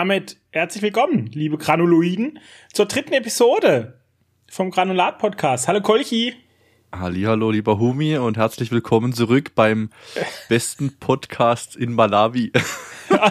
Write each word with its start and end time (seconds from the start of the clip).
Damit 0.00 0.38
herzlich 0.50 0.82
willkommen, 0.82 1.26
liebe 1.26 1.58
Granuloiden, 1.58 2.38
zur 2.72 2.86
dritten 2.86 3.12
Episode 3.12 4.00
vom 4.50 4.70
Granulat-Podcast. 4.70 5.68
Hallo 5.68 5.82
Kolchi. 5.82 6.32
Hallo, 6.90 7.50
lieber 7.50 7.78
Humi 7.78 8.16
und 8.16 8.38
herzlich 8.38 8.72
willkommen 8.72 9.12
zurück 9.12 9.54
beim 9.54 9.90
besten 10.48 10.96
Podcast 10.98 11.76
in 11.76 11.92
Malawi. 11.92 12.50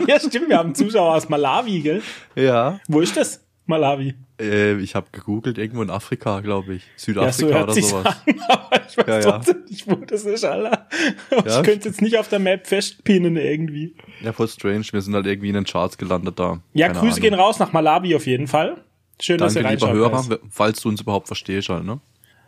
Ja, 0.08 0.20
stimmt, 0.20 0.50
wir 0.50 0.60
haben 0.60 0.76
Zuschauer 0.76 1.16
aus 1.16 1.28
Malawi, 1.28 1.82
gell? 1.82 2.04
Ja. 2.36 2.80
Wo 2.88 3.00
ist 3.00 3.18
das? 3.18 3.44
Malawi. 3.66 4.14
Äh, 4.40 4.78
ich 4.80 4.96
habe 4.96 5.08
gegoogelt, 5.12 5.58
irgendwo 5.58 5.82
in 5.82 5.90
Afrika, 5.90 6.40
glaube 6.40 6.76
ich. 6.76 6.84
Südafrika 6.96 7.50
ja, 7.50 7.60
so 7.60 7.64
oder 7.64 7.82
sowas. 7.82 8.06
An, 8.06 8.40
aber 8.50 8.82
ich 8.88 8.98
weiß 8.98 9.26
ja, 9.26 9.32
trotzdem 9.32 9.58
ja. 9.58 9.70
nicht, 9.70 9.88
wo 9.88 9.96
das 9.96 10.24
ist, 10.24 10.46
Alter. 10.46 10.88
Ja, 11.32 11.60
ich 11.60 11.64
könnte 11.64 11.90
jetzt 11.90 12.02
nicht 12.02 12.18
auf 12.18 12.28
der 12.28 12.40
Map 12.40 12.68
festpinnen 12.68 13.38
irgendwie. 13.38 13.96
Ja, 14.22 14.34
voll 14.34 14.48
strange. 14.48 14.86
Wir 14.92 15.02
sind 15.02 15.14
halt 15.14 15.26
irgendwie 15.26 15.50
in 15.50 15.56
den 15.56 15.66
Charts 15.66 15.98
gelandet 15.98 16.40
da. 16.40 16.62
Ja, 16.74 16.88
Keine 16.88 17.00
Grüße 17.00 17.14
Ahnung. 17.14 17.22
gehen 17.22 17.34
raus 17.34 17.60
nach 17.60 17.74
Malawi 17.74 18.16
auf 18.16 18.26
jeden 18.26 18.48
Fall. 18.48 18.84
Schön, 19.22 19.38
Danke, 19.38 19.54
dass 19.54 19.62
ihr 19.62 19.66
reinschaut. 19.66 19.94
lieber 19.94 20.00
Hörer, 20.00 20.40
falls 20.50 20.82
du 20.82 20.90
uns 20.90 21.02
überhaupt 21.02 21.28
verstehst 21.28 21.70
halt, 21.70 21.84
ne? 21.84 22.00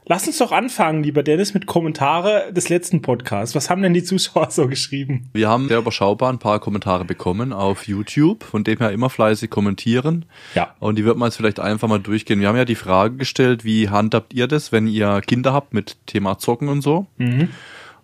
Lass 0.05 0.25
uns 0.25 0.39
doch 0.39 0.51
anfangen, 0.51 1.03
lieber 1.03 1.21
Dennis, 1.21 1.53
mit 1.53 1.67
Kommentare 1.67 2.51
des 2.51 2.69
letzten 2.69 3.03
Podcasts. 3.03 3.53
Was 3.53 3.69
haben 3.69 3.83
denn 3.83 3.93
die 3.93 4.03
Zuschauer 4.03 4.49
so 4.49 4.67
geschrieben? 4.67 5.29
Wir 5.33 5.47
haben 5.47 5.67
sehr 5.67 5.77
überschaubar 5.77 6.33
ein 6.33 6.39
paar 6.39 6.59
Kommentare 6.59 7.05
bekommen 7.05 7.53
auf 7.53 7.87
YouTube, 7.87 8.43
von 8.43 8.63
dem 8.63 8.79
her 8.79 8.91
immer 8.91 9.11
fleißig 9.11 9.51
kommentieren. 9.51 10.25
Ja. 10.55 10.75
Und 10.79 10.97
die 10.97 11.05
wird 11.05 11.17
man 11.17 11.27
jetzt 11.27 11.37
vielleicht 11.37 11.59
einfach 11.59 11.87
mal 11.87 11.99
durchgehen. 11.99 12.39
Wir 12.39 12.47
haben 12.47 12.57
ja 12.57 12.65
die 12.65 12.75
Frage 12.75 13.15
gestellt, 13.15 13.63
wie 13.63 13.89
handhabt 13.89 14.33
ihr 14.33 14.47
das, 14.47 14.71
wenn 14.71 14.87
ihr 14.87 15.21
Kinder 15.21 15.53
habt 15.53 15.73
mit 15.73 15.97
Thema 16.07 16.39
Zocken 16.39 16.67
und 16.67 16.81
so? 16.81 17.05
Mhm. 17.17 17.49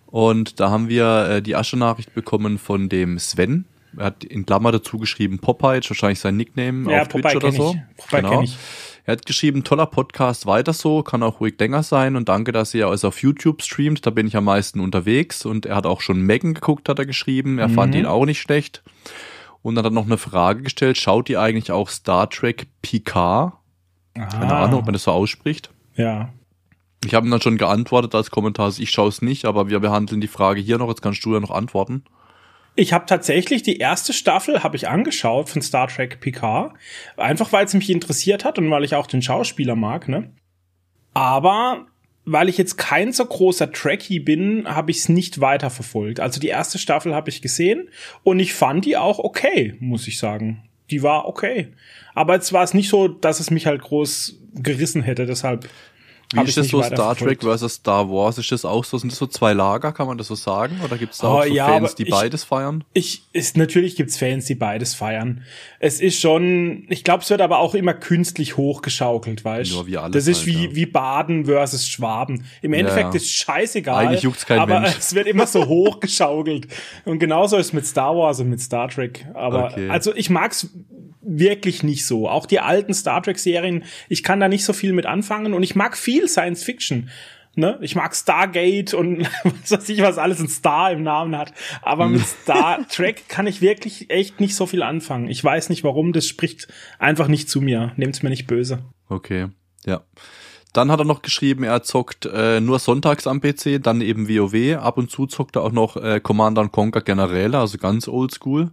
Und 0.06 0.60
da 0.60 0.70
haben 0.70 0.88
wir 0.88 1.28
äh, 1.28 1.42
die 1.42 1.56
Asche-Nachricht 1.56 2.14
bekommen 2.14 2.58
von 2.58 2.88
dem 2.88 3.18
Sven. 3.18 3.66
Er 3.96 4.06
hat 4.06 4.22
in 4.22 4.46
Klammer 4.46 4.70
dazu 4.70 4.98
geschrieben 4.98 5.40
Popeye, 5.40 5.80
wahrscheinlich 5.86 6.20
sein 6.20 6.36
Nickname 6.36 6.90
ja, 6.92 7.02
auf 7.02 7.08
Twitch 7.08 7.22
Popeye 7.22 7.36
oder 7.36 7.52
so. 7.52 7.74
Ich. 7.74 8.04
Popeye 8.04 8.22
genau. 8.22 8.42
Ich. 8.42 8.56
Er 9.08 9.12
hat 9.12 9.24
geschrieben, 9.24 9.64
toller 9.64 9.86
Podcast, 9.86 10.44
weiter 10.44 10.74
so, 10.74 11.02
kann 11.02 11.22
auch 11.22 11.40
ruhig 11.40 11.54
länger 11.58 11.82
sein 11.82 12.14
und 12.14 12.28
danke, 12.28 12.52
dass 12.52 12.74
ihr 12.74 12.88
es 12.88 13.06
auf 13.06 13.22
YouTube 13.22 13.62
streamt, 13.62 14.04
da 14.04 14.10
bin 14.10 14.26
ich 14.26 14.36
am 14.36 14.44
meisten 14.44 14.80
unterwegs 14.80 15.46
und 15.46 15.64
er 15.64 15.76
hat 15.76 15.86
auch 15.86 16.02
schon 16.02 16.20
Megan 16.20 16.52
geguckt, 16.52 16.90
hat 16.90 16.98
er 16.98 17.06
geschrieben, 17.06 17.58
er 17.58 17.68
mhm. 17.68 17.72
fand 17.72 17.94
ihn 17.94 18.04
auch 18.04 18.26
nicht 18.26 18.38
schlecht 18.38 18.82
und 19.62 19.76
dann 19.76 19.86
hat 19.86 19.92
er 19.92 19.94
noch 19.94 20.04
eine 20.04 20.18
Frage 20.18 20.62
gestellt, 20.62 20.98
schaut 20.98 21.30
ihr 21.30 21.40
eigentlich 21.40 21.72
auch 21.72 21.88
Star 21.88 22.28
Trek 22.28 22.66
Picard? 22.82 23.54
Keine 24.12 24.52
Ah. 24.52 24.64
Ahnung, 24.64 24.80
ob 24.80 24.84
man 24.84 24.92
das 24.92 25.04
so 25.04 25.12
ausspricht. 25.12 25.70
Ja. 25.96 26.28
Ich 27.02 27.14
habe 27.14 27.26
ihm 27.26 27.30
dann 27.30 27.40
schon 27.40 27.56
geantwortet 27.56 28.14
als 28.14 28.30
Kommentar, 28.30 28.66
also 28.66 28.82
ich 28.82 28.90
schaue 28.90 29.08
es 29.08 29.22
nicht, 29.22 29.46
aber 29.46 29.70
wir 29.70 29.80
behandeln 29.80 30.20
die 30.20 30.28
Frage 30.28 30.60
hier 30.60 30.76
noch, 30.76 30.88
jetzt 30.88 31.00
kannst 31.00 31.24
du 31.24 31.32
ja 31.32 31.40
noch 31.40 31.50
antworten. 31.50 32.04
Ich 32.78 32.92
habe 32.92 33.06
tatsächlich 33.06 33.64
die 33.64 33.78
erste 33.78 34.12
Staffel 34.12 34.62
habe 34.62 34.76
ich 34.76 34.86
angeschaut 34.86 35.48
von 35.48 35.60
Star 35.62 35.88
Trek 35.88 36.20
Picard, 36.20 36.74
einfach 37.16 37.52
weil 37.52 37.64
es 37.64 37.74
mich 37.74 37.90
interessiert 37.90 38.44
hat 38.44 38.56
und 38.56 38.70
weil 38.70 38.84
ich 38.84 38.94
auch 38.94 39.08
den 39.08 39.20
Schauspieler 39.20 39.74
mag, 39.74 40.06
ne? 40.06 40.30
Aber 41.12 41.86
weil 42.24 42.48
ich 42.48 42.56
jetzt 42.56 42.78
kein 42.78 43.12
so 43.12 43.26
großer 43.26 43.72
Trekkie 43.72 44.20
bin, 44.20 44.68
habe 44.68 44.92
ich 44.92 44.98
es 44.98 45.08
nicht 45.08 45.40
weiterverfolgt. 45.40 46.20
Also 46.20 46.38
die 46.38 46.46
erste 46.46 46.78
Staffel 46.78 47.16
habe 47.16 47.30
ich 47.30 47.42
gesehen 47.42 47.88
und 48.22 48.38
ich 48.38 48.54
fand 48.54 48.84
die 48.84 48.96
auch 48.96 49.18
okay, 49.18 49.74
muss 49.80 50.06
ich 50.06 50.16
sagen. 50.20 50.62
Die 50.92 51.02
war 51.02 51.26
okay. 51.26 51.72
Aber 52.14 52.34
jetzt 52.34 52.52
war 52.52 52.62
es 52.62 52.74
nicht 52.74 52.90
so, 52.90 53.08
dass 53.08 53.40
es 53.40 53.50
mich 53.50 53.66
halt 53.66 53.82
groß 53.82 54.40
gerissen 54.54 55.02
hätte, 55.02 55.26
deshalb 55.26 55.68
wie 56.34 56.42
ist 56.42 56.56
das 56.58 56.68
so 56.68 56.82
Star 56.82 57.16
Trek 57.16 57.40
versus 57.40 57.74
Star 57.74 58.10
Wars? 58.10 58.36
Ist 58.38 58.52
das 58.52 58.64
auch 58.64 58.84
so? 58.84 58.98
Sind 58.98 59.10
das 59.12 59.18
so 59.18 59.26
zwei 59.26 59.54
Lager? 59.54 59.92
Kann 59.92 60.06
man 60.06 60.18
das 60.18 60.26
so 60.26 60.34
sagen? 60.34 60.78
Oder 60.84 60.98
gibt 60.98 61.12
es 61.14 61.18
da 61.20 61.28
Oh, 61.28 61.38
auch 61.38 61.44
so 61.44 61.52
ja, 61.54 61.66
Fans, 61.68 61.94
die 61.94 62.02
ich- 62.02 62.10
beides 62.10 62.44
feiern? 62.44 62.84
Ich, 62.92 63.22
ist, 63.32 63.56
natürlich 63.56 63.96
gibt's 63.96 64.18
Fans, 64.18 64.44
die 64.44 64.54
beides 64.54 64.94
feiern. 64.94 65.42
Es 65.80 66.00
ist 66.00 66.20
schon, 66.20 66.84
ich 66.90 67.02
glaube, 67.04 67.22
es 67.22 67.30
wird 67.30 67.40
aber 67.40 67.58
auch 67.60 67.74
immer 67.74 67.94
künstlich 67.94 68.56
hochgeschaukelt, 68.56 69.44
weißt 69.44 69.70
Ja, 69.72 69.86
wie 69.86 69.96
alles 69.96 70.12
Das 70.12 70.26
ist 70.26 70.38
halt, 70.38 70.46
wie, 70.46 70.64
ja. 70.66 70.74
wie 70.74 70.86
Baden 70.86 71.46
versus 71.46 71.86
Schwaben. 71.88 72.44
Im 72.62 72.72
Endeffekt 72.74 73.14
ja. 73.14 73.16
ist 73.16 73.30
scheißegal. 73.32 74.06
Eigentlich 74.08 74.22
juckt's 74.22 74.44
keinen 74.44 74.60
aber 74.60 74.80
Mensch. 74.80 74.96
es 74.98 75.14
wird 75.14 75.26
immer 75.28 75.46
so 75.46 75.66
hochgeschaukelt. 75.68 76.68
Und 77.04 77.18
genauso 77.20 77.56
ist 77.56 77.72
mit 77.72 77.86
Star 77.86 78.14
Wars 78.16 78.40
und 78.40 78.50
mit 78.50 78.60
Star 78.60 78.88
Trek. 78.88 79.26
Aber, 79.34 79.68
Okay. 79.72 79.88
also 79.88 80.14
ich 80.14 80.28
mag's 80.30 80.68
wirklich 81.28 81.82
nicht 81.82 82.06
so. 82.06 82.28
Auch 82.28 82.46
die 82.46 82.60
alten 82.60 82.94
Star 82.94 83.22
Trek 83.22 83.38
Serien, 83.38 83.84
ich 84.08 84.22
kann 84.22 84.40
da 84.40 84.48
nicht 84.48 84.64
so 84.64 84.72
viel 84.72 84.92
mit 84.92 85.06
anfangen 85.06 85.54
und 85.54 85.62
ich 85.62 85.76
mag 85.76 85.96
viel 85.96 86.28
Science 86.28 86.64
Fiction. 86.64 87.10
Ne? 87.54 87.76
Ich 87.80 87.96
mag 87.96 88.14
Stargate 88.14 88.94
und 88.94 89.28
was 89.44 89.72
weiß 89.72 89.88
ich, 89.88 90.00
was 90.00 90.16
alles 90.16 90.40
ein 90.40 90.48
Star 90.48 90.92
im 90.92 91.02
Namen 91.02 91.36
hat. 91.36 91.52
Aber 91.82 92.08
mit 92.08 92.24
Star 92.42 92.86
Trek 92.88 93.28
kann 93.28 93.46
ich 93.46 93.60
wirklich 93.60 94.10
echt 94.10 94.40
nicht 94.40 94.54
so 94.54 94.66
viel 94.66 94.82
anfangen. 94.82 95.28
Ich 95.28 95.42
weiß 95.42 95.68
nicht 95.68 95.84
warum, 95.84 96.12
das 96.12 96.26
spricht 96.26 96.68
einfach 96.98 97.28
nicht 97.28 97.50
zu 97.50 97.60
mir. 97.60 97.92
Nehmt's 97.96 98.22
mir 98.22 98.30
nicht 98.30 98.46
böse. 98.46 98.84
Okay, 99.08 99.48
ja. 99.84 100.02
Dann 100.72 100.92
hat 100.92 101.00
er 101.00 101.04
noch 101.04 101.22
geschrieben, 101.22 101.64
er 101.64 101.82
zockt 101.82 102.26
äh, 102.26 102.60
nur 102.60 102.78
sonntags 102.78 103.26
am 103.26 103.40
PC, 103.40 103.82
dann 103.82 104.02
eben 104.02 104.28
WoW. 104.28 104.76
Ab 104.76 104.98
und 104.98 105.10
zu 105.10 105.26
zockt 105.26 105.56
er 105.56 105.62
auch 105.62 105.72
noch 105.72 105.96
äh, 105.96 106.20
Commander 106.20 106.68
Conquer 106.68 107.00
Generäle, 107.00 107.58
also 107.58 107.78
ganz 107.78 108.06
oldschool. 108.06 108.70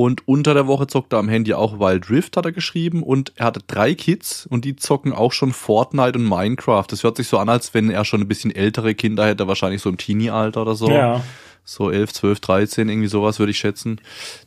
Und 0.00 0.28
unter 0.28 0.54
der 0.54 0.68
Woche 0.68 0.86
zockt 0.86 1.12
er 1.12 1.18
am 1.18 1.28
Handy 1.28 1.54
auch 1.54 1.80
Wild 1.80 2.08
Rift, 2.08 2.36
hat 2.36 2.44
er 2.44 2.52
geschrieben. 2.52 3.02
Und 3.02 3.32
er 3.34 3.46
hatte 3.46 3.62
drei 3.66 3.96
Kids 3.96 4.46
und 4.46 4.64
die 4.64 4.76
zocken 4.76 5.12
auch 5.12 5.32
schon 5.32 5.52
Fortnite 5.52 6.16
und 6.16 6.24
Minecraft. 6.24 6.84
Das 6.86 7.02
hört 7.02 7.16
sich 7.16 7.26
so 7.26 7.36
an, 7.36 7.48
als 7.48 7.74
wenn 7.74 7.90
er 7.90 8.04
schon 8.04 8.20
ein 8.20 8.28
bisschen 8.28 8.54
ältere 8.54 8.94
Kinder 8.94 9.26
hätte, 9.26 9.48
wahrscheinlich 9.48 9.82
so 9.82 9.90
im 9.90 9.96
Teenie-Alter 9.96 10.62
oder 10.62 10.76
so. 10.76 10.88
Ja. 10.88 11.24
So 11.64 11.90
11, 11.90 12.12
12, 12.12 12.38
13, 12.38 12.88
irgendwie 12.88 13.08
sowas 13.08 13.40
würde 13.40 13.50
ich 13.50 13.58
schätzen. 13.58 14.00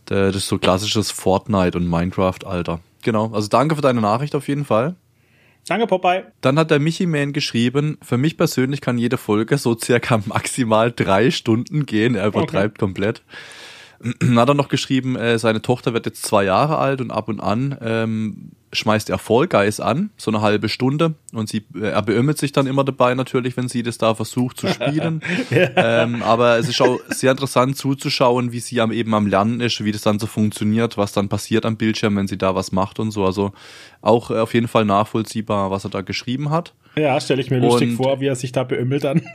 Das 0.05 0.33
ist 0.37 0.47
so 0.47 0.57
klassisches 0.57 1.11
Fortnite 1.11 1.77
und 1.77 1.85
Minecraft-Alter. 1.85 2.79
Genau, 3.03 3.31
also 3.33 3.49
danke 3.49 3.75
für 3.75 3.81
deine 3.81 3.99
Nachricht 3.99 4.35
auf 4.35 4.47
jeden 4.47 4.63
Fall. 4.63 4.95
Danke, 5.67 5.85
Popeye. 5.85 6.23
Dann 6.39 6.57
hat 6.57 6.71
der 6.71 6.79
Michi 6.79 7.07
Man 7.07 7.33
geschrieben, 7.33 7.97
für 8.01 8.17
mich 8.17 8.37
persönlich 8.37 8.79
kann 8.79 8.97
jede 8.97 9.17
Folge 9.17 9.57
so 9.57 9.77
circa 9.77 10.23
maximal 10.27 10.93
drei 10.93 11.29
Stunden 11.29 11.85
gehen. 11.85 12.15
Er 12.15 12.27
übertreibt 12.27 12.79
komplett. 12.79 13.21
Dann 14.19 14.37
hat 14.39 14.49
er 14.49 14.55
noch 14.55 14.69
geschrieben, 14.69 15.15
äh, 15.15 15.37
seine 15.37 15.61
Tochter 15.61 15.93
wird 15.93 16.05
jetzt 16.05 16.23
zwei 16.23 16.43
Jahre 16.43 16.77
alt 16.77 17.01
und 17.01 17.11
ab 17.11 17.27
und 17.27 17.39
an 17.39 17.77
ähm, 17.81 18.51
schmeißt 18.73 19.09
er 19.09 19.19
Guys 19.47 19.79
an, 19.79 20.11
so 20.17 20.31
eine 20.31 20.41
halbe 20.41 20.69
Stunde. 20.69 21.15
Und 21.33 21.49
sie, 21.49 21.63
äh, 21.75 21.87
er 21.89 22.01
beömmelt 22.01 22.37
sich 22.37 22.51
dann 22.51 22.67
immer 22.67 22.83
dabei 22.83 23.13
natürlich, 23.15 23.57
wenn 23.57 23.67
sie 23.67 23.83
das 23.83 23.97
da 23.97 24.15
versucht 24.15 24.57
zu 24.57 24.67
spielen. 24.67 25.21
ähm, 25.51 26.23
aber 26.23 26.57
es 26.57 26.69
ist 26.69 26.81
auch 26.81 26.99
sehr 27.09 27.31
interessant 27.31 27.77
zuzuschauen, 27.77 28.51
wie 28.51 28.59
sie 28.59 28.81
am 28.81 28.91
eben 28.91 29.13
am 29.13 29.27
Lernen 29.27 29.61
ist, 29.61 29.83
wie 29.83 29.91
das 29.91 30.01
dann 30.01 30.19
so 30.19 30.27
funktioniert, 30.27 30.97
was 30.97 31.11
dann 31.11 31.29
passiert 31.29 31.65
am 31.65 31.77
Bildschirm, 31.77 32.15
wenn 32.15 32.27
sie 32.27 32.37
da 32.37 32.55
was 32.55 32.71
macht 32.71 32.99
und 32.99 33.11
so. 33.11 33.25
Also 33.25 33.51
auch 34.01 34.31
äh, 34.31 34.35
auf 34.39 34.53
jeden 34.53 34.67
Fall 34.67 34.85
nachvollziehbar, 34.85 35.71
was 35.71 35.83
er 35.83 35.89
da 35.89 36.01
geschrieben 36.01 36.49
hat. 36.49 36.73
Ja, 36.95 37.19
stelle 37.21 37.41
ich 37.41 37.49
mir 37.49 37.59
lustig 37.59 37.91
Und- 37.91 37.97
vor, 37.97 38.19
wie 38.19 38.27
er 38.27 38.35
sich 38.35 38.51
da 38.51 38.63
beümmelt 38.63 39.03
dann. 39.03 39.21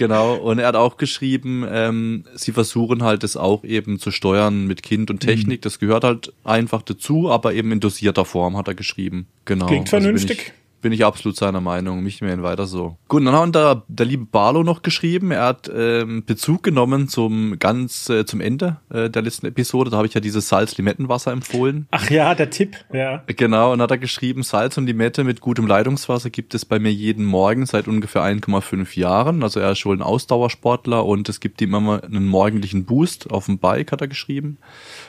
Genau, 0.00 0.36
und 0.36 0.58
er 0.58 0.68
hat 0.68 0.76
auch 0.76 0.96
geschrieben, 0.96 1.62
ähm, 1.70 2.24
sie 2.34 2.52
versuchen 2.52 3.02
halt 3.02 3.22
das 3.22 3.36
auch 3.36 3.64
eben 3.64 3.98
zu 3.98 4.10
steuern 4.10 4.66
mit 4.66 4.82
Kind 4.82 5.10
und 5.10 5.20
Technik. 5.20 5.60
Das 5.60 5.78
gehört 5.78 6.04
halt 6.04 6.32
einfach 6.42 6.80
dazu, 6.80 7.30
aber 7.30 7.52
eben 7.52 7.70
in 7.70 7.80
dosierter 7.80 8.24
Form 8.24 8.56
hat 8.56 8.66
er 8.66 8.74
geschrieben. 8.74 9.26
Genau. 9.44 9.66
Klingt 9.66 9.92
Also 9.92 10.02
vernünftig. 10.02 10.38
ich, 10.38 10.52
bin 10.80 10.92
ich 10.92 11.04
absolut 11.04 11.36
seiner 11.36 11.60
Meinung. 11.60 12.02
Mich 12.02 12.20
mehr 12.20 12.42
weiter 12.42 12.66
so. 12.66 12.96
Gut, 13.08 13.24
dann 13.24 13.34
hat 13.34 13.54
der, 13.54 13.82
der 13.88 14.06
liebe 14.06 14.24
Barlo 14.24 14.62
noch 14.62 14.82
geschrieben. 14.82 15.30
Er 15.30 15.44
hat 15.44 15.70
ähm, 15.74 16.24
Bezug 16.24 16.62
genommen 16.62 17.08
zum 17.08 17.58
ganz 17.58 18.08
äh, 18.08 18.24
zum 18.24 18.40
Ende 18.40 18.78
äh, 18.90 19.10
der 19.10 19.22
letzten 19.22 19.46
Episode. 19.46 19.90
Da 19.90 19.96
habe 19.96 20.06
ich 20.06 20.14
ja 20.14 20.20
dieses 20.20 20.48
Salz-Limettenwasser 20.48 21.32
empfohlen. 21.32 21.86
Ach 21.90 22.10
ja, 22.10 22.34
der 22.34 22.50
Tipp, 22.50 22.76
ja. 22.92 23.22
Genau, 23.26 23.72
und 23.72 23.82
hat 23.82 23.90
er 23.90 23.98
geschrieben, 23.98 24.42
Salz 24.42 24.76
und 24.78 24.86
Limette 24.86 25.24
mit 25.24 25.40
gutem 25.40 25.66
Leitungswasser 25.66 26.30
gibt 26.30 26.54
es 26.54 26.64
bei 26.64 26.78
mir 26.78 26.92
jeden 26.92 27.24
Morgen 27.24 27.66
seit 27.66 27.88
ungefähr 27.88 28.22
1,5 28.22 28.98
Jahren. 28.98 29.42
Also 29.42 29.60
er 29.60 29.72
ist 29.72 29.84
wohl 29.84 29.96
ein 29.96 30.02
Ausdauersportler 30.02 31.04
und 31.04 31.28
es 31.28 31.40
gibt 31.40 31.60
ihm 31.60 31.74
immer 31.74 32.02
einen 32.04 32.26
morgendlichen 32.26 32.84
Boost 32.84 33.30
auf 33.30 33.46
dem 33.46 33.58
Bike, 33.58 33.92
hat 33.92 34.00
er 34.00 34.08
geschrieben. 34.08 34.58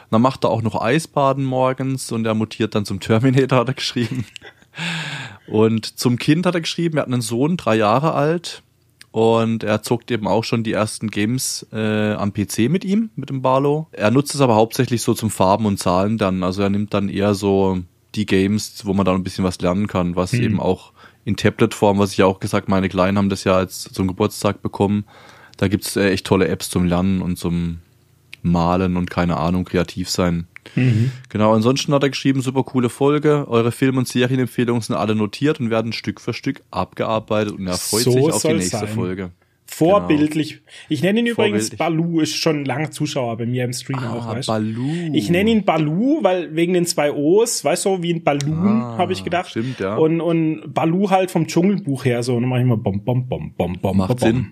Dann 0.09 0.21
macht 0.21 0.44
er 0.44 0.50
auch 0.50 0.62
noch 0.62 0.81
Eisbaden 0.81 1.45
morgens 1.45 2.12
und 2.12 2.25
er 2.25 2.33
mutiert 2.33 2.75
dann 2.75 2.85
zum 2.85 3.00
Terminator, 3.00 3.59
hat 3.59 3.69
er 3.69 3.74
geschrieben. 3.74 4.25
Und 5.51 6.00
zum 6.00 6.18
Kind 6.18 6.45
hat 6.45 6.56
er 6.56 6.62
geschrieben, 6.62 6.98
er 6.98 7.01
hat 7.01 7.07
einen 7.07 7.21
Sohn, 7.21 7.57
drei 7.57 7.75
Jahre 7.75 8.13
alt. 8.13 8.63
Und 9.12 9.63
er 9.65 9.81
zockt 9.83 10.09
eben 10.09 10.25
auch 10.25 10.45
schon 10.45 10.63
die 10.63 10.71
ersten 10.71 11.09
Games 11.12 11.68
äh, 11.74 12.13
am 12.13 12.31
PC 12.31 12.69
mit 12.69 12.86
ihm, 12.86 13.09
mit 13.18 13.30
dem 13.30 13.42
Barlow. 13.42 13.88
Er 13.92 14.09
nutzt 14.09 14.33
es 14.33 14.39
aber 14.39 14.56
hauptsächlich 14.56 15.01
so 15.01 15.13
zum 15.13 15.30
Farben 15.30 15.65
und 15.65 15.80
Zahlen 15.80 16.18
dann. 16.18 16.44
Also 16.44 16.62
er 16.62 16.69
nimmt 16.69 16.94
dann 16.94 17.09
eher 17.09 17.36
so 17.36 17.80
die 18.15 18.25
Games, 18.25 18.86
wo 18.86 18.94
man 18.94 19.06
dann 19.06 19.15
ein 19.15 19.24
bisschen 19.24 19.44
was 19.44 19.59
lernen 19.59 19.88
kann, 19.88 20.15
was 20.15 20.31
Mhm. 20.31 20.42
eben 20.44 20.59
auch 20.62 20.94
in 21.25 21.36
Tablet-Form, 21.36 22.00
was 22.00 22.13
ich 22.13 22.18
ja 22.19 22.25
auch 22.25 22.39
gesagt, 22.39 22.69
meine 22.69 22.88
Kleinen 22.88 23.18
haben 23.18 23.30
das 23.30 23.44
ja 23.44 23.56
als 23.56 23.83
zum 23.83 24.07
Geburtstag 24.07 24.62
bekommen. 24.62 25.03
Da 25.57 25.68
gibt's 25.68 25.98
äh, 25.98 26.09
echt 26.12 26.25
tolle 26.25 26.48
Apps 26.48 26.69
zum 26.69 26.86
Lernen 26.86 27.21
und 27.21 27.38
zum 27.38 27.80
Malen 28.44 28.95
und 28.95 29.09
keine 29.12 29.38
Ahnung, 29.38 29.65
kreativ 29.65 30.09
sein. 30.09 30.48
Mhm. 30.75 31.11
Genau, 31.29 31.53
ansonsten 31.53 31.93
hat 31.93 32.03
er 32.03 32.09
geschrieben, 32.09 32.41
super 32.41 32.63
coole 32.63 32.89
Folge. 32.89 33.45
Eure 33.49 33.71
Film- 33.71 33.97
und 33.97 34.07
Serienempfehlungen 34.07 34.81
sind 34.81 34.95
alle 34.95 35.15
notiert 35.15 35.59
und 35.59 35.69
werden 35.69 35.91
Stück 35.93 36.21
für 36.21 36.33
Stück 36.33 36.61
abgearbeitet 36.71 37.53
und 37.53 37.67
er 37.67 37.73
freut 37.77 38.03
So 38.03 38.11
sich 38.11 38.23
auf 38.31 38.41
die 38.41 38.53
nächste 38.53 38.77
sein. 38.77 38.87
Folge. 38.87 39.31
Vorbildlich. 39.65 40.61
Ich 40.89 41.01
nenne 41.01 41.21
ihn 41.21 41.27
übrigens. 41.27 41.69
Balu, 41.71 42.19
ist 42.19 42.35
schon 42.35 42.65
lange 42.65 42.89
Zuschauer 42.89 43.37
bei 43.37 43.45
mir 43.45 43.63
im 43.63 43.71
Stream 43.73 43.99
auch, 43.99 44.27
Ah, 44.27 44.35
weißt 44.35 44.47
du? 44.49 44.51
Balu. 44.51 44.89
Ich 45.13 45.29
nenne 45.29 45.49
ihn 45.49 45.63
Balu, 45.63 46.19
weil 46.21 46.53
wegen 46.55 46.73
den 46.73 46.85
zwei 46.85 47.11
O's, 47.13 47.63
weißt 47.63 47.85
du, 47.85 48.03
wie 48.03 48.13
ein 48.13 48.21
Balloon, 48.23 48.81
Ah, 48.81 48.97
habe 48.97 49.13
ich 49.13 49.23
gedacht. 49.23 49.49
stimmt, 49.49 49.79
ja. 49.79 49.95
Und, 49.95 50.19
und 50.19 50.73
Balu 50.73 51.09
halt 51.09 51.31
vom 51.31 51.47
Dschungelbuch 51.47 52.03
her 52.03 52.21
so. 52.21 52.35
Und 52.35 52.41
dann 52.43 52.49
mache 52.49 52.59
ich 52.59 52.65
mal 52.65 52.75
bom, 52.77 53.01
bom, 53.03 53.27
bom, 53.27 53.53
bom, 53.57 53.77
bom, 53.81 53.97
Macht 53.97 54.09
bom, 54.09 54.17
Sinn. 54.19 54.47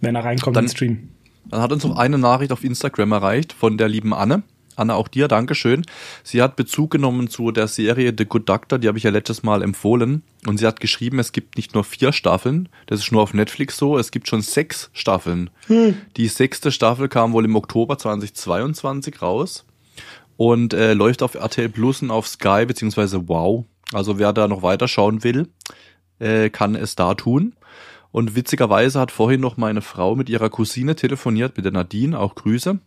Wenn 0.00 0.14
er 0.16 0.24
reinkommt 0.24 0.54
Dann- 0.56 0.64
ins 0.66 0.72
Stream. 0.72 1.08
Dann 1.46 1.60
hat 1.60 1.72
uns 1.72 1.84
noch 1.84 1.96
eine 1.96 2.18
Nachricht 2.18 2.52
auf 2.52 2.62
Instagram 2.62 3.12
erreicht 3.12 3.52
von 3.52 3.76
der 3.78 3.88
lieben 3.88 4.14
Anne. 4.14 4.42
Anne, 4.76 4.94
auch 4.94 5.08
dir, 5.08 5.28
Dankeschön. 5.28 5.84
Sie 6.22 6.40
hat 6.40 6.56
Bezug 6.56 6.90
genommen 6.90 7.28
zu 7.28 7.50
der 7.50 7.68
Serie 7.68 8.14
The 8.16 8.24
Good 8.24 8.48
Doctor, 8.48 8.78
die 8.78 8.88
habe 8.88 8.98
ich 8.98 9.04
ja 9.04 9.10
letztes 9.10 9.42
Mal 9.42 9.62
empfohlen. 9.62 10.22
Und 10.46 10.58
sie 10.58 10.66
hat 10.66 10.80
geschrieben, 10.80 11.18
es 11.18 11.32
gibt 11.32 11.56
nicht 11.56 11.74
nur 11.74 11.84
vier 11.84 12.12
Staffeln, 12.12 12.68
das 12.86 13.00
ist 13.00 13.12
nur 13.12 13.22
auf 13.22 13.34
Netflix 13.34 13.76
so, 13.76 13.98
es 13.98 14.10
gibt 14.10 14.28
schon 14.28 14.42
sechs 14.42 14.90
Staffeln. 14.92 15.50
Die 16.16 16.28
sechste 16.28 16.72
Staffel 16.72 17.08
kam 17.08 17.32
wohl 17.32 17.44
im 17.44 17.56
Oktober 17.56 17.98
2022 17.98 19.20
raus 19.20 19.64
und 20.36 20.74
äh, 20.74 20.94
läuft 20.94 21.22
auf 21.22 21.34
RTL 21.34 21.68
Plus 21.68 22.02
und 22.02 22.10
auf 22.10 22.26
Sky 22.26 22.64
beziehungsweise 22.66 23.28
Wow. 23.28 23.66
Also 23.92 24.18
wer 24.18 24.32
da 24.32 24.48
noch 24.48 24.62
weiter 24.62 24.88
schauen 24.88 25.22
will, 25.22 25.48
äh, 26.18 26.48
kann 26.50 26.74
es 26.74 26.96
da 26.96 27.14
tun. 27.14 27.54
Und 28.10 28.36
witzigerweise 28.36 29.00
hat 29.00 29.10
vorhin 29.10 29.40
noch 29.40 29.56
meine 29.56 29.80
Frau 29.80 30.14
mit 30.14 30.28
ihrer 30.28 30.50
Cousine 30.50 30.96
telefoniert, 30.96 31.56
mit 31.56 31.64
der 31.64 31.72
Nadine, 31.72 32.18
auch 32.18 32.34
Grüße. 32.34 32.78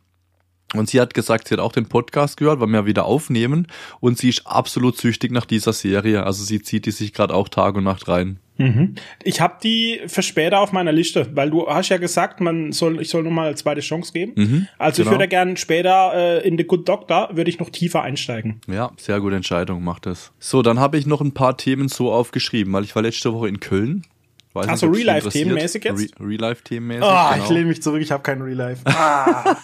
Und 0.74 0.90
sie 0.90 1.00
hat 1.00 1.14
gesagt, 1.14 1.48
sie 1.48 1.54
hat 1.54 1.62
auch 1.62 1.72
den 1.72 1.88
Podcast 1.88 2.38
gehört, 2.38 2.60
weil 2.60 2.68
wir 2.68 2.86
wieder 2.86 3.06
aufnehmen. 3.06 3.68
Und 4.00 4.18
sie 4.18 4.30
ist 4.30 4.46
absolut 4.46 4.98
süchtig 4.98 5.32
nach 5.32 5.46
dieser 5.46 5.74
Serie. 5.74 6.24
Also 6.24 6.44
sie 6.44 6.62
zieht 6.62 6.86
die 6.86 6.92
sich 6.92 7.14
gerade 7.14 7.34
auch 7.34 7.50
Tag 7.50 7.76
und 7.76 7.84
Nacht 7.84 8.08
rein. 8.08 8.40
Mhm. 8.58 8.96
Ich 9.24 9.42
habe 9.42 9.56
die 9.62 10.02
für 10.08 10.22
später 10.22 10.60
auf 10.62 10.72
meiner 10.72 10.92
Liste, 10.92 11.30
weil 11.34 11.50
du 11.50 11.68
hast 11.68 11.90
ja 11.90 11.98
gesagt, 11.98 12.40
man 12.40 12.72
soll, 12.72 13.02
ich 13.02 13.10
soll 13.10 13.24
noch 13.24 13.32
mal 13.32 13.48
eine 13.48 13.56
zweite 13.56 13.82
Chance 13.82 14.14
geben. 14.14 14.32
Mhm, 14.36 14.68
also 14.78 15.02
ich 15.02 15.08
genau. 15.08 15.18
würde 15.18 15.28
gerne 15.28 15.58
später 15.58 16.14
äh, 16.14 16.48
in 16.48 16.58
The 16.58 16.64
Good 16.64 16.88
Doctor 16.88 17.30
würde 17.34 17.50
ich 17.50 17.60
noch 17.60 17.70
tiefer 17.70 18.02
einsteigen. 18.02 18.62
Ja, 18.68 18.92
sehr 18.98 19.20
gute 19.20 19.36
Entscheidung, 19.36 19.84
macht 19.84 20.08
es. 20.08 20.32
So, 20.40 20.62
dann 20.62 20.80
habe 20.80 20.98
ich 20.98 21.06
noch 21.06 21.22
ein 21.22 21.34
paar 21.34 21.58
Themen 21.58 21.90
so 21.90 22.12
aufgeschrieben, 22.12 22.72
weil 22.72 22.86
ich 22.86 22.96
war 22.96 23.02
letzte 23.02 23.34
Woche 23.34 23.50
in 23.50 23.60
Köln. 23.60 24.06
Weiß 24.56 24.68
Ach 24.70 24.78
so, 24.78 24.88
ob 24.88 24.94
es 24.94 25.00
dich 25.00 25.06
Real-Life-Themenmäßig 25.08 25.84
jetzt? 25.84 26.00
Re 26.00 26.26
Real-Life-Themenmäßig, 26.26 27.04
Ah, 27.04 27.34
genau. 27.34 27.44
ich 27.44 27.50
lehne 27.52 27.66
mich 27.66 27.82
zurück, 27.84 28.02
ich 28.02 28.12
habe 28.12 28.24
kein 28.24 28.42
Real 28.42 28.56
Life. 28.56 28.82
Ah, 28.88 29.58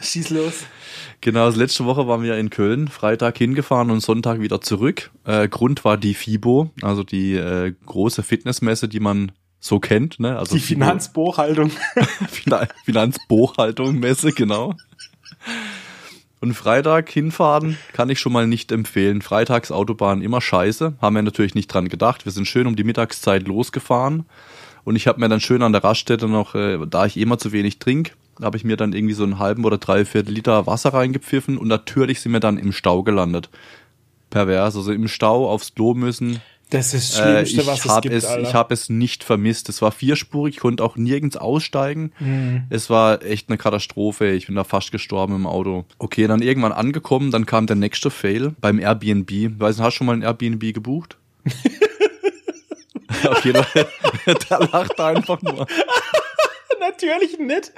schieß 0.00 0.30
los. 0.30 0.64
Genau, 1.20 1.46
also 1.46 1.58
letzte 1.58 1.84
Woche 1.84 2.06
waren 2.06 2.22
wir 2.22 2.36
in 2.38 2.50
Köln, 2.50 2.86
Freitag 2.88 3.38
hingefahren 3.38 3.90
und 3.90 4.00
Sonntag 4.00 4.40
wieder 4.40 4.60
zurück. 4.60 5.10
Äh, 5.24 5.48
Grund 5.48 5.84
war 5.84 5.96
die 5.96 6.14
FIBO, 6.14 6.70
also 6.82 7.02
die 7.02 7.34
äh, 7.34 7.74
große 7.86 8.22
Fitnessmesse, 8.22 8.86
die 8.88 9.00
man 9.00 9.32
so 9.58 9.80
kennt. 9.80 10.20
Ne? 10.20 10.38
Also 10.38 10.54
Die 10.54 10.60
FIBO, 10.60 10.80
Finanzbuchhaltung. 10.84 11.70
Finan 12.28 12.68
Finanzbuchhaltung 12.84 13.98
Messe, 13.98 14.30
genau. 14.32 14.74
Und 16.40 16.52
Freitag 16.54 17.08
hinfahren 17.08 17.78
kann 17.92 18.10
ich 18.10 18.20
schon 18.20 18.32
mal 18.32 18.46
nicht 18.46 18.70
empfehlen. 18.70 19.22
Freitags 19.22 19.70
Autobahn 19.70 20.20
immer 20.20 20.40
scheiße. 20.40 20.94
Haben 21.00 21.16
wir 21.16 21.22
natürlich 21.22 21.54
nicht 21.54 21.68
dran 21.68 21.88
gedacht. 21.88 22.26
Wir 22.26 22.32
sind 22.32 22.46
schön 22.46 22.66
um 22.66 22.76
die 22.76 22.84
Mittagszeit 22.84 23.48
losgefahren. 23.48 24.26
Und 24.84 24.96
ich 24.96 25.08
habe 25.08 25.18
mir 25.18 25.28
dann 25.28 25.40
schön 25.40 25.62
an 25.62 25.72
der 25.72 25.82
Raststätte 25.82 26.28
noch, 26.28 26.54
äh, 26.54 26.78
da 26.88 27.06
ich 27.06 27.16
immer 27.16 27.38
zu 27.38 27.52
wenig 27.52 27.78
trinke, 27.80 28.12
habe 28.40 28.56
ich 28.56 28.64
mir 28.64 28.76
dann 28.76 28.92
irgendwie 28.92 29.14
so 29.14 29.24
einen 29.24 29.38
halben 29.38 29.64
oder 29.64 29.78
dreiviertel 29.78 30.32
Liter 30.32 30.66
Wasser 30.66 30.94
reingepfiffen 30.94 31.58
und 31.58 31.66
natürlich 31.66 32.20
sind 32.20 32.32
wir 32.32 32.40
dann 32.40 32.58
im 32.58 32.70
Stau 32.70 33.02
gelandet. 33.02 33.50
Pervers, 34.30 34.76
also 34.76 34.92
im 34.92 35.08
Stau 35.08 35.50
aufs 35.50 35.74
Klo 35.74 35.94
müssen. 35.94 36.40
Das 36.70 36.94
ist 36.94 37.12
das 37.12 37.20
Äh, 37.20 37.22
Schlimmste, 37.46 37.60
ich 37.60 37.66
was 37.68 37.84
es 37.84 37.90
habe 37.90 38.00
gibt, 38.02 38.14
es, 38.14 38.24
Alter. 38.24 38.48
ich 38.48 38.54
habe 38.54 38.74
es 38.74 38.88
nicht 38.88 39.22
vermisst. 39.22 39.68
Es 39.68 39.82
war 39.82 39.92
vierspurig, 39.92 40.56
ich 40.56 40.60
konnte 40.60 40.82
auch 40.82 40.96
nirgends 40.96 41.36
aussteigen. 41.36 42.12
Mhm. 42.18 42.64
Es 42.70 42.90
war 42.90 43.22
echt 43.22 43.48
eine 43.48 43.56
Katastrophe. 43.56 44.32
Ich 44.32 44.46
bin 44.46 44.56
da 44.56 44.64
fast 44.64 44.90
gestorben 44.90 45.36
im 45.36 45.46
Auto. 45.46 45.84
Okay, 45.98 46.26
dann 46.26 46.42
irgendwann 46.42 46.72
angekommen, 46.72 47.30
dann 47.30 47.46
kam 47.46 47.66
der 47.68 47.76
nächste 47.76 48.10
Fail 48.10 48.54
beim 48.60 48.80
Airbnb. 48.80 49.30
Weißt 49.60 49.78
du, 49.78 49.82
hast 49.84 49.94
du 49.94 49.98
schon 49.98 50.06
mal 50.08 50.14
ein 50.14 50.22
Airbnb 50.22 50.74
gebucht? 50.74 51.16
Auf 53.28 53.44
jeden 53.44 53.62
Fall, 53.62 53.86
der 54.50 54.58
lacht 54.72 55.00
einfach 55.00 55.40
nur. 55.42 55.66
Natürlich 56.80 57.38
nicht. 57.38 57.72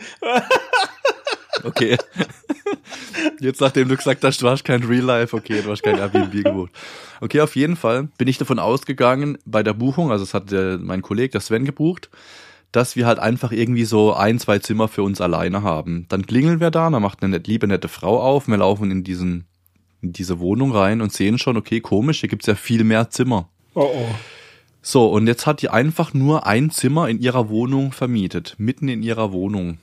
Okay. 1.65 1.97
Jetzt, 3.41 3.61
nachdem 3.61 3.89
du 3.89 3.97
gesagt 3.97 4.25
hast, 4.25 4.43
du 4.43 4.49
hast 4.49 4.65
kein 4.65 4.83
Real 4.83 5.05
Life, 5.05 5.37
okay, 5.37 5.63
du 5.63 5.71
hast 5.71 5.83
kein 5.83 5.99
Airbnb 5.99 6.33
gebucht. 6.45 6.73
Okay, 7.21 7.41
auf 7.41 7.57
jeden 7.57 7.77
Fall 7.77 8.09
bin 8.19 8.29
ich 8.29 8.39
davon 8.39 8.59
ausgegangen, 8.59 9.39
bei 9.45 9.63
der 9.63 9.75
Buchung, 9.75 10.11
also 10.11 10.25
es 10.25 10.35
hat 10.35 10.51
der, 10.51 10.79
mein 10.79 11.03
Kollege, 11.03 11.31
der 11.31 11.41
Sven, 11.41 11.65
gebucht, 11.65 12.11
dass 12.73 12.97
wir 12.97 13.07
halt 13.07 13.19
einfach 13.19 13.53
irgendwie 13.53 13.85
so 13.85 14.13
ein, 14.15 14.39
zwei 14.39 14.59
Zimmer 14.59 14.89
für 14.89 15.03
uns 15.03 15.21
alleine 15.21 15.63
haben. 15.63 16.07
Dann 16.09 16.27
klingeln 16.27 16.61
wir 16.61 16.71
da, 16.71 16.91
dann 16.91 17.03
macht 17.03 17.23
eine 17.23 17.39
liebe, 17.39 17.67
nette 17.67 17.89
Frau 17.89 18.21
auf, 18.21 18.49
wir 18.49 18.57
laufen 18.57 18.91
in 18.91 19.05
diesen, 19.05 19.47
in 20.03 20.13
diese 20.13 20.39
Wohnung 20.39 20.73
rein 20.73 21.01
und 21.01 21.13
sehen 21.13 21.39
schon, 21.39 21.57
okay, 21.57 21.81
komisch, 21.81 22.21
hier 22.21 22.29
gibt's 22.29 22.47
ja 22.47 22.55
viel 22.55 22.85
mehr 22.85 23.11
Zimmer. 23.11 23.49
Oh 23.75 23.91
oh. 23.95 24.15
So, 24.81 25.09
und 25.09 25.27
jetzt 25.27 25.47
hat 25.47 25.61
die 25.61 25.71
einfach 25.71 26.15
nur 26.15 26.47
ein 26.47 26.71
Zimmer 26.71 27.09
in 27.09 27.21
ihrer 27.21 27.49
Wohnung 27.49 27.93
vermietet, 27.93 28.55
mitten 28.59 28.89
in 28.89 29.03
ihrer 29.03 29.33
Wohnung. 29.33 29.79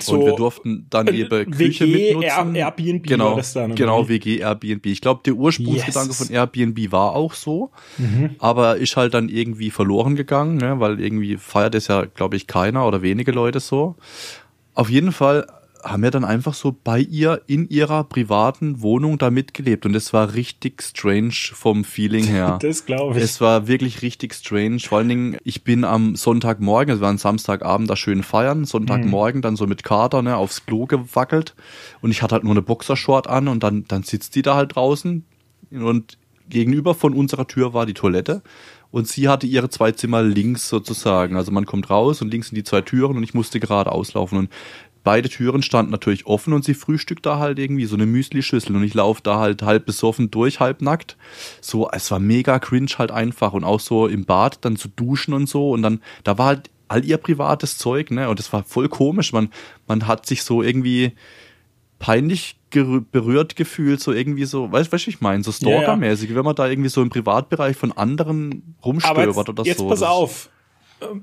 So, 0.00 0.12
und 0.14 0.26
wir 0.26 0.34
durften 0.34 0.86
dann 0.90 1.06
äh, 1.06 1.12
ihre 1.12 1.46
Küche 1.46 1.86
WG, 1.86 2.14
mitnutzen. 2.14 2.54
Air- 2.54 2.66
Airbnb 2.76 3.06
genau, 3.06 3.30
war 3.30 3.36
das 3.36 3.52
dann, 3.54 3.66
oder 3.72 3.74
genau, 3.74 4.04
wie? 4.08 4.14
WG 4.14 4.38
Airbnb. 4.40 4.84
Ich 4.86 5.00
glaube, 5.00 5.22
der 5.24 5.34
Ursprungsgedanke 5.34 6.08
Yes. 6.10 6.18
von 6.18 6.30
Airbnb 6.30 6.92
war 6.92 7.14
auch 7.16 7.32
so, 7.34 7.70
Mhm. 7.96 8.36
aber 8.38 8.76
ist 8.76 8.96
halt 8.96 9.14
dann 9.14 9.28
irgendwie 9.28 9.70
verloren 9.70 10.14
gegangen, 10.16 10.56
ne, 10.58 10.78
weil 10.80 11.00
irgendwie 11.00 11.36
feiert 11.36 11.74
es 11.74 11.88
ja, 11.88 12.04
glaube 12.04 12.36
ich, 12.36 12.46
keiner 12.46 12.86
oder 12.86 13.00
wenige 13.02 13.32
Leute 13.32 13.60
so. 13.60 13.96
Auf 14.74 14.90
jeden 14.90 15.12
Fall 15.12 15.46
haben 15.84 16.02
wir 16.02 16.10
dann 16.10 16.24
einfach 16.24 16.54
so 16.54 16.74
bei 16.82 17.00
ihr 17.00 17.42
in 17.46 17.68
ihrer 17.68 18.04
privaten 18.04 18.82
Wohnung 18.82 19.18
da 19.18 19.30
mitgelebt 19.30 19.86
und 19.86 19.94
es 19.94 20.12
war 20.12 20.34
richtig 20.34 20.82
strange 20.82 21.34
vom 21.52 21.84
Feeling 21.84 22.24
her. 22.26 22.58
Das 22.60 22.86
glaube 22.86 23.16
ich. 23.16 23.24
Es 23.24 23.40
war 23.40 23.68
wirklich 23.68 24.02
richtig 24.02 24.34
strange. 24.34 24.80
Vor 24.80 24.98
allen 24.98 25.08
Dingen, 25.08 25.36
ich 25.44 25.64
bin 25.64 25.84
am 25.84 26.16
Sonntagmorgen, 26.16 26.94
es 26.94 27.00
war 27.00 27.10
ein 27.10 27.18
Samstagabend, 27.18 27.88
da 27.88 27.96
schön 27.96 28.22
feiern, 28.22 28.64
Sonntagmorgen 28.64 29.42
dann 29.42 29.56
so 29.56 29.66
mit 29.66 29.82
Kater 29.82 30.22
ne, 30.22 30.36
aufs 30.36 30.66
Klo 30.66 30.86
gewackelt 30.86 31.54
und 32.00 32.10
ich 32.10 32.22
hatte 32.22 32.34
halt 32.34 32.44
nur 32.44 32.52
eine 32.52 32.62
Boxershort 32.62 33.26
an 33.26 33.48
und 33.48 33.62
dann, 33.62 33.84
dann 33.88 34.02
sitzt 34.02 34.34
die 34.34 34.42
da 34.42 34.56
halt 34.56 34.76
draußen 34.76 35.24
und 35.70 36.18
gegenüber 36.48 36.94
von 36.94 37.14
unserer 37.14 37.46
Tür 37.46 37.74
war 37.74 37.86
die 37.86 37.94
Toilette 37.94 38.42
und 38.90 39.06
sie 39.06 39.28
hatte 39.28 39.46
ihre 39.46 39.68
zwei 39.68 39.92
Zimmer 39.92 40.22
links 40.22 40.68
sozusagen. 40.68 41.36
Also 41.36 41.52
man 41.52 41.66
kommt 41.66 41.90
raus 41.90 42.22
und 42.22 42.30
links 42.30 42.48
sind 42.48 42.56
die 42.56 42.64
zwei 42.64 42.80
Türen 42.80 43.16
und 43.16 43.22
ich 43.22 43.34
musste 43.34 43.60
gerade 43.60 43.92
auslaufen 43.92 44.38
und 44.38 44.50
beide 45.10 45.30
Türen 45.30 45.62
standen 45.62 45.90
natürlich 45.90 46.26
offen 46.26 46.52
und 46.52 46.66
sie 46.66 46.74
frühstückt 46.74 47.24
da 47.24 47.38
halt 47.38 47.58
irgendwie 47.58 47.86
so 47.86 47.94
eine 47.96 48.04
Müsli-Schüssel 48.04 48.76
und 48.76 48.82
ich 48.82 48.92
laufe 48.92 49.22
da 49.22 49.38
halt 49.38 49.62
halb 49.62 49.86
besoffen 49.86 50.30
durch, 50.30 50.60
halb 50.60 50.82
nackt. 50.82 51.16
So, 51.62 51.88
es 51.90 52.10
war 52.10 52.18
mega 52.18 52.58
cringe 52.58 52.90
halt 52.98 53.10
einfach 53.10 53.54
und 53.54 53.64
auch 53.64 53.80
so 53.80 54.06
im 54.06 54.26
Bad 54.26 54.58
dann 54.66 54.76
zu 54.76 54.88
duschen 54.88 55.32
und 55.32 55.48
so 55.48 55.70
und 55.70 55.80
dann, 55.80 56.02
da 56.24 56.36
war 56.36 56.46
halt 56.46 56.70
all 56.88 57.06
ihr 57.06 57.16
privates 57.16 57.78
Zeug, 57.78 58.10
ne, 58.10 58.28
und 58.28 58.38
es 58.38 58.52
war 58.52 58.64
voll 58.64 58.90
komisch. 58.90 59.32
Man, 59.32 59.48
man 59.86 60.06
hat 60.06 60.26
sich 60.26 60.42
so 60.42 60.62
irgendwie 60.62 61.12
peinlich 61.98 62.56
berührt 62.70 63.56
gefühlt, 63.56 64.00
so 64.00 64.12
irgendwie 64.12 64.44
so, 64.44 64.70
weißt 64.70 64.88
du, 64.88 64.92
was 64.92 65.06
ich 65.06 65.20
meine, 65.22 65.42
so 65.42 65.50
Ja, 65.50 65.70
ja. 65.70 65.76
Stalker-mäßig, 65.82 66.34
wenn 66.34 66.44
man 66.44 66.54
da 66.54 66.68
irgendwie 66.68 66.90
so 66.90 67.00
im 67.00 67.08
Privatbereich 67.08 67.76
von 67.78 67.92
anderen 67.92 68.74
rumstöbert 68.84 69.26
jetzt, 69.36 69.48
oder 69.48 69.64
jetzt 69.64 69.78
so. 69.78 69.88
pass 69.88 70.00
Das- 70.00 70.08
auf. 70.10 70.50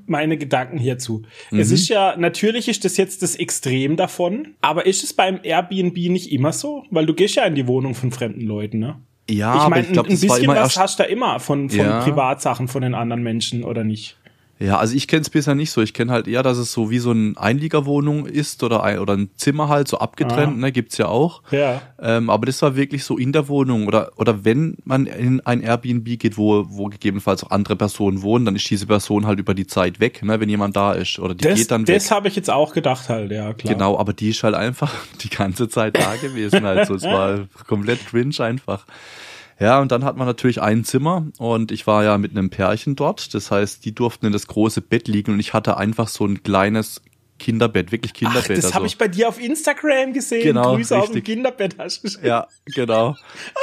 Meine 0.06 0.38
Gedanken 0.38 0.78
hierzu. 0.78 1.24
Mhm. 1.52 1.60
Es 1.60 1.72
ist 1.72 1.90
ja, 1.90 2.16
natürlich 2.18 2.68
ist 2.68 2.86
das 2.86 2.98
jetzt 2.98 3.22
das 3.22 3.36
Extrem 3.36 3.96
davon, 3.98 4.56
aber 4.62 4.86
ist 4.86 5.04
es 5.04 5.14
beim 5.14 5.40
Airbnb 5.44 5.96
nicht 5.96 6.32
immer 6.32 6.54
so? 6.54 6.84
Weil 6.92 7.06
du 7.06 7.14
gehst 7.14 7.36
ja 7.36 7.44
in 7.44 7.56
die 7.56 7.68
Wohnung 7.68 7.96
von 7.96 8.12
fremden 8.12 8.42
Leuten, 8.42 8.80
ne? 8.80 9.00
Ja, 9.30 9.64
ich 9.64 9.70
meine, 9.70 9.88
ein 9.88 9.96
war 9.96 10.04
bisschen 10.04 10.48
was 10.48 10.78
hast 10.78 11.00
du 11.00 11.04
da 11.04 11.10
immer 11.10 11.40
von, 11.40 11.70
von 11.70 11.80
Ja. 11.80 12.02
Privatsachen 12.02 12.68
von 12.68 12.84
den 12.84 12.94
anderen 12.94 13.24
Menschen, 13.24 13.64
oder 13.64 13.84
nicht? 13.84 14.18
Ja, 14.58 14.78
also 14.78 14.96
ich 14.96 15.10
kenne 15.10 15.22
es 15.24 15.30
bisher 15.30 15.54
nicht 15.54 15.72
so. 15.72 15.82
Ich 15.82 15.94
kenne 15.94 16.14
halt 16.14 16.30
eher, 16.30 16.42
dass 16.42 16.58
es 16.58 16.72
so 16.72 16.90
wie 16.90 17.00
so 17.00 17.12
eine 17.12 17.34
Einliegerwohnung 17.36 18.26
ist 18.26 18.64
oder 18.64 18.84
ein, 18.84 19.00
oder 19.00 19.12
ein 19.18 19.30
Zimmer 19.36 19.68
halt 19.68 19.90
so 19.90 19.98
abgetrennt, 20.00 20.54
Ah. 20.54 20.60
ne, 20.62 20.72
gibt's 20.72 20.98
ja 20.98 21.08
auch. 21.08 21.42
Ja. 21.52 21.82
Ähm, 22.02 22.30
aber 22.30 22.46
das 22.46 22.62
war 22.62 22.78
wirklich 22.78 23.04
so 23.04 23.18
in 23.18 23.34
der 23.34 23.50
Wohnung 23.50 23.86
oder 23.88 24.14
oder 24.16 24.46
wenn 24.46 24.78
man 24.86 25.08
in 25.08 25.42
ein 25.42 25.62
Airbnb 25.62 26.06
geht, 26.20 26.38
wo 26.38 26.66
wo 26.70 26.86
gegebenenfalls 26.86 27.44
auch 27.44 27.52
andere 27.52 27.76
Personen 27.76 28.22
wohnen, 28.22 28.46
dann 28.46 28.56
ist 28.56 28.70
diese 28.70 28.86
Person 28.88 29.28
halt 29.28 29.40
über 29.40 29.54
die 29.54 29.68
Zeit 29.68 30.00
weg, 30.00 30.24
ne, 30.24 30.40
wenn 30.40 30.48
jemand 30.48 30.76
da 30.78 30.94
ist 30.94 31.20
oder 31.20 31.36
die 31.36 31.44
Das, 31.44 31.60
geht 31.60 31.72
dann 31.72 31.86
weg. 31.88 31.96
das 31.96 32.12
habe 32.12 32.30
ich 32.30 32.36
jetzt 32.38 32.50
auch 32.50 32.74
gedacht 32.74 33.10
halt, 33.10 33.32
ja, 33.32 33.52
klar. 33.54 33.74
Genau, 33.74 33.98
aber 34.00 34.14
die 34.14 34.30
ist 34.30 34.42
halt 34.44 34.56
einfach 34.56 34.94
die 35.22 35.30
ganze 35.30 35.68
Zeit 35.68 35.98
da 35.98 36.16
gewesen. 36.16 36.64
Also 36.66 36.96
es 36.96 37.04
war 37.04 37.40
komplett 37.68 38.06
cringe 38.08 38.36
einfach. 38.40 38.86
Ja, 39.60 39.80
und 39.80 39.92
dann 39.92 40.04
hat 40.04 40.18
man 40.18 40.28
natürlich 40.28 40.62
ein 40.62 40.84
Zimmer 40.84 41.28
und 41.38 41.72
ich 41.72 41.88
war 41.88 42.04
ja 42.04 42.18
mit 42.18 42.32
einem 42.32 42.50
Pärchen 42.50 42.96
dort. 42.96 43.34
Das 43.34 43.52
heißt, 43.52 43.86
die 43.86 43.96
durften 43.96 44.26
in 44.26 44.34
das 44.34 44.48
große 44.48 44.82
Bett 44.82 45.08
liegen 45.08 45.32
und 45.32 45.40
ich 45.40 45.54
hatte 45.54 45.78
einfach 45.78 46.10
so 46.10 46.26
ein 46.26 46.44
kleines 46.44 47.02
Kinderbett, 47.40 47.92
wirklich 47.92 48.12
Ach, 48.16 48.20
Kinderbett. 48.20 48.58
das 48.58 48.66
also. 48.66 48.76
habe 48.76 48.88
ich 48.88 48.98
bei 48.98 49.08
dir 49.08 49.30
auf 49.30 49.40
Instagram 49.40 50.14
gesehen. 50.14 50.44
Genau, 50.44 50.76
Grüße 50.76 50.98
auf 50.98 51.06
dem 51.06 51.16
richtig. 51.16 51.36
Kinderbett 51.36 51.78
hast 51.78 51.98
du 51.98 52.02
geschrieben. 52.04 52.28
Ja, 52.28 52.48
genau. 52.74 53.16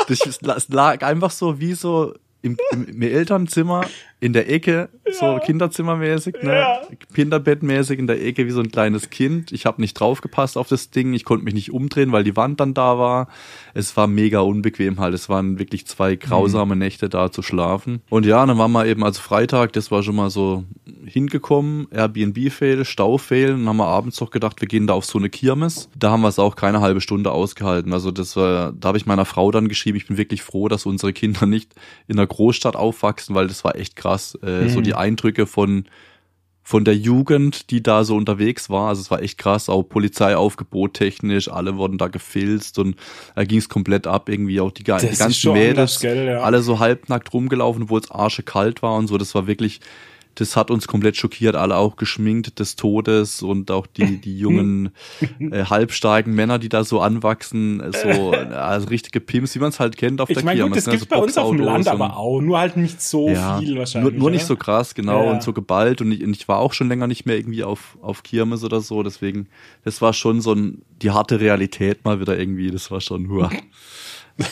Das 0.09 0.69
lag 0.69 1.03
einfach 1.03 1.31
so 1.31 1.61
wie 1.61 1.75
so 1.75 2.15
im, 2.43 2.57
im 2.73 3.03
Elternzimmer 3.03 3.87
in 4.19 4.33
der 4.33 4.51
Ecke, 4.51 4.89
ja. 5.07 5.13
so 5.13 5.39
Kinderzimmermäßig, 5.45 6.37
ne? 6.43 6.59
Ja. 6.59 6.83
Kinderbettmäßig 7.15 7.99
in 7.99 8.07
der 8.07 8.25
Ecke 8.25 8.47
wie 8.47 8.51
so 8.51 8.61
ein 8.61 8.71
kleines 8.71 9.11
Kind. 9.11 9.53
Ich 9.53 9.65
habe 9.67 9.81
nicht 9.81 9.95
draufgepasst 9.95 10.57
auf 10.57 10.69
das 10.69 10.91
Ding, 10.91 11.13
ich 11.15 11.25
konnte 11.25 11.45
mich 11.45 11.55
nicht 11.55 11.73
umdrehen, 11.73 12.13
weil 12.13 12.25
die 12.25 12.37
Wand 12.37 12.61
dann 12.61 12.75
da 12.75 12.99
war. 12.99 13.29
Es 13.75 13.97
war 13.97 14.07
mega 14.07 14.41
unbequem 14.41 15.01
halt. 15.01 15.15
Es 15.15 15.29
waren 15.29 15.59
wirklich 15.59 15.87
zwei 15.87 16.17
grausame 16.17 16.75
mhm. 16.75 16.81
Nächte 16.81 17.09
da 17.09 17.33
zu 17.33 17.43
schlafen. 17.43 18.03
Und 18.11 18.27
ja, 18.27 18.45
dann 18.45 18.59
waren 18.59 18.73
wir 18.73 18.87
eben 18.87 19.05
also 19.05 19.21
Freitag, 19.21 19.73
das 19.73 19.91
war 19.91 20.03
schon 20.03 20.17
mal 20.17 20.31
so 20.31 20.65
hingekommen, 21.04 21.88
Airbnb-Fail, 21.90 22.85
Stau-Fail, 22.85 23.54
und 23.54 23.68
haben 23.68 23.76
wir 23.76 23.87
abends 23.87 24.16
doch 24.16 24.30
gedacht, 24.30 24.61
wir 24.61 24.68
gehen 24.68 24.87
da 24.87 24.94
auf 24.94 25.04
so 25.04 25.18
eine 25.18 25.30
Kirmes. 25.30 25.88
Da 25.99 26.11
haben 26.11 26.23
wir 26.23 26.28
es 26.28 26.38
auch 26.38 26.56
keine 26.56 26.80
halbe 26.80 27.00
Stunde 27.00 27.30
ausgehalten. 27.30 27.92
Also 27.92 28.11
das 28.11 28.37
war, 28.37 28.73
da 28.73 28.88
habe 28.88 28.99
ich 28.99 29.06
meiner 29.06 29.25
Frau 29.25 29.50
dann 29.50 29.68
geschrieben, 29.68 29.97
ich 29.97 30.06
bin 30.06 30.16
wirklich 30.16 30.42
froh, 30.42 30.68
dass 30.68 30.87
unsere 30.87 31.12
Kinder 31.12 31.47
nicht 31.47 31.75
in 32.09 32.18
einer 32.18 32.26
Großstadt 32.26 32.76
aufwachsen, 32.76 33.35
weil 33.35 33.49
das 33.49 33.64
war 33.64 33.76
echt 33.76 33.97
krass. 33.97 34.38
Äh, 34.42 34.62
mhm. 34.62 34.68
So 34.68 34.80
die 34.80 34.94
Eindrücke 34.94 35.47
von 35.47 35.85
von 36.64 36.85
der 36.85 36.97
Jugend, 36.97 37.71
die 37.71 37.82
da 37.82 38.04
so 38.04 38.14
unterwegs 38.16 38.71
war. 38.71 38.88
Also 38.88 39.02
es 39.02 39.11
war 39.11 39.21
echt 39.21 39.37
krass, 39.37 39.68
auch 39.68 39.82
Polizeiaufgebot 39.82 40.94
technisch, 40.94 41.50
alle 41.50 41.76
wurden 41.76 41.99
da 41.99 42.06
gefilzt 42.06 42.78
und 42.78 42.97
da 43.35 43.44
ging 43.44 43.59
es 43.59 43.68
komplett 43.68 44.06
ab, 44.06 44.28
irgendwie 44.28 44.61
auch 44.61 44.71
die, 44.71 44.85
die 44.85 44.90
ganzen 44.90 45.52
Mädels, 45.52 45.99
gell, 45.99 46.26
ja. 46.26 46.40
alle 46.40 46.62
so 46.62 46.78
halbnackt 46.78 47.32
rumgelaufen, 47.32 47.90
wo 47.90 47.99
es 47.99 48.11
arsche 48.11 48.44
kalt 48.44 48.80
war 48.82 48.94
und 48.94 49.09
so. 49.09 49.18
Das 49.18 49.35
war 49.35 49.49
wirklich 49.49 49.80
das 50.37 50.57
hat 50.57 50.71
uns 50.71 50.87
komplett 50.87 51.17
schockiert, 51.17 51.57
alle 51.57 51.77
auch 51.77 51.97
geschminkt 51.97 52.59
des 52.59 52.77
Todes 52.77 53.43
und 53.43 53.71
auch 53.71 53.87
die, 53.87 54.17
die 54.21 54.39
jungen, 54.39 54.91
äh, 55.39 55.65
halbstarken 55.65 56.35
Männer, 56.35 56.59
die 56.59 56.69
da 56.69 56.85
so 56.85 57.01
anwachsen, 57.01 57.83
so 57.93 58.31
also 58.33 58.89
richtige 58.89 59.21
Pimps, 59.21 59.55
wie 59.55 59.59
man 59.59 59.71
es 59.71 59.81
halt 59.81 59.97
kennt 59.97 60.21
auf 60.21 60.31
ich 60.31 60.37
der 60.37 60.45
mein, 60.45 60.57
Kirmes. 60.57 60.71
Gut, 60.71 60.77
das 60.79 60.87
ne? 60.87 60.93
gibt 60.93 61.11
so 61.11 61.17
bei 61.17 61.23
uns 61.23 61.39
auf 61.39 61.51
dem 61.51 61.61
Land 61.61 61.89
aber 61.89 62.17
auch, 62.17 62.41
nur 62.41 62.59
halt 62.59 62.77
nicht 62.77 63.03
so 63.03 63.29
ja, 63.29 63.59
viel 63.59 63.77
wahrscheinlich. 63.77 64.12
Nur, 64.12 64.21
nur 64.21 64.31
nicht 64.31 64.47
so 64.47 64.57
krass, 64.57 64.95
genau, 64.95 65.25
ja. 65.25 65.31
und 65.31 65.43
so 65.43 65.53
geballt 65.53 66.01
und 66.01 66.12
ich, 66.12 66.25
und 66.25 66.35
ich 66.35 66.49
war 66.49 66.59
auch 66.59 66.73
schon 66.73 66.89
länger 66.89 67.07
nicht 67.07 67.27
mehr 67.27 67.37
irgendwie 67.37 67.65
auf, 67.65 67.99
auf 68.01 68.23
Kirmes 68.23 68.65
oder 68.65 68.81
so, 68.81 69.03
deswegen, 69.03 69.49
das 69.85 70.01
war 70.01 70.12
schon 70.12 70.41
so 70.41 70.55
ein, 70.55 70.83
die 71.03 71.11
harte 71.11 71.41
Realität 71.41 72.05
mal 72.05 72.21
wieder 72.21 72.39
irgendwie, 72.39 72.71
das 72.71 72.91
war 72.91 73.01
schon, 73.01 73.29
huah. 73.29 73.51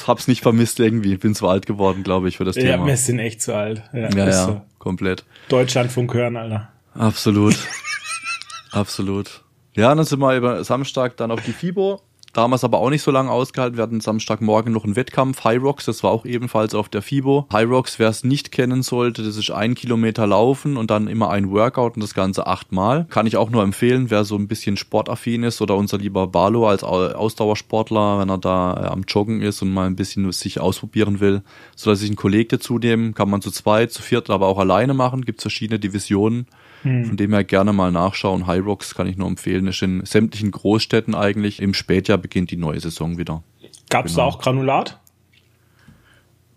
hab's 0.06 0.28
nicht 0.28 0.42
vermisst 0.42 0.80
irgendwie. 0.80 1.16
Bin 1.16 1.34
zu 1.34 1.48
alt 1.48 1.66
geworden, 1.66 2.02
glaube 2.02 2.28
ich, 2.28 2.36
für 2.36 2.44
das 2.44 2.54
Thema. 2.54 2.68
Ja, 2.68 2.86
wir 2.86 2.96
sind 2.96 3.18
echt 3.18 3.42
zu 3.42 3.54
alt. 3.54 3.82
Ja, 3.92 4.10
ja, 4.10 4.26
ja 4.26 4.32
so. 4.32 4.62
Komplett. 4.80 5.24
Deutschlandfunk 5.48 6.12
hören, 6.12 6.36
Alter. 6.36 6.72
Absolut. 6.94 7.54
Absolut. 8.72 9.44
Ja, 9.74 9.94
dann 9.94 10.04
sind 10.04 10.18
wir 10.18 10.36
über 10.36 10.64
Samstag 10.64 11.16
dann 11.16 11.30
auf 11.30 11.44
die 11.44 11.52
FIBO 11.52 12.00
Damals 12.32 12.62
aber 12.62 12.78
auch 12.78 12.90
nicht 12.90 13.02
so 13.02 13.10
lange 13.10 13.30
ausgehalten. 13.30 13.76
Wir 13.76 13.82
hatten 13.82 14.00
Samstagmorgen 14.00 14.72
noch 14.72 14.84
einen 14.84 14.94
Wettkampf. 14.94 15.42
High 15.42 15.60
Rocks, 15.60 15.86
das 15.86 16.04
war 16.04 16.12
auch 16.12 16.24
ebenfalls 16.24 16.74
auf 16.74 16.88
der 16.88 17.02
FIBO. 17.02 17.46
High 17.52 17.68
Rocks, 17.68 17.98
wer 17.98 18.08
es 18.08 18.22
nicht 18.22 18.52
kennen 18.52 18.82
sollte, 18.82 19.24
das 19.24 19.36
ist 19.36 19.50
ein 19.50 19.74
Kilometer 19.74 20.28
laufen 20.28 20.76
und 20.76 20.90
dann 20.92 21.08
immer 21.08 21.30
ein 21.30 21.50
Workout 21.50 21.96
und 21.96 22.02
das 22.02 22.14
Ganze 22.14 22.46
achtmal. 22.46 23.06
Kann 23.10 23.26
ich 23.26 23.36
auch 23.36 23.50
nur 23.50 23.64
empfehlen, 23.64 24.10
wer 24.10 24.24
so 24.24 24.36
ein 24.36 24.46
bisschen 24.46 24.76
sportaffin 24.76 25.42
ist 25.42 25.60
oder 25.60 25.76
unser 25.76 25.98
lieber 25.98 26.28
Barlo 26.28 26.68
als 26.68 26.84
Ausdauersportler, 26.84 28.20
wenn 28.20 28.28
er 28.28 28.38
da 28.38 28.74
äh, 28.74 28.86
am 28.86 29.02
Joggen 29.08 29.42
ist 29.42 29.62
und 29.62 29.72
mal 29.72 29.86
ein 29.86 29.96
bisschen 29.96 30.30
sich 30.30 30.60
ausprobieren 30.60 31.18
will, 31.18 31.42
soll 31.74 31.94
er 31.94 31.96
sich 31.96 32.10
einen 32.10 32.16
Kollegen 32.16 32.50
dazu 32.50 32.78
nehmen. 32.78 33.12
Kann 33.14 33.28
man 33.28 33.42
zu 33.42 33.50
zweit, 33.50 33.90
zu 33.90 34.02
viert, 34.02 34.30
aber 34.30 34.46
auch 34.46 34.58
alleine 34.58 34.94
machen. 34.94 35.24
Gibt 35.24 35.42
verschiedene 35.42 35.80
Divisionen. 35.80 36.46
Hm. 36.82 37.04
Von 37.04 37.16
dem 37.16 37.32
her 37.32 37.44
gerne 37.44 37.72
mal 37.72 37.92
nachschauen. 37.92 38.46
High 38.46 38.64
Rocks 38.64 38.94
kann 38.94 39.06
ich 39.06 39.16
nur 39.16 39.28
empfehlen. 39.28 39.66
Ist 39.66 39.82
in 39.82 40.04
sämtlichen 40.04 40.50
Großstädten 40.50 41.14
eigentlich. 41.14 41.60
Im 41.60 41.74
Spätjahr 41.74 42.18
beginnt 42.18 42.50
die 42.50 42.56
neue 42.56 42.80
Saison 42.80 43.18
wieder. 43.18 43.42
Gab 43.90 44.06
es 44.06 44.12
genau. 44.12 44.24
da 44.24 44.28
auch 44.28 44.40
Granulat? 44.40 45.00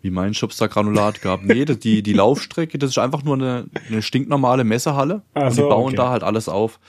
Wie 0.01 0.11
mein 0.11 0.33
Shop 0.33 0.51
da 0.57 0.67
Granulat 0.67 1.21
gab. 1.21 1.43
Nee, 1.43 1.63
die, 1.63 2.03
die 2.03 2.13
Laufstrecke, 2.13 2.77
das 2.77 2.91
ist 2.91 2.97
einfach 2.97 3.23
nur 3.23 3.35
eine, 3.35 3.65
eine 3.87 4.01
stinknormale 4.01 4.65
Messehalle. 4.65 5.21
Ach 5.33 5.49
und 5.49 5.57
die 5.57 5.61
bauen 5.61 5.87
okay. 5.87 5.95
da 5.95 6.09
halt 6.09 6.23
alles 6.23 6.49
auf. 6.49 6.79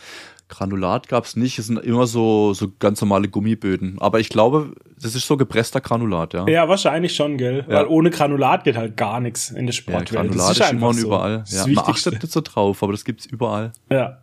Granulat 0.48 1.08
gab's 1.08 1.36
nicht, 1.36 1.58
es 1.58 1.66
sind 1.66 1.78
immer 1.78 2.06
so, 2.06 2.52
so 2.52 2.68
ganz 2.78 3.00
normale 3.00 3.28
Gummiböden. 3.28 3.96
Aber 3.98 4.20
ich 4.20 4.28
glaube, 4.28 4.74
das 5.00 5.14
ist 5.14 5.26
so 5.26 5.36
gepresster 5.36 5.80
Granulat, 5.80 6.34
ja. 6.34 6.46
Ja, 6.48 6.68
wahrscheinlich 6.68 7.14
schon, 7.14 7.38
gell? 7.38 7.64
Ja. 7.68 7.76
Weil 7.76 7.86
ohne 7.86 8.10
Granulat 8.10 8.64
geht 8.64 8.76
halt 8.76 8.96
gar 8.96 9.20
nichts 9.20 9.50
in 9.50 9.66
der 9.66 9.72
Sportwelt. 9.72 10.10
Ja, 10.10 10.20
Granulat 10.22 10.50
das 10.50 10.58
ist, 10.58 10.64
ist 10.64 10.72
immer 10.72 10.88
und 10.88 10.96
so. 10.96 11.06
überall. 11.06 11.44
Ja, 11.48 11.66
man 11.66 11.84
achtet 11.86 12.22
nicht 12.22 12.32
so 12.32 12.40
drauf, 12.40 12.82
aber 12.82 12.92
das 12.92 13.04
gibt's 13.04 13.26
überall. 13.26 13.72
Ja, 13.90 14.18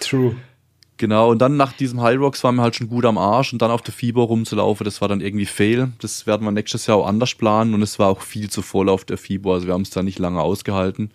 true. 0.00 0.36
Genau, 0.98 1.30
und 1.30 1.40
dann 1.40 1.58
nach 1.58 1.72
diesem 1.72 2.00
High 2.00 2.18
Rocks 2.18 2.42
waren 2.42 2.54
wir 2.54 2.62
halt 2.62 2.76
schon 2.76 2.88
gut 2.88 3.04
am 3.04 3.18
Arsch 3.18 3.52
und 3.52 3.60
dann 3.60 3.70
auf 3.70 3.82
der 3.82 3.92
Fieber 3.92 4.22
rumzulaufen, 4.22 4.84
das 4.84 5.02
war 5.02 5.08
dann 5.08 5.20
irgendwie 5.20 5.44
fail. 5.44 5.92
Das 6.00 6.26
werden 6.26 6.44
wir 6.46 6.52
nächstes 6.52 6.86
Jahr 6.86 6.96
auch 6.96 7.06
anders 7.06 7.34
planen 7.34 7.74
und 7.74 7.82
es 7.82 7.98
war 7.98 8.08
auch 8.08 8.22
viel 8.22 8.48
zu 8.48 8.62
voll 8.62 8.88
auf 8.88 9.04
der 9.04 9.18
Fieber, 9.18 9.52
also 9.52 9.66
wir 9.66 9.74
haben 9.74 9.82
es 9.82 9.90
da 9.90 10.02
nicht 10.02 10.18
lange 10.18 10.40
ausgehalten 10.40 11.10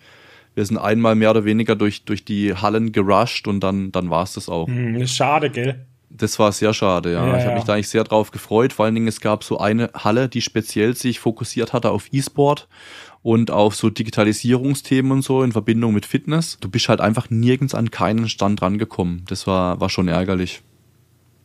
wir 0.54 0.64
sind 0.64 0.78
einmal 0.78 1.14
mehr 1.14 1.30
oder 1.30 1.44
weniger 1.44 1.76
durch, 1.76 2.04
durch 2.04 2.24
die 2.24 2.54
Hallen 2.54 2.92
gerusht 2.92 3.48
und 3.48 3.60
dann, 3.60 3.92
dann 3.92 4.10
war 4.10 4.22
es 4.22 4.34
das 4.34 4.48
auch. 4.48 4.66
Hm, 4.66 5.06
schade, 5.06 5.50
gell? 5.50 5.86
Das 6.10 6.38
war 6.38 6.52
sehr 6.52 6.74
schade, 6.74 7.12
ja. 7.12 7.26
ja 7.26 7.38
ich 7.38 7.44
habe 7.44 7.54
mich 7.54 7.64
da 7.64 7.74
eigentlich 7.74 7.88
sehr 7.88 8.04
drauf 8.04 8.30
gefreut. 8.30 8.72
Vor 8.74 8.84
allen 8.84 8.94
Dingen, 8.94 9.08
es 9.08 9.20
gab 9.20 9.44
so 9.44 9.58
eine 9.58 9.90
Halle, 9.94 10.28
die 10.28 10.42
speziell 10.42 10.94
sich 10.94 11.20
fokussiert 11.20 11.72
hatte 11.72 11.90
auf 11.90 12.12
E-Sport 12.12 12.68
und 13.22 13.50
auf 13.50 13.74
so 13.74 13.88
Digitalisierungsthemen 13.88 15.10
und 15.10 15.22
so 15.22 15.42
in 15.42 15.52
Verbindung 15.52 15.94
mit 15.94 16.04
Fitness. 16.04 16.58
Du 16.60 16.68
bist 16.68 16.88
halt 16.88 17.00
einfach 17.00 17.30
nirgends 17.30 17.74
an 17.74 17.90
keinen 17.90 18.28
Stand 18.28 18.60
rangekommen. 18.60 19.24
Das 19.28 19.46
war, 19.46 19.80
war 19.80 19.88
schon 19.88 20.08
ärgerlich. 20.08 20.62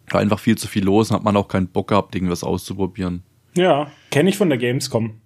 War 0.10 0.20
einfach 0.20 0.40
viel 0.40 0.58
zu 0.58 0.68
viel 0.68 0.84
los 0.84 1.12
und 1.12 1.16
hat 1.16 1.24
man 1.24 1.38
auch 1.38 1.48
keinen 1.48 1.68
Bock 1.68 1.90
gehabt, 1.90 2.16
irgendwas 2.16 2.44
auszuprobieren. 2.44 3.24
Ja, 3.56 3.90
kenne 4.12 4.30
ich 4.30 4.38
von 4.38 4.50
der 4.50 4.58
Gamescom. 4.58 5.22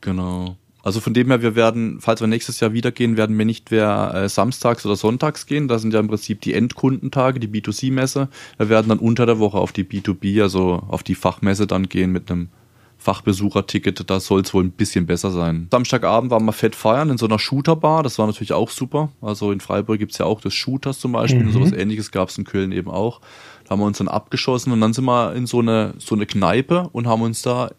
Genau. 0.00 0.56
Also 0.86 1.00
von 1.00 1.14
dem 1.14 1.26
her, 1.30 1.42
wir 1.42 1.56
werden, 1.56 1.98
falls 2.00 2.20
wir 2.20 2.28
nächstes 2.28 2.60
Jahr 2.60 2.72
wieder 2.72 2.92
gehen, 2.92 3.16
werden 3.16 3.36
wir 3.36 3.44
nicht 3.44 3.72
mehr 3.72 4.12
äh, 4.14 4.28
samstags 4.28 4.86
oder 4.86 4.94
sonntags 4.94 5.46
gehen. 5.46 5.66
Das 5.66 5.82
sind 5.82 5.92
ja 5.92 5.98
im 5.98 6.06
Prinzip 6.06 6.42
die 6.42 6.54
Endkundentage, 6.54 7.40
die 7.40 7.48
B2C-Messe. 7.48 8.28
Wir 8.56 8.68
werden 8.68 8.90
dann 8.90 9.00
unter 9.00 9.26
der 9.26 9.40
Woche 9.40 9.58
auf 9.58 9.72
die 9.72 9.82
B2B, 9.82 10.40
also 10.40 10.84
auf 10.86 11.02
die 11.02 11.16
Fachmesse 11.16 11.66
dann 11.66 11.88
gehen 11.88 12.12
mit 12.12 12.30
einem 12.30 12.50
Fachbesucherticket. 12.98 14.08
Da 14.08 14.20
soll 14.20 14.42
es 14.42 14.54
wohl 14.54 14.62
ein 14.62 14.70
bisschen 14.70 15.06
besser 15.06 15.32
sein. 15.32 15.66
Samstagabend 15.72 16.30
waren 16.30 16.44
wir 16.44 16.52
fett 16.52 16.76
feiern 16.76 17.10
in 17.10 17.18
so 17.18 17.26
einer 17.26 17.40
Shooterbar. 17.40 18.04
Das 18.04 18.20
war 18.20 18.28
natürlich 18.28 18.52
auch 18.52 18.70
super. 18.70 19.10
Also 19.20 19.50
in 19.50 19.58
Freiburg 19.58 19.98
gibt's 19.98 20.18
ja 20.18 20.26
auch 20.26 20.40
das 20.40 20.54
Shooters 20.54 21.00
zum 21.00 21.10
Beispiel. 21.10 21.40
Mhm. 21.40 21.46
Und 21.48 21.52
sowas 21.52 21.72
ähnliches 21.72 22.12
gab's 22.12 22.38
in 22.38 22.44
Köln 22.44 22.70
eben 22.70 22.92
auch. 22.92 23.20
Da 23.64 23.70
haben 23.70 23.80
wir 23.80 23.86
uns 23.86 23.98
dann 23.98 24.06
abgeschossen 24.06 24.72
und 24.72 24.80
dann 24.80 24.92
sind 24.92 25.06
wir 25.06 25.34
in 25.34 25.48
so 25.48 25.58
eine, 25.58 25.94
so 25.98 26.14
eine 26.14 26.26
Kneipe 26.26 26.88
und 26.92 27.08
haben 27.08 27.22
uns 27.22 27.42
da 27.42 27.72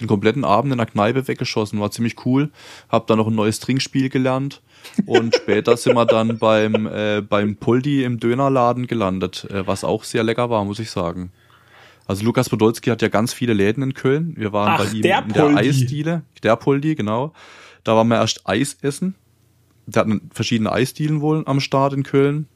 den 0.00 0.06
kompletten 0.06 0.44
Abend 0.44 0.72
in 0.72 0.78
der 0.78 0.86
Kneipe 0.86 1.28
weggeschossen, 1.28 1.80
war 1.80 1.90
ziemlich 1.90 2.24
cool. 2.24 2.50
Hab 2.88 3.06
dann 3.06 3.18
noch 3.18 3.26
ein 3.26 3.34
neues 3.34 3.60
Trinkspiel 3.60 4.08
gelernt 4.08 4.62
und 5.06 5.34
später 5.42 5.76
sind 5.76 5.94
wir 5.94 6.06
dann 6.06 6.38
beim 6.38 6.86
äh, 6.86 7.20
beim 7.20 7.56
Puldi 7.56 8.04
im 8.04 8.18
Dönerladen 8.18 8.86
gelandet, 8.86 9.46
äh, 9.50 9.66
was 9.66 9.84
auch 9.84 10.04
sehr 10.04 10.22
lecker 10.22 10.50
war, 10.50 10.64
muss 10.64 10.78
ich 10.78 10.90
sagen. 10.90 11.32
Also 12.06 12.24
Lukas 12.24 12.48
Podolski 12.48 12.90
hat 12.90 13.00
ja 13.02 13.08
ganz 13.08 13.32
viele 13.32 13.52
Läden 13.52 13.82
in 13.82 13.94
Köln. 13.94 14.34
Wir 14.36 14.52
waren 14.52 14.72
Ach, 14.72 14.84
bei 14.84 14.96
ihm 14.96 15.02
der 15.02 15.24
in 15.24 15.32
der 15.32 15.56
Eisdiele, 15.56 16.22
der 16.42 16.56
Puldi, 16.56 16.94
genau. 16.94 17.32
Da 17.84 17.96
waren 17.96 18.08
wir 18.08 18.16
erst 18.16 18.46
Eis 18.48 18.76
essen. 18.82 19.14
Der 19.86 20.04
hat 20.04 20.08
verschiedene 20.30 20.72
Eisdielen 20.72 21.20
wohl 21.20 21.42
am 21.46 21.60
Start 21.60 21.92
in 21.92 22.02
Köln 22.02 22.46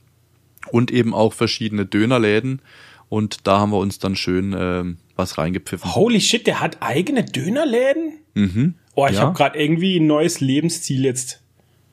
und 0.71 0.91
eben 0.91 1.15
auch 1.15 1.33
verschiedene 1.33 1.87
Dönerläden. 1.87 2.61
Und 3.09 3.47
da 3.47 3.61
haben 3.61 3.71
wir 3.71 3.79
uns 3.79 3.99
dann 3.99 4.17
schön 4.17 4.55
ähm, 4.59 4.99
was 5.17 5.39
reingepfiffen. 5.39 5.95
Holy 5.95 6.21
shit, 6.21 6.47
der 6.47 6.61
hat 6.61 6.79
eigene 6.81 7.25
Dönerläden? 7.25 8.19
Mhm. 8.35 8.75
Oh, 8.95 9.07
ich 9.07 9.17
ja. 9.17 9.23
habe 9.23 9.37
gerade 9.37 9.59
irgendwie 9.59 9.99
ein 9.99 10.07
neues 10.07 10.41
Lebensziel 10.41 11.05
jetzt. 11.05 11.43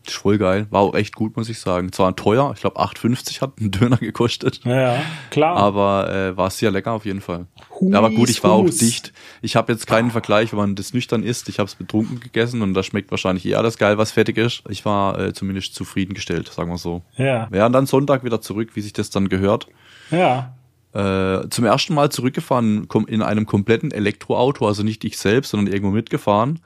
Ist 0.05 0.17
voll 0.17 0.37
geil. 0.37 0.67
War 0.69 0.81
auch 0.81 0.95
echt 0.95 1.15
gut, 1.15 1.37
muss 1.37 1.47
ich 1.47 1.59
sagen. 1.59 1.93
Zwar 1.93 2.15
teuer, 2.15 2.51
ich 2.53 2.61
glaube 2.61 2.77
8,50 2.77 3.39
hat 3.39 3.59
ein 3.61 3.71
Döner 3.71 3.97
gekostet. 3.97 4.59
Ja, 4.65 5.01
klar. 5.29 5.55
Aber 5.55 6.13
äh, 6.13 6.35
war 6.35 6.49
sehr 6.49 6.71
lecker 6.71 6.91
auf 6.91 7.05
jeden 7.05 7.21
Fall. 7.21 7.47
Humis, 7.79 7.95
aber 7.95 8.09
gut, 8.09 8.29
ich 8.29 8.43
war 8.43 8.57
Humus. 8.57 8.75
auch 8.75 8.79
dicht. 8.79 9.13
Ich 9.41 9.55
habe 9.55 9.71
jetzt 9.71 9.87
keinen 9.87 10.09
ah. 10.09 10.11
Vergleich, 10.11 10.51
wenn 10.51 10.59
man 10.59 10.75
das 10.75 10.93
nüchtern 10.93 11.23
isst. 11.23 11.47
Ich 11.47 11.59
habe 11.59 11.67
es 11.67 11.75
betrunken 11.75 12.19
gegessen 12.19 12.61
und 12.61 12.73
das 12.73 12.85
schmeckt 12.85 13.11
wahrscheinlich 13.11 13.45
eher 13.45 13.59
alles 13.59 13.77
geil, 13.77 13.97
was 13.97 14.11
fertig 14.11 14.37
ist. 14.37 14.63
Ich 14.67 14.83
war 14.83 15.17
äh, 15.19 15.33
zumindest 15.33 15.73
zufriedengestellt, 15.73 16.49
sagen 16.49 16.69
wir 16.69 16.77
so. 16.77 17.01
Ja. 17.15 17.47
Ja, 17.53 17.65
und 17.65 17.73
dann 17.73 17.85
Sonntag 17.85 18.25
wieder 18.25 18.41
zurück, 18.41 18.71
wie 18.73 18.81
sich 18.81 18.93
das 18.93 19.09
dann 19.09 19.29
gehört. 19.29 19.67
Ja 20.11 20.53
äh, 20.93 21.49
zum 21.49 21.65
ersten 21.65 21.93
Mal 21.93 22.11
zurückgefahren 22.11 22.87
in 23.07 23.21
einem 23.21 23.45
kompletten 23.45 23.91
Elektroauto, 23.91 24.67
also 24.67 24.83
nicht 24.83 25.03
ich 25.03 25.17
selbst, 25.17 25.51
sondern 25.51 25.73
irgendwo 25.73 25.93
mitgefahren. 25.93 26.59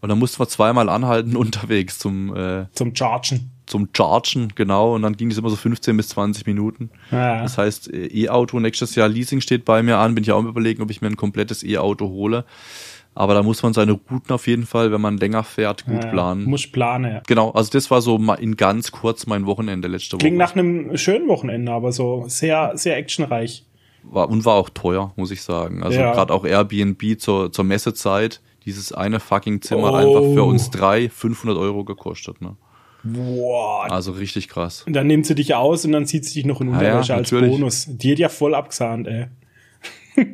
Und 0.00 0.08
dann 0.08 0.18
mussten 0.18 0.40
wir 0.40 0.48
zweimal 0.48 0.88
anhalten 0.88 1.36
unterwegs 1.36 1.98
zum 1.98 2.34
äh, 2.34 2.66
zum 2.72 2.94
Chargen. 2.94 3.50
Zum 3.66 3.88
Chargen, 3.92 4.52
genau. 4.54 4.94
Und 4.94 5.02
dann 5.02 5.16
ging 5.16 5.30
es 5.30 5.38
immer 5.38 5.50
so 5.50 5.56
15 5.56 5.96
bis 5.96 6.08
20 6.10 6.46
Minuten. 6.46 6.90
Ja. 7.10 7.42
Das 7.42 7.58
heißt, 7.58 7.92
äh, 7.92 8.06
E-Auto 8.06 8.60
nächstes 8.60 8.94
Jahr 8.94 9.08
Leasing 9.08 9.40
steht 9.40 9.64
bei 9.64 9.82
mir 9.82 9.98
an. 9.98 10.14
Bin 10.14 10.22
ich 10.22 10.30
auch 10.30 10.38
am 10.38 10.46
überlegen, 10.46 10.82
ob 10.82 10.90
ich 10.90 11.00
mir 11.00 11.08
ein 11.08 11.16
komplettes 11.16 11.64
E-Auto 11.64 12.08
hole. 12.08 12.44
Aber 13.16 13.32
da 13.32 13.42
muss 13.42 13.62
man 13.62 13.72
seine 13.72 13.92
Routen 13.92 14.30
auf 14.30 14.46
jeden 14.46 14.66
Fall, 14.66 14.92
wenn 14.92 15.00
man 15.00 15.16
länger 15.16 15.42
fährt, 15.42 15.86
gut 15.86 16.04
ja, 16.04 16.10
planen. 16.10 16.44
Muss 16.44 16.70
planen, 16.70 17.10
ja. 17.10 17.22
Genau, 17.26 17.50
also 17.50 17.70
das 17.72 17.90
war 17.90 18.02
so 18.02 18.18
mal 18.18 18.34
in 18.34 18.56
ganz 18.56 18.92
kurz 18.92 19.26
mein 19.26 19.46
Wochenende 19.46 19.88
letzte 19.88 20.12
Woche. 20.12 20.18
Klingt 20.18 20.36
nach 20.36 20.54
einem 20.54 20.96
schönen 20.98 21.26
Wochenende, 21.26 21.72
aber 21.72 21.92
so 21.92 22.26
sehr, 22.28 22.72
sehr 22.74 22.98
actionreich. 22.98 23.64
War, 24.10 24.28
und 24.28 24.44
war 24.44 24.54
auch 24.54 24.70
teuer, 24.70 25.12
muss 25.16 25.30
ich 25.30 25.42
sagen. 25.42 25.82
Also 25.82 25.98
ja. 25.98 26.12
gerade 26.12 26.32
auch 26.32 26.44
Airbnb 26.44 27.18
zur, 27.18 27.52
zur 27.52 27.64
Messezeit, 27.64 28.40
Dieses 28.64 28.92
eine 28.92 29.20
fucking 29.20 29.62
Zimmer 29.62 29.92
Oh. 29.92 29.96
hat 29.96 30.06
einfach 30.06 30.34
für 30.34 30.42
uns 30.44 30.70
drei 30.70 31.08
500 31.08 31.56
Euro 31.56 31.84
gekostet. 31.84 32.40
Ne? 32.40 32.56
Boah. 33.04 33.90
Also 33.90 34.12
richtig 34.12 34.48
krass. 34.48 34.82
Und 34.86 34.92
dann 34.94 35.06
nimmt 35.06 35.26
sie 35.26 35.34
dich 35.36 35.54
aus 35.54 35.84
und 35.84 35.92
dann 35.92 36.06
zieht 36.06 36.24
sie 36.24 36.34
dich 36.34 36.44
noch 36.44 36.60
in 36.60 36.74
Ah 36.74 36.82
ja, 36.82 36.98
Unterwäsche 36.98 37.14
als. 37.14 37.30
Bonus. 37.30 37.86
Die 37.88 38.12
hat 38.12 38.18
ja 38.18 38.28
voll 38.28 38.54
abgesahnt, 38.54 39.06
ey. 39.06 39.26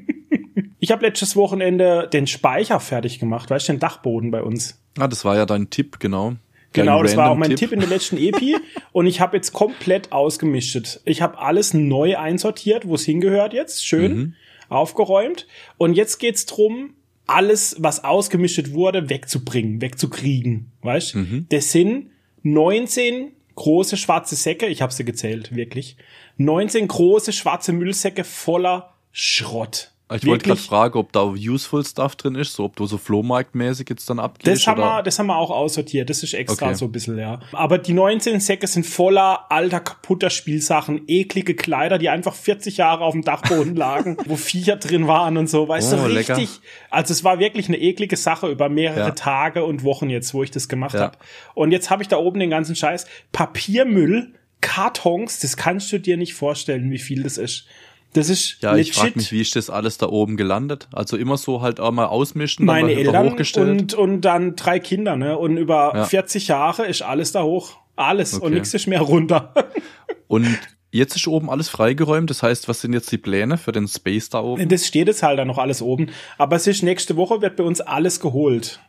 ich 0.78 0.90
habe 0.90 1.04
letztes 1.04 1.36
Wochenende 1.36 2.08
den 2.12 2.26
Speicher 2.26 2.80
fertig 2.80 3.18
gemacht, 3.18 3.50
weißt 3.50 3.68
du, 3.68 3.72
den 3.74 3.80
Dachboden 3.80 4.30
bei 4.30 4.42
uns. 4.42 4.80
Ah, 4.98 5.08
das 5.08 5.24
war 5.24 5.36
ja 5.36 5.44
dein 5.46 5.70
Tipp, 5.70 6.00
genau. 6.00 6.34
Genau, 6.72 7.02
das 7.02 7.16
war 7.16 7.30
auch 7.30 7.36
mein 7.36 7.54
Tipp 7.56 7.72
in 7.72 7.80
der 7.80 7.88
letzten 7.88 8.16
Epi 8.16 8.56
und 8.92 9.06
ich 9.06 9.20
habe 9.20 9.36
jetzt 9.36 9.52
komplett 9.52 10.12
ausgemischt. 10.12 11.00
Ich 11.04 11.22
habe 11.22 11.38
alles 11.38 11.74
neu 11.74 12.16
einsortiert, 12.16 12.86
wo 12.88 12.94
es 12.94 13.04
hingehört 13.04 13.52
jetzt, 13.52 13.86
schön 13.86 14.14
Mhm. 14.16 14.34
aufgeräumt 14.68 15.46
und 15.78 15.94
jetzt 15.94 16.18
geht's 16.18 16.46
drum, 16.46 16.94
alles, 17.26 17.76
was 17.78 18.02
ausgemischt 18.04 18.72
wurde, 18.72 19.08
wegzubringen, 19.08 19.80
wegzukriegen, 19.80 20.72
weißt? 20.82 21.14
Mhm. 21.14 21.46
Das 21.50 21.70
sind 21.72 22.10
19 22.42 23.32
große 23.54 23.96
schwarze 23.96 24.34
Säcke, 24.34 24.66
ich 24.66 24.82
habe 24.82 24.92
sie 24.92 25.04
gezählt, 25.04 25.54
wirklich. 25.54 25.96
19 26.38 26.88
große 26.88 27.32
schwarze 27.32 27.72
Müllsäcke 27.72 28.24
voller 28.24 28.94
Schrott. 29.12 29.91
Ich 30.14 30.26
wollte 30.26 30.45
gerade 30.47 30.61
fragen, 30.61 30.99
ob 30.99 31.12
da 31.12 31.23
useful 31.25 31.85
Stuff 31.85 32.16
drin 32.16 32.35
ist, 32.35 32.54
so 32.54 32.64
ob 32.64 32.76
du 32.76 32.87
so 32.87 32.99
Flohmarktmäßig 32.99 33.88
jetzt 33.88 34.09
dann 34.11 34.19
abgehst. 34.19 34.47
Das 34.61 34.66
haben, 34.66 34.81
oder? 34.81 34.97
wir, 34.99 35.02
das 35.02 35.19
haben 35.19 35.26
wir 35.26 35.37
auch 35.37 35.50
aussortiert. 35.50 36.11
Das 36.11 36.23
ist 36.23 36.35
extra 36.35 36.66
Okay. 36.66 36.75
so 36.75 36.85
ein 36.87 36.92
bisschen, 36.92 37.19
ja. 37.19 37.40
Aber 37.52 37.78
die 37.78 37.92
19 37.92 38.40
Säcke 38.40 38.66
sind 38.66 38.85
voller 38.87 39.47
alter, 39.50 39.81
kaputter 39.81 40.31
Spielsachen, 40.31 41.02
eklige 41.09 41.54
Kleider, 41.54 41.99
die 41.99 42.09
einfach 42.09 42.35
40 42.35 42.76
Jahre 42.76 43.04
auf 43.04 43.12
dem 43.12 43.23
Dachboden 43.23 43.75
lagen, 43.76 44.16
wo 44.26 44.37
Viecher 44.37 44.76
drin 44.76 45.07
waren 45.07 45.37
und 45.37 45.49
so. 45.49 45.69
Weißt 45.69 45.92
Oh, 45.95 45.97
du, 45.97 46.07
lecker. 46.09 46.37
richtig. 46.37 46.61
Also 46.90 47.12
es 47.12 47.25
war 47.25 47.38
wirklich 47.38 47.69
eine 47.69 47.78
eklige 47.78 48.16
Sache 48.16 48.49
über 48.49 48.69
mehrere 48.69 48.99
Ja. 49.00 49.11
Tage 49.12 49.64
und 49.64 49.85
Wochen 49.85 50.11
jetzt, 50.11 50.35
wo 50.35 50.42
ich 50.42 50.50
das 50.50 50.69
gemacht 50.69 50.95
Ja. 50.95 51.00
habe. 51.00 51.19
Und 51.54 51.73
jetzt 51.73 51.90
habe 51.90 52.02
ich 52.02 52.09
da 52.09 52.16
oben 52.19 52.40
den 52.40 52.50
ganzen 52.50 52.76
Scheiß. 52.76 53.07
Papiermüll, 53.33 54.35
Kartons, 54.61 55.40
das 55.40 55.57
kannst 55.57 55.92
du 55.92 55.99
dir 55.99 56.16
nicht 56.16 56.35
vorstellen, 56.35 56.90
wie 56.90 56.99
viel 56.99 57.23
das 57.25 57.37
ist. 57.38 57.66
Das 58.14 58.28
ist 58.28 58.59
Ja, 58.61 58.76
ich 58.76 58.88
legit. 58.88 58.95
frage 58.95 59.12
mich, 59.16 59.33
wie 59.33 59.40
ist 59.40 59.57
das 59.57 59.71
alles 59.71 59.97
da 59.99 60.07
oben 60.09 60.37
gelandet? 60.37 60.88
Also 60.92 61.16
immer 61.16 61.37
so 61.38 61.62
halt 61.62 61.81
auch 61.81 61.92
mal 61.92 62.07
ausmischen, 62.07 62.66
dann 62.66 62.81
meine 62.83 62.92
Eltern 62.92 63.31
hochgestellt. 63.31 63.69
und, 63.81 63.95
und 63.95 64.21
dann 64.23 64.54
drei 64.57 64.78
Kinder, 64.81 65.16
ne? 65.16 65.38
Und 65.38 65.57
über 65.57 65.92
Ja. 65.95 66.04
40 66.04 66.49
Jahre 66.49 66.87
ist 66.87 67.02
alles 67.02 67.33
da 67.33 67.42
hoch. 67.42 67.76
Alles 67.97 68.35
und 68.35 68.42
Okay. 68.45 68.54
nichts 68.54 68.75
ist 68.75 68.87
mehr 68.87 69.00
runter. 69.02 69.52
Und 70.28 70.47
jetzt 70.90 71.14
ist 71.14 71.26
oben 71.28 71.50
alles 71.50 71.69
freigeräumt. 71.69 72.31
Das 72.31 72.42
heißt, 72.42 72.66
was 72.66 72.81
sind 72.81 72.95
jetzt 72.95 73.12
die 73.12 73.19
Pläne 73.19 73.59
für 73.59 73.71
den 73.73 73.87
Space 73.87 74.31
da 74.31 74.40
oben? 74.40 74.66
Das 74.71 74.87
steht 74.87 75.09
jetzt 75.09 75.23
halt 75.23 75.38
da 75.38 75.45
noch 75.45 75.59
alles 75.59 75.83
oben. 75.83 76.09
Aber 76.38 76.57
es 76.57 76.66
ist 76.66 76.83
nächste 76.83 77.16
Woche 77.16 77.42
wird 77.42 77.57
bei 77.57 77.64
uns 77.64 77.83
alles 77.83 78.19
geholt. 78.19 78.81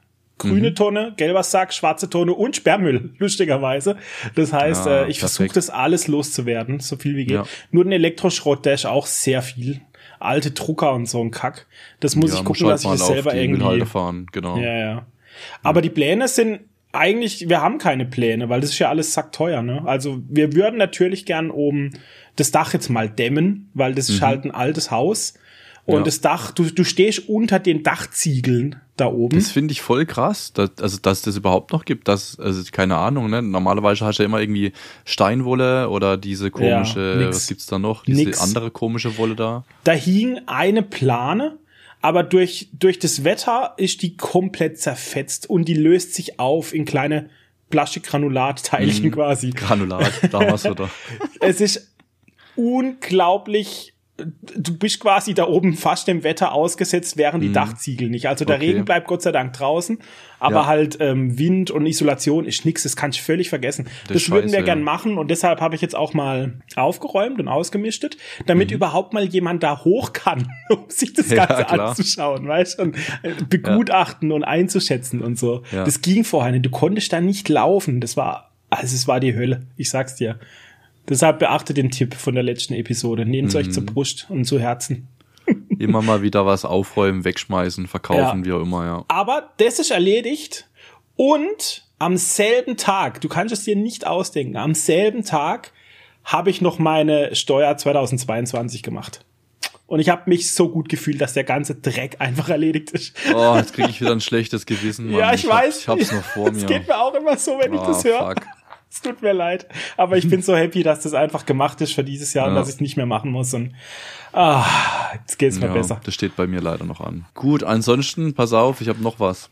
Grüne 0.50 0.70
Mhm. 0.70 0.76
Tonne, 0.76 1.14
gelber 1.18 1.44
Sack, 1.44 1.74
schwarze 1.74 2.10
Tonne 2.10 2.34
und 2.34 2.56
Sperrmüll, 2.56 3.12
lustigerweise. 3.18 3.98
Das 4.36 4.54
heißt, 4.54 4.86
Ja, 4.86 5.04
äh, 5.04 5.10
ich 5.10 5.20
versuche 5.20 5.48
das 5.54 5.70
alles 5.70 6.08
loszuwerden, 6.08 6.80
so 6.80 6.98
viel 6.98 7.16
wie 7.16 7.26
geht. 7.26 7.36
Ja. 7.36 7.46
Nur 7.72 7.84
den 7.84 7.94
Elektroschrott, 7.94 8.66
der 8.66 8.76
ist 8.76 8.86
auch 8.86 9.08
sehr 9.08 9.42
viel. 9.42 9.82
Alte 10.20 10.52
Drucker 10.52 10.94
und 10.94 11.08
so 11.08 11.22
ein 11.22 11.32
Kack. 11.32 11.68
Das 12.00 12.16
muss 12.16 12.32
ja, 12.32 12.40
ich 12.40 12.46
gucken, 12.46 12.68
dass 12.68 12.84
ich 12.84 12.90
das 12.92 13.08
selber 13.08 13.34
irgendwie. 13.36 13.86
Fahren, 13.86 14.28
genau. 14.32 14.58
Ja, 14.58 14.78
ja. 14.78 15.06
Aber 15.64 15.82
die 15.82 15.90
Pläne 15.90 16.28
sind 16.28 16.62
eigentlich, 16.94 17.50
wir 17.50 17.60
haben 17.60 17.80
keine 17.80 18.06
Pläne, 18.06 18.50
weil 18.50 18.62
das 18.62 18.70
ist 18.70 18.80
ja 18.80 18.90
alles 18.90 19.14
sackteuer, 19.14 19.64
ne? 19.64 19.82
Also 19.86 20.22
wir 20.30 20.54
würden 20.54 20.78
natürlich 20.78 21.26
gern 21.26 21.50
oben 21.50 21.92
das 22.36 22.52
Dach 22.52 22.72
jetzt 22.74 22.90
mal 22.90 23.10
dämmen, 23.10 23.70
weil 23.74 23.96
das 23.96 24.10
ist 24.10 24.22
halt 24.22 24.46
ein 24.46 24.52
altes 24.52 24.92
Haus. 24.92 25.34
Und. 25.86 25.96
Ja. 25.98 26.04
das 26.04 26.22
Dach, 26.22 26.52
du, 26.52 26.64
du 26.64 26.84
stehst 26.86 27.28
unter 27.28 27.60
den 27.60 27.84
Dachziegeln 27.84 28.78
da 28.96 29.08
oben. 29.08 29.38
Das 29.38 29.52
finde 29.52 29.74
ich 29.74 29.82
voll 29.82 30.06
krass, 30.06 30.54
dass, 30.54 30.70
also 30.80 30.98
dass 31.02 31.24
das 31.24 31.36
überhaupt 31.36 31.74
noch 31.74 31.84
gibt. 31.84 32.08
Das, 32.08 32.40
also 32.40 32.62
keine 32.72 32.96
Ahnung, 32.96 33.30
ne? 33.30 33.42
Normalerweise 33.42 34.06
hast 34.06 34.20
du 34.20 34.24
ja 34.24 34.28
immer 34.30 34.40
irgendwie 34.40 34.72
Steinwolle 35.04 35.90
oder 35.90 36.16
diese 36.16 36.52
komische, 36.52 37.16
nix. 37.20 37.36
was 37.36 37.48
gibt's 37.48 37.66
da 37.66 37.80
noch? 37.80 38.06
Diese 38.06 38.24
Nix. 38.24 38.40
andere 38.42 38.72
komische 38.72 39.18
Wolle 39.18 39.36
da. 39.36 39.66
da 39.84 39.92
hing 39.92 40.40
eine 40.46 40.84
Plane, 40.84 41.58
aber 42.02 42.24
durch, 42.24 42.70
durch 42.72 43.00
das 43.00 43.24
Wetter 43.26 43.74
ist 43.78 44.02
die 44.04 44.16
komplett 44.16 44.80
zerfetzt 44.80 45.50
und 45.50 45.66
die 45.68 45.74
löst 45.74 46.14
sich 46.14 46.40
auf 46.40 46.74
in 46.74 46.86
kleine 46.86 47.30
Plastikgranulatteilchen 47.72 49.06
Mhm. 49.08 49.12
quasi. 49.12 49.50
Granulat, 49.50 50.12
damals 50.32 50.66
oder. 50.70 50.90
es 51.42 51.60
ist 51.60 51.92
unglaublich. 52.56 53.93
Du 54.16 54.78
bist 54.78 55.00
quasi 55.00 55.34
da 55.34 55.48
oben 55.48 55.74
fast 55.74 56.08
dem 56.08 56.24
Wetter 56.24 56.52
ausgesetzt, 56.54 57.18
während 57.18 57.44
die 57.44 57.52
Dachziegel 57.52 58.12
nicht. 58.12 58.28
Also 58.28 58.46
der 58.46 58.58
Mhm. 58.58 58.62
Okay. 58.62 58.72
Regen 58.72 58.86
bleibt 58.86 59.08
Gott 59.08 59.24
sei 59.24 59.32
Dank 59.32 59.54
draußen, 59.54 59.98
aber 60.40 60.58
Ja. 60.58 60.66
halt 60.68 60.98
ähm, 61.00 61.40
Wind 61.40 61.72
und 61.72 61.88
Isolation 61.88 62.46
ist 62.46 62.64
nix. 62.64 62.84
Das 62.84 62.96
kann 62.96 63.10
ich 63.10 63.24
völlig 63.24 63.50
vergessen. 63.50 63.88
Das, 64.08 64.18
ist 64.18 64.30
würden 64.30 64.52
wir 64.52 64.62
gern 64.62 64.78
ja. 64.80 64.84
machen 64.86 65.18
und 65.18 65.32
deshalb 65.32 65.62
habe 65.62 65.74
ich 65.74 65.82
jetzt 65.82 65.96
auch 65.96 66.14
mal 66.14 66.54
aufgeräumt 66.76 67.40
und 67.40 67.48
ausgemistet, 67.48 68.18
damit 68.46 68.70
Mhm. 68.70 68.76
überhaupt 68.76 69.14
mal 69.14 69.24
jemand 69.26 69.64
da 69.64 69.84
hoch 69.84 70.14
kann, 70.14 70.48
um 70.70 70.86
sich 70.90 71.14
das 71.14 71.32
Ja, 71.32 71.48
Ganze 71.48 71.66
klar. 71.66 71.90
anzuschauen, 71.90 72.48
weißt 72.48 72.78
du, 72.78 72.84
und 72.84 72.96
äh, 73.24 73.32
begutachten 73.50 74.32
und 74.32 74.44
einzuschätzen 74.44 75.24
und 75.24 75.40
so. 75.40 75.64
Ja. 75.72 75.86
Das 75.86 76.02
ging 76.02 76.24
vorher 76.24 76.52
nicht. 76.52 76.66
Du 76.66 76.70
konntest 76.70 77.12
da 77.14 77.20
nicht 77.20 77.50
laufen. 77.50 78.00
Das 78.00 78.16
war, 78.16 78.52
also 78.70 78.96
es 78.96 79.08
war 79.08 79.20
die 79.20 79.36
Hölle. 79.36 79.64
Ich 79.76 79.90
sag's 79.90 80.14
dir. 80.16 80.38
Deshalb 81.10 81.40
beachtet 81.40 81.78
den 81.78 81.92
Tipp 81.92 82.14
von 82.16 82.34
der 82.36 82.44
letzten 82.44 82.74
Episode. 82.74 83.26
Nehmt 83.26 83.54
euch 83.56 83.68
Mhm. 83.68 83.72
zur 83.72 83.86
Brust 83.86 84.28
und 84.30 84.46
zu 84.46 84.60
Herzen. 84.60 85.08
Immer 85.80 86.02
mal 86.02 86.22
wieder 86.22 86.46
was 86.46 86.64
aufräumen, 86.66 87.26
wegschmeißen, 87.26 87.88
verkaufen, 87.88 88.40
Ja. 88.40 88.46
wie 88.46 88.52
auch 88.54 88.62
immer, 88.62 88.86
ja. 88.86 89.06
Aber 89.10 89.52
das 89.58 89.80
ist 89.80 89.92
erledigt. 89.92 90.70
Und 91.16 91.86
am 92.00 92.16
selben 92.18 92.78
Tag, 92.78 93.20
du 93.22 93.28
kannst 93.28 93.54
es 93.54 93.64
dir 93.66 93.76
nicht 93.76 94.08
ausdenken, 94.08 94.56
am 94.58 94.74
selben 94.74 95.24
Tag 95.26 95.72
habe 96.24 96.50
ich 96.50 96.62
noch 96.62 96.80
meine 96.80 97.36
Steuer 97.36 97.76
2022 97.76 98.82
gemacht. 98.84 99.26
Und 99.86 100.00
ich 100.00 100.08
habe 100.10 100.24
mich 100.30 100.54
so 100.54 100.70
gut 100.70 100.88
gefühlt, 100.90 101.20
dass 101.22 101.34
der 101.34 101.44
ganze 101.44 101.76
Dreck 101.76 102.16
einfach 102.20 102.48
erledigt 102.50 102.92
ist. 102.92 103.14
Oh, 103.36 103.56
jetzt 103.58 103.74
kriege 103.74 103.90
ich 103.90 104.00
wieder 104.00 104.12
ein 104.14 104.22
schlechtes 104.22 104.66
Gewissen, 104.66 105.12
Mann. 105.12 105.20
ja, 105.20 105.34
ich, 105.34 105.46
hab- 105.46 105.52
weiß. 105.66 105.80
Ich 105.82 105.88
hab's 105.90 106.12
noch 106.14 106.24
vor 106.24 106.48
Es 106.48 106.62
mir. 106.62 106.66
geht 106.66 106.88
mir 106.88 106.98
auch 106.98 107.14
immer 107.14 107.38
so, 107.38 107.60
wenn 107.60 107.74
ich 107.74 107.80
Ah, 107.82 107.88
das 107.88 108.04
höre. 108.06 108.34
Es 108.94 109.02
tut 109.02 109.24
mir 109.24 109.34
leid. 109.34 109.66
Aber 109.98 110.18
ich 110.18 110.30
bin 110.30 110.44
so 110.44 110.56
happy, 110.56 110.84
dass 110.84 111.00
das 111.02 111.16
einfach 111.16 111.48
gemacht 111.48 111.82
ist 111.82 111.94
für 111.94 112.04
dieses 112.04 112.34
Jahr 112.36 112.48
und 112.48 112.54
Ja. 112.54 112.60
dass 112.60 112.70
ich 112.70 112.76
es 112.76 112.82
nicht 112.82 112.96
mehr 112.96 113.08
machen 113.08 113.32
muss. 113.32 113.52
Und 113.56 113.74
ah, 114.34 114.64
jetzt 115.16 115.40
geht's 115.40 115.60
mir 115.60 115.66
Ja, 115.66 115.74
besser. 115.74 116.00
das 116.04 116.14
steht 116.14 116.36
bei 116.36 116.46
mir 116.46 116.62
leider 116.62 116.86
noch 116.86 117.02
an. 117.02 117.26
Gut, 117.34 117.64
ansonsten, 117.64 118.36
pass 118.36 118.54
auf, 118.54 118.82
ich 118.82 118.90
habe 118.90 119.02
noch 119.02 119.20
was. 119.20 119.50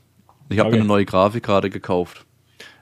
Ich 0.50 0.60
habe 0.60 0.68
Okay. 0.68 0.76
mir 0.78 0.82
eine 0.82 0.88
neue 0.88 1.06
Grafikkarte 1.06 1.72
gekauft. 1.72 2.26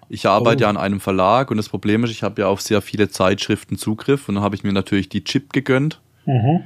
Ich 0.10 0.26
arbeite 0.28 0.58
Oh. 0.58 0.62
ja 0.64 0.70
an 0.70 0.76
einem 0.76 1.00
Verlag 1.00 1.50
und 1.50 1.56
das 1.58 1.70
Problem 1.70 2.04
ist, 2.04 2.10
ich 2.12 2.24
habe 2.24 2.42
ja 2.42 2.48
auf 2.48 2.60
sehr 2.62 2.82
viele 2.82 3.10
Zeitschriften 3.10 3.78
Zugriff 3.78 4.28
und 4.28 4.36
dann 4.36 4.44
habe 4.44 4.56
ich 4.56 4.64
mir 4.64 4.74
natürlich 4.74 5.08
die 5.08 5.24
Chip 5.24 5.54
gegönnt 5.54 6.02
Mhm. 6.26 6.64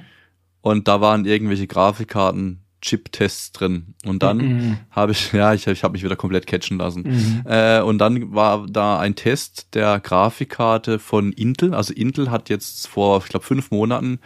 und 0.62 0.88
da 0.88 1.02
waren 1.02 1.26
irgendwelche 1.26 1.68
Grafikkarten 1.68 2.63
Chip-Tests 2.84 3.52
drin. 3.54 3.96
Und 4.06 4.22
dann 4.22 4.38
Mhm. 4.38 4.78
habe 4.92 5.14
ich, 5.14 5.32
ja, 5.34 5.54
ich, 5.54 5.66
ich 5.66 5.84
habe 5.84 5.94
mich 5.94 6.04
wieder 6.04 6.16
komplett 6.16 6.46
catchen 6.46 6.78
lassen. 6.78 7.02
Mhm. 7.04 7.42
Äh, 7.52 7.82
und 7.82 7.98
dann 7.98 8.34
war 8.36 8.68
da 8.70 9.00
ein 9.00 9.16
Test 9.16 9.74
der 9.74 10.00
Grafikkarte 10.00 11.00
von 11.00 11.32
Intel. 11.32 11.74
Also 11.74 11.94
Intel 11.94 12.30
hat 12.30 12.50
jetzt 12.50 12.88
vor, 12.88 13.18
ich 13.24 13.30
glaube, 13.30 13.46
fünf 13.46 13.72
Monaten 13.72 14.20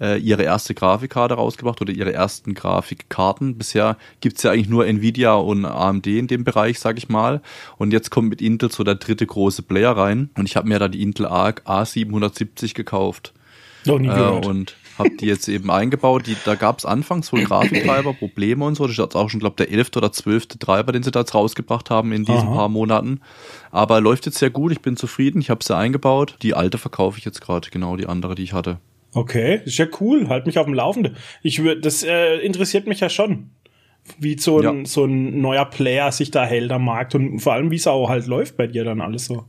äh, 0.00 0.18
ihre 0.18 0.42
erste 0.44 0.74
Grafikkarte 0.74 1.34
rausgebracht 1.34 1.80
oder 1.82 1.92
ihre 1.92 2.12
ersten 2.12 2.54
Grafikkarten. 2.54 3.58
Bisher 3.58 3.96
gibt's 4.22 4.42
ja 4.42 4.50
eigentlich 4.52 4.68
nur 4.70 4.86
Nvidia 4.86 5.34
und 5.34 5.64
AMD 5.66 6.06
in 6.06 6.26
dem 6.26 6.42
Bereich, 6.44 6.78
sag 6.80 6.96
ich 6.96 7.08
mal. 7.10 7.42
Und 7.76 7.92
jetzt 7.92 8.10
kommt 8.10 8.30
mit 8.30 8.40
Intel 8.40 8.72
so 8.72 8.82
der 8.82 8.94
dritte 8.94 9.26
große 9.26 9.62
Player 9.62 9.94
rein. 9.96 10.30
Und 10.38 10.46
ich 10.46 10.56
habe 10.56 10.68
mir 10.68 10.78
da 10.78 10.88
die 10.88 11.02
Intel 11.02 11.26
Arc 11.26 11.62
A770 11.66 12.74
gekauft. 12.74 13.34
Noch 13.84 13.98
nie 13.98 14.08
Äh, 14.08 14.14
gehört. 14.14 14.46
und 14.46 14.74
habe 15.00 15.10
die 15.10 15.26
jetzt 15.26 15.48
eben 15.48 15.68
eingebaut. 15.70 16.28
Die, 16.28 16.36
da 16.44 16.54
gab 16.54 16.78
es 16.78 16.84
anfangs 16.84 17.32
wohl 17.32 17.42
Grafiktreiber, 17.42 18.12
Probleme 18.14 18.64
und 18.64 18.76
so. 18.76 18.84
Das 18.84 18.92
ist 18.92 18.98
jetzt 18.98 19.16
auch 19.16 19.28
schon, 19.28 19.40
glaube 19.40 19.56
der 19.56 19.72
elfte 19.72 19.98
oder 19.98 20.12
zwölfte 20.12 20.58
Treiber, 20.58 20.92
den 20.92 21.02
sie 21.02 21.10
da 21.10 21.20
jetzt 21.20 21.34
rausgebracht 21.34 21.90
haben 21.90 22.12
in 22.12 22.24
diesen 22.24 22.48
Aha. 22.48 22.54
paar 22.54 22.68
Monaten. 22.68 23.20
Aber 23.72 24.00
läuft 24.00 24.26
jetzt 24.26 24.38
sehr 24.38 24.50
gut. 24.50 24.70
Ich 24.70 24.80
bin 24.80 24.96
zufrieden. 24.96 25.40
Ich 25.40 25.50
habe 25.50 25.64
sie 25.64 25.76
eingebaut. 25.76 26.36
Die 26.42 26.54
alte 26.54 26.78
verkaufe 26.78 27.18
ich 27.18 27.24
jetzt 27.24 27.40
gerade, 27.40 27.68
genau 27.70 27.96
die 27.96 28.06
andere, 28.06 28.36
die 28.36 28.44
ich 28.44 28.52
hatte. 28.52 28.78
Okay, 29.12 29.60
ist 29.64 29.78
ja 29.78 29.86
cool. 30.00 30.28
Halt 30.28 30.46
mich 30.46 30.56
auf 30.58 30.66
dem 30.66 30.74
Laufenden. 30.74 31.16
Ich 31.42 31.62
würde, 31.64 31.80
das 31.80 32.04
äh, 32.04 32.36
interessiert 32.36 32.86
mich 32.86 33.00
ja 33.00 33.08
schon, 33.08 33.50
wie 34.18 34.38
so 34.38 34.58
ein, 34.58 34.62
Ja. 34.62 34.84
so 34.84 35.04
ein 35.04 35.40
neuer 35.40 35.64
Player 35.64 36.12
sich 36.12 36.30
da 36.30 36.44
hält 36.44 36.70
am 36.70 36.84
Markt 36.84 37.14
und 37.16 37.40
vor 37.40 37.54
allem, 37.54 37.70
wie 37.72 37.76
es 37.76 37.88
auch 37.88 38.08
halt 38.08 38.26
läuft 38.28 38.56
bei 38.56 38.68
dir 38.68 38.84
dann 38.84 39.00
alles 39.00 39.24
so. 39.26 39.44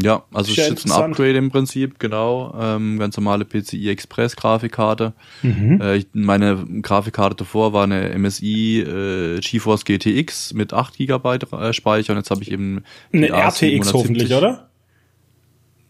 Ja, 0.00 0.24
also 0.32 0.52
es 0.52 0.58
ist 0.58 0.68
jetzt 0.68 0.86
ein. 0.86 0.92
Upgrade 0.92 1.36
im 1.38 1.50
Prinzip, 1.50 1.98
genau. 1.98 2.54
Ähm, 2.60 2.98
ganz 2.98 3.16
normale 3.16 3.44
PCI 3.44 3.88
Express 3.88 4.36
Grafikkarte. 4.36 5.12
Mhm. 5.42 5.80
Äh, 5.80 5.96
ich, 5.96 6.06
meine 6.12 6.64
Grafikkarte 6.82 7.36
davor 7.36 7.72
war 7.72 7.84
eine 7.84 8.16
MSI 8.18 8.80
äh, 8.80 9.40
GeForce 9.40 9.84
GTX 9.84 10.52
mit 10.54 10.72
8 10.72 10.96
GB 10.98 11.38
äh, 11.52 11.72
Speicher 11.72 12.12
und 12.12 12.18
jetzt 12.18 12.30
habe 12.30 12.42
ich 12.42 12.50
eben 12.50 12.84
Eine 13.12 13.28
RTX 13.28 13.58
A770. 13.60 13.92
hoffentlich, 13.94 14.32
oder? 14.34 14.68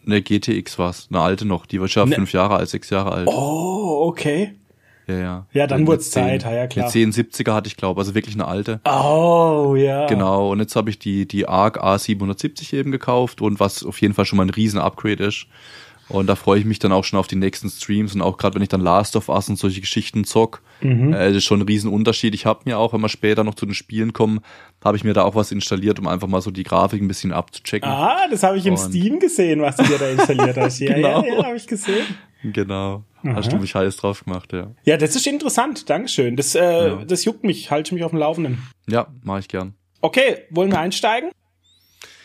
Eine 0.07 0.23
GTX 0.23 0.79
war's, 0.79 1.09
eine 1.11 1.21
alte 1.21 1.45
noch, 1.45 1.67
die 1.67 1.81
war 1.81 1.89
schon 1.89 2.09
Ne- 2.09 2.15
fünf 2.15 2.33
Jahre 2.33 2.57
alt, 2.57 2.69
sechs 2.71 2.89
Jahre 2.91 3.13
alt. 3.13 3.29
Oh, 3.29 4.07
okay. 4.09 4.55
Ja, 5.09 5.17
ja. 5.17 5.47
Ja, 5.53 5.67
dann 5.67 5.87
wurd's 5.87 6.11
10 6.11 6.23
Zeit, 6.23 6.43
ja, 6.43 6.53
ja, 6.53 6.67
klar. 6.67 6.93
Eine 6.93 7.07
1070er 7.07 7.55
hatte 7.55 7.67
ich, 7.67 7.77
glaube 7.77 8.01
also 8.01 8.15
wirklich 8.15 8.35
eine 8.35 8.47
alte. 8.47 8.81
Oh, 8.85 9.75
ja. 9.77 10.07
Genau, 10.07 10.51
und 10.51 10.61
jetzt 10.61 10.77
habe 10.77 10.91
ich 10.91 10.99
die, 10.99 11.27
die 11.27 11.49
ARC 11.49 11.83
A770 11.83 12.75
eben 12.75 12.93
gekauft 12.93 13.41
und 13.41 13.59
was 13.59 13.85
auf 13.85 14.01
jeden 14.01 14.15
Fall 14.15 14.27
schon 14.27 14.37
mal 14.37 14.45
ein 14.45 14.51
riesen 14.51 14.79
Upgrade 14.79 15.25
ist. 15.25 15.47
Und 16.09 16.27
da 16.27 16.37
freue 16.37 16.59
ich 16.59 16.65
mich 16.65 16.79
dann 16.79 16.93
auch 16.93 17.05
schon 17.05 17.19
auf 17.19 17.27
die 17.27 17.37
nächsten 17.37 17.69
Streams 17.71 18.15
und 18.15 18.23
auch 18.23 18.37
gerade 18.37 18.55
wenn 18.55 18.63
ich 18.63 18.69
dann 18.69 18.81
Last 18.81 19.17
of 19.17 19.29
Us 19.29 19.49
und 19.49 19.59
solche 19.59 19.81
Geschichten 19.81 20.25
zock, 20.25 20.63
Mhm. 20.81 21.13
äh, 21.13 21.29
das 21.29 21.37
ist 21.39 21.45
schon 21.45 21.61
ein 21.61 21.67
riesen 21.67 21.91
Unterschied. 21.93 22.35
Ich 22.35 22.47
habe 22.47 22.61
mir 22.65 22.79
auch, 22.79 22.93
wenn 22.93 23.01
wir 23.01 23.09
später 23.09 23.43
noch 23.45 23.55
zu 23.55 23.67
den 23.67 23.75
Spielen 23.75 24.13
kommen, 24.13 24.41
habe 24.85 24.97
ich 24.97 25.05
mir 25.05 25.13
da 25.15 25.25
auch 25.25 25.35
was 25.35 25.51
installiert, 25.53 25.99
um 25.99 26.07
einfach 26.07 26.29
mal 26.29 26.41
so 26.41 26.51
die 26.51 26.63
Grafik 26.63 27.03
ein 27.03 27.09
bisschen 27.09 27.33
abzuchecken. 27.33 27.89
Ah, 27.89 28.29
das 28.31 28.43
habe 28.43 28.59
ich 28.59 28.67
im 28.67 28.75
Und- 28.75 28.79
Steam 28.79 29.19
gesehen, 29.19 29.61
was 29.61 29.77
du 29.77 29.85
dir 29.85 29.99
da 29.99 30.09
installiert 30.09 30.57
hast. 30.57 30.79
Ja, 30.81 30.95
Genau. 30.95 31.25
ja, 31.25 31.35
ja, 31.39 31.45
habe 31.45 31.57
ich 31.57 31.67
gesehen. 31.67 32.07
Genau. 32.45 33.03
Aha. 33.25 33.35
Hast 33.35 33.51
du 33.51 33.57
mich 33.57 33.75
heiß 33.75 33.97
drauf 33.97 34.25
gemacht, 34.25 34.53
ja. 34.53 34.71
Ja, 34.85 34.97
das 34.97 35.17
ist 35.17 35.27
interessant. 35.27 35.91
Dankeschön. 35.91 36.37
Das, 36.37 36.55
äh, 36.55 36.61
Ja. 36.89 37.05
das 37.05 37.25
juckt 37.25 37.43
mich. 37.43 37.71
Halte 37.73 37.93
mich 37.95 38.05
auf 38.05 38.13
dem 38.13 38.21
Laufenden. 38.21 38.63
Ja, 38.89 39.09
mache 39.25 39.41
ich 39.41 39.49
gern. 39.49 39.75
Okay, 40.01 40.45
wollen 40.51 40.71
wir 40.71 40.79
einsteigen? 40.79 41.31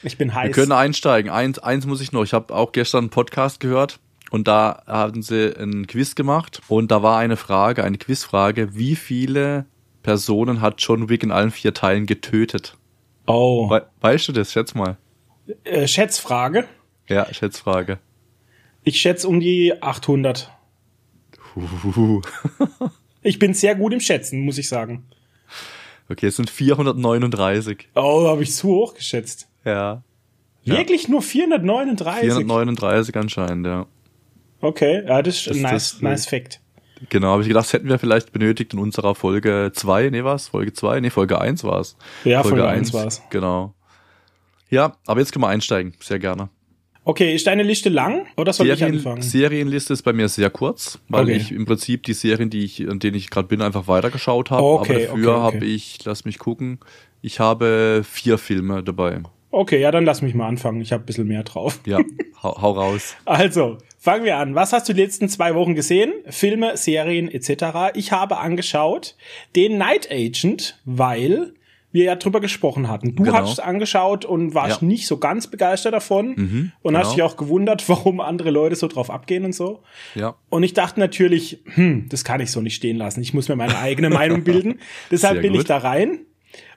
Ich 0.03 0.17
bin 0.17 0.35
heiß. 0.35 0.47
Wir 0.49 0.51
können 0.53 0.71
einsteigen. 0.73 1.31
Eins, 1.31 1.57
eins 1.59 1.87
muss 1.87 2.01
ich 2.01 2.11
noch. 2.11 2.23
Ich 2.23 2.33
habe 2.33 2.53
auch 2.53 2.73
gestern 2.73 3.05
einen 3.05 3.09
Podcast 3.09 3.59
gehört 3.59 3.99
und 4.33 4.47
da 4.47 4.81
haben 4.87 5.21
sie 5.21 5.55
ein 5.55 5.85
Quiz 5.85 6.15
gemacht 6.15 6.59
und 6.67 6.89
da 6.89 7.03
war 7.03 7.19
eine 7.19 7.37
Frage, 7.37 7.83
eine 7.83 7.99
Quizfrage, 7.99 8.75
wie 8.75 8.95
viele 8.95 9.67
Personen 10.01 10.59
hat 10.59 10.81
John 10.81 11.07
Wick 11.07 11.21
in 11.21 11.31
allen 11.31 11.51
vier 11.51 11.75
Teilen 11.75 12.07
getötet? 12.07 12.75
oh, 13.27 13.69
We 13.69 13.85
weißt 14.01 14.29
du 14.29 14.31
das? 14.31 14.51
Schätz 14.51 14.73
mal. 14.73 14.97
äh, 15.65 15.87
Schätzfrage. 15.87 16.65
Ja, 17.07 17.31
Schätzfrage. 17.31 17.99
Ich 18.83 18.99
schätze 18.99 19.27
um 19.27 19.39
die 19.39 19.81
800. 19.83 20.49
Huhuhu. 21.55 22.21
Ich 23.21 23.37
bin 23.37 23.53
sehr 23.53 23.75
gut 23.75 23.93
im 23.93 23.99
Schätzen, 23.99 24.41
muss 24.41 24.57
ich 24.57 24.67
sagen. 24.67 25.05
Okay, 26.09 26.25
es 26.25 26.37
sind 26.37 26.49
439. 26.49 27.87
Oh, 27.93 28.27
habe 28.27 28.41
ich 28.41 28.51
zu 28.55 28.67
hoch 28.67 28.95
geschätzt. 28.95 29.47
Ja. 29.63 30.01
Ja. 30.63 30.77
Wirklich 30.77 31.07
nur 31.07 31.21
439? 31.21 32.21
439 32.21 33.15
anscheinend, 33.15 33.67
ja. 33.67 33.85
Okay, 34.63 35.03
ja, 35.05 35.21
das 35.21 35.35
ist 35.35 35.47
Das- 35.49 35.55
ein 35.57 35.61
nice, 35.61 35.91
das- 35.93 36.01
nice 36.01 36.25
Fact. 36.25 36.59
Genau, 37.09 37.31
habe 37.31 37.41
ich 37.41 37.49
gedacht, 37.49 37.65
das 37.65 37.73
hätten 37.73 37.89
wir 37.89 37.99
vielleicht 37.99 38.31
benötigt 38.31 38.73
in 38.73 38.79
unserer 38.79 39.13
Folge 39.13 39.71
2, 39.73 40.09
nee, 40.09 40.23
was? 40.23 40.47
Folge 40.47 40.71
2? 40.71 41.01
Nee, 41.01 41.09
Folge 41.09 41.39
1 41.41 41.65
war's. 41.65 41.97
Ja, 42.23 42.43
Folge 42.43 42.65
1 42.65 42.93
war's. 42.93 43.21
Genau. 43.29 43.73
Ja, 44.69 44.95
aber 45.05 45.19
jetzt 45.19 45.33
können 45.33 45.43
wir 45.43 45.49
einsteigen, 45.49 45.93
sehr 45.99 46.19
gerne. 46.19 46.47
Okay, 47.03 47.35
ist 47.35 47.45
deine 47.47 47.63
Liste 47.63 47.89
lang 47.89 48.25
oder 48.37 48.53
soll 48.53 48.69
ich 48.69 48.79
Serien, 48.79 48.95
anfangen? 48.95 49.21
Serienliste 49.21 49.91
ist 49.91 50.03
bei 50.03 50.13
mir 50.13 50.29
sehr 50.29 50.49
kurz, 50.49 50.99
weil 51.09 51.23
Okay. 51.25 51.35
ich 51.35 51.51
im 51.51 51.65
Prinzip 51.65 52.03
die 52.03 52.13
Serien, 52.13 52.49
die 52.49 52.63
ich, 52.63 52.87
an 52.89 52.99
denen 52.99 53.17
ich 53.17 53.29
gerade 53.29 53.49
bin, 53.49 53.61
einfach 53.61 53.89
weitergeschaut 53.89 54.51
habe. 54.51 54.63
Okay, 54.63 54.93
aber 54.93 54.99
dafür 54.99 55.11
okay, 55.11 55.27
okay. 55.27 55.55
habe 55.57 55.65
ich, 55.65 55.99
lass 56.05 56.23
mich 56.23 56.39
gucken, 56.39 56.79
ich 57.21 57.41
habe 57.41 58.03
vier 58.09 58.37
Filme 58.37 58.81
dabei. 58.81 59.19
Okay, 59.51 59.81
ja, 59.81 59.91
dann 59.91 60.05
lass 60.05 60.21
mich 60.21 60.33
mal 60.33 60.47
anfangen. 60.47 60.79
Ich 60.79 60.93
habe 60.93 61.03
ein 61.03 61.05
bisschen 61.05 61.27
mehr 61.27 61.43
drauf. 61.43 61.81
Ja, 61.85 61.99
hau, 62.41 62.61
hau 62.61 62.71
raus. 62.71 63.15
Also, 63.25 63.77
fangen 64.03 64.25
wir 64.25 64.37
an. 64.37 64.53
Was 64.55 64.73
hast 64.73 64.89
du 64.89 64.93
die 64.93 65.01
letzten 65.01 65.29
zwei 65.29 65.55
Wochen 65.55 65.75
gesehen? 65.75 66.11
Filme, 66.29 66.75
Serien 66.77 67.29
etc. 67.31 67.91
Ich 67.95 68.11
habe 68.11 68.37
angeschaut 68.37 69.15
den 69.55 69.77
Night 69.77 70.09
Agent, 70.11 70.77
weil 70.85 71.53
wir 71.93 72.05
ja 72.05 72.15
drüber 72.15 72.41
gesprochen 72.41 72.89
hatten. 72.89 73.15
Du 73.15 73.23
Genau. 73.23 73.37
hast 73.37 73.51
es 73.53 73.59
angeschaut 73.59 74.25
und 74.25 74.55
warst 74.55 74.81
Ja. 74.81 74.87
nicht 74.87 75.05
so 75.05 75.17
ganz 75.17 75.45
begeistert 75.47 75.93
davon 75.93 76.33
Mhm, 76.35 76.71
und 76.81 76.97
hast 76.97 77.11
genau. 77.11 77.13
dich 77.15 77.21
auch 77.23 77.37
gewundert, 77.37 77.87
warum 77.89 78.19
andere 78.19 78.49
Leute 78.49 78.75
so 78.75 78.87
drauf 78.87 79.11
abgehen 79.11 79.45
und 79.45 79.53
so. 79.53 79.83
Ja, 80.15 80.35
Und 80.49 80.63
ich 80.63 80.73
dachte 80.73 80.99
natürlich, 80.99 81.59
hm, 81.75 82.07
das 82.09 82.23
kann 82.23 82.41
ich 82.41 82.49
so 82.51 82.61
nicht 82.61 82.75
stehen 82.75 82.97
lassen. 82.97 83.21
Ich 83.21 83.33
muss 83.35 83.47
mir 83.47 83.55
meine 83.55 83.77
eigene 83.77 84.09
Meinung 84.09 84.43
bilden. 84.43 84.79
Deshalb 85.11 85.35
Sehr 85.35 85.41
bin 85.43 85.53
ich 85.53 85.59
gut. 85.59 85.69
da 85.69 85.77
rein. 85.77 86.21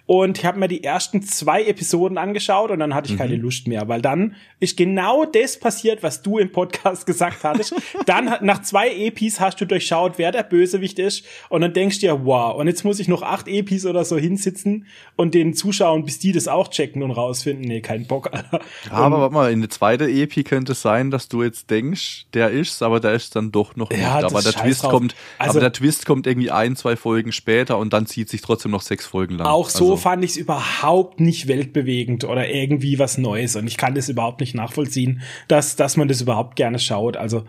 Und 0.07 0.38
ich 0.38 0.45
habe 0.47 0.59
mir 0.61 0.69
die 0.69 0.85
ersten 0.85 1.21
zwei 1.23 1.64
Episoden 1.64 2.16
angeschaut 2.16 2.71
und 2.71 2.79
dann 2.79 2.95
hatte 2.95 3.09
ich 3.09 3.14
Mhm. 3.14 3.19
keine 3.19 3.35
Lust 3.37 3.66
mehr, 3.66 3.88
weil 3.88 4.01
dann 4.01 4.37
ist 4.61 4.77
genau 4.77 5.25
das 5.25 5.59
passiert, 5.59 6.05
was 6.05 6.23
du 6.23 6.38
im 6.38 6.53
Podcast 6.53 7.07
gesagt 7.07 7.42
hattest. 7.42 7.75
dann 8.07 8.33
nach 8.42 8.62
zwei 8.62 8.88
Epis 8.95 9.40
hast 9.40 9.61
du 9.61 9.64
durchschaut, 9.64 10.12
wer 10.16 10.31
der 10.31 10.45
Bösewicht 10.45 11.01
ist 11.01 11.25
und 11.49 11.61
dann 11.62 11.73
denkst 11.73 11.97
du 12.01 12.07
dir, 12.07 12.25
wow, 12.25 12.55
und 12.57 12.69
jetzt 12.69 12.85
muss 12.85 13.01
ich 13.01 13.09
noch 13.09 13.23
acht 13.23 13.49
Epis 13.49 13.85
oder 13.85 14.05
so 14.05 14.16
hinsitzen 14.16 14.87
und 15.16 15.35
den 15.35 15.55
zuschauen, 15.55 16.05
bis 16.05 16.21
die 16.21 16.31
das 16.31 16.47
auch 16.47 16.69
checken 16.69 17.03
und 17.03 17.11
rausfinden. 17.11 17.64
Nee, 17.66 17.81
kein 17.81 18.07
Bock, 18.07 18.33
Alter. 18.33 18.61
aber 18.90 19.19
warte 19.21 19.35
mal, 19.35 19.51
in 19.53 19.61
der 19.61 19.71
zweiten 19.71 20.09
EP 20.09 20.45
könnte 20.45 20.71
es 20.73 20.83
sein, 20.83 21.11
dass 21.11 21.29
du 21.29 21.42
jetzt 21.42 21.69
denkst, 21.71 22.27
der 22.33 22.51
ist's, 22.51 22.81
aber 22.81 23.01
der 23.01 23.14
ist 23.14 23.35
dann 23.35 23.51
doch 23.51 23.75
noch 23.75 23.90
nicht. 23.90 24.01
Ja, 24.03 24.25
aber 24.25 24.40
der 24.40 24.53
Twist 24.53 24.85
drauf. 24.85 24.92
kommt, 24.92 25.16
Also- 25.38 25.51
aber 25.51 25.61
der 25.61 25.73
Twist 25.73 26.07
kommt 26.07 26.29
irgendwie 26.29 26.53
ein, 26.53 26.77
zwei 26.77 26.95
Folgen 26.95 27.33
später 27.33 27.77
und 27.79 27.92
dann 27.92 28.07
zieht 28.07 28.29
sich 28.29 28.40
trotzdem 28.40 28.71
noch 28.71 28.83
sechs 28.83 29.05
Folgen 29.05 29.35
lang. 29.37 29.49
Auch 29.49 29.69
so 29.69 29.92
Also, 29.92 29.95
fand 29.96 30.24
ich 30.24 30.32
es 30.32 30.37
überhaupt 30.37 31.20
nicht 31.20 31.48
weltbewegend 31.48 32.24
oder 32.24 32.48
irgendwie 32.48 32.98
was 32.98 33.18
Neues. 33.18 33.56
Und 33.56 33.66
ich 33.66 33.76
kann 33.76 33.94
das 33.94 34.09
überhaupt 34.09 34.40
nicht 34.40 34.54
nachvollziehen, 34.54 35.20
dass, 35.48 35.76
dass 35.76 35.96
man 35.96 36.09
das 36.09 36.20
überhaupt 36.20 36.56
gerne 36.56 36.78
schaut. 36.78 37.16
Also, 37.16 37.44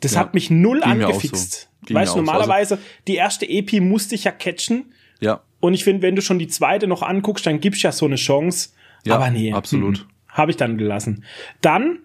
das 0.00 0.14
Ja, 0.14 0.20
hat 0.20 0.34
mich 0.34 0.50
null 0.50 0.82
angefixt. 0.82 1.68
so. 1.88 1.94
Weißt 1.94 2.12
du, 2.12 2.14
so. 2.14 2.20
Also 2.20 2.22
normalerweise, 2.22 2.78
die 3.08 3.14
erste 3.16 3.48
EP 3.48 3.80
musste 3.80 4.14
ich 4.14 4.24
ja 4.24 4.30
catchen. 4.32 4.92
ja, 5.20 5.40
Und 5.60 5.74
ich 5.74 5.84
finde, 5.84 6.02
wenn 6.02 6.16
du 6.16 6.22
schon 6.22 6.38
die 6.38 6.48
zweite 6.48 6.86
noch 6.86 7.02
anguckst, 7.02 7.46
dann 7.46 7.60
gibst 7.60 7.82
ja 7.82 7.92
so 7.92 8.06
eine 8.06 8.16
Chance. 8.16 8.70
Ja, 9.04 9.16
Aber 9.16 9.30
nee. 9.30 9.52
absolut. 9.52 10.06
Habe 10.28 10.50
ich 10.50 10.56
dann 10.56 10.78
gelassen. 10.78 11.24
Dann 11.60 11.98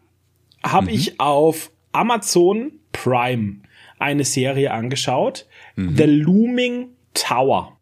habe 0.64 0.88
Mhm. 0.88 0.94
ich 0.94 1.20
auf 1.20 1.72
Amazon 1.92 2.72
Prime 2.92 3.58
eine 4.00 4.24
Serie 4.26 4.72
angeschaut. 4.72 5.48
Mhm. 5.76 5.96
The 5.98 6.04
Looming 6.04 6.88
Tower. 7.14 7.77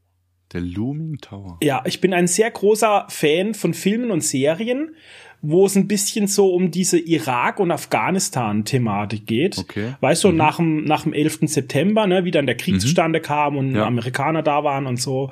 Der 0.53 0.61
Looming 0.61 1.17
Tower. 1.17 1.57
Ja, 1.61 1.83
ich 1.85 2.01
bin 2.01 2.13
ein 2.13 2.27
sehr 2.27 2.49
großer 2.51 3.05
Fan 3.09 3.53
von 3.53 3.73
Filmen 3.73 4.11
und 4.11 4.23
Serien, 4.23 4.95
wo 5.41 5.65
es 5.65 5.75
ein 5.75 5.87
bisschen 5.87 6.27
so 6.27 6.53
um 6.53 6.71
diese 6.71 6.97
Irak- 6.97 7.59
und 7.59 7.71
Afghanistan-Thematik 7.71 9.27
geht. 9.27 9.57
Okay. 9.57 9.89
Mhm. 9.89 9.95
Weißt 9.99 10.23
du, 10.23 10.31
nach, 10.31 10.57
dem, 10.57 10.85
nach 10.85 11.03
dem 11.03 11.13
11. 11.13 11.39
September, 11.43 12.07
ne, 12.07 12.25
wie 12.25 12.31
dann 12.31 12.45
der 12.45 12.57
Krieg 12.57 12.79
zustande 12.81 13.21
kam 13.21 13.57
und 13.57 13.75
Ja. 13.75 13.85
Amerikaner 13.85 14.41
da 14.41 14.63
waren 14.63 14.87
und 14.87 14.99
so. 14.99 15.29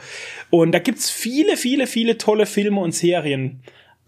Und 0.49 0.71
da 0.71 0.80
gibt's 0.80 1.10
viele, 1.10 1.58
viele, 1.58 1.88
viele 1.88 2.17
tolle 2.17 2.45
Filme 2.45 2.82
und 2.82 2.93
Serien. 2.93 3.62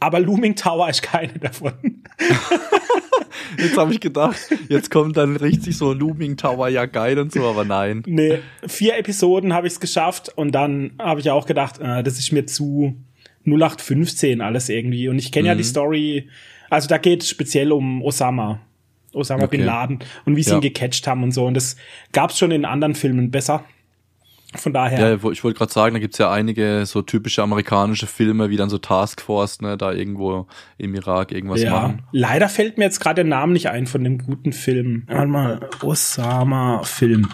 Aber 0.05 0.19
Looming 0.19 0.55
Tower 0.55 0.87
ist 0.87 1.01
keine 1.01 1.33
davon. 1.39 1.73
Jetzt 3.57 3.75
habe 3.77 3.91
ich 3.93 3.99
gedacht, 3.99 4.37
jetzt 4.69 4.91
kommt 4.91 5.17
dann 5.17 5.35
richtig 5.35 5.77
so 5.77 5.93
Looming 5.93 6.37
Tower, 6.37 6.67
ja 6.69 6.85
geil 6.85 7.17
und 7.19 7.31
so, 7.31 7.43
aber 7.47 7.63
nein. 7.65 8.03
Nee, 8.05 8.39
vier 8.67 8.97
Episoden 8.97 9.53
habe 9.53 9.67
ich's 9.67 9.79
geschafft 9.79 10.31
und 10.35 10.53
dann 10.53 10.91
habe 10.99 11.19
ich 11.21 11.29
auch 11.31 11.45
gedacht, 11.45 11.79
äh, 11.79 12.03
das 12.03 12.17
ist 12.19 12.31
mir 12.31 12.45
zu 12.45 12.95
0815 13.45 14.41
alles 14.41 14.69
irgendwie. 14.69 15.07
Und 15.09 15.19
ich 15.19 15.31
kenne 15.31 15.43
Mhm. 15.43 15.47
ja 15.49 15.55
die 15.55 15.63
Story, 15.63 16.29
also 16.69 16.87
da 16.87 16.97
geht 16.97 17.23
es 17.23 17.29
speziell 17.29 17.71
um 17.71 18.01
Osama. 18.01 18.59
Osama 19.13 19.43
Okay. 19.45 19.57
Bin 19.57 19.65
Laden 19.65 19.99
und 20.25 20.35
wie 20.35 20.43
sie 20.43 20.51
Ja. 20.51 20.57
ihn 20.57 20.61
gecatcht 20.61 21.07
haben 21.07 21.23
und 21.23 21.31
so. 21.31 21.45
Und 21.45 21.53
das 21.55 21.75
gab's 22.11 22.37
schon 22.37 22.51
in 22.51 22.65
anderen 22.65 22.95
Filmen 22.95 23.31
besser. 23.31 23.63
Von 24.57 24.73
daher. 24.73 24.99
Ja, 24.99 25.31
ich 25.31 25.43
wollte 25.43 25.57
gerade 25.57 25.71
sagen, 25.71 25.93
da 25.95 25.99
gibt's 25.99 26.17
ja 26.17 26.31
einige 26.31 26.85
so 26.85 27.01
typische 27.01 27.43
amerikanische 27.43 28.07
Filme, 28.07 28.49
wie 28.49 28.57
dann 28.57 28.69
so 28.69 28.77
Task 28.77 29.21
Force, 29.21 29.61
ne, 29.61 29.77
da 29.77 29.91
irgendwo 29.91 30.47
im 30.77 30.95
Irak 30.95 31.31
irgendwas 31.31 31.61
ja. 31.61 31.71
machen. 31.71 32.03
Leider 32.11 32.49
fällt 32.49 32.77
mir 32.77 32.85
jetzt 32.85 32.99
gerade 32.99 33.15
der 33.15 33.25
Name 33.25 33.53
nicht 33.53 33.69
ein 33.69 33.87
von 33.87 34.03
dem 34.03 34.19
guten 34.19 34.53
Film. 34.53 35.03
Warte 35.07 35.27
mal, 35.27 35.69
Osama-Film. 35.81 37.29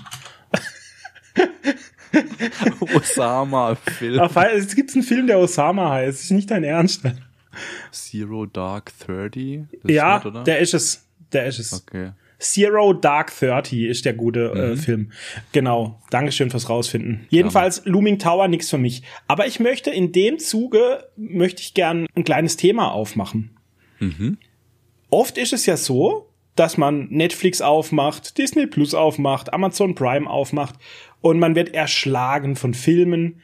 Osama-Film. 2.95 4.29
Es 4.55 4.75
gibt 4.75 4.93
einen 4.93 5.03
Film, 5.03 5.27
der 5.27 5.39
Osama 5.39 5.91
heißt. 5.91 6.23
Ist 6.23 6.31
nicht 6.31 6.51
dein 6.51 6.63
Ernst. 6.63 7.03
Zero 7.91 8.45
Dark 8.45 8.91
Thirty? 9.05 9.65
Ja, 9.83 10.17
ist 10.17 10.25
oder? 10.25 10.43
der 10.43 10.59
ist 10.59 10.73
es. 10.73 11.07
Der 11.31 11.45
ist 11.45 11.59
es. 11.59 11.73
Okay. 11.73 12.11
Zero 12.41 12.91
Dark 12.93 13.31
Thirty 13.37 13.87
ist 13.87 14.03
der 14.05 14.13
gute 14.13 14.49
Mhm. 14.53 14.59
äh, 14.59 14.75
Film. 14.75 15.11
Genau. 15.51 16.01
Dankeschön 16.09 16.49
fürs 16.49 16.69
Rausfinden. 16.69 17.27
Jedenfalls 17.29 17.83
Looming 17.85 18.17
Tower 18.19 18.47
nix 18.47 18.69
für 18.69 18.79
mich. 18.79 19.03
Aber 19.27 19.45
ich 19.45 19.59
möchte 19.59 19.91
in 19.91 20.11
dem 20.11 20.39
Zuge 20.39 21.05
möchte 21.15 21.61
ich 21.61 21.73
gern 21.75 22.07
ein 22.15 22.23
kleines 22.23 22.57
Thema 22.57 22.91
aufmachen. 22.91 23.51
Mhm. 23.99 24.37
Oft 25.11 25.37
ist 25.37 25.53
es 25.53 25.65
ja 25.67 25.77
so, 25.77 26.27
dass 26.55 26.77
man 26.77 27.07
Netflix 27.09 27.61
aufmacht, 27.61 28.37
Disney 28.37 28.65
Plus 28.65 28.93
aufmacht, 28.93 29.53
Amazon 29.53 29.93
Prime 29.95 30.29
aufmacht 30.29 30.75
und 31.21 31.39
man 31.39 31.55
wird 31.55 31.73
erschlagen 31.75 32.55
von 32.55 32.73
Filmen. 32.73 33.41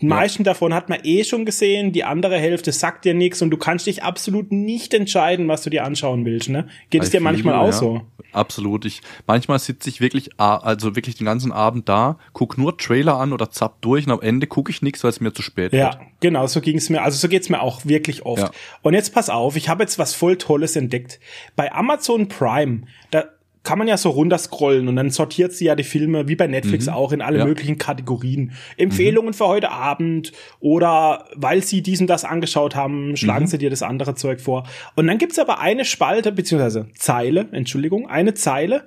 Die 0.00 0.06
meisten 0.06 0.44
davon 0.44 0.72
hat 0.72 0.88
man 0.88 1.00
eh 1.02 1.24
schon 1.24 1.44
gesehen, 1.44 1.92
die 1.92 2.04
andere 2.04 2.38
Hälfte 2.38 2.72
sagt 2.72 3.04
dir 3.04 3.14
nichts 3.14 3.42
und 3.42 3.50
du 3.50 3.56
kannst 3.56 3.86
dich 3.86 4.02
absolut 4.02 4.52
nicht 4.52 4.94
entscheiden, 4.94 5.48
was 5.48 5.62
du 5.62 5.70
dir 5.70 5.84
anschauen 5.84 6.24
willst. 6.24 6.48
Ne? 6.48 6.68
Geht 6.90 7.02
es 7.02 7.10
dir 7.10 7.20
manchmal 7.20 7.54
auch 7.54 7.66
ja. 7.66 7.72
so? 7.72 8.02
Absolut. 8.32 8.84
Ich, 8.84 9.00
manchmal 9.26 9.58
sitze 9.58 9.88
ich 9.88 10.00
wirklich, 10.00 10.30
also 10.38 10.94
wirklich 10.94 11.16
den 11.16 11.24
ganzen 11.24 11.50
Abend 11.50 11.88
da, 11.88 12.18
guck 12.32 12.58
nur 12.58 12.76
Trailer 12.76 13.16
an 13.18 13.32
oder 13.32 13.50
zapp 13.50 13.80
durch 13.80 14.06
und 14.06 14.12
am 14.12 14.20
Ende 14.20 14.46
gucke 14.46 14.70
ich 14.70 14.82
nichts, 14.82 15.02
weil 15.02 15.10
es 15.10 15.20
mir 15.20 15.32
zu 15.32 15.42
spät 15.42 15.72
Ja, 15.72 15.94
wird. 15.94 15.98
genau, 16.20 16.46
so 16.46 16.60
ging 16.60 16.76
es 16.76 16.90
mir. 16.90 17.02
Also 17.02 17.18
so 17.18 17.28
geht's 17.28 17.48
mir 17.48 17.60
auch 17.60 17.84
wirklich 17.84 18.24
oft. 18.24 18.42
Ja. 18.42 18.50
Und 18.82 18.94
jetzt 18.94 19.14
pass 19.14 19.30
auf, 19.30 19.56
ich 19.56 19.68
habe 19.68 19.82
jetzt 19.82 19.98
was 19.98 20.14
voll 20.14 20.36
Tolles 20.36 20.76
entdeckt. 20.76 21.18
Bei 21.56 21.72
Amazon 21.72 22.28
Prime, 22.28 22.82
da 23.10 23.24
kann 23.68 23.78
man 23.78 23.86
ja 23.86 23.98
so 23.98 24.08
runterscrollen 24.10 24.88
und 24.88 24.96
dann 24.96 25.10
sortiert 25.10 25.52
sie 25.52 25.66
ja 25.66 25.74
die 25.74 25.82
Filme, 25.84 26.26
wie 26.26 26.36
bei 26.36 26.46
Netflix 26.46 26.86
Mhm. 26.86 26.92
auch, 26.94 27.12
in 27.12 27.20
alle 27.20 27.38
Ja. 27.40 27.44
möglichen 27.44 27.76
Kategorien. 27.76 28.52
Empfehlungen 28.78 29.34
für 29.34 29.46
heute 29.46 29.70
Abend 29.70 30.32
oder 30.58 31.26
weil 31.34 31.62
sie 31.62 31.82
diesen 31.82 32.06
das 32.06 32.24
angeschaut 32.24 32.74
haben, 32.74 33.16
schlagen 33.16 33.44
Mhm. 33.44 33.48
sie 33.48 33.58
dir 33.58 33.68
das 33.70 33.82
andere 33.82 34.14
Zeug 34.14 34.40
vor. 34.40 34.66
Und 34.96 35.06
dann 35.06 35.18
gibt's 35.18 35.38
aber 35.38 35.60
eine 35.60 35.84
Spalte, 35.84 36.32
beziehungsweise 36.32 36.88
Zeile, 36.94 37.46
Entschuldigung, 37.52 38.08
eine 38.08 38.32
Zeile 38.32 38.86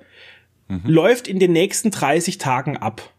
Mhm. 0.68 0.80
läuft 0.86 1.28
in 1.28 1.38
den 1.38 1.52
nächsten 1.52 1.90
30 1.92 2.38
Tagen 2.38 2.76
ab 2.76 3.10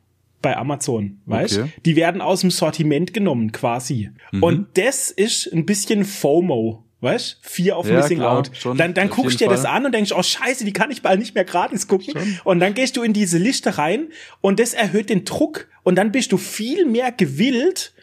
bei 0.42 0.58
Amazon, 0.58 1.22
weißt? 1.26 1.60
Okay. 1.60 1.70
Die 1.86 1.96
werden 1.96 2.20
aus 2.20 2.42
dem 2.42 2.52
Sortiment 2.52 3.14
genommen 3.14 3.54
quasi. 3.54 4.10
Mhm. 4.34 4.44
Und 4.44 4.68
das 4.78 5.10
ist 5.12 5.48
ein 5.54 5.66
bisschen 5.66 6.04
FOMO. 6.04 6.83
Weißt? 7.04 7.38
Fear 7.42 7.78
of 7.78 7.88
Ja, 7.88 7.98
Missing 7.98 8.20
klar, 8.20 8.38
Out. 8.40 8.52
schon, 8.54 8.78
dann 8.78 8.94
dann 8.94 9.10
auf 9.10 9.16
guckst 9.18 9.42
du 9.42 9.44
dir 9.46 9.50
das 9.50 9.64
Fall. 9.64 9.76
an 9.76 9.86
und 9.86 9.92
denkst, 9.94 10.14
oh 10.16 10.24
scheiße, 10.24 10.64
die 10.64 10.72
kann 10.74 10.90
ich 10.90 11.02
bald 11.02 11.20
nicht 11.20 11.36
mehr 11.36 11.44
gratis 11.44 11.88
gucken. 11.90 12.14
Und 12.46 12.60
dann 12.62 12.74
gehst 12.74 12.96
du 12.96 13.04
in 13.04 13.12
diese 13.12 13.38
Liste 13.38 13.78
rein 13.78 14.08
und 14.40 14.60
das 14.60 14.74
erhöht 14.74 15.10
den 15.10 15.26
Druck 15.26 15.68
und 15.84 15.96
dann 15.96 16.14
bist 16.14 16.32
du 16.32 16.38
viel 16.38 16.86
mehr 16.86 17.12
gewillt, 17.12 17.94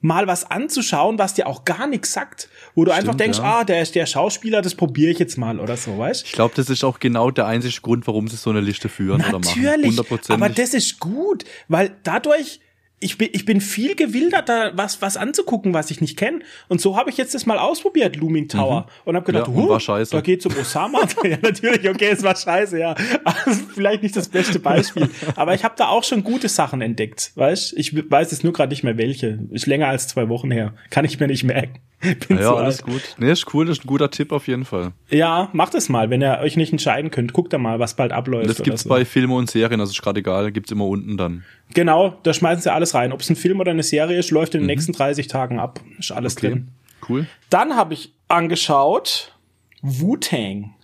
mal 0.00 0.26
was 0.26 0.48
anzuschauen, 0.50 1.18
was 1.18 1.34
dir 1.34 1.46
auch 1.46 1.64
gar 1.64 1.86
nichts 1.86 2.12
sagt. 2.12 2.48
Wo 2.74 2.84
du 2.84 2.90
einfach 2.90 3.14
Stimmt, 3.14 3.20
denkst, 3.20 3.38
ja. 3.38 3.44
ah, 3.60 3.64
der 3.64 3.80
ist 3.82 3.94
der 3.94 4.06
Schauspieler, 4.06 4.60
das 4.62 4.74
probiere 4.74 5.10
ich 5.12 5.18
jetzt 5.18 5.38
mal 5.38 5.58
oder 5.60 5.76
so, 5.76 5.96
weißt? 5.96 6.24
Ich 6.26 6.32
glaube, 6.32 6.54
das 6.56 6.68
ist 6.68 6.82
auch 6.84 6.98
genau 6.98 7.30
der 7.30 7.46
einzige 7.46 7.80
Grund, 7.80 8.06
warum 8.06 8.28
sie 8.28 8.36
so 8.36 8.50
eine 8.50 8.60
Liste 8.60 8.88
führen 8.88 9.20
oder 9.20 9.38
machen. 9.38 9.62
Natürlich, 9.62 10.00
aber 10.28 10.48
das 10.48 10.74
ist 10.74 10.98
gut, 11.00 11.44
weil 11.68 11.92
dadurch 12.02 12.60
ich 13.00 13.16
bin, 13.16 13.28
ich 13.32 13.44
bin 13.44 13.60
viel 13.60 13.94
gewilderter, 13.94 14.72
was, 14.74 15.00
was 15.00 15.16
anzugucken, 15.16 15.72
was 15.72 15.90
ich 15.90 16.00
nicht 16.00 16.16
kenne. 16.16 16.40
Und 16.68 16.80
so 16.80 16.96
habe 16.96 17.10
ich 17.10 17.16
jetzt 17.16 17.34
das 17.34 17.46
mal 17.46 17.58
ausprobiert, 17.58 18.16
Looming 18.16 18.48
Tower. 18.48 18.86
Und 19.04 19.14
habe 19.16 19.24
gedacht, 19.26 19.48
Mhm. 19.48 19.54
Ja, 19.54 19.60
und 19.60 19.66
huh, 19.66 19.70
war 19.70 19.80
scheiße. 19.80 20.10
da 20.10 20.20
geht's 20.20 20.44
um 20.46 20.56
Osama. 20.56 21.00
ja, 21.24 21.38
natürlich, 21.40 21.88
okay, 21.88 22.08
es 22.10 22.22
war 22.22 22.34
scheiße, 22.34 22.78
ja. 22.78 22.94
Also, 23.24 23.60
vielleicht 23.74 24.02
nicht 24.02 24.16
das 24.16 24.28
beste 24.28 24.58
Beispiel. 24.58 25.08
Aber 25.36 25.54
ich 25.54 25.64
habe 25.64 25.74
da 25.76 25.88
auch 25.88 26.02
schon 26.04 26.24
gute 26.24 26.48
Sachen 26.48 26.80
entdeckt, 26.80 27.32
weißt? 27.36 27.74
Ich 27.76 28.10
weiß 28.10 28.30
jetzt 28.32 28.42
nur 28.44 28.52
gerade 28.52 28.70
nicht 28.70 28.82
mehr 28.82 28.98
welche. 28.98 29.38
Ist 29.50 29.66
länger 29.66 29.88
als 29.88 30.08
zwei 30.08 30.28
Wochen 30.28 30.50
her. 30.50 30.74
Kann 30.90 31.04
ich 31.04 31.20
mir 31.20 31.28
nicht 31.28 31.44
merken. 31.44 31.78
Bin 32.28 32.36
ja, 32.38 32.42
zu 32.44 32.54
alles 32.56 32.82
alt. 32.84 32.92
gut. 32.92 33.02
Nee, 33.18 33.32
ist 33.32 33.52
cool, 33.52 33.66
das 33.66 33.78
ist 33.78 33.84
ein 33.84 33.88
guter 33.88 34.10
Tipp 34.10 34.30
auf 34.30 34.46
jeden 34.46 34.64
Fall. 34.64 34.92
Ja, 35.10 35.48
macht 35.52 35.74
es 35.74 35.88
mal, 35.88 36.10
wenn 36.10 36.22
ihr 36.22 36.38
euch 36.40 36.56
nicht 36.56 36.70
entscheiden 36.70 37.10
könnt. 37.10 37.32
Guckt 37.32 37.52
da 37.52 37.58
mal, 37.58 37.80
was 37.80 37.94
bald 37.94 38.12
abläuft. 38.12 38.48
Das 38.48 38.62
gibt's 38.62 38.82
so. 38.84 38.88
bei 38.88 39.04
Filmen 39.04 39.32
und 39.32 39.50
Serien, 39.50 39.80
also 39.80 39.90
ist 39.90 40.00
gerade 40.00 40.20
egal, 40.20 40.52
gibt's 40.52 40.70
immer 40.70 40.86
unten 40.86 41.16
dann. 41.16 41.44
Genau, 41.74 42.16
da 42.22 42.32
schmeißen 42.32 42.62
sie 42.62 42.72
alles 42.72 42.94
rein. 42.94 43.12
Ob 43.12 43.20
es 43.20 43.28
ein 43.30 43.36
Film 43.36 43.58
oder 43.58 43.72
eine 43.72 43.82
Serie 43.82 44.16
ist, 44.18 44.30
läuft 44.30 44.54
in 44.54 44.60
den 44.60 44.66
nächsten 44.68 44.92
30 44.92 45.26
Tagen 45.26 45.58
ab. 45.58 45.80
Ist 45.98 46.12
alles 46.12 46.34
Mhm. 46.34 46.38
Okay. 46.38 46.48
drin. 46.48 46.68
Cool. 47.08 47.26
Dann 47.50 47.74
habe 47.74 47.94
ich 47.94 48.12
angeschaut 48.28 49.34
Wu-Tang 49.82 50.74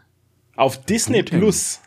auf 0.56 0.84
Disney 0.84 1.18
Wu-Tang. 1.20 1.38
Plus. 1.40 1.80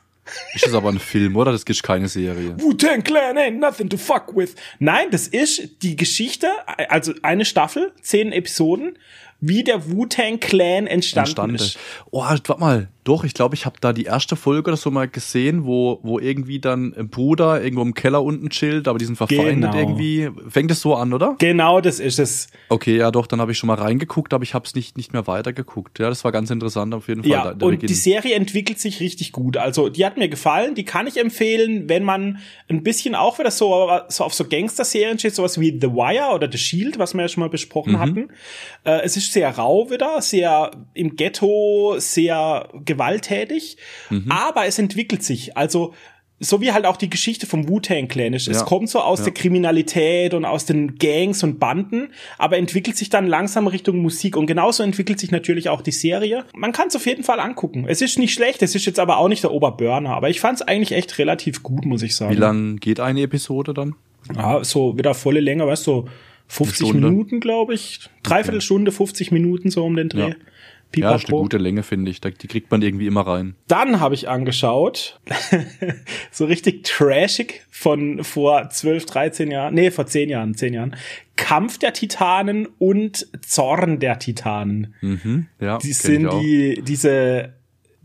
Ist 0.53 0.65
das 0.65 0.73
aber 0.73 0.89
ein 0.89 0.99
Film, 0.99 1.35
oder? 1.35 1.51
Das 1.51 1.63
ist 1.63 1.83
keine 1.83 2.07
Serie. 2.07 2.55
Wu-Tang 2.59 3.03
Clan 3.03 3.37
ain't 3.37 3.59
nothing 3.59 3.89
to 3.89 3.97
fuck 3.97 4.35
with. 4.35 4.55
Nein, 4.79 5.09
das 5.11 5.27
ist 5.27 5.81
die 5.83 5.95
Geschichte, 5.95 6.47
also 6.89 7.13
eine 7.21 7.45
Staffel, 7.45 7.93
zehn 8.01 8.31
Episoden, 8.31 8.97
wie 9.39 9.63
der 9.63 9.89
Wu-Tang 9.91 10.39
Clan 10.39 10.88
entstanden, 10.88 11.28
Entstanden. 11.30 11.56
ist. 11.56 11.78
Oh, 12.12 12.21
warte 12.21 12.56
mal. 12.58 12.88
Doch, 13.04 13.23
ich 13.23 13.34
glaube, 13.34 13.56
ich 13.56 13.65
habe 13.65 13.78
da 13.80 13.93
die 13.93 14.04
erste 14.04 14.36
Folge 14.36 14.69
oder 14.69 14.76
so 14.76 14.91
mal 14.91 15.08
gesehen, 15.08 15.63
wo, 15.65 16.00
wo 16.04 16.19
irgendwie 16.19 16.60
dann 16.60 16.93
ein 16.97 17.08
Bruder 17.08 17.63
irgendwo 17.63 17.82
im 17.84 17.93
Keller 17.93 18.21
unten 18.21 18.50
chillt, 18.50 18.89
aber 18.89 19.00
die 19.00 19.06
sind 19.06 19.15
verfeindet 19.15 19.71
Genau. 19.71 19.78
irgendwie. 19.82 20.30
Fängt 20.50 20.71
es 20.71 20.82
so 20.82 20.93
an, 20.93 21.13
oder? 21.13 21.36
Genau, 21.39 21.80
das 21.80 22.02
ist 22.02 22.19
es. 22.19 22.47
Okay, 22.67 22.97
ja 22.97 23.10
doch, 23.12 23.26
dann 23.28 23.39
habe 23.39 23.54
ich 23.54 23.58
schon 23.58 23.67
mal 23.67 23.76
reingeguckt, 23.76 24.34
aber 24.34 24.43
ich 24.43 24.54
habe 24.54 24.65
es 24.65 24.76
nicht, 24.76 24.97
nicht 24.97 25.13
mehr 25.13 25.26
weitergeguckt. 25.26 26.00
Ja, 26.00 26.10
das 26.10 26.26
war 26.26 26.34
ganz 26.34 26.50
interessant 26.50 26.93
auf 26.93 27.08
jeden 27.08 27.21
Fall. 27.23 27.32
Ja, 27.32 27.50
und 27.52 27.60
Beginn. 27.60 27.88
die 27.88 27.93
Serie 27.93 28.36
entwickelt 28.36 28.80
sich 28.82 29.00
richtig 29.00 29.32
gut. 29.32 29.56
Also, 29.56 29.88
die 29.88 30.06
hat 30.06 30.17
mir 30.17 30.28
gefallen, 30.28 30.76
die 30.76 30.84
kann 30.84 31.08
ich 31.08 31.15
empfehlen, 31.17 31.88
wenn 31.88 32.04
man 32.04 32.39
ein 32.67 32.84
bisschen 32.84 33.15
auch 33.15 33.39
wieder 33.39 33.52
so, 33.52 33.89
so 34.10 34.26
auf 34.26 34.34
so 34.34 34.43
Gangster-Serien 34.43 35.17
steht, 35.17 35.34
sowas 35.36 35.58
wie 35.62 35.69
The 35.80 35.88
Wire 35.93 36.34
oder 36.36 36.52
The 36.52 36.58
Shield, 36.58 37.00
was 37.00 37.13
wir 37.13 37.21
ja 37.21 37.30
schon 37.30 37.39
mal 37.41 37.50
besprochen 37.50 37.93
Mhm. 37.93 38.00
hatten. 38.00 38.28
Äh, 38.84 39.00
es 39.06 39.15
ist 39.15 39.26
sehr 39.31 39.49
rau 39.57 39.89
wieder, 39.89 40.21
sehr 40.21 40.71
im 40.93 41.15
Ghetto, 41.15 41.95
sehr 41.99 42.67
gewalttätig, 42.85 43.77
Mhm. 44.09 44.31
aber 44.31 44.65
es 44.65 44.79
entwickelt 44.79 45.23
sich. 45.23 45.55
Also, 45.57 45.93
so 46.39 46.61
wie 46.61 46.71
halt 46.71 46.85
auch 46.85 46.97
die 46.97 47.09
Geschichte 47.09 47.47
vom 47.47 47.67
Wu-Tang 47.67 48.07
Clan 48.07 48.33
ist. 48.33 48.47
Es 48.47 48.59
Ja. 48.59 48.63
kommt 48.65 48.89
so 48.91 48.99
aus 48.99 49.19
Ja. 49.19 49.25
der 49.25 49.33
Kriminalität 49.33 50.35
und 50.35 50.45
aus 50.45 50.65
den 50.65 50.99
Gangs 50.99 51.41
und 51.43 51.59
Banden, 51.59 52.09
aber 52.37 52.57
entwickelt 52.57 52.95
sich 52.95 53.09
dann 53.09 53.25
langsam 53.25 53.65
Richtung 53.65 53.97
Musik. 53.97 54.37
Und 54.37 54.45
genauso 54.45 54.83
entwickelt 54.83 55.19
sich 55.19 55.31
natürlich 55.31 55.69
auch 55.69 55.81
die 55.81 55.91
Serie. 55.91 56.45
Man 56.53 56.73
kann 56.73 56.89
es 56.89 56.95
auf 56.95 57.07
jeden 57.07 57.23
Fall 57.23 57.39
angucken. 57.39 57.85
Es 57.87 58.03
ist 58.03 58.19
nicht 58.19 58.33
schlecht, 58.35 58.61
es 58.61 58.75
ist 58.75 58.85
jetzt 58.85 58.99
aber 58.99 59.17
auch 59.17 59.29
nicht 59.29 59.41
der 59.43 59.51
Oberburner, 59.51 60.11
aber 60.11 60.29
ich 60.29 60.39
fand 60.39 60.57
es 60.59 60.67
eigentlich 60.67 60.91
echt 60.91 61.17
relativ 61.17 61.63
gut, 61.63 61.85
muss 61.85 62.03
ich 62.03 62.15
sagen. 62.15 62.31
Wie 62.35 62.39
lang 62.39 62.75
geht 62.77 62.99
eine 62.99 63.21
Episode 63.23 63.73
dann? 63.73 63.95
Ja, 64.35 64.63
so 64.63 64.95
wieder 64.95 65.15
volle 65.15 65.39
Länge, 65.39 65.65
weißt 65.65 65.87
du, 65.87 65.91
so 65.91 66.05
50 66.47 66.88
Stunde? 66.88 67.10
Minuten, 67.10 67.39
glaube 67.39 67.73
ich. 67.73 68.10
Dreiviertel 68.23 68.62
Stunde, 68.62 68.91
50 68.91 69.31
Minuten 69.31 69.69
so 69.69 69.86
um 69.86 69.95
den 69.95 70.10
Dreh. 70.10 70.29
Ja. 70.29 70.36
Ja, 70.95 71.10
ist 71.10 71.13
eine 71.15 71.19
Pipapo. 71.19 71.41
gute 71.41 71.57
Länge, 71.57 71.83
finde 71.83 72.10
ich. 72.10 72.21
Die 72.21 72.47
kriegt 72.47 72.71
man 72.71 72.81
irgendwie 72.81 73.07
immer 73.07 73.27
rein. 73.27 73.55
Dann 73.67 73.99
habe 73.99 74.15
ich 74.15 74.29
angeschaut, 74.29 75.19
so 76.31 76.45
richtig 76.45 76.86
trashig 76.86 77.65
von 77.69 78.23
vor 78.23 78.69
12, 78.69 79.05
13 79.05 79.51
Jahren, 79.51 79.73
nee, 79.73 79.91
vor 79.91 80.05
10 80.05 80.29
Jahren, 80.29 80.55
10 80.55 80.73
Jahren, 80.73 80.95
Kampf 81.36 81.77
der 81.77 81.91
Titanen 81.93 82.67
und 82.79 83.27
Zorn 83.45 83.99
der 83.99 84.17
Titanen. 84.17 84.95
Mhm. 85.01 85.47
Ja, 85.60 85.77
Die 85.77 85.91
sind 85.93 86.31
die, 86.41 86.81
diese 86.81 87.53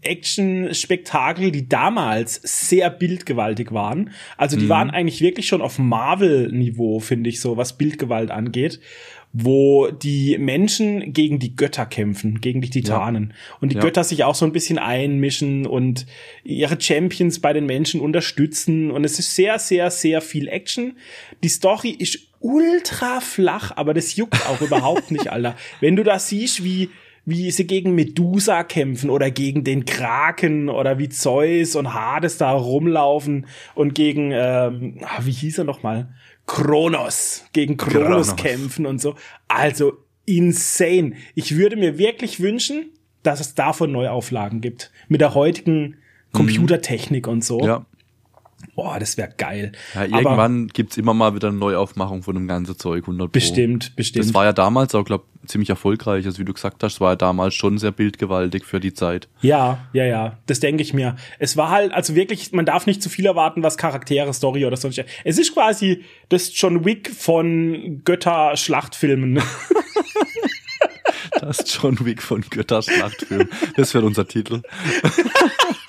Action-Spektakel, 0.02 1.50
die 1.50 1.68
damals 1.68 2.40
sehr 2.44 2.90
bildgewaltig 2.90 3.72
waren. 3.72 4.10
Also 4.36 4.56
Mhm. 4.56 4.60
die 4.60 4.68
waren 4.68 4.90
eigentlich 4.90 5.20
wirklich 5.20 5.46
schon 5.46 5.62
auf 5.62 5.78
Marvel-Niveau, 5.78 7.00
finde 7.00 7.30
ich 7.30 7.40
so, 7.40 7.56
was 7.56 7.78
Bildgewalt 7.78 8.30
angeht, 8.30 8.80
wo 9.32 9.88
die 9.90 10.36
Menschen 10.38 11.14
gegen 11.14 11.38
die 11.38 11.56
Götter 11.56 11.86
kämpfen, 11.86 12.40
gegen 12.42 12.60
die 12.60 12.68
Titanen. 12.68 13.32
Und 13.60 13.72
die 13.72 13.76
Ja. 13.76 13.82
Götter 13.82 14.04
sich 14.04 14.24
auch 14.24 14.34
so 14.34 14.44
ein 14.44 14.52
bisschen 14.52 14.78
einmischen 14.78 15.66
und 15.66 16.06
ihre 16.44 16.78
Champions 16.78 17.40
bei 17.40 17.54
den 17.54 17.64
Menschen 17.64 18.00
unterstützen. 18.00 18.90
Und 18.90 19.04
es 19.04 19.18
ist 19.18 19.34
sehr, 19.34 19.58
sehr, 19.58 19.90
sehr 19.90 20.20
viel 20.20 20.48
Action. 20.48 20.98
Die 21.42 21.48
Story 21.48 21.90
ist 21.98 22.18
ultra 22.40 23.20
flach, 23.20 23.72
aber 23.76 23.94
das 23.94 24.16
juckt 24.16 24.46
auch 24.48 24.60
überhaupt 24.60 25.10
nicht, 25.10 25.28
Alter. 25.28 25.56
Wenn 25.80 25.96
du 25.96 26.02
da 26.02 26.18
siehst, 26.18 26.62
wie 26.64 26.90
wie 27.24 27.50
sie 27.50 27.66
gegen 27.66 27.94
Medusa 27.94 28.64
kämpfen 28.64 29.10
oder 29.10 29.30
gegen 29.30 29.64
den 29.64 29.84
Kraken 29.84 30.68
oder 30.68 30.98
wie 30.98 31.08
Zeus 31.08 31.76
und 31.76 31.94
Hades 31.94 32.36
da 32.36 32.52
rumlaufen 32.52 33.46
und 33.74 33.94
gegen, 33.94 34.32
ähm, 34.32 34.98
ah, 35.02 35.20
wie 35.22 35.30
hieß 35.32 35.58
er 35.58 35.64
nochmal? 35.64 36.08
Kronos, 36.46 37.44
gegen 37.52 37.76
Kronos 37.76 38.28
Kronos. 38.28 38.36
kämpfen 38.36 38.86
und 38.86 39.00
so. 39.00 39.14
Also 39.46 39.92
insane. 40.24 41.12
Ich 41.34 41.56
würde 41.56 41.76
mir 41.76 41.98
wirklich 41.98 42.40
wünschen, 42.40 42.90
dass 43.22 43.40
es 43.40 43.54
davon 43.54 43.92
Neuauflagen 43.92 44.60
gibt. 44.60 44.90
Mit 45.08 45.20
der 45.20 45.34
heutigen 45.34 45.96
Computertechnik 46.32 47.28
und 47.28 47.44
so. 47.44 47.60
Mhm. 47.60 47.66
Ja. 47.66 47.86
Boah, 48.74 48.98
das 48.98 49.18
wäre 49.18 49.30
geil. 49.36 49.72
ja 49.94 50.02
Aber 50.02 50.16
irgendwann 50.16 50.68
gibt's 50.68 50.96
immer 50.96 51.12
mal 51.12 51.34
wieder 51.34 51.48
eine 51.48 51.58
Neuaufmachung 51.58 52.22
von 52.22 52.34
dem 52.34 52.48
ganzen 52.48 52.78
Zeug, 52.78 53.04
100 53.04 53.26
Pro. 53.26 53.32
bestimmt, 53.32 53.94
bestimmt. 53.96 54.24
Das 54.24 54.34
war 54.34 54.44
ja 54.44 54.52
damals 54.52 54.94
auch, 54.94 55.04
glaube 55.04 55.24
ziemlich 55.46 55.70
erfolgreich. 55.70 56.24
Also 56.24 56.38
wie 56.38 56.44
du 56.44 56.52
gesagt 56.52 56.82
hast, 56.82 57.00
war 57.00 57.12
ja 57.12 57.16
damals 57.16 57.54
schon 57.54 57.76
sehr 57.76 57.90
bildgewaltig 57.90 58.64
für 58.64 58.80
die 58.80 58.94
Zeit. 58.94 59.28
Ja, 59.40 59.88
ja, 59.92 60.04
ja, 60.04 60.38
das 60.46 60.60
denke 60.60 60.82
ich 60.82 60.94
mir. 60.94 61.16
Es 61.38 61.56
war 61.56 61.70
halt, 61.70 61.92
also 61.92 62.14
wirklich, 62.14 62.52
man 62.52 62.64
darf 62.64 62.86
nicht 62.86 63.02
zu 63.02 63.10
viel 63.10 63.26
erwarten, 63.26 63.62
was 63.62 63.76
Charaktere, 63.76 64.32
Story 64.32 64.64
oder 64.64 64.76
sonst. 64.76 65.02
Es 65.24 65.38
ist 65.38 65.52
quasi 65.52 66.04
das 66.28 66.50
John 66.58 66.84
Wick 66.84 67.10
von 67.10 68.02
Götter-Schlachtfilmen. 68.04 69.42
Das 71.40 71.58
ist 71.58 71.80
John 71.82 72.04
Wick 72.04 72.22
von 72.22 72.42
Götterschlachtfilm. 72.48 73.48
Das 73.76 73.94
wird 73.94 74.04
unser 74.04 74.28
Titel. 74.28 74.62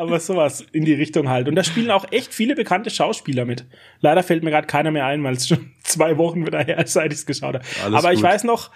aber 0.00 0.18
sowas 0.18 0.64
in 0.72 0.84
die 0.84 0.94
Richtung 0.94 1.28
halt. 1.28 1.46
Und 1.46 1.54
da 1.56 1.62
spielen 1.62 1.90
auch 1.90 2.06
echt 2.10 2.32
viele 2.32 2.54
bekannte 2.54 2.88
Schauspieler 2.88 3.44
mit. 3.44 3.66
Leider 4.00 4.22
fällt 4.22 4.42
mir 4.42 4.50
gerade 4.50 4.66
keiner 4.66 4.90
mehr 4.90 5.04
ein, 5.04 5.22
weil 5.22 5.34
es 5.34 5.46
schon 5.46 5.72
zwei 5.82 6.16
Wochen 6.16 6.46
wieder 6.46 6.64
her 6.64 6.78
ist, 6.78 6.94
seit 6.94 7.12
ich 7.12 7.18
es 7.20 7.26
geschaut 7.26 7.54
habe. 7.56 7.64
Alles 7.84 7.98
Aber 7.98 8.12
ich 8.12 8.20
gut. 8.20 8.30
weiß 8.30 8.44
noch, 8.44 8.70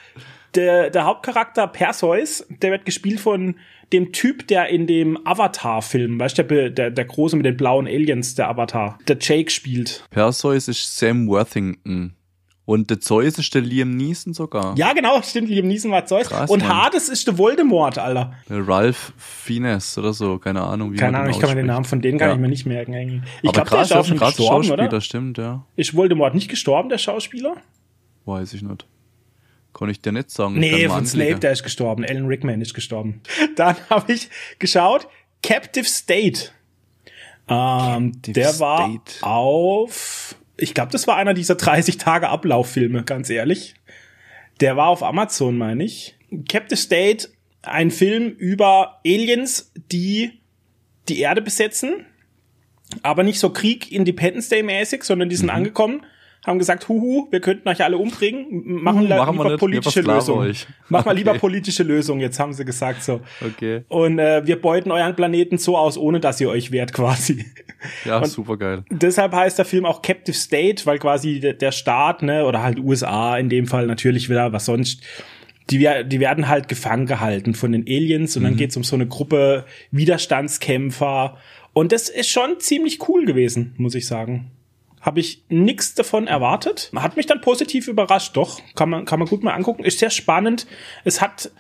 der, 0.55 0.91
der 0.91 1.05
Hauptcharakter 1.05 1.67
Perseus, 1.67 2.47
der 2.49 2.73
wird 2.73 2.85
gespielt 2.85 3.21
von 3.21 3.57
dem 3.93 4.13
Typ, 4.13 4.47
der 4.49 4.69
in 4.69 4.87
dem 4.87 5.19
Avatar-Film, 5.27 6.21
weißt 6.21 6.39
du, 6.39 6.45
der, 6.45 6.71
der, 6.71 6.91
der 6.91 7.05
große 7.05 7.37
mit 7.37 7.47
den 7.47 7.57
blauen 7.57 7.87
Aliens, 7.87 8.35
der 8.35 8.49
Avatar, 8.49 8.99
der 9.09 9.17
Jake 9.21 9.51
spielt. 9.51 10.05
Perseus 10.11 10.69
ist 10.69 10.99
Sam 10.99 11.27
Worthington. 11.27 12.15
Und 12.67 12.89
der 12.89 12.99
Zeus 12.99 13.39
ist 13.39 13.55
der 13.55 13.61
Liam 13.61 13.91
Neeson 13.95 14.33
sogar. 14.33 14.75
Ja, 14.79 14.95
genau, 14.95 15.21
stimmt, 15.21 15.51
Liam 15.51 15.67
Neeson 15.67 15.91
war 15.91 16.07
Zeus. 16.07 16.29
Krass, 16.29 16.51
und 16.51 16.61
Mann. 16.67 16.85
Hades 16.85 17.11
ist 17.11 17.27
der 17.27 17.37
Voldemort, 17.37 17.99
Alter. 17.99 18.33
Der 18.49 18.67
Ralph 18.67 19.13
Fiennes 19.19 19.99
oder 19.99 20.15
so, 20.15 20.39
keine 20.39 20.63
Ahnung. 20.63 20.93
Wie 20.93 20.97
Keine 20.97 21.19
Ahnung, 21.19 21.31
ich 21.33 21.39
kann 21.41 21.51
mir 21.51 21.57
den. 21.57 21.67
Namen 21.67 21.85
von 21.85 22.01
denen 22.01 22.17
gar 22.17 22.29
Ja. 22.29 22.35
nicht 22.35 22.41
mehr 22.41 22.49
nicht 22.51 22.65
merken. 22.67 22.95
Irgendwie. 22.95 23.23
Ich 23.43 23.53
glaube, 23.53 23.69
der 23.69 23.83
ist 23.83 23.93
auch 23.93 24.05
schon 24.07 24.19
gestorben, 24.19 24.65
Schauspieler, 24.65 24.89
oder? 24.89 25.01
stimmt, 25.03 25.37
ja. 25.37 25.67
Ist 25.77 25.95
Voldemort 25.95 26.35
nicht 26.35 26.49
gestorben, 26.49 26.89
der 26.89 26.97
Schauspieler? 26.99 27.57
Weiß 28.25 28.55
ich 28.55 28.63
nicht. 28.63 28.87
Kann 29.75 29.91
ich 29.91 30.01
dir 30.01 30.13
nicht 30.13 30.31
sagen. 30.31 30.55
Nee, 30.59 30.89
von. 30.89 31.05
Snape, 31.05 31.41
der 31.41 31.53
ist 31.53 31.65
gestorben. 31.65 32.05
Alan 32.05 32.27
Rickman 32.27 32.63
ist 32.63 32.73
gestorben. 32.73 33.21
Dann 33.57 33.77
habe 33.91 34.13
ich 34.13 34.31
geschaut, 34.59 35.07
Captive 35.43 35.85
State. 35.85 36.49
Ähm, 37.47 38.13
Captive 38.13 38.33
der 38.33 38.59
war 38.61 38.89
State. 38.89 39.23
auf, 39.27 40.37
ich 40.57 40.75
glaube, 40.75 40.93
das 40.93 41.07
war 41.07 41.17
einer 41.17 41.35
dieser 41.35 41.55
30 41.57 41.99
Tage 41.99 42.29
Ablauffilme, 42.29 43.03
ganz 43.05 43.31
ehrlich. 43.31 43.75
Der 44.61 44.77
war 44.77 44.89
auf 44.89 45.03
Amazon, 45.03 45.59
meine 45.59 45.85
ich. 45.85 46.17
Captive 46.49 46.77
State, 46.77 47.29
ein 47.63 47.91
Film 47.91 48.31
über 48.31 49.01
Aliens, 49.05 49.73
die 49.91 50.41
die 51.09 51.21
Erde 51.21 51.43
besetzen, 51.43 52.07
aber 53.03 53.23
nicht 53.23 53.41
so 53.41 53.51
Krieg 53.51 53.91
Independence 53.91 54.49
Day 54.49 54.63
mäßig, 54.63 55.05
sondern 55.05 55.29
die 55.29 55.37
sind 55.37 55.47
Mhm. 55.47 55.55
angekommen, 55.57 56.07
haben 56.47 56.59
gesagt, 56.59 56.89
huhu, 56.89 57.27
wir 57.31 57.41
könnten 57.41 57.69
euch 57.69 57.83
alle 57.83 57.97
umbringen, 57.97 58.47
machen, 58.83 59.09
la- 59.09 59.19
machen 59.25 59.39
wir 59.39 59.45
lieber 59.45 59.59
politische 59.59 60.05
wir 60.05 60.35
euch. 60.35 60.67
Mach 60.89 61.05
mal 61.07 61.17
lieber 61.17 61.31
Okay. 61.31 61.41
politische 61.41 61.83
Lösungen, 61.83 62.21
jetzt 62.21 62.39
haben 62.39 62.53
sie 62.53 62.65
gesagt 62.65 63.03
so. 63.03 63.21
Okay. 63.45 63.83
Und 63.89 64.19
äh, 64.19 64.47
wir 64.47 64.61
beuten 64.61 64.91
euren 64.91 65.17
Planeten 65.17 65.57
so 65.59 65.77
aus, 65.79 65.97
ohne 65.97 66.21
dass 66.21 66.41
ihr 66.41 66.51
euch 66.51 66.71
wehrt 66.71 66.93
quasi. 66.93 67.47
Ja, 68.05 68.19
Und- 68.19 68.27
super 68.27 68.57
geil. 68.57 68.85
Deshalb 68.91 69.33
heißt 69.35 69.59
der 69.59 69.65
Film 69.65 69.87
auch 69.87 70.03
Captive 70.03 70.37
State, 70.37 70.85
weil 70.87 70.99
quasi 70.99 71.41
der, 71.41 71.55
der 71.55 71.73
Staat, 71.73 72.23
ne, 72.23 72.45
oder 72.45 72.63
halt 72.63 72.79
USA 72.79 73.37
in 73.39 73.49
dem 73.49 73.67
Fall 73.67 73.87
natürlich 73.87 74.29
wieder, 74.29 74.53
was 74.53 74.67
sonst, 74.67 75.03
die, 75.71 75.79
die 76.05 76.21
werden 76.21 76.49
halt 76.49 76.69
gefangen 76.69 77.07
gehalten 77.07 77.55
von 77.55 77.73
den 77.73 77.85
Aliens 77.89 78.37
und 78.37 78.43
dann 78.45 78.57
geht's 78.57 78.77
um 78.77 78.85
so 78.85 78.97
eine 78.97 79.07
Gruppe 79.07 79.65
Widerstandskämpfer. 79.93 81.37
Und 81.73 81.93
das 81.93 82.09
ist 82.09 82.29
schon 82.29 82.61
ziemlich 82.61 83.09
cool 83.09 83.25
gewesen, 83.25 83.75
muss 83.79 83.95
ich 83.95 84.07
sagen. 84.07 84.51
Habe 85.05 85.21
ich 85.21 85.45
nichts 85.51 85.95
davon 85.95 86.27
erwartet. 86.27 86.91
Hat 86.97 87.17
mich 87.17 87.27
dann 87.27 87.43
positiv 87.43 87.89
überrascht, 87.89 88.37
doch. 88.37 88.61
Kann 88.75 88.89
man, 88.89 89.05
kann 89.05 89.19
man 89.19 89.29
gut 89.29 89.43
mal 89.43 89.53
angucken. 89.53 89.85
Ist 89.85 89.99
sehr 89.99 90.09
spannend. 90.09 90.67
Es 91.05 91.21
hat, 91.21 91.51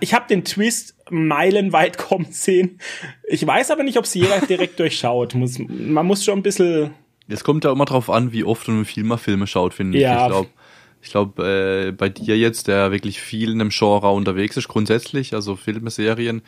ich 0.00 0.14
habe 0.14 0.26
den 0.28 0.44
Twist 0.44 0.96
meilenweit 1.08 1.96
kommen 2.08 2.26
sehen. 2.30 2.80
Ich 3.28 3.46
weiß 3.46 3.70
aber 3.70 3.84
nicht, 3.84 3.98
ob 3.98 4.04
es 4.04 4.14
jeder 4.14 4.40
direkt 4.40 4.80
durchschaut. 4.80 5.34
Muss, 5.36 5.58
man 5.68 6.04
muss 6.06 6.24
schon 6.24 6.40
ein 6.40 6.42
bisschen 6.42 6.90
Es 7.28 7.44
kommt 7.44 7.64
ja 7.64 7.70
immer 7.70 7.84
drauf 7.84 8.10
an, 8.10 8.32
wie 8.32 8.42
oft 8.42 8.68
und 8.68 8.80
wie 8.80 8.84
viel 8.84 9.04
man 9.04 9.18
Filme 9.18 9.46
schaut, 9.46 9.72
finde 9.72 9.98
Ja. 9.98 10.16
ich. 10.16 10.22
Ich 10.22 10.28
glaube, 10.32 10.48
ich 11.02 11.10
glaub, 11.10 11.38
äh, 11.38 11.92
bei 11.92 12.08
dir 12.08 12.36
jetzt, 12.36 12.66
der 12.66 12.90
wirklich 12.90 13.20
viel 13.20 13.52
in 13.52 13.60
dem 13.60 13.68
Genre 13.68 14.10
unterwegs 14.10 14.56
ist, 14.56 14.66
grundsätzlich, 14.66 15.34
also 15.34 15.54
Filme, 15.54 15.90
Serien, 15.90 16.42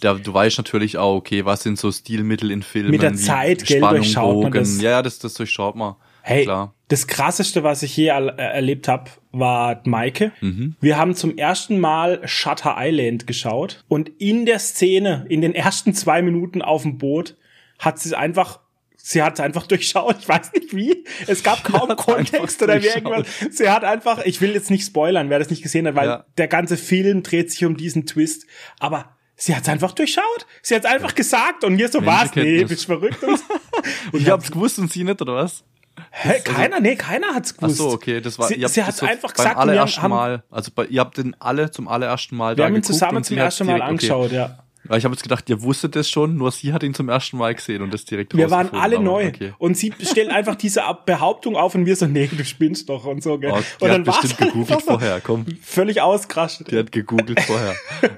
da, 0.00 0.14
du 0.14 0.32
weißt 0.32 0.58
natürlich 0.58 0.98
auch, 0.98 1.16
okay, 1.16 1.44
was 1.44 1.62
sind 1.62 1.78
so 1.78 1.90
Stilmittel 1.92 2.50
in 2.50 2.62
Filmen? 2.62 2.90
Mit 2.90 3.02
der 3.02 3.14
Zeit, 3.14 3.64
gell, 3.64 3.80
durchschaut 3.80 4.34
man 4.42 4.52
Bogen. 4.52 4.52
das. 4.60 4.80
Ja, 4.80 4.90
ja, 4.90 5.02
das, 5.02 5.18
das 5.18 5.34
durchschaut 5.34 5.76
man. 5.76 5.96
Hey, 6.22 6.42
Klar. 6.42 6.74
das 6.88 7.06
krasseste, 7.06 7.62
was 7.62 7.84
ich 7.84 7.96
je 7.96 8.06
er 8.06 8.36
erlebt 8.36 8.88
habe, 8.88 9.10
war 9.30 9.80
Maike. 9.84 10.32
Mhm. 10.40 10.74
Wir 10.80 10.96
haben 10.98 11.14
zum 11.14 11.38
ersten 11.38 11.78
Mal 11.78 12.20
Shutter 12.26 12.74
Island 12.78 13.26
geschaut 13.28 13.84
und 13.86 14.08
in 14.18 14.44
der 14.44 14.58
Szene, 14.58 15.24
in 15.28 15.40
den 15.40 15.54
ersten 15.54 15.94
zwei 15.94 16.22
Minuten 16.22 16.62
auf 16.62 16.82
dem 16.82 16.98
Boot, 16.98 17.36
hat 17.78 17.98
sie 17.98 18.16
einfach 18.16 18.60
Sie 19.08 19.22
hat 19.22 19.34
es 19.34 19.40
einfach 19.40 19.66
durchschaut, 19.68 20.16
ich 20.18 20.28
weiß 20.28 20.52
nicht 20.52 20.74
wie. 20.74 21.04
Es 21.28 21.44
gab 21.44 21.62
kaum 21.62 21.94
Kontext 21.94 22.60
oder 22.60 22.82
irgendwas. 22.82 23.24
Sie 23.52 23.68
hat 23.70 23.84
einfach, 23.84 24.24
ich 24.24 24.40
will 24.40 24.50
jetzt 24.52 24.68
nicht 24.68 24.84
spoilern, 24.84 25.30
wer 25.30 25.38
das 25.38 25.48
nicht 25.48 25.62
gesehen 25.62 25.86
hat, 25.86 25.94
weil 25.94 26.08
Ja. 26.08 26.24
der 26.38 26.48
ganze 26.48 26.76
Film 26.76 27.22
dreht 27.22 27.52
sich 27.52 27.64
um 27.64 27.76
diesen 27.76 28.06
Twist. 28.06 28.46
Aber 28.80 29.15
sie 29.36 29.54
hat 29.54 29.62
es 29.62 29.68
einfach 29.68 29.92
durchschaut. 29.92 30.46
Sie 30.62 30.74
hat 30.74 30.84
es 30.84 30.90
einfach 30.90 31.14
gesagt 31.14 31.62
und 31.64 31.76
mir 31.76 31.88
so 31.88 32.04
was. 32.04 32.34
Nee, 32.34 32.42
Menschenkenntnis. 32.42 32.68
bist 32.68 32.86
verrückt. 32.86 33.22
Und. 33.22 33.40
Und 34.12 34.20
ich 34.20 34.28
hab's 34.30 34.50
gewusst 34.50 34.78
und 34.78 34.90
sie 34.90 35.04
nicht, 35.04 35.20
oder 35.22 35.34
was? 35.36 35.62
Hä, 36.10 36.40
keiner, 36.44 36.80
nee, 36.80 36.96
keiner 36.96 37.34
hat's 37.34 37.52
Ach 37.56 37.60
gewusst. 37.62 37.76
so, 37.78 37.90
okay, 37.90 38.20
das 38.20 38.38
war, 38.38 38.48
Sie, 38.48 38.54
ihr 38.56 38.64
habt 38.64 38.74
sie 38.74 38.82
hat's 38.84 38.98
so 38.98 39.06
einfach 39.06 39.28
beim 39.32 39.36
gesagt 39.36 39.56
wir 39.56 39.60
allerersten 39.60 40.02
haben, 40.02 40.10
Mal, 40.10 40.42
also 40.50 40.70
bei, 40.74 40.86
ihr 40.86 41.00
habt 41.00 41.16
den 41.18 41.36
alle 41.40 41.70
zum 41.70 41.88
allerersten 41.88 42.36
Mal 42.36 42.52
wir 42.52 42.56
da 42.56 42.64
haben 42.64 42.76
ihn 42.76 42.82
zusammen 42.82 43.22
zum 43.24 43.36
hat's 43.36 43.44
ersten 43.60 43.66
Mal 43.66 43.74
direkt- 43.74 43.82
okay. 43.82 43.90
angeschaut, 44.12 44.32
ja. 44.32 44.58
Ich 44.94 45.04
habe 45.04 45.14
jetzt 45.14 45.22
gedacht, 45.22 45.48
ihr 45.50 45.62
wusstet 45.62 45.96
das 45.96 46.08
schon, 46.08 46.36
nur 46.36 46.50
sie 46.52 46.72
hat 46.72 46.82
ihn 46.82 46.94
zum 46.94 47.08
ersten 47.08 47.36
Mal 47.38 47.54
gesehen 47.54 47.82
und 47.82 47.92
das 47.92 48.04
direkt 48.04 48.36
Wir 48.36 48.50
waren 48.50 48.70
alle 48.72 48.98
neu. 49.00 49.28
Okay. 49.28 49.52
Und 49.58 49.76
sie 49.76 49.92
stellt 50.00 50.30
einfach 50.30 50.54
diese 50.54 50.82
Behauptung 51.06 51.56
auf 51.56 51.74
und 51.74 51.86
wir 51.86 51.96
so, 51.96 52.06
nee, 52.06 52.28
du 52.30 52.44
spinnst 52.44 52.88
doch 52.88 53.04
und 53.04 53.22
so, 53.22 53.38
gell. 53.38 53.52
Oh, 53.52 53.58
die 53.80 53.84
und 53.84 53.90
hat 53.90 54.06
war's 54.06 54.20
bestimmt 54.20 54.52
gegoogelt 54.52 54.82
vorher, 54.82 55.20
komm. 55.20 55.46
Völlig 55.62 56.00
ausgerastet. 56.02 56.70
Die 56.70 56.78
hat 56.78 56.92
gegoogelt 56.92 57.40
vorher. 57.40 57.74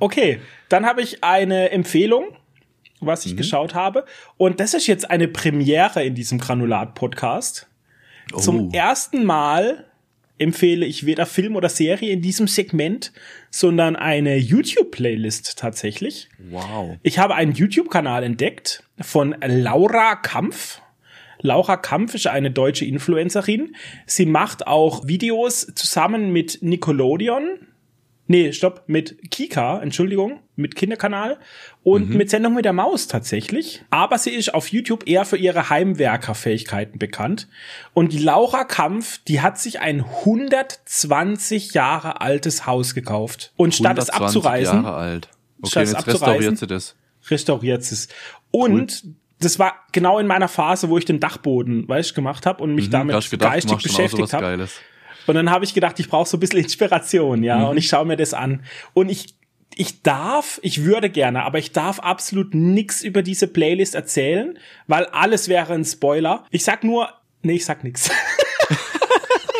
Okay, 0.00 0.40
dann 0.70 0.86
habe 0.86 1.02
ich 1.02 1.22
eine 1.22 1.70
Empfehlung, 1.70 2.34
was 3.00 3.26
ich 3.26 3.32
Mhm. 3.32 3.36
geschaut 3.36 3.74
habe. 3.74 4.06
Und 4.38 4.58
das 4.58 4.72
ist 4.72 4.86
jetzt 4.86 5.10
eine 5.10 5.28
Premiere 5.28 6.02
in 6.02 6.14
diesem 6.14 6.38
Granulat-Podcast. 6.38 7.68
Zum 8.38 8.68
Oh. 8.68 8.70
ersten 8.72 9.24
Mal 9.24 9.84
empfehle 10.38 10.84
ich 10.86 11.06
weder 11.06 11.26
Film 11.26 11.56
oder 11.56 11.68
Serie 11.68 12.12
in 12.12 12.22
diesem 12.22 12.48
Segment, 12.48 13.12
sondern 13.50 13.96
eine 13.96 14.36
YouTube-Playlist 14.36 15.58
tatsächlich. 15.58 16.28
Wow. 16.50 16.96
Ich 17.02 17.18
habe 17.18 17.34
einen 17.34 17.52
YouTube-Kanal 17.52 18.24
entdeckt 18.24 18.82
von 19.00 19.34
Laura 19.44 20.16
Kampf. 20.16 20.80
Laura 21.40 21.76
Kampf 21.76 22.14
ist 22.14 22.26
eine 22.26 22.50
deutsche 22.50 22.84
Influencerin. 22.84 23.76
Sie 24.06 24.26
macht 24.26 24.66
auch 24.66 25.06
Videos 25.06 25.66
zusammen 25.74 26.32
mit 26.32 26.58
Nickelodeon. 26.62 27.58
Nee, 28.26 28.52
stopp, 28.52 28.84
mit 28.86 29.30
Kika, 29.30 29.82
Entschuldigung, 29.82 30.40
mit 30.56 30.76
Kinderkanal 30.76 31.38
und 31.82 32.10
mit 32.10 32.30
Sendung 32.30 32.54
mit 32.54 32.64
der 32.64 32.72
Maus 32.72 33.08
tatsächlich. 33.08 33.82
Aber 33.90 34.18
sie 34.18 34.30
ist 34.30 34.54
auf 34.54 34.68
YouTube 34.68 35.06
eher 35.08 35.24
für 35.24 35.36
ihre 35.36 35.68
Heimwerkerfähigkeiten 35.70 36.98
bekannt. 36.98 37.48
Und 37.92 38.12
die 38.12 38.18
Laura 38.18 38.64
Kampf, 38.64 39.18
die 39.26 39.40
hat 39.40 39.58
sich 39.58 39.80
ein 39.80 40.04
120 40.04 41.74
Jahre 41.74 42.20
altes 42.20 42.66
Haus 42.66 42.94
gekauft. 42.94 43.52
Und 43.56 43.74
statt 43.74 43.98
es 43.98 44.10
120 44.10 44.36
abzureißen, 44.36 44.82
Jahre 44.84 44.96
alt. 44.96 45.28
Okay, 45.60 45.70
Statt 45.70 45.82
es 45.84 45.94
abzureißen. 45.94 46.22
restauriert 46.26 46.58
sie 46.58 46.66
das. 46.66 46.96
restauriert 47.30 47.80
es. 47.82 48.08
Und 48.50 49.04
das 49.40 49.58
war 49.58 49.74
genau 49.92 50.18
in 50.18 50.26
meiner 50.26 50.48
Phase, 50.48 50.88
wo 50.88 50.98
ich 50.98 51.04
den 51.04 51.20
Dachboden, 51.20 51.88
weißt 51.88 52.14
gemacht 52.14 52.46
habe 52.46 52.62
und 52.62 52.74
mich 52.74 52.86
Mhm, 52.88 52.92
damit 52.92 53.30
gedacht, 53.30 53.52
geistig 53.52 53.78
beschäftigt 53.82 54.32
habe. 54.32 54.68
Und 55.26 55.34
dann 55.34 55.50
habe 55.50 55.64
ich 55.64 55.72
gedacht, 55.74 55.98
ich 56.00 56.08
brauche 56.08 56.28
so 56.28 56.36
ein 56.36 56.40
bisschen 56.40 56.58
Inspiration, 56.60 57.42
ja, 57.42 57.58
Mhm. 57.58 57.64
und 57.70 57.76
ich 57.78 57.88
schaue 57.88 58.04
mir 58.04 58.16
das 58.16 58.34
an. 58.34 58.62
Und 58.92 59.08
ich 59.10 59.34
ich 59.76 60.02
darf, 60.02 60.58
ich 60.62 60.84
würde 60.84 61.10
gerne, 61.10 61.44
aber 61.44 61.58
ich 61.58 61.72
darf 61.72 61.98
absolut 62.00 62.54
nix 62.54 63.02
über 63.02 63.22
diese 63.22 63.46
Playlist 63.48 63.94
erzählen, 63.94 64.58
weil 64.86 65.06
alles 65.06 65.48
wäre 65.48 65.72
ein 65.74 65.84
Spoiler. 65.84 66.44
Ich 66.50 66.64
sag 66.64 66.84
nur, 66.84 67.08
nee, 67.42 67.54
ich 67.54 67.64
sag 67.64 67.84
nix. 67.84 68.10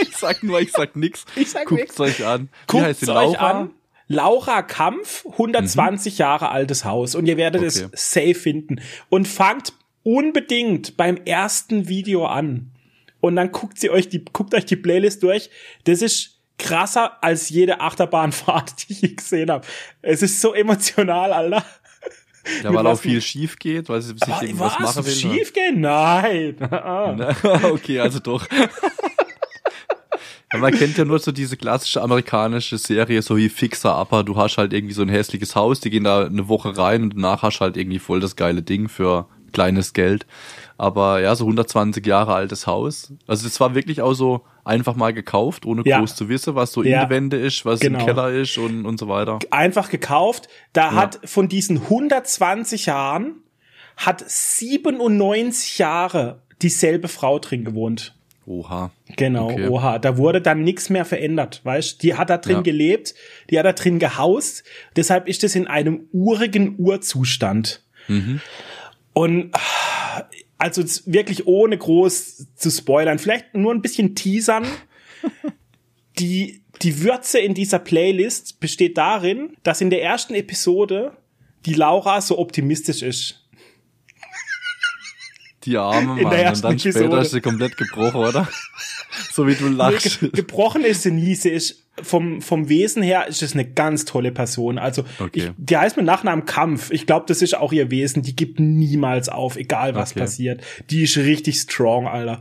Ich 0.00 0.16
sag 0.18 0.42
nur, 0.42 0.60
ich 0.60 0.72
sag 0.72 0.96
nix. 0.96 1.24
Ich 1.36 1.50
sag 1.50 1.66
Guckt's 1.66 1.98
nix. 1.98 2.00
euch 2.00 2.24
an. 2.26 2.42
Wie 2.42 2.66
Guckt 2.68 2.84
heißt 2.84 3.02
die 3.02 3.08
euch 3.10 3.14
Laura? 3.34 3.50
an. 3.50 3.70
Laura 4.08 4.62
Kampf, 4.62 5.26
120 5.26 6.18
Jahre 6.18 6.50
altes 6.50 6.84
Haus. 6.84 7.14
Und 7.14 7.26
ihr 7.26 7.36
werdet 7.36 7.60
Mhm. 7.62 7.68
Okay. 7.68 7.88
es 7.92 8.12
safe 8.12 8.34
finden. 8.34 8.80
Und 9.10 9.28
fangt 9.28 9.72
unbedingt 10.02 10.96
beim 10.96 11.16
ersten 11.16 11.88
Video 11.88 12.26
an. 12.26 12.70
Und 13.20 13.36
dann 13.36 13.52
guckt 13.52 13.78
sie 13.78 13.90
euch 13.90 14.08
die, 14.08 14.24
guckt 14.24 14.54
euch 14.54 14.64
die 14.66 14.76
Playlist 14.76 15.22
durch. 15.22 15.50
Das 15.84 16.00
ist 16.00 16.33
krasser 16.58 17.22
als 17.22 17.48
jede 17.48 17.80
Achterbahnfahrt, 17.80 18.88
die 18.88 19.06
ich 19.06 19.16
gesehen 19.16 19.50
habe. 19.50 19.66
Es 20.02 20.22
ist 20.22 20.40
so 20.40 20.54
emotional, 20.54 21.32
Alter. 21.32 21.64
Ja, 22.62 22.74
weil 22.74 22.86
auch 22.86 22.98
viel 22.98 23.22
schief 23.22 23.58
geht, 23.58 23.88
weil 23.88 24.02
sie 24.02 24.12
sich 24.12 24.22
Aber 24.24 24.42
irgendwas 24.42 24.74
was? 24.74 24.96
machen 24.96 25.06
will. 25.06 25.12
Schief 25.12 25.52
gehen? 25.52 25.80
Nein. 25.80 26.56
Ne? 27.16 27.34
okay, 27.72 28.00
also 28.00 28.18
doch. 28.18 28.46
Ja, 30.52 30.58
man 30.58 30.72
kennt 30.72 30.96
ja 30.98 31.04
nur 31.04 31.18
so 31.18 31.32
diese 31.32 31.56
klassische 31.56 32.02
amerikanische 32.02 32.78
Serie, 32.78 33.22
so 33.22 33.36
wie 33.36 33.48
Fixer 33.48 33.98
Upper. 34.00 34.22
Du 34.24 34.36
hast 34.36 34.58
halt 34.58 34.72
irgendwie 34.72 34.94
so 34.94 35.02
ein 35.02 35.08
hässliches 35.08 35.56
Haus, 35.56 35.80
die 35.80 35.90
gehen 35.90 36.04
da 36.04 36.26
eine 36.26 36.48
Woche 36.48 36.76
rein 36.76 37.02
und 37.02 37.14
danach 37.14 37.42
hast 37.42 37.60
halt 37.60 37.76
irgendwie 37.76 37.98
voll 37.98 38.20
das 38.20 38.36
geile 38.36 38.62
Ding 38.62 38.88
für 38.88 39.26
kleines 39.52 39.94
Geld. 39.94 40.26
Aber 40.76 41.20
ja, 41.20 41.34
so 41.36 41.44
120 41.44 42.04
Jahre 42.06 42.34
altes 42.34 42.66
Haus. 42.66 43.12
Also 43.26 43.44
das 43.46 43.60
war 43.60 43.74
wirklich 43.74 44.00
auch 44.02 44.14
so 44.14 44.44
einfach 44.64 44.96
mal 44.96 45.12
gekauft, 45.12 45.66
ohne 45.66 45.82
Ja. 45.84 45.98
groß 46.00 46.16
zu 46.16 46.28
wissen, 46.28 46.54
was 46.56 46.72
so 46.72 46.82
Ja. 46.82 47.02
in 47.02 47.08
die 47.08 47.14
Wände 47.14 47.36
ist, 47.38 47.64
was 47.64 47.80
Genau. 47.80 48.00
im 48.00 48.04
Keller 48.06 48.30
ist 48.30 48.58
und, 48.58 48.84
und 48.86 48.98
so 48.98 49.08
weiter. 49.08 49.38
einfach 49.50 49.88
gekauft. 49.90 50.48
Da 50.72 50.92
hat 50.92 51.20
von 51.24 51.48
diesen 51.48 51.88
120 51.88 52.86
Jahren 52.86 53.36
hat 53.96 54.24
97 54.28 55.78
Jahre 55.78 56.42
dieselbe 56.62 57.06
Frau 57.08 57.38
drin 57.38 57.64
gewohnt. 57.64 58.14
Oha. 58.46 58.90
Genau, 59.16 59.50
Okay. 59.50 59.68
oha. 59.68 59.98
Da 59.98 60.18
wurde 60.18 60.40
dann 60.42 60.62
nichts 60.64 60.90
mehr 60.90 61.04
verändert, 61.04 61.60
weißt? 61.64 62.02
Die 62.02 62.14
hat 62.14 62.28
da 62.30 62.36
drin 62.38 62.56
Ja. 62.56 62.62
gelebt, 62.62 63.14
die 63.48 63.58
hat 63.58 63.64
da 63.64 63.72
drin 63.72 63.98
gehaust. 63.98 64.64
Deshalb 64.96 65.28
ist 65.28 65.44
es 65.44 65.54
in 65.54 65.66
einem 65.66 66.08
urigen 66.12 66.74
Urzustand. 66.78 67.82
Mhm. 68.08 68.40
Und 69.14 69.52
also 70.58 70.82
wirklich 71.06 71.46
ohne 71.46 71.76
groß 71.76 72.46
zu 72.54 72.70
spoilern, 72.70 73.18
vielleicht 73.18 73.54
nur 73.54 73.72
ein 73.72 73.82
bisschen 73.82 74.14
teasern. 74.14 74.66
die, 76.18 76.62
die 76.82 77.02
Würze 77.02 77.38
in 77.38 77.54
dieser 77.54 77.78
Playlist 77.78 78.60
besteht 78.60 78.96
darin, 78.96 79.56
dass 79.62 79.80
in 79.80 79.90
der 79.90 80.02
ersten 80.02 80.34
Episode 80.34 81.16
die 81.66 81.74
Laura 81.74 82.20
so 82.20 82.38
optimistisch 82.38 83.02
ist. 83.02 83.40
Die 85.64 85.78
arme 85.78 86.12
In 86.12 86.16
der 86.16 86.24
Mann. 86.24 86.32
Und 86.32 86.38
ersten 86.38 86.62
dann 86.62 86.78
später 86.78 86.98
Episode. 87.00 87.22
ist 87.22 87.30
sie 87.30 87.40
komplett 87.40 87.76
gebrochen, 87.76 88.20
oder? 88.20 88.48
So 89.32 89.46
wie 89.46 89.54
du 89.54 89.68
lachst. 89.68 90.20
Ge 90.20 90.30
gebrochen 90.30 90.84
ist 90.84 91.02
sie 91.02 91.10
nie. 91.10 91.34
Sie 91.34 91.50
ist 91.50 91.84
vom, 92.02 92.40
vom 92.42 92.68
Wesen 92.68 93.02
her 93.02 93.26
ist 93.28 93.42
es 93.42 93.54
eine 93.54 93.64
ganz 93.64 94.04
tolle 94.04 94.32
Person. 94.32 94.78
Also, 94.78 95.04
Okay. 95.20 95.30
ich, 95.34 95.50
die 95.56 95.76
heißt 95.76 95.96
mit 95.96 96.06
Nachnamen 96.06 96.44
Kampf. 96.44 96.90
Ich 96.90 97.06
glaube, 97.06 97.26
das 97.28 97.40
ist 97.42 97.56
auch 97.56 97.72
ihr 97.72 97.90
Wesen. 97.90 98.22
Die 98.22 98.34
gibt 98.34 98.58
niemals 98.60 99.28
auf, 99.28 99.56
egal 99.56 99.94
was 99.94 100.10
Okay. 100.12 100.20
passiert. 100.20 100.62
Die 100.90 101.02
ist 101.04 101.16
richtig 101.16 101.60
strong, 101.60 102.06
Alter. 102.08 102.40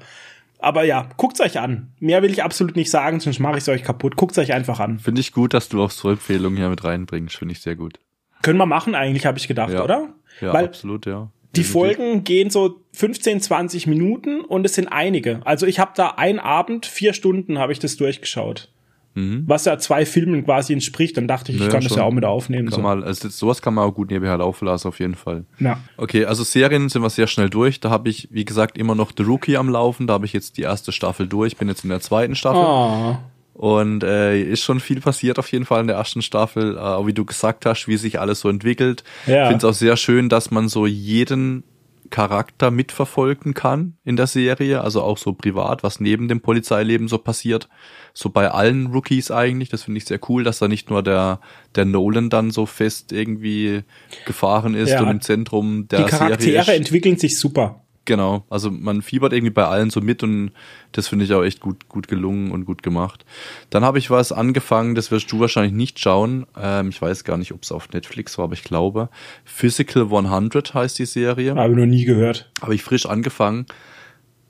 Aber 0.59 0.85
ja, 0.85 1.09
guckt's 1.17 1.41
euch 1.41 1.59
an. 1.59 1.91
Mehr 1.99 2.21
will 2.23 2.31
ich 2.31 2.41
absolut 2.41 2.75
nicht 2.77 2.89
sagen, 2.89 3.19
sonst 3.19 3.39
mache 3.39 3.57
ich 3.57 3.67
euch 3.67 3.83
kaputt. 3.83 4.15
Guckt's 4.15 4.37
euch 4.37 4.53
einfach 4.53 4.79
an. 4.79 4.97
Finde 4.97 5.19
ich 5.21 5.33
gut, 5.33 5.53
dass 5.53 5.67
du 5.67 5.83
auch 5.83 5.91
so 5.91 6.09
Empfehlungen 6.09 6.57
hier 6.57 6.69
mit 6.69 6.83
reinbringst. 6.85 7.35
Finde 7.35 7.51
ich 7.51 7.59
sehr 7.61 7.75
gut. 7.75 7.99
Können 8.41 8.57
wir 8.57 8.65
machen 8.65 8.95
eigentlich, 8.95 9.25
habe 9.25 9.37
ich 9.37 9.47
gedacht, 9.47 9.73
Ja. 9.73 9.83
oder? 9.83 10.09
Ja, 10.41 10.53
Weil 10.53 10.65
absolut, 10.65 11.05
ja. 11.05 11.29
Die. 11.55 11.63
Folgen 11.63 12.23
gehen 12.23 12.49
so 12.49 12.79
15, 12.93 13.41
20 13.41 13.87
Minuten 13.87 14.41
und 14.41 14.65
es 14.65 14.75
sind 14.75 14.87
einige. 14.87 15.41
Also 15.45 15.65
ich 15.67 15.79
habe 15.79 15.91
da 15.95 16.09
einen 16.09 16.39
Abend, 16.39 16.85
vier 16.85 17.13
Stunden 17.13 17.59
habe 17.59 17.71
ich 17.71 17.79
das 17.79 17.95
durchgeschaut. 17.95 18.69
Was 19.15 19.65
ja 19.65 19.77
zwei 19.77 20.07
Filmen 20.07 20.43
quasi 20.43 20.73
entspricht. 20.73 21.17
Dann 21.17 21.27
dachte 21.27 21.51
ich, 21.51 21.57
ich 21.57 21.61
Mhm. 21.61 21.67
Ja, 21.67 21.71
kann 21.71 21.83
das 21.83 21.89
schon. 21.89 21.99
ja 21.99 22.03
auch 22.05 22.11
mit 22.11 22.25
aufnehmen. 22.25 22.71
So. 22.71 22.81
man, 22.81 23.03
also 23.03 23.29
sowas 23.29 23.61
kann 23.61 23.75
man 23.75 23.87
auch 23.87 23.93
gut 23.93 24.09
nebenher 24.09 24.37
laufen 24.37 24.65
lassen, 24.65 24.87
auf 24.87 24.99
jeden 24.99 25.13
Fall. 25.13 25.45
Ja. 25.59 25.79
Okay, 25.97 26.25
also 26.25 26.43
Serien 26.43 26.89
sind 26.89 27.03
wir 27.03 27.11
sehr 27.11 27.27
schnell 27.27 27.49
durch. 27.49 27.79
Da 27.79 27.91
habe 27.91 28.09
ich, 28.09 28.27
wie 28.31 28.43
gesagt, 28.43 28.75
immer 28.75 28.95
noch 28.95 29.11
The 29.15 29.21
Rookie 29.23 29.55
am 29.57 29.69
Laufen. 29.69 30.07
Da 30.07 30.13
habe 30.13 30.25
ich 30.25 30.33
jetzt 30.33 30.57
die 30.57 30.63
erste 30.63 30.91
Staffel 30.91 31.27
durch. 31.27 31.57
Bin 31.57 31.67
jetzt 31.67 31.83
in 31.83 31.91
der 31.91 32.01
zweiten 32.01 32.33
Staffel. 32.35 32.63
Oh. 32.65 33.17
Und 33.53 34.03
äh, 34.03 34.41
ist 34.41 34.63
schon 34.63 34.79
viel 34.79 34.99
passiert 34.99 35.37
auf 35.37 35.51
jeden 35.51 35.65
Fall 35.65 35.81
in 35.81 35.87
der 35.87 35.97
ersten 35.97 36.21
Staffel. 36.23 36.75
Äh, 36.77 37.05
wie 37.05 37.13
du 37.13 37.23
gesagt 37.23 37.65
hast, 37.65 37.87
wie 37.87 37.97
sich 37.97 38.19
alles 38.19 38.39
so 38.39 38.49
entwickelt. 38.49 39.03
Ja. 39.27 39.43
Ich 39.43 39.49
finde 39.49 39.67
es 39.67 39.75
auch 39.75 39.77
sehr 39.77 39.95
schön, 39.95 40.27
dass 40.29 40.49
man 40.51 40.69
so 40.69 40.87
jeden 40.87 41.63
Charakter 42.09 42.69
mitverfolgen 42.69 43.53
kann 43.55 43.95
in 44.03 44.17
der 44.17 44.27
Serie, 44.27 44.81
also 44.81 45.01
auch 45.01 45.17
so 45.17 45.33
privat, 45.33 45.81
was 45.81 45.99
neben 45.99 46.27
dem 46.27 46.41
Polizeileben 46.41 47.07
so 47.07 47.17
passiert. 47.17 47.69
So 48.13 48.29
bei 48.29 48.51
allen 48.51 48.87
Rookies 48.87 49.31
eigentlich, 49.31 49.69
das 49.69 49.83
finde 49.83 49.97
ich 49.99 50.05
sehr 50.05 50.19
cool, 50.29 50.43
dass 50.43 50.59
da 50.59 50.67
nicht 50.67 50.91
nur 50.91 51.01
der, 51.01 51.39
der 51.75 51.85
Nolan 51.85 52.29
dann 52.29 52.51
so 52.51 52.65
fest 52.67 53.11
irgendwie 53.11 53.81
gefahren 54.27 54.75
ist 54.75 54.91
Ja. 54.91 55.01
und 55.01 55.09
im 55.09 55.21
Zentrum 55.21 55.87
der 55.87 56.03
Die 56.03 56.09
Charaktere 56.11 56.41
Serie 56.41 56.73
ist. 56.73 56.79
entwickeln 56.79 57.17
sich 57.17 57.39
super. 57.39 57.82
Genau, 58.05 58.43
also 58.49 58.69
man 58.69 59.01
fiebert 59.01 59.31
irgendwie 59.31 59.53
bei 59.53 59.65
allen 59.65 59.89
so 59.89 60.01
mit 60.01 60.23
und 60.23 60.51
das 60.91 61.07
finde 61.07 61.23
ich 61.23 61.33
auch 61.33 61.43
echt 61.43 61.61
gut, 61.61 61.87
gut 61.87 62.09
gelungen 62.09 62.51
und 62.51 62.65
gut 62.65 62.83
gemacht. 62.83 63.23
Dann 63.69 63.85
habe 63.85 63.97
ich 63.97 64.09
was 64.09 64.33
angefangen, 64.33 64.93
das 64.93 65.09
wirst 65.09 65.31
du 65.31 65.39
wahrscheinlich 65.39 65.71
nicht 65.71 65.99
schauen. 65.99 66.45
Ähm, 66.59 66.89
ich 66.89 67.01
weiß 67.01 67.23
gar 67.23 67.37
nicht, 67.37 67.53
ob 67.53 67.63
es 67.63 67.71
auf 67.71 67.89
Netflix 67.91 68.37
war, 68.37 68.43
aber 68.45 68.53
ich 68.55 68.63
glaube. 68.65 69.07
Physical 69.45 70.03
100 70.11 70.73
heißt 70.73 70.99
die 70.99 71.05
Serie. 71.05 71.55
Habe 71.55 71.71
ich 71.71 71.77
noch 71.79 71.85
nie 71.85 72.03
gehört. 72.03 72.51
Habe 72.61 72.75
ich 72.75 72.83
frisch 72.83 73.05
angefangen. 73.05 73.67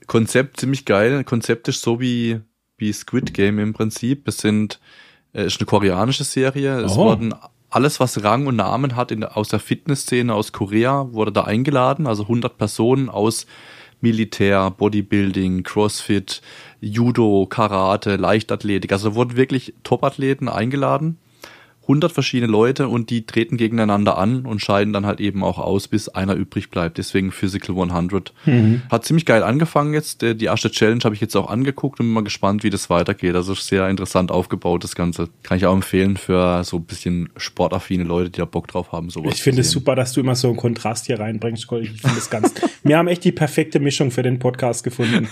Konzept 0.08 0.58
ziemlich 0.60 0.84
geil. 0.84 1.22
Konzept 1.24 1.68
ist 1.68 1.80
so 1.82 2.00
wie, 2.00 2.40
wie 2.76 2.92
Squid 2.92 3.34
Game 3.34 3.60
im 3.60 3.72
Prinzip. 3.72 4.26
Es 4.26 4.38
sind, 4.38 4.80
äh, 5.32 5.46
ist 5.46 5.60
eine 5.60 5.66
koreanische 5.66 6.24
Serie. 6.24 6.80
Es 6.80 6.92
Oh. 6.92 7.04
wurden 7.04 7.32
alles, 7.74 7.98
was 7.98 8.22
Rang 8.22 8.46
und 8.46 8.56
Namen 8.56 8.94
hat 8.94 9.10
in 9.10 9.24
aus 9.24 9.48
der 9.48 9.58
Fitnessszene 9.58 10.32
aus 10.32 10.52
Korea, 10.52 11.12
wurde 11.12 11.32
da 11.32 11.42
eingeladen. 11.42 12.06
Also 12.06 12.22
100 12.24 12.56
Personen 12.56 13.08
aus 13.08 13.46
Militär, 14.00 14.70
Bodybuilding, 14.70 15.64
Crossfit, 15.64 16.40
Judo, 16.80 17.46
Karate, 17.46 18.14
Leichtathletik. 18.16 18.92
Also 18.92 19.16
wurden 19.16 19.36
wirklich 19.36 19.74
Topathleten 19.82 20.48
eingeladen. 20.48 21.18
100 21.84 22.12
verschiedene 22.12 22.50
Leute 22.50 22.88
und 22.88 23.10
die 23.10 23.26
treten 23.26 23.56
gegeneinander 23.56 24.18
an 24.18 24.46
und 24.46 24.60
scheiden 24.60 24.92
dann 24.92 25.04
halt 25.06 25.20
eben 25.20 25.44
auch 25.44 25.58
aus, 25.58 25.86
bis 25.88 26.08
einer 26.08 26.34
übrig 26.34 26.70
bleibt. 26.70 26.98
Deswegen 26.98 27.30
Physical 27.32 27.76
100. 27.78 28.32
Hat 28.90 29.04
ziemlich 29.04 29.26
geil 29.26 29.42
angefangen 29.42 29.94
jetzt. 29.94 30.22
Der- 30.22 30.34
Die 30.34 30.46
erste 30.46 30.70
Challenge 30.70 31.00
habe 31.04 31.14
ich 31.14 31.20
jetzt 31.20 31.36
auch 31.36 31.48
angeguckt 31.50 32.00
und 32.00 32.06
bin 32.06 32.12
mal 32.14 32.24
gespannt, 32.24 32.62
wie 32.64 32.70
das 32.70 32.90
weitergeht. 32.90 33.34
Also 33.34 33.54
sehr 33.54 33.88
interessant 33.88 34.30
aufgebaut, 34.30 34.82
das 34.84 34.94
Ganze. 34.94 35.28
Kann 35.42 35.58
ich 35.58 35.66
auch 35.66 35.74
empfehlen 35.74 36.16
für 36.16 36.64
so 36.64 36.78
ein 36.78 36.84
bisschen 36.84 37.28
sportaffine 37.36 38.04
Leute, 38.04 38.30
die 38.30 38.38
da 38.38 38.44
Bock 38.46 38.66
drauf 38.68 38.92
haben. 38.92 39.10
Sowas 39.10 39.34
Ich 39.34 39.42
finde 39.42 39.60
es 39.60 39.70
super, 39.70 39.94
dass 39.94 40.12
du 40.12 40.20
immer 40.20 40.34
so 40.34 40.48
einen 40.48 40.56
Kontrast 40.56 41.06
hier 41.06 41.20
reinbringst, 41.20 41.66
Cole. 41.66 41.82
Ich 41.82 42.00
finde 42.00 42.18
es 42.18 42.30
ganz. 42.30 42.54
Wir 42.82 42.98
haben 42.98 43.08
echt 43.08 43.24
die 43.24 43.32
perfekte 43.32 43.78
Mischung 43.80 44.10
für 44.10 44.22
den 44.22 44.38
Podcast 44.38 44.84
gefunden. 44.84 45.28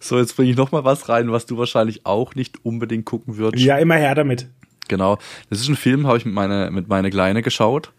So, 0.00 0.18
jetzt 0.18 0.34
bringe 0.36 0.50
ich 0.50 0.56
noch 0.56 0.72
mal 0.72 0.84
was 0.84 1.08
rein, 1.08 1.30
was 1.30 1.46
du 1.46 1.56
wahrscheinlich 1.58 2.04
auch 2.06 2.34
nicht 2.34 2.64
unbedingt 2.64 3.04
gucken 3.04 3.36
würdest. 3.36 3.64
Ja, 3.64 3.78
immer 3.78 3.94
her 3.94 4.14
damit. 4.14 4.48
Genau. 4.92 5.16
Das 5.48 5.58
ist 5.60 5.68
ein 5.68 5.76
Film, 5.76 6.06
habe 6.06 6.18
ich 6.18 6.26
mit 6.26 6.34
meiner 6.34 6.70
mit 6.70 6.86
meiner 6.86 7.08
Kleine 7.08 7.40
geschaut. 7.40 7.92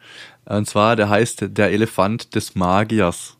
Und 0.46 0.68
zwar, 0.68 0.96
der 0.96 1.10
heißt 1.10 1.46
Der 1.58 1.72
Elefant 1.72 2.36
des 2.36 2.54
Magiers. 2.54 3.36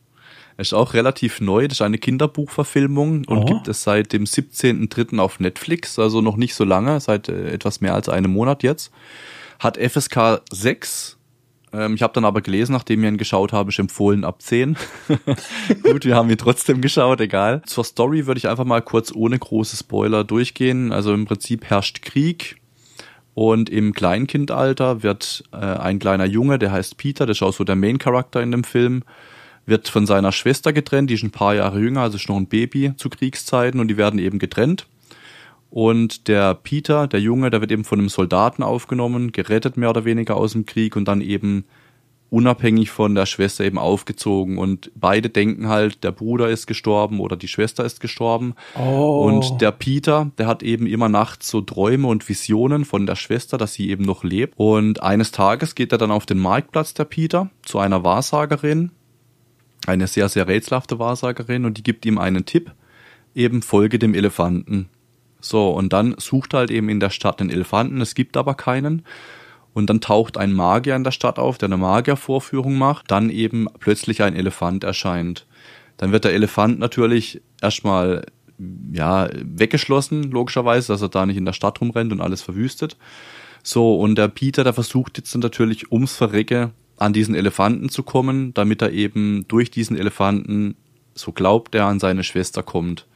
Ist 0.56 0.74
auch 0.74 0.92
relativ 0.94 1.40
neu, 1.40 1.68
das 1.68 1.78
ist 1.78 1.82
eine 1.82 1.98
Kinderbuchverfilmung 1.98 3.24
und 3.26 3.38
Oh. 3.38 3.44
gibt 3.44 3.68
es 3.68 3.82
seit 3.84 4.12
dem 4.12 4.24
17.03. 4.24 5.18
auf 5.20 5.38
Netflix, 5.40 5.98
also 6.00 6.20
noch 6.20 6.36
nicht 6.36 6.54
so 6.54 6.64
lange, 6.64 6.98
seit 7.00 7.28
äh, 7.28 7.50
etwas 7.52 7.80
mehr 7.80 7.94
als 7.94 8.08
einem 8.08 8.32
Monat 8.32 8.62
jetzt. 8.64 8.90
Hat 9.60 9.76
FSK 9.78 10.42
6. 10.52 11.16
Ähm, 11.72 11.94
ich 11.96 12.02
habe 12.02 12.12
dann 12.12 12.24
aber 12.24 12.40
gelesen, 12.40 12.72
nachdem 12.72 13.02
ich 13.02 13.08
ihn 13.10 13.18
geschaut 13.18 13.52
habe, 13.52 13.70
ist 13.70 13.78
empfohlen 13.80 14.24
ab 14.24 14.42
10. 14.42 14.76
Gut, 15.82 16.04
wir 16.04 16.14
haben 16.14 16.30
ihn 16.30 16.38
trotzdem 16.38 16.80
geschaut, 16.80 17.20
egal. 17.20 17.62
Zur 17.66 17.82
Story 17.84 18.26
würde 18.26 18.38
ich 18.38 18.48
einfach 18.48 18.64
mal 18.64 18.80
kurz 18.82 19.10
ohne 19.12 19.36
große 19.38 19.76
Spoiler 19.76 20.22
durchgehen. 20.22 20.92
Also 20.92 21.12
im 21.12 21.24
Prinzip 21.24 21.64
herrscht 21.64 22.02
Krieg. 22.02 22.56
Und 23.34 23.68
im 23.68 23.92
Kleinkindalter 23.92 25.02
wird 25.02 25.44
äh, 25.52 25.56
ein 25.56 25.98
kleiner 25.98 26.24
Junge, 26.24 26.58
der 26.58 26.70
heißt 26.72 26.96
Peter, 26.96 27.26
das 27.26 27.38
ist 27.38 27.42
auch 27.42 27.52
so 27.52 27.64
der 27.64 27.76
Main-Charakter 27.76 28.40
in 28.40 28.52
dem 28.52 28.64
Film, 28.64 29.02
wird 29.66 29.88
von 29.88 30.06
seiner 30.06 30.30
Schwester 30.30 30.72
getrennt, 30.72 31.10
die 31.10 31.14
ist 31.14 31.24
ein 31.24 31.30
paar 31.30 31.54
Jahre 31.54 31.80
jünger, 31.80 32.02
also 32.02 32.16
ist 32.16 32.28
noch 32.28 32.36
ein 32.36 32.46
Baby 32.46 32.92
zu 32.96 33.08
Kriegszeiten 33.08 33.80
und 33.80 33.88
die 33.88 33.96
werden 33.96 34.18
eben 34.18 34.38
getrennt. 34.38 34.86
Und 35.70 36.28
der 36.28 36.54
Peter, 36.54 37.08
der 37.08 37.20
Junge, 37.20 37.50
der 37.50 37.60
wird 37.60 37.72
eben 37.72 37.82
von 37.82 37.98
einem 37.98 38.08
Soldaten 38.08 38.62
aufgenommen, 38.62 39.32
gerettet 39.32 39.76
mehr 39.76 39.90
oder 39.90 40.04
weniger 40.04 40.36
aus 40.36 40.52
dem 40.52 40.66
Krieg 40.66 40.94
und 40.94 41.08
dann 41.08 41.20
eben 41.20 41.64
unabhängig 42.34 42.90
von 42.90 43.14
der 43.14 43.26
Schwester 43.26 43.64
eben 43.64 43.78
aufgezogen. 43.78 44.58
Und 44.58 44.90
beide 44.96 45.30
denken 45.30 45.68
halt, 45.68 46.02
der 46.02 46.10
Bruder 46.10 46.48
ist 46.48 46.66
gestorben 46.66 47.20
oder 47.20 47.36
die 47.36 47.46
Schwester 47.46 47.84
ist 47.84 48.00
gestorben. 48.00 48.54
Oh. 48.76 49.24
Und 49.24 49.60
der 49.60 49.70
Peter, 49.70 50.32
der 50.36 50.48
hat 50.48 50.64
eben 50.64 50.88
immer 50.88 51.08
nachts 51.08 51.48
so 51.48 51.60
Träume 51.60 52.08
und 52.08 52.28
Visionen 52.28 52.84
von 52.84 53.06
der 53.06 53.14
Schwester, 53.14 53.56
dass 53.56 53.74
sie 53.74 53.88
eben 53.88 54.04
noch 54.04 54.24
lebt. 54.24 54.54
Und 54.56 55.00
eines 55.00 55.30
Tages 55.30 55.76
geht 55.76 55.92
er 55.92 55.98
dann 55.98 56.10
auf 56.10 56.26
den 56.26 56.40
Marktplatz, 56.40 56.92
der 56.92 57.04
Peter, 57.04 57.50
zu 57.62 57.78
einer 57.78 58.02
Wahrsagerin, 58.02 58.90
eine 59.86 60.08
sehr, 60.08 60.28
sehr 60.28 60.48
rätselhafte 60.48 60.98
Wahrsagerin, 60.98 61.64
und 61.64 61.78
die 61.78 61.84
gibt 61.84 62.04
ihm 62.04 62.18
einen 62.18 62.44
Tipp, 62.46 62.72
eben 63.36 63.62
folge 63.62 64.00
dem 64.00 64.12
Elefanten. 64.12 64.88
So, 65.40 65.70
und 65.70 65.92
dann 65.92 66.16
sucht 66.18 66.54
er 66.54 66.60
halt 66.60 66.70
eben 66.72 66.88
in 66.88 66.98
der 66.98 67.10
Stadt 67.10 67.38
den 67.38 67.50
Elefanten, 67.50 68.00
es 68.00 68.16
gibt 68.16 68.36
aber 68.36 68.54
keinen. 68.54 69.04
Und 69.74 69.90
dann 69.90 70.00
taucht 70.00 70.38
ein 70.38 70.52
Magier 70.52 70.96
in 70.96 71.04
der 71.04 71.10
Stadt 71.10 71.38
auf, 71.38 71.58
der 71.58 71.66
eine 71.68 71.76
Magiervorführung 71.76 72.78
macht, 72.78 73.10
dann 73.10 73.28
eben 73.28 73.66
plötzlich 73.80 74.22
ein 74.22 74.36
Elefant 74.36 74.84
erscheint. 74.84 75.46
Dann 75.96 76.12
wird 76.12 76.24
der 76.24 76.32
Elefant 76.32 76.78
natürlich 76.78 77.42
erstmal 77.60 78.24
ja, 78.92 79.28
weggeschlossen, 79.32 80.30
logischerweise, 80.30 80.92
dass 80.92 81.02
er 81.02 81.08
da 81.08 81.26
nicht 81.26 81.36
in 81.36 81.44
der 81.44 81.52
Stadt 81.52 81.80
rumrennt 81.80 82.12
und 82.12 82.20
alles 82.20 82.40
verwüstet. 82.40 82.96
So, 83.62 83.96
und 83.96 84.16
der 84.16 84.28
Peter, 84.28 84.62
der 84.62 84.74
versucht 84.74 85.18
jetzt 85.18 85.34
natürlich 85.36 85.90
ums 85.90 86.14
Verrecke 86.14 86.70
an 86.96 87.12
diesen 87.12 87.34
Elefanten 87.34 87.88
zu 87.88 88.02
kommen, 88.02 88.54
damit 88.54 88.82
er 88.82 88.92
eben 88.92 89.46
durch 89.48 89.70
diesen 89.70 89.96
Elefanten, 89.96 90.76
so 91.14 91.32
glaubt 91.32 91.74
er, 91.74 91.86
an 91.86 91.98
seine 91.98 92.22
Schwester 92.22 92.62
kommt. 92.62 93.06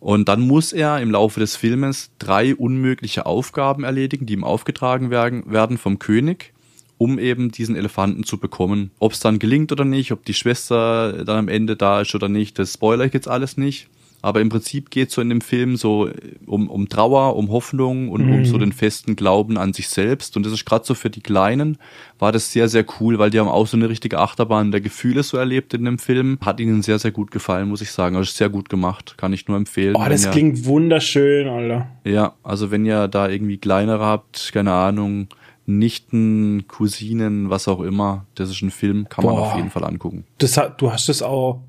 Und 0.00 0.28
dann 0.28 0.40
muss 0.40 0.72
er 0.72 1.00
im 1.00 1.10
Laufe 1.10 1.40
des 1.40 1.56
Filmes 1.56 2.10
drei 2.18 2.54
unmögliche 2.54 3.26
Aufgaben 3.26 3.84
erledigen, 3.84 4.26
die 4.26 4.34
ihm 4.34 4.44
aufgetragen 4.44 5.10
werden, 5.10 5.50
werden 5.50 5.76
vom 5.76 5.98
König, 5.98 6.52
um 6.98 7.18
eben 7.18 7.50
diesen 7.50 7.74
Elefanten 7.76 8.24
zu 8.24 8.38
bekommen. 8.38 8.90
Ob 9.00 9.12
es 9.12 9.20
dann 9.20 9.38
gelingt 9.38 9.72
oder 9.72 9.84
nicht, 9.84 10.12
ob 10.12 10.24
die 10.24 10.34
Schwester 10.34 11.24
dann 11.24 11.38
am 11.38 11.48
Ende 11.48 11.76
da 11.76 12.00
ist 12.00 12.14
oder 12.14 12.28
nicht, 12.28 12.58
das 12.58 12.74
spoiler 12.74 13.04
ich 13.04 13.14
jetzt 13.14 13.28
alles 13.28 13.56
nicht. 13.56 13.88
Aber 14.20 14.40
im 14.40 14.48
Prinzip 14.48 14.90
geht 14.90 15.10
so 15.12 15.20
in 15.20 15.28
dem 15.28 15.40
Film 15.40 15.76
so 15.76 16.10
um, 16.46 16.68
um 16.68 16.88
Trauer, 16.88 17.36
um 17.36 17.50
Hoffnung 17.50 18.08
und 18.08 18.28
um 18.28 18.44
so 18.44 18.58
den 18.58 18.72
festen 18.72 19.14
Glauben 19.14 19.56
an 19.56 19.72
sich 19.72 19.88
selbst. 19.88 20.36
Und 20.36 20.44
das 20.44 20.52
ist 20.52 20.64
gerade 20.64 20.84
so 20.84 20.94
für 20.94 21.08
die 21.08 21.20
Kleinen, 21.20 21.78
war 22.18 22.32
das 22.32 22.50
sehr, 22.52 22.68
sehr 22.68 22.84
cool, 23.00 23.18
weil 23.20 23.30
die 23.30 23.38
haben 23.38 23.48
auch 23.48 23.66
so 23.68 23.76
eine 23.76 23.88
richtige 23.88 24.18
Achterbahn 24.18 24.72
der 24.72 24.80
Gefühle 24.80 25.22
so 25.22 25.36
erlebt 25.36 25.72
in 25.74 25.84
dem 25.84 25.98
Film. 26.00 26.38
Hat 26.44 26.58
ihnen 26.58 26.82
sehr, 26.82 26.98
sehr 26.98 27.12
gut 27.12 27.30
gefallen, 27.30 27.68
muss 27.68 27.80
ich 27.80 27.92
sagen. 27.92 28.16
Also 28.16 28.32
sehr 28.32 28.48
gut 28.48 28.68
gemacht, 28.68 29.14
kann 29.16 29.32
ich 29.32 29.46
nur 29.46 29.56
empfehlen. 29.56 29.94
Oh, 29.96 30.04
das 30.08 30.24
ihr- 30.24 30.30
klingt 30.32 30.64
wunderschön, 30.64 31.46
Alter. 31.46 31.86
ja, 32.04 32.32
also 32.42 32.70
wenn 32.72 32.84
ihr 32.84 33.06
da 33.06 33.28
irgendwie 33.28 33.58
kleinere 33.58 34.04
habt, 34.04 34.50
keine 34.52 34.72
Ahnung, 34.72 35.28
Nichten, 35.66 36.64
Cousinen, 36.66 37.50
was 37.50 37.68
auch 37.68 37.80
immer, 37.82 38.24
das 38.34 38.50
ist 38.50 38.62
ein 38.62 38.70
Film, 38.70 39.06
kann 39.08 39.24
man 39.24 39.34
Boah. 39.36 39.42
auf 39.52 39.56
jeden 39.56 39.70
Fall 39.70 39.84
angucken. 39.84 40.24
Das 40.38 40.58
du 40.78 40.90
hast 40.90 41.08
es 41.08 41.22
auch 41.22 41.60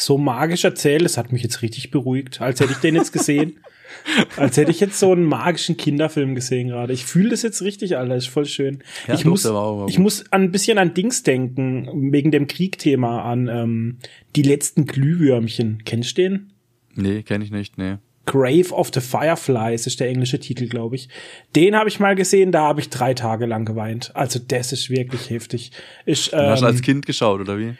so 0.00 0.18
magisch 0.18 0.64
erzählt, 0.64 1.04
das 1.04 1.16
hat 1.16 1.32
mich 1.32 1.42
jetzt 1.42 1.62
richtig 1.62 1.90
beruhigt, 1.90 2.40
als 2.40 2.60
hätte 2.60 2.72
ich 2.72 2.78
den 2.78 2.94
jetzt 2.94 3.12
gesehen. 3.12 3.60
als 4.36 4.56
hätte 4.56 4.70
ich 4.70 4.80
jetzt 4.80 4.98
so 4.98 5.12
einen 5.12 5.24
magischen 5.24 5.76
Kinderfilm 5.76 6.34
gesehen 6.34 6.68
gerade. 6.68 6.92
Ich 6.92 7.04
fühle 7.04 7.30
das 7.30 7.42
jetzt 7.42 7.62
richtig, 7.62 7.96
Alter, 7.96 8.16
ist 8.16 8.28
voll 8.28 8.46
schön. 8.46 8.82
Ja, 9.06 9.14
ich 9.14 9.24
muss, 9.24 9.48
ich 9.88 9.98
muss 9.98 10.24
ein 10.32 10.50
bisschen 10.50 10.78
an 10.78 10.94
Dings 10.94 11.22
denken, 11.22 12.12
wegen 12.12 12.30
dem 12.30 12.46
Kriegthema, 12.46 13.22
an 13.22 13.48
ähm, 13.48 13.98
die 14.36 14.42
letzten 14.42 14.86
Glühwürmchen. 14.86 15.82
Kennst 15.84 16.16
du 16.16 16.22
den? 16.22 16.52
Nee, 16.94 17.22
kenne 17.22 17.44
ich 17.44 17.50
nicht, 17.50 17.78
nee. 17.78 17.96
Grave 18.26 18.72
of 18.72 18.90
the 18.94 19.00
Fireflies 19.00 19.86
ist 19.86 19.98
der 19.98 20.08
englische 20.08 20.38
Titel, 20.38 20.68
glaube 20.68 20.94
ich. 20.94 21.08
Den 21.56 21.74
habe 21.74 21.88
ich 21.88 21.98
mal 21.98 22.14
gesehen, 22.14 22.52
da 22.52 22.62
habe 22.62 22.80
ich 22.80 22.88
drei 22.88 23.14
Tage 23.14 23.46
lang 23.46 23.64
geweint. 23.64 24.14
Also 24.14 24.38
das 24.38 24.72
ist 24.72 24.88
wirklich 24.88 25.30
heftig. 25.30 25.72
Ich, 26.06 26.32
ähm, 26.32 26.38
hast 26.40 26.62
du 26.62 26.66
als 26.66 26.76
ähm, 26.76 26.82
Kind 26.82 27.06
geschaut, 27.06 27.40
oder 27.40 27.58
wie? 27.58 27.74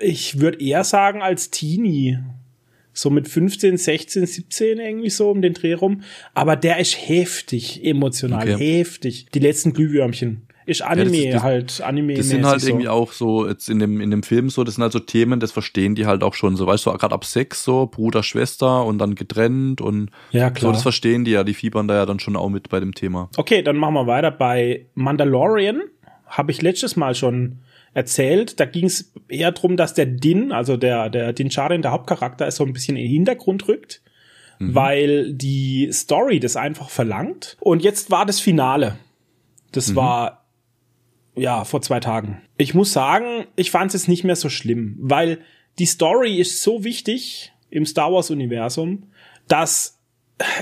Ich 0.00 0.40
würde 0.40 0.60
eher 0.60 0.84
sagen 0.84 1.22
als 1.22 1.50
Teenie. 1.50 2.18
So 2.92 3.10
mit 3.10 3.26
15, 3.26 3.76
16, 3.76 4.24
17 4.24 4.78
irgendwie 4.78 5.10
so 5.10 5.30
um 5.30 5.42
den 5.42 5.52
Dreh 5.54 5.74
rum. 5.74 6.02
Aber 6.32 6.54
der 6.54 6.78
ist 6.78 6.96
heftig, 7.08 7.84
emotional, 7.84 8.52
okay. 8.52 8.78
heftig. 8.78 9.26
Die 9.34 9.40
letzten 9.40 9.72
Glühwürmchen 9.72 10.46
ist 10.66 10.82
Anime 10.82 11.16
ja, 11.16 11.24
das, 11.24 11.32
das, 11.34 11.42
halt 11.42 11.80
Anime. 11.82 12.14
Das 12.14 12.28
sind 12.28 12.46
halt 12.46 12.60
so. 12.60 12.68
irgendwie 12.68 12.88
auch 12.88 13.12
so 13.12 13.46
jetzt 13.46 13.68
in 13.68 13.78
dem 13.78 14.00
in 14.00 14.10
dem 14.10 14.22
Film 14.22 14.48
so, 14.48 14.64
das 14.64 14.76
sind 14.76 14.82
halt 14.82 14.92
so 14.92 14.98
Themen, 14.98 15.40
das 15.40 15.52
verstehen 15.52 15.94
die 15.94 16.06
halt 16.06 16.22
auch 16.22 16.34
schon 16.34 16.56
so, 16.56 16.66
weißt 16.66 16.86
du, 16.86 16.92
gerade 16.92 17.14
ab 17.14 17.24
sechs 17.24 17.64
so 17.64 17.86
Bruder 17.86 18.22
Schwester 18.22 18.84
und 18.84 18.98
dann 18.98 19.14
getrennt 19.14 19.80
und 19.80 20.10
ja, 20.30 20.50
klar. 20.50 20.70
so 20.70 20.72
das 20.72 20.82
verstehen 20.82 21.24
die 21.24 21.32
ja, 21.32 21.44
die 21.44 21.54
fiebern 21.54 21.88
da 21.88 21.94
ja 21.94 22.06
dann 22.06 22.20
schon 22.20 22.36
auch 22.36 22.48
mit 22.48 22.68
bei 22.68 22.80
dem 22.80 22.94
Thema. 22.94 23.28
Okay, 23.36 23.62
dann 23.62 23.76
machen 23.76 23.94
wir 23.94 24.06
weiter 24.06 24.30
bei 24.30 24.86
Mandalorian. 24.94 25.82
Habe 26.26 26.50
ich 26.50 26.62
letztes 26.62 26.96
Mal 26.96 27.14
schon 27.14 27.58
erzählt. 27.94 28.60
Da 28.60 28.66
ging 28.66 28.86
es 28.86 29.12
eher 29.28 29.52
drum, 29.52 29.76
dass 29.76 29.94
der 29.94 30.06
Din, 30.06 30.52
also 30.52 30.76
der 30.76 31.08
der 31.10 31.32
Din 31.32 31.48
Djarin, 31.48 31.82
der 31.82 31.92
Hauptcharakter, 31.92 32.46
ist 32.46 32.56
so 32.56 32.64
ein 32.64 32.72
bisschen 32.72 32.96
in 32.96 33.04
den 33.04 33.12
Hintergrund 33.12 33.68
rückt. 33.68 34.02
Mhm. 34.58 34.74
Weil 34.74 35.32
die 35.32 35.88
Story 35.92 36.38
das 36.38 36.56
einfach 36.56 36.90
verlangt. 36.90 37.56
Und 37.60 37.82
jetzt 37.82 38.10
war 38.10 38.26
das 38.26 38.40
Finale. 38.40 38.96
Das 39.72 39.88
mhm. 39.88 39.96
war 39.96 40.44
ja, 41.36 41.64
vor 41.64 41.82
zwei 41.82 42.00
Tagen. 42.00 42.42
Ich 42.56 42.74
muss 42.74 42.92
sagen, 42.92 43.46
ich 43.56 43.70
fand 43.70 43.92
es 43.92 44.02
jetzt 44.02 44.08
nicht 44.08 44.24
mehr 44.24 44.36
so 44.36 44.48
schlimm, 44.48 44.96
weil 45.00 45.38
die 45.78 45.86
Story 45.86 46.40
ist 46.40 46.62
so 46.62 46.84
wichtig 46.84 47.52
im 47.70 47.86
Star 47.86 48.12
Wars 48.12 48.30
Universum, 48.30 49.10
dass 49.48 49.93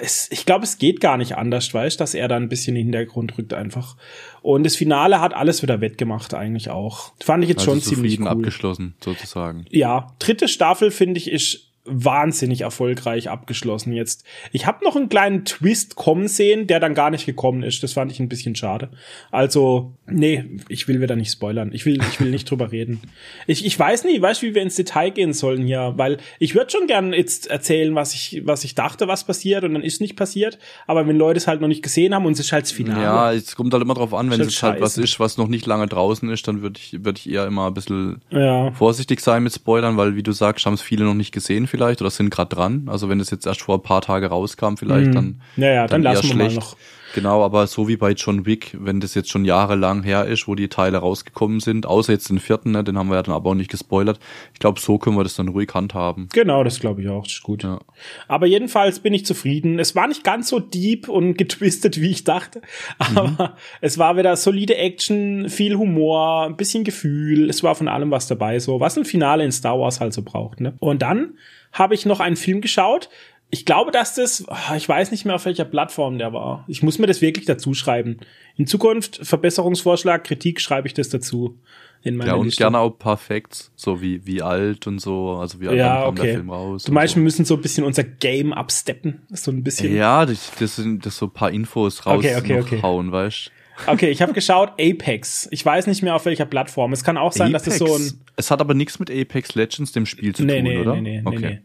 es, 0.03 0.29
ich 0.31 0.45
glaube, 0.45 0.65
es 0.65 0.79
geht 0.79 1.01
gar 1.01 1.17
nicht 1.17 1.37
anders, 1.37 1.73
weißt, 1.73 2.01
dass 2.01 2.15
er 2.15 2.29
da 2.29 2.37
ein 2.37 2.49
bisschen 2.49 2.77
in 2.77 2.87
den 2.87 2.95
Hintergrund 2.95 3.39
rückt 3.39 3.55
einfach. 3.55 3.97
Und 4.43 4.65
das 4.65 4.77
Finale 4.77 5.21
hat 5.21 5.35
alles 5.35 5.63
wieder 5.63 5.81
wettgemacht 5.81 6.35
eigentlich 6.35 6.69
auch. 6.69 7.13
Fand 7.21 7.43
ich 7.43 7.49
jetzt 7.49 7.61
also 7.61 7.73
schon 7.73 7.81
ziemlich 7.81 8.21
cool. 8.21 8.29
abgeschlossen 8.29 8.95
sozusagen. 9.03 9.65
Ja, 9.71 10.15
dritte 10.19 10.49
Staffel 10.49 10.91
finde 10.91 11.19
ich 11.19 11.31
ist 11.31 11.72
wahnsinnig 11.85 12.61
erfolgreich 12.61 13.29
abgeschlossen 13.29 13.93
jetzt. 13.93 14.25
Ich 14.53 14.67
habe 14.67 14.85
noch 14.85 14.95
einen 14.95 15.09
kleinen 15.09 15.45
Twist 15.45 15.97
kommen 15.97 16.29
sehen, 16.29 16.69
der 16.69 16.79
dann 16.79 16.95
gar 16.95 17.11
nicht 17.11 17.27
gekommen 17.27 17.65
ist. 17.65 17.83
Das 17.83 17.95
fand 17.95 18.13
ich 18.13 18.21
ein 18.21 18.29
bisschen 18.29 18.55
schade. 18.55 18.91
Also, 19.33 19.93
nee, 20.07 20.45
ich 20.69 20.87
will 20.87 21.01
wieder 21.01 21.17
nicht 21.17 21.33
spoilern. 21.33 21.71
Ich 21.73 21.85
will, 21.85 21.99
ich 22.01 22.21
will 22.21 22.31
nicht 22.31 22.49
drüber 22.51 22.71
reden. 22.71 23.01
Ich, 23.49 23.67
ich 23.67 23.77
weiß 23.77 24.05
nicht, 24.05 24.23
weißt 24.23 24.43
wie 24.43 24.55
wir 24.55 24.63
ins 24.63 24.77
Detail 24.77 25.11
gehen 25.11 25.33
sollen 25.33 25.67
hier, 25.67 25.95
weil 25.97 26.19
ich 26.39 26.55
würde 26.55 26.71
schon 26.71 26.87
gern 26.87 27.13
jetzt 27.13 27.49
erzählen, 27.49 27.95
was 27.97 28.15
ich, 28.15 28.43
was 28.45 28.63
ich 28.63 28.77
dachte, 28.77 29.09
was 29.09 29.25
passiert 29.25 29.65
und 29.65 29.75
dann 29.75 29.83
ist 29.83 30.01
nicht 30.01 30.15
passiert. 30.15 30.59
Aber 30.87 31.09
wenn 31.09 31.17
Leute 31.17 31.39
es 31.39 31.49
halt 31.49 31.61
noch 31.61 31.69
nicht 31.69 31.83
gesehen 31.83 32.15
haben 32.15 32.27
und 32.27 32.35
es 32.35 32.41
ist 32.41 32.53
halt 32.53 32.65
das 32.65 32.73
Finale. 32.73 33.03
Ja, 33.03 33.33
es 33.33 33.57
kommt 33.57 33.73
halt 33.73 33.83
immer 33.83 33.95
drauf 33.95 34.15
an, 34.15 34.31
wenn 34.31 34.41
es 34.41 34.63
halt 34.63 34.81
was 34.81 34.99
ist, 34.99 35.19
was 35.19 35.37
noch 35.37 35.49
nicht 35.49 35.67
lange 35.67 35.89
draußen 35.89 36.31
ist, 36.31 36.47
dann 36.47 36.63
würde 36.63 36.79
ich, 36.79 37.05
würde 37.05 37.19
ich 37.19 37.29
eher 37.29 37.47
immer 37.47 37.67
ein 37.67 37.75
bisschen 37.75 38.23
ja. 38.31 38.71
vorsichtig 38.71 39.21
sein 39.21 39.43
mit 39.43 39.53
Spoilern, 39.53 39.97
weil 39.97 40.15
wie 40.15 40.23
du 40.23 40.31
sagst, 40.31 40.65
haben 40.65 40.75
es 40.75 40.83
viele 40.83 41.05
noch 41.05 41.15
nicht 41.15 41.33
gesehen 41.33 41.67
vielleicht 41.73 42.03
oder 42.03 42.11
sind 42.11 42.31
gerade 42.31 42.55
dran. 42.55 42.87
Also 42.87 43.09
wenn 43.09 43.19
es 43.19 43.31
jetzt 43.31 43.47
erst 43.47 43.63
vor 43.63 43.79
ein 43.79 43.83
paar 43.83 44.03
Tage 44.03 44.27
rauskam, 44.27 44.77
vielleicht 44.77 45.09
mhm. 45.09 45.15
dann, 45.15 45.41
naja, 45.57 45.87
dann, 45.87 46.03
dann 46.03 46.15
lassen 46.15 46.29
wir 46.29 46.35
schlecht. 46.35 46.57
mal 46.57 46.61
noch. 46.61 46.77
Genau, 47.15 47.45
aber 47.45 47.67
so 47.67 47.89
wie 47.89 47.97
bei 47.97 48.13
John 48.13 48.47
Wick, 48.47 48.77
wenn 48.79 49.01
das 49.01 49.15
jetzt 49.15 49.31
schon 49.31 49.45
jahrelang 49.45 50.03
her 50.03 50.27
ist, 50.27 50.49
wo 50.49 50.55
die 50.55 50.69
Teile 50.69 50.99
rausgekommen 50.99 51.61
sind, 51.61 51.87
außer 51.87 52.13
jetzt 52.13 52.31
den 52.31 52.39
vierten, 52.39 52.73
ne, 52.73 52.85
den 52.85 52.99
haben 52.99 53.09
wir 53.09 53.17
ja 53.17 53.23
dann 53.23 53.35
aber 53.35 53.51
auch 53.51 53.55
nicht 53.55 53.71
gespoilert. 53.71 54.19
Ich 54.53 54.61
glaube, 54.61 54.81
so 54.81 54.99
können 54.99 55.17
wir 55.17 55.23
das 55.23 55.35
dann 55.35 55.49
ruhig 55.49 55.71
handhaben. 55.75 56.29
Genau, 56.33 56.65
das 56.65 56.81
glaube 56.81 57.03
ich 57.03 57.09
auch, 57.09 57.25
das 57.25 57.33
ist 57.33 57.43
gut. 57.43 57.63
Ja. 57.63 57.81
Aber 58.29 58.47
jedenfalls 58.47 59.01
bin 59.01 59.15
ich 59.15 59.27
zufrieden. 59.27 59.79
Es 59.79 59.95
war 59.95 60.07
nicht 60.07 60.25
ganz 60.25 60.49
so 60.49 60.59
deep 60.59 61.09
und 61.09 61.37
getwistet, 61.39 62.01
wie 62.01 62.11
ich 62.11 62.25
dachte, 62.25 62.63
aber 62.99 63.29
mhm. 63.29 63.49
es 63.81 63.99
war 63.99 64.17
wieder 64.17 64.37
solide 64.37 64.77
Action, 64.77 65.49
viel 65.49 65.77
Humor, 65.77 66.47
ein 66.47 66.57
bisschen 66.57 66.85
Gefühl, 66.85 67.51
es 67.51 67.63
war 67.63 67.75
von 67.75 67.89
allem 67.89 68.11
was 68.11 68.27
dabei, 68.27 68.59
so 68.59 68.81
was 68.81 68.97
ein 68.97 69.05
Finale 69.05 69.45
in 69.45 69.53
Star 69.53 69.79
Wars 69.79 70.01
halt 70.01 70.13
so 70.13 70.23
braucht. 70.23 70.61
Ne? 70.61 70.75
Und 70.79 71.03
dann 71.03 71.35
habe 71.73 71.95
ich 71.95 72.07
noch 72.07 72.21
einen 72.21 72.37
Film 72.37 72.61
geschaut. 72.61 73.09
Ich 73.55 73.67
glaube, 73.67 73.91
dass 73.91 74.15
das, 74.15 74.47
ah, 74.49 74.77
ich 74.77 74.89
weiß 74.89 75.11
nicht 75.11 75.27
mehr 75.27 75.35
auf 75.35 75.45
welcher 75.45 75.67
Plattform 75.67 76.17
der 76.17 76.33
war. 76.33 76.65
Ich 76.69 76.83
muss 76.83 76.99
mir 76.99 77.07
das 77.07 77.21
wirklich 77.21 77.45
dazu 77.45 77.75
schreiben. 77.75 78.17
In 78.57 78.67
Zukunft 78.67 79.21
Verbesserungsvorschlag, 79.23 80.25
Kritik 80.25 80.59
schreibe 80.59 80.89
ich 80.89 80.95
das 80.95 81.11
dazu. 81.11 81.59
In 82.03 82.19
ja, 82.23 82.33
und 82.33 82.47
Liste. 82.47 82.63
gerne 82.63 82.79
auch 82.79 82.99
paar 82.99 83.19
Facts, 83.19 83.71
so 83.77 84.01
wie, 84.01 84.25
wie 84.25 84.41
alt 84.41 84.87
und 84.87 85.01
so, 85.01 85.33
also 85.33 85.61
wie 85.61 85.69
alt 85.69 85.77
ja, 85.77 86.07
okay. 86.07 86.23
der 86.23 86.35
Film 86.37 86.49
raus. 86.49 86.85
Du 86.85 86.93
meinst, 86.93 87.13
so. 87.13 87.21
wir 87.21 87.25
müssen 87.25 87.45
so 87.45 87.55
ein 87.57 87.61
bisschen 87.61 87.85
unser 87.85 88.05
Game 88.05 88.55
absteppen, 88.55 89.21
so 89.29 89.51
ein 89.51 89.63
bisschen. 89.63 89.95
Ja, 89.95 90.25
das, 90.25 90.51
das 90.59 90.77
sind 90.77 91.05
das 91.05 91.19
so 91.19 91.27
ein 91.27 91.33
paar 91.33 91.51
Infos 91.51 92.07
raushauen, 92.07 92.41
okay, 92.41 92.59
okay, 92.59 92.81
okay. 92.81 93.13
weißt 93.13 93.53
Okay, 93.87 94.11
ich 94.11 94.23
habe 94.23 94.33
geschaut, 94.33 94.71
Apex. 94.81 95.49
Ich 95.51 95.65
weiß 95.65 95.87
nicht 95.87 96.03
mehr 96.03 96.15
auf 96.15 96.25
welcher 96.25 96.45
Plattform. 96.45 96.93
Es 96.93 97.05
kann 97.05 97.17
auch 97.17 97.33
sein, 97.33 97.55
Apex. 97.55 97.65
dass 97.65 97.79
das 97.79 97.89
so 97.89 97.97
ein. 97.97 98.21
Es 98.37 98.51
hat 98.51 98.61
aber 98.61 98.75
nichts 98.75 98.99
mit 98.99 99.11
Apex 99.11 99.55
Legends, 99.55 99.93
dem 99.93 100.07
Spiel, 100.07 100.35
zu 100.35 100.45
nee, 100.45 100.57
tun, 100.57 100.63
nee, 100.65 100.79
oder? 100.79 100.95
Nee, 100.95 101.01
nee, 101.01 101.23
okay. 101.25 101.39
nee, 101.39 101.47
nee. 101.47 101.63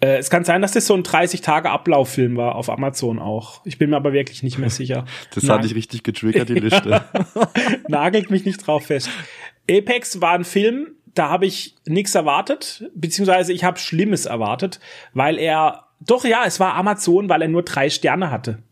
Äh, 0.00 0.18
es 0.18 0.30
kann 0.30 0.44
sein, 0.44 0.62
dass 0.62 0.72
das 0.72 0.86
so 0.86 0.94
ein 0.94 1.02
30-Tage-Ablauffilm 1.02 2.36
war 2.36 2.54
auf 2.54 2.70
Amazon 2.70 3.18
auch. 3.18 3.60
Ich 3.64 3.78
bin 3.78 3.90
mir 3.90 3.96
aber 3.96 4.12
wirklich 4.12 4.42
nicht 4.42 4.58
mehr 4.58 4.70
sicher. 4.70 5.04
das 5.34 5.44
Nag 5.44 5.58
hat 5.58 5.64
dich 5.64 5.74
richtig 5.74 6.04
getriggert, 6.04 6.48
die 6.48 6.54
Liste. 6.54 7.04
Nagelt 7.88 8.30
mich 8.30 8.44
nicht 8.44 8.66
drauf 8.66 8.86
fest. 8.86 9.10
Apex 9.70 10.20
war 10.20 10.32
ein 10.32 10.44
Film, 10.44 10.94
da 11.14 11.30
habe 11.30 11.46
ich 11.46 11.74
nichts 11.86 12.14
erwartet, 12.14 12.88
beziehungsweise 12.94 13.52
ich 13.52 13.64
habe 13.64 13.78
Schlimmes 13.78 14.26
erwartet, 14.26 14.78
weil 15.14 15.38
er, 15.38 15.84
doch 16.00 16.24
ja, 16.24 16.44
es 16.46 16.60
war 16.60 16.74
Amazon, 16.74 17.28
weil 17.28 17.42
er 17.42 17.48
nur 17.48 17.64
drei 17.64 17.90
Sterne 17.90 18.30
hatte. 18.30 18.62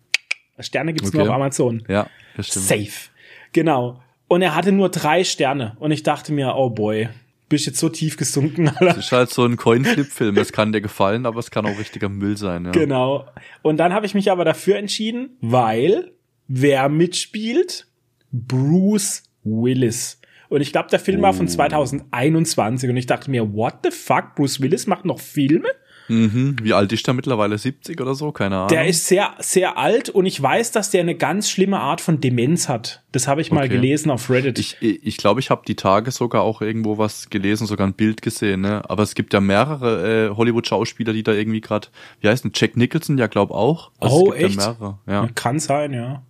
Sterne 0.61 0.93
gibt's 0.93 1.09
okay. 1.09 1.19
nur 1.19 1.29
auf 1.29 1.35
Amazon. 1.35 1.83
Ja. 1.89 2.09
Das 2.37 2.47
stimmt. 2.49 2.67
Safe. 2.67 3.11
Genau. 3.53 4.03
Und 4.29 4.43
er 4.43 4.55
hatte 4.55 4.73
nur 4.73 4.91
drei 4.91 5.25
Sterne. 5.25 5.77
Und 5.81 5.91
ich 5.91 6.03
dachte 6.03 6.33
mir, 6.33 6.55
oh 6.57 6.71
boy, 6.71 7.09
bist 7.49 7.67
jetzt 7.67 7.79
so 7.79 7.89
tief 7.89 8.17
gesunken, 8.17 8.69
Alter. 8.69 8.87
Das 8.87 8.99
ist 8.99 9.13
halt 9.13 9.31
so 9.31 9.45
ein 9.45 9.57
Coinflip-Film. 9.57 10.37
Es 10.37 10.53
kann 10.53 10.73
dir 10.73 10.81
gefallen, 10.81 11.27
aber 11.27 11.39
es 11.39 11.51
kann 11.51 11.67
auch 11.67 11.79
richtiger 11.79 12.09
Müll 12.09 12.37
sein. 12.37 12.65
Ja. 12.67 12.71
Genau. 12.73 13.27
Und 13.63 13.79
dann 13.79 13.93
habe 13.93 14.07
ich 14.07 14.15
mich 14.15 14.31
aber 14.31 14.45
dafür 14.45 14.77
entschieden, 14.77 15.37
weil 15.41 16.13
wer 16.49 16.89
mitspielt? 16.89 17.87
Bruce 18.33 19.23
Willis. 19.45 20.21
Und 20.49 20.61
ich 20.61 20.73
glaube, 20.73 20.89
der 20.91 21.01
Film 21.01 21.23
war 21.23 21.33
von 21.33 21.49
2021 21.49 22.91
und 22.91 22.97
ich 22.97 23.07
dachte 23.07 23.31
mir, 23.31 23.53
what 23.55 23.75
the 23.83 23.91
fuck? 23.91 24.35
Bruce 24.37 24.61
Willis 24.61 24.87
macht 24.87 25.05
noch 25.05 25.19
Filme? 25.19 25.69
Mhm. 26.09 26.57
Wie 26.63 26.73
alt 26.73 26.93
ist 26.93 27.07
der 27.07 27.15
mittlerweile? 27.15 27.59
70 27.59 28.01
oder 28.01 28.15
so? 28.15 28.33
Keine 28.33 28.57
Ahnung. 28.57 28.69
Der 28.69 28.87
ist 28.87 29.07
sehr, 29.07 29.35
sehr 29.39 29.79
alt 29.79 30.09
und 30.09 30.27
ich 30.27 30.41
weiß, 30.41 30.73
dass 30.73 30.91
der 30.91 31.01
eine 31.01 31.15
ganz 31.15 31.51
schlimme 31.51 31.81
Art 31.81 32.01
von 32.01 32.21
Demenz 32.21 32.69
hat. 32.69 33.03
Das 33.13 33.29
habe 33.29 33.41
ich 33.41 33.51
mal 33.51 33.65
okay. 33.65 33.75
gelesen 33.75 34.11
auf 34.11 34.31
Reddit. 34.31 34.59
Ich 34.59 34.79
glaube, 34.79 34.99
ich, 35.03 35.17
glaub, 35.17 35.39
ich 35.39 35.51
habe 35.51 35.63
die 35.67 35.75
Tage 35.75 36.11
sogar 36.11 36.43
auch 36.43 36.61
irgendwo 36.61 36.99
was 36.99 37.31
gelesen, 37.31 37.67
sogar 37.67 37.87
ein 37.87 37.95
Bild 37.95 38.23
gesehen. 38.23 38.61
Ne? 38.61 38.83
Aber 38.89 39.03
es 39.03 39.15
gibt 39.15 39.33
ja 39.33 39.41
mehrere 39.41 40.31
äh, 40.31 40.37
Hollywood-Schauspieler, 40.37 41.13
die 41.13 41.23
da 41.23 41.33
irgendwie 41.33 41.61
gerade, 41.61 41.89
wie 42.21 42.29
heißt 42.29 42.45
denn, 42.45 42.53
Jack 42.55 42.77
Nicholson 42.77 43.19
ja 43.19 43.27
glaub 43.27 43.51
auch. 43.51 43.91
Also 43.99 44.29
oh, 44.29 44.33
echt? 44.33 44.61
Ja 44.61 44.99
ja. 45.07 45.29
Kann 45.35 45.59
sein, 45.59 45.93
ja 45.93 46.23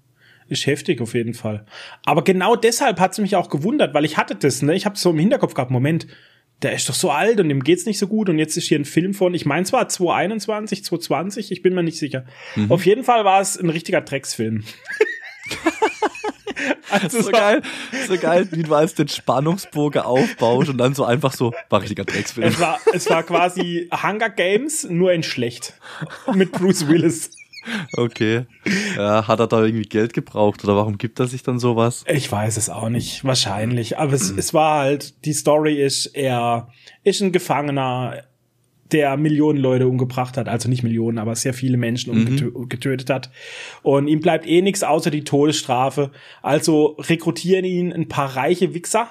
ist 0.48 0.66
heftig 0.66 1.00
auf 1.00 1.14
jeden 1.14 1.34
Fall. 1.34 1.64
Aber 2.04 2.22
genau 2.22 2.56
deshalb 2.56 3.00
hat 3.00 3.12
es 3.12 3.18
mich 3.18 3.36
auch 3.36 3.48
gewundert, 3.48 3.94
weil 3.94 4.04
ich 4.04 4.16
hatte 4.16 4.34
das, 4.34 4.62
ne? 4.62 4.74
Ich 4.74 4.86
habe 4.86 4.96
so 4.96 5.10
im 5.10 5.18
Hinterkopf 5.18 5.54
gehabt, 5.54 5.70
Moment, 5.70 6.06
der 6.62 6.72
ist 6.72 6.88
doch 6.88 6.94
so 6.94 7.10
alt 7.10 7.40
und 7.40 7.48
dem 7.48 7.62
geht's 7.62 7.86
nicht 7.86 7.98
so 7.98 8.06
gut 8.06 8.28
und 8.28 8.38
jetzt 8.38 8.56
ist 8.56 8.68
hier 8.68 8.78
ein 8.78 8.84
Film 8.84 9.12
von, 9.12 9.34
ich 9.34 9.44
meine 9.44 9.64
zwar 9.64 9.88
2021, 9.88 10.84
2020, 10.84 11.52
ich 11.52 11.62
bin 11.62 11.74
mir 11.74 11.82
nicht 11.82 11.98
sicher. 11.98 12.24
Mhm. 12.54 12.72
Auf 12.72 12.86
jeden 12.86 13.04
Fall 13.04 13.24
war 13.24 13.40
es 13.40 13.58
ein 13.58 13.68
richtiger 13.68 14.00
Drecksfilm. 14.00 14.64
also 16.90 17.20
so 17.20 17.30
geil, 17.30 17.62
so 18.08 18.16
geil, 18.16 18.48
wie 18.52 18.62
du 18.62 18.74
als 18.74 18.94
den 18.94 19.08
Spannungsbogen 19.08 20.02
aufbaust 20.02 20.70
und 20.70 20.78
dann 20.78 20.94
so 20.94 21.04
einfach 21.04 21.34
so, 21.34 21.52
war 21.68 21.82
richtiger 21.82 22.04
Drecksfilm. 22.04 22.48
Es 22.48 22.58
war, 22.58 22.80
es 22.92 23.10
war 23.10 23.22
quasi 23.22 23.90
Hunger 24.02 24.30
Games, 24.30 24.86
nur 24.88 25.12
in 25.12 25.22
schlecht. 25.22 25.74
Mit 26.32 26.52
Bruce 26.52 26.88
Willis. 26.88 27.30
Okay. 27.92 28.46
Ja, 28.96 29.26
hat 29.26 29.40
er 29.40 29.46
da 29.46 29.64
irgendwie 29.64 29.88
Geld 29.88 30.12
gebraucht 30.12 30.64
oder 30.64 30.76
warum 30.76 30.98
gibt 30.98 31.20
er 31.20 31.26
sich 31.26 31.42
dann 31.42 31.58
sowas? 31.58 32.04
Ich 32.12 32.30
weiß 32.30 32.56
es 32.56 32.70
auch 32.70 32.88
nicht. 32.88 33.24
Wahrscheinlich. 33.24 33.98
Aber 33.98 34.12
es, 34.12 34.30
es 34.30 34.54
war 34.54 34.80
halt, 34.80 35.24
die 35.24 35.32
Story 35.32 35.82
ist, 35.82 36.06
er 36.06 36.68
ist 37.04 37.20
ein 37.20 37.32
Gefangener, 37.32 38.22
der 38.92 39.16
Millionen 39.16 39.58
Leute 39.58 39.88
umgebracht 39.88 40.36
hat. 40.36 40.48
Also 40.48 40.68
nicht 40.68 40.82
Millionen, 40.82 41.18
aber 41.18 41.34
sehr 41.34 41.54
viele 41.54 41.76
Menschen 41.76 42.14
mhm. 42.14 42.68
getötet 42.68 43.10
hat. 43.10 43.30
Und 43.82 44.08
ihm 44.08 44.20
bleibt 44.20 44.46
eh 44.46 44.62
nichts 44.62 44.82
außer 44.82 45.10
die 45.10 45.24
Todesstrafe. 45.24 46.10
Also 46.42 46.96
rekrutieren 46.98 47.64
ihn 47.64 47.92
ein 47.92 48.08
paar 48.08 48.36
reiche 48.36 48.74
Wichser 48.74 49.08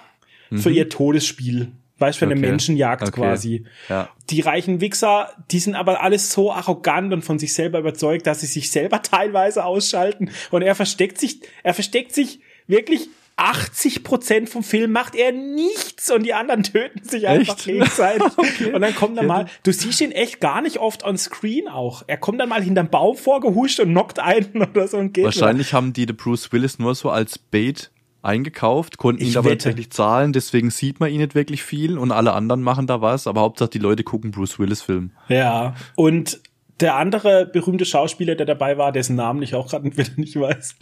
mhm. 0.49 0.58
für 0.58 0.72
ihr 0.72 0.89
Todesspiel. 0.89 1.72
Weißt 1.98 2.22
du, 2.22 2.26
okay. 2.26 2.34
eine 2.34 2.41
Menschenjagd 2.41 3.04
okay. 3.04 3.22
quasi. 3.22 3.66
Ja. 3.88 4.10
Die 4.30 4.41
reichen 4.41 4.82
Wichser, 4.82 5.30
die 5.52 5.60
sind 5.60 5.76
aber 5.76 6.02
alles 6.04 6.32
so 6.32 6.52
arrogant 6.52 7.14
und 7.14 7.22
von 7.22 7.39
sich 7.39 7.54
selber 7.54 7.80
überzeugt, 7.80 8.28
dass 8.28 8.41
sie 8.41 8.48
sich 8.48 8.70
selber 8.72 9.02
teilweise 9.04 9.64
ausschalten. 9.64 10.30
Und 10.52 10.62
er 10.62 10.76
versteckt 10.76 11.20
sich, 11.20 11.39
er 11.64 11.74
versteckt 11.74 12.14
sich 12.14 12.39
wirklich 12.68 13.08
80 13.38 14.04
Prozent 14.04 14.50
vom 14.50 14.64
Film 14.64 14.93
macht 14.93 15.14
er 15.14 15.34
nichts 15.34 16.10
und 16.10 16.24
die 16.24 16.34
anderen 16.34 16.64
töten 16.64 17.04
sich 17.04 17.28
einfach 17.28 17.56
Echt? 17.56 17.66
gegenseitig. 17.66 18.24
Okay. 18.38 18.74
Und 18.74 18.82
dann 18.82 18.96
kommt 18.96 19.18
er 19.18 19.24
mal, 19.24 19.46
du 19.64 19.72
siehst 19.72 20.02
ihn 20.02 20.12
echt 20.12 20.39
gar 20.39 20.62
nicht 20.62 20.78
oft 20.78 21.04
on 21.04 21.18
screen 21.18 21.68
auch. 21.68 22.04
Er 22.08 22.18
kommt 22.18 22.39
dann 22.39 22.50
mal 22.50 22.62
hinterm 22.62 22.89
Baum 22.89 23.18
vorgehuscht 23.18 23.80
und 23.80 23.91
knockt 23.91 24.20
einen 24.20 24.62
oder 24.62 24.88
so 24.88 24.98
und 24.98 25.14
geht. 25.14 25.26
Wahrscheinlich 25.26 25.74
haben 25.74 25.93
die 25.93 26.06
den 26.06 26.16
Bruce 26.16 26.52
Willis 26.52 26.80
nur 26.80 26.96
so 26.96 27.10
als 27.10 27.38
Bait 27.38 27.91
eingekauft, 28.26 28.97
konnten 28.97 29.23
Ich 29.23 29.32
ihn 29.32 29.38
aber 29.38 29.49
wirklich 29.49 29.91
zahlen, 29.91 30.34
deswegen 30.34 30.69
sieht 30.69 30.99
man 30.99 31.11
ihn 31.11 31.19
nicht 31.19 31.36
wirklich 31.36 31.63
viel 31.63 31.97
und 31.97 32.11
alle 32.11 32.34
anderen 32.34 32.61
machen 32.61 32.88
da 32.88 33.01
was, 33.01 33.28
aber 33.28 33.41
Hauptsache 33.41 33.69
die 33.69 33.80
Leute 33.80 34.03
gucken 34.03 34.32
Bruce 34.32 34.59
Willis 34.59 34.82
Film. 34.82 35.11
Ja. 35.30 35.76
Und 35.95 36.41
der 36.82 36.95
andere 36.95 37.45
berühmte 37.45 37.86
Schauspieler, 37.86 38.36
der 38.36 38.45
dabei 38.45 38.78
war, 38.78 38.91
dessen 38.91 39.15
Namen 39.15 39.41
ich 39.41 39.55
auch 39.55 39.69
gerade 39.69 39.86
wieder 39.97 40.09
nicht 40.17 40.38
weiß, 40.38 40.76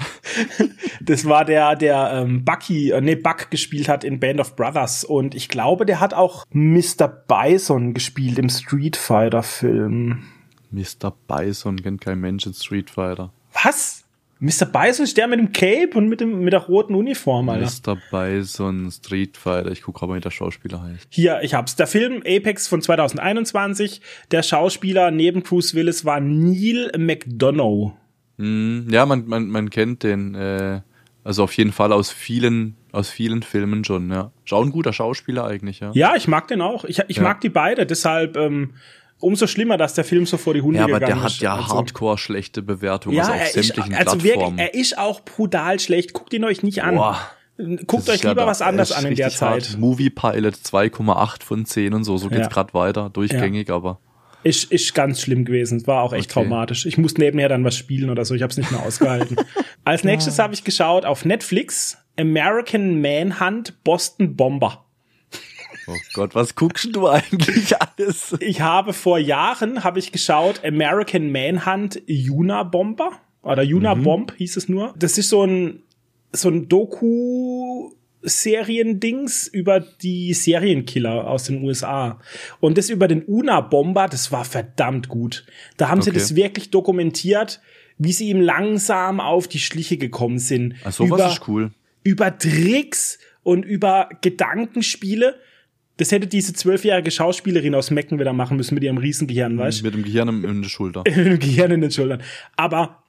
das 1.01 1.25
war 1.25 1.45
der, 1.45 1.75
der 1.75 2.11
ähm, 2.13 2.43
Bucky, 2.43 2.91
äh, 2.91 3.01
nee, 3.01 3.15
Buck 3.15 3.51
gespielt 3.51 3.87
hat 3.87 4.03
in 4.03 4.19
Band 4.19 4.39
of 4.39 4.55
Brothers. 4.55 5.03
Und 5.03 5.35
ich 5.35 5.49
glaube, 5.49 5.85
der 5.85 5.99
hat 5.99 6.13
auch 6.13 6.45
Mr. 6.51 7.07
Bison 7.07 7.93
gespielt 7.93 8.39
im 8.39 8.49
Street 8.49 8.95
Fighter 8.95 9.43
Film. 9.43 10.23
Mr. 10.71 11.13
Bison 11.27 11.81
kennt 11.81 12.01
kein 12.01 12.19
Mensch 12.19 12.47
in 12.47 12.53
Street 12.53 12.89
Fighter. 12.89 13.31
Was? 13.63 14.02
Mr. 14.43 14.65
Bison 14.65 15.05
ist 15.05 15.15
der 15.15 15.27
mit 15.27 15.39
dem 15.39 15.53
Cape 15.53 15.91
und 15.97 16.09
mit, 16.09 16.19
dem, 16.19 16.41
mit 16.41 16.51
der 16.51 16.59
roten 16.59 16.95
Uniform, 16.95 17.47
Alter. 17.47 17.65
Mr. 17.65 17.97
Bison 18.11 18.91
Street 18.91 19.37
Fighter, 19.37 19.71
ich 19.71 19.83
gucke 19.83 20.01
aber, 20.01 20.15
wie 20.15 20.19
der 20.19 20.31
Schauspieler 20.31 20.81
heißt. 20.81 21.07
Hier, 21.09 21.39
ich 21.43 21.53
hab's. 21.53 21.77
Der 21.77 21.87
Film 21.87 22.21
Apex 22.27 22.67
von 22.67 22.81
2021. 22.81 24.01
Der 24.31 24.43
Schauspieler 24.43 25.11
neben 25.11 25.43
Bruce 25.43 25.75
Willis 25.75 26.03
war 26.03 26.19
Neil 26.19 26.91
McDonough. 26.97 27.93
Hm, 28.37 28.87
ja, 28.89 29.05
man, 29.05 29.25
man, 29.27 29.47
man 29.47 29.69
kennt 29.69 30.03
den, 30.03 30.35
äh, 30.35 30.81
also 31.23 31.43
auf 31.45 31.53
jeden 31.53 31.71
Fall 31.71 31.93
aus 31.93 32.11
vielen, 32.11 32.75
aus 32.91 33.09
vielen 33.09 33.43
Filmen 33.43 33.85
schon, 33.85 34.11
ja. 34.11 34.33
Auch 34.51 34.65
ein 34.65 34.71
guter 34.71 34.91
Schauspieler 34.91 35.45
eigentlich, 35.45 35.79
ja. 35.79 35.91
Ja, 35.93 36.15
ich 36.17 36.27
mag 36.27 36.49
den 36.49 36.59
auch. 36.61 36.83
Ich, 36.83 36.99
ich 37.07 37.15
Ja. 37.15 37.23
mag 37.23 37.39
die 37.39 37.49
beide. 37.49 37.85
Deshalb 37.85 38.35
ähm, 38.35 38.71
umso 39.23 39.47
schlimmer, 39.47 39.77
dass 39.77 39.93
der 39.93 40.03
Film 40.03 40.25
so 40.25 40.37
vor 40.37 40.53
die 40.53 40.61
Hunde 40.61 40.79
Ja, 40.79 40.85
aber 40.85 40.99
gegangen 40.99 41.19
der 41.21 41.27
ist. 41.27 41.35
hat 41.35 41.41
ja 41.41 41.55
Also- 41.55 41.75
hardcore 41.75 42.17
schlechte 42.17 42.61
Bewertungen, 42.61 43.15
Ja, 43.17 43.23
also 43.23 43.33
auf 43.33 43.39
er 43.39 43.45
ist, 43.47 43.53
sämtlichen 43.53 43.95
also 43.95 44.13
wirklich, 44.15 44.33
Plattformen. 44.33 44.59
er 44.59 44.73
ist 44.73 44.97
auch 44.97 45.21
brutal 45.21 45.79
schlecht. 45.79 46.13
Guckt 46.13 46.33
ihn 46.33 46.43
euch 46.43 46.63
nicht 46.63 46.83
an. 46.83 46.95
Boah. 46.95 47.17
Guckt 47.87 48.09
euch 48.09 48.21
ja 48.23 48.29
lieber 48.31 48.41
da- 48.41 48.47
was 48.47 48.61
anderes 48.61 48.91
an 48.91 49.05
in 49.05 49.15
der 49.15 49.27
richtig 49.27 49.41
hart. 49.41 49.63
Zeit. 49.63 49.77
Movie 49.79 50.09
Pilot 50.09 50.55
2,8 50.55 51.43
von 51.43 51.65
10 51.65 51.93
und 51.93 52.03
so, 52.03 52.17
so 52.17 52.27
geht's 52.29 52.41
Ja. 52.41 52.47
grad 52.47 52.73
weiter, 52.73 53.09
durchgängig, 53.11 53.69
aber 53.69 53.99
Ist, 54.43 54.71
ist 54.71 54.93
ganz 54.93 55.21
schlimm 55.21 55.45
gewesen. 55.45 55.77
Es 55.77 55.87
war 55.87 56.01
auch 56.01 56.11
echt 56.13 56.29
Okay. 56.35 56.43
traumatisch. 56.45 56.85
Ich 56.85 56.97
musste 56.97 57.21
nebenher 57.21 57.47
dann 57.49 57.63
was 57.63 57.75
spielen 57.77 58.09
oder 58.09 58.25
so. 58.25 58.33
Ich 58.35 58.41
habe 58.41 58.51
es 58.51 58.57
nicht 58.57 58.71
mehr 58.71 58.83
ausgehalten. 58.83 59.37
Als 59.85 60.03
nächstes 60.03 60.37
habe 60.39 60.53
ich 60.53 60.63
geschaut 60.65 61.05
auf 61.05 61.23
Netflix 61.25 61.97
American 62.19 62.99
Manhunt 63.01 63.83
Boston 63.83 64.35
Bomber. 64.35 64.82
Oh 65.87 65.95
Gott, 66.13 66.35
was 66.35 66.55
guckst 66.55 66.89
du 66.95 67.07
eigentlich 67.07 67.73
alles? 67.81 68.35
Ich 68.39 68.61
habe 68.61 68.93
vor 68.93 69.17
Jahren 69.19 69.83
habe 69.83 69.99
ich 69.99 70.11
geschaut 70.11 70.63
American 70.63 71.31
Manhunt 71.31 72.01
Yuna 72.07 72.63
Bomber 72.63 73.11
oder 73.41 73.63
Yuna 73.63 73.93
Bomb 73.93 74.33
hieß 74.37 74.57
es 74.57 74.69
nur. 74.69 74.93
Das 74.97 75.17
ist 75.17 75.29
so 75.29 75.43
ein 75.45 75.83
so 76.31 76.49
ein 76.49 76.67
Doku 76.67 77.91
Seriendings 78.53 79.47
über 79.47 79.79
die 79.79 80.33
Serienkiller 80.33 81.27
aus 81.27 81.43
den 81.45 81.63
USA. 81.63 82.19
Und 82.59 82.77
das 82.77 82.89
über 82.89 83.07
den 83.07 83.23
Una 83.25 83.61
Bomber, 83.61 84.07
das 84.07 84.31
war 84.31 84.45
verdammt 84.45 85.09
gut. 85.09 85.45
Da 85.77 85.89
haben 85.89 86.01
sie 86.01 86.09
Okay. 86.11 86.19
das 86.19 86.35
wirklich 86.35 86.69
dokumentiert, 86.71 87.61
wie 87.97 88.13
sie 88.13 88.29
ihm 88.29 88.41
langsam 88.41 89.19
auf 89.19 89.47
die 89.47 89.59
Schliche 89.59 89.97
gekommen 89.97 90.39
sind. 90.39 90.75
Ach, 90.83 90.91
sowas 90.93 91.19
über, 91.19 91.27
ist 91.31 91.47
cool. 91.47 91.71
über 92.03 92.37
Tricks 92.37 93.19
und 93.43 93.65
über 93.65 94.09
Gedankenspiele. 94.21 95.35
Das 95.97 96.11
hätte 96.11 96.25
diese 96.27 96.53
zwölfjährige 96.53 97.11
Schauspielerin 97.11 97.75
aus 97.75 97.91
Mecken 97.91 98.19
wieder 98.19 98.33
machen 98.33 98.57
müssen 98.57 98.73
mit 98.73 98.83
ihrem 98.83 98.97
Riesengehirn, 98.97 99.57
weißt 99.57 99.81
du? 99.81 99.85
Mit 99.85 99.93
dem 99.93 100.03
Gehirn 100.03 100.43
in 100.43 100.61
der 100.61 100.69
Schulter. 100.69 101.03
Mit 101.05 101.15
dem 101.15 101.39
Gehirn 101.39 101.71
in 101.71 101.81
den 101.81 101.91
Schultern. 101.91 102.21
Aber 102.55 103.03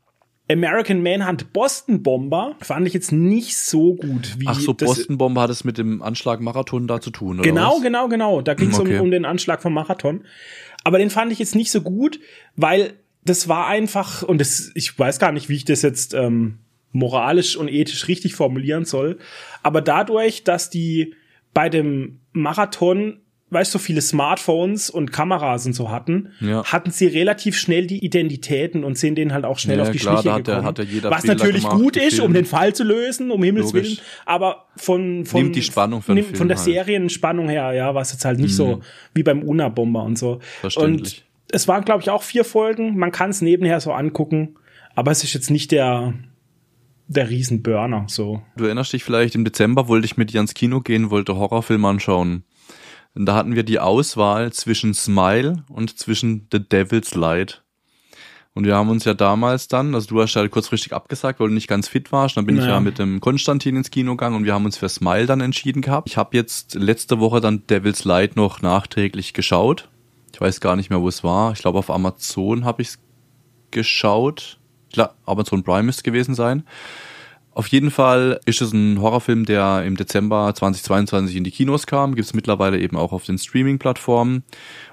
American 0.50 1.02
Manhunt 1.02 1.54
Boston 1.54 2.02
Bomber 2.02 2.56
fand 2.60 2.86
ich 2.86 2.92
jetzt 2.92 3.12
nicht 3.12 3.56
so 3.56 3.94
gut 3.94 4.34
wie 4.38 4.46
Ach 4.46 4.60
so. 4.60 4.74
Boston 4.74 5.16
Bomber 5.16 5.40
hat 5.40 5.50
es 5.50 5.64
mit 5.64 5.78
dem 5.78 6.02
Anschlag 6.02 6.40
Marathon 6.40 6.86
da 6.86 7.00
zu 7.00 7.10
tun, 7.10 7.38
oder 7.40 7.48
Genau, 7.48 7.76
was? 7.76 7.82
genau, 7.82 8.08
genau. 8.08 8.42
Da 8.42 8.52
ging 8.52 8.68
es 8.70 8.78
Okay. 8.80 8.98
um, 8.98 9.04
um 9.06 9.10
den 9.10 9.24
Anschlag 9.24 9.62
vom 9.62 9.72
Marathon. 9.72 10.24
Aber 10.84 10.98
den 10.98 11.08
fand 11.08 11.32
ich 11.32 11.38
jetzt 11.38 11.54
nicht 11.54 11.70
so 11.70 11.80
gut, 11.80 12.20
weil 12.56 12.92
das 13.24 13.48
war 13.48 13.66
einfach, 13.68 14.22
und 14.22 14.38
das, 14.38 14.70
ich 14.74 14.98
weiß 14.98 15.18
gar 15.18 15.32
nicht, 15.32 15.48
wie 15.48 15.56
ich 15.56 15.64
das 15.64 15.80
jetzt 15.80 16.12
ähm, 16.12 16.58
moralisch 16.92 17.56
und 17.56 17.68
ethisch 17.68 18.06
richtig 18.08 18.34
formulieren 18.34 18.84
soll, 18.84 19.18
aber 19.62 19.80
dadurch, 19.80 20.44
dass 20.44 20.68
die 20.68 21.14
bei 21.54 21.70
dem 21.70 22.20
Marathon, 22.34 23.20
weißt 23.50 23.72
du, 23.72 23.78
so 23.78 23.82
viele 23.82 24.00
Smartphones 24.02 24.90
und 24.90 25.12
Kameras 25.12 25.64
und 25.66 25.72
so 25.74 25.90
hatten, 25.90 26.32
Ja. 26.40 26.64
hatten 26.64 26.90
sie 26.90 27.06
relativ 27.06 27.56
schnell 27.56 27.86
die 27.86 28.04
Identitäten 28.04 28.82
und 28.84 28.98
sind 28.98 29.14
denen 29.16 29.32
halt 29.32 29.44
auch 29.44 29.58
schnell 29.58 29.76
Ja, 29.78 29.84
auf 29.84 29.90
die 29.90 29.98
klar, 29.98 30.16
Schliche 30.18 30.34
hat 30.34 30.44
gekommen. 30.44 30.66
hat 30.66 30.78
ja 30.78 30.84
jeder 30.84 31.10
Was 31.10 31.20
Fehler 31.22 31.34
natürlich 31.34 31.62
gemacht, 31.62 31.78
gut 31.80 31.96
ist, 31.96 32.20
um 32.20 32.34
den 32.34 32.44
Fall 32.44 32.74
zu 32.74 32.82
lösen, 32.84 33.30
um 33.30 33.42
Himmels 33.42 33.72
Logisch. 33.72 33.82
Willen, 33.88 33.98
aber 34.26 34.66
von, 34.76 35.24
von 35.24 35.42
Nimmt 35.42 35.56
die 35.56 35.62
Spannung 35.62 36.02
den 36.06 36.14
nimmt- 36.16 36.36
von 36.36 36.48
der 36.48 36.56
halt. 36.58 36.66
Mhm. 36.66 36.72
Serienspannung 36.72 37.48
her, 37.48 37.72
ja, 37.72 37.94
war 37.94 38.02
es 38.02 38.12
jetzt 38.12 38.24
halt 38.24 38.40
nicht 38.40 38.54
so 38.56 38.80
wie 39.14 39.22
beim 39.22 39.42
Una-Bomber 39.42 40.02
und 40.02 40.18
so. 40.18 40.40
Verständlich. 40.60 41.24
Und 41.50 41.54
es 41.54 41.68
waren, 41.68 41.84
glaube 41.84 42.02
ich, 42.02 42.10
auch 42.10 42.22
vier 42.24 42.44
Folgen. 42.44 42.96
Man 42.98 43.12
kann 43.12 43.30
es 43.30 43.40
nebenher 43.40 43.78
so 43.80 43.92
angucken, 43.92 44.56
aber 44.96 45.12
es 45.12 45.22
ist 45.22 45.32
jetzt 45.34 45.50
nicht 45.50 45.70
der, 45.70 46.14
der 47.06 47.28
Riesenburner, 47.28 48.06
so. 48.08 48.42
Du 48.56 48.64
erinnerst 48.64 48.92
dich 48.92 49.04
vielleicht, 49.04 49.34
im 49.34 49.44
Dezember 49.44 49.88
wollte 49.88 50.06
ich 50.06 50.16
mit 50.16 50.32
dir 50.32 50.40
ins 50.40 50.54
Kino 50.54 50.80
gehen, 50.80 51.10
wollte 51.10 51.36
Horrorfilm 51.36 51.84
anschauen. 51.84 52.44
Und 53.14 53.26
da 53.26 53.34
hatten 53.34 53.54
wir 53.54 53.62
die 53.62 53.78
Auswahl 53.78 54.52
zwischen 54.52 54.94
Smile 54.94 55.64
und 55.68 55.98
zwischen 55.98 56.48
The 56.50 56.58
Devil's 56.60 57.14
Light. 57.14 57.62
Und 58.56 58.64
wir 58.66 58.76
haben 58.76 58.88
uns 58.88 59.04
ja 59.04 59.14
damals 59.14 59.66
dann, 59.66 59.94
also 59.94 60.06
du 60.08 60.22
hast 60.22 60.34
ja 60.34 60.46
kurzfristig 60.46 60.92
abgesagt, 60.92 61.40
weil 61.40 61.48
du 61.48 61.54
nicht 61.54 61.66
ganz 61.68 61.88
fit 61.88 62.12
warst. 62.12 62.36
Dann 62.36 62.46
bin 62.46 62.54
ich 62.56 62.62
Naja. 62.62 62.74
ja 62.74 62.80
mit 62.80 62.98
dem 63.00 63.20
Konstantin 63.20 63.76
ins 63.76 63.90
Kino 63.90 64.12
gegangen 64.12 64.36
und 64.36 64.44
wir 64.44 64.54
haben 64.54 64.64
uns 64.64 64.76
für 64.78 64.88
Smile 64.88 65.26
dann 65.26 65.40
entschieden 65.40 65.82
gehabt. 65.82 66.08
Ich 66.08 66.16
habe 66.16 66.36
jetzt 66.36 66.74
letzte 66.74 67.18
Woche 67.18 67.40
dann 67.40 67.66
Devil's 67.68 68.04
Light 68.04 68.36
noch 68.36 68.62
nachträglich 68.62 69.32
geschaut. 69.32 69.88
Ich 70.32 70.40
weiß 70.40 70.60
gar 70.60 70.76
nicht 70.76 70.88
mehr, 70.90 71.00
wo 71.00 71.08
es 71.08 71.24
war. 71.24 71.52
Ich 71.52 71.60
glaube, 71.60 71.78
auf 71.78 71.90
Amazon 71.90 72.64
habe 72.64 72.82
ich 72.82 72.88
es 72.88 72.98
geschaut. 73.72 74.58
Klar, 74.94 75.16
Amazon 75.26 75.64
Prime 75.64 75.82
müsste 75.82 75.98
es 75.98 76.04
gewesen 76.04 76.36
sein. 76.36 76.62
Auf 77.50 77.66
jeden 77.66 77.90
Fall 77.90 78.38
ist 78.46 78.62
es 78.62 78.72
ein 78.72 79.00
Horrorfilm, 79.00 79.44
der 79.44 79.82
im 79.84 79.96
Dezember 79.96 80.52
2022 80.54 81.34
in 81.34 81.42
die 81.42 81.50
Kinos 81.50 81.86
kam. 81.86 82.14
Gibt 82.14 82.26
es 82.26 82.34
mittlerweile 82.34 82.78
eben 82.78 82.96
auch 82.96 83.12
auf 83.12 83.24
den 83.24 83.36
Streaming-Plattformen. 83.36 84.44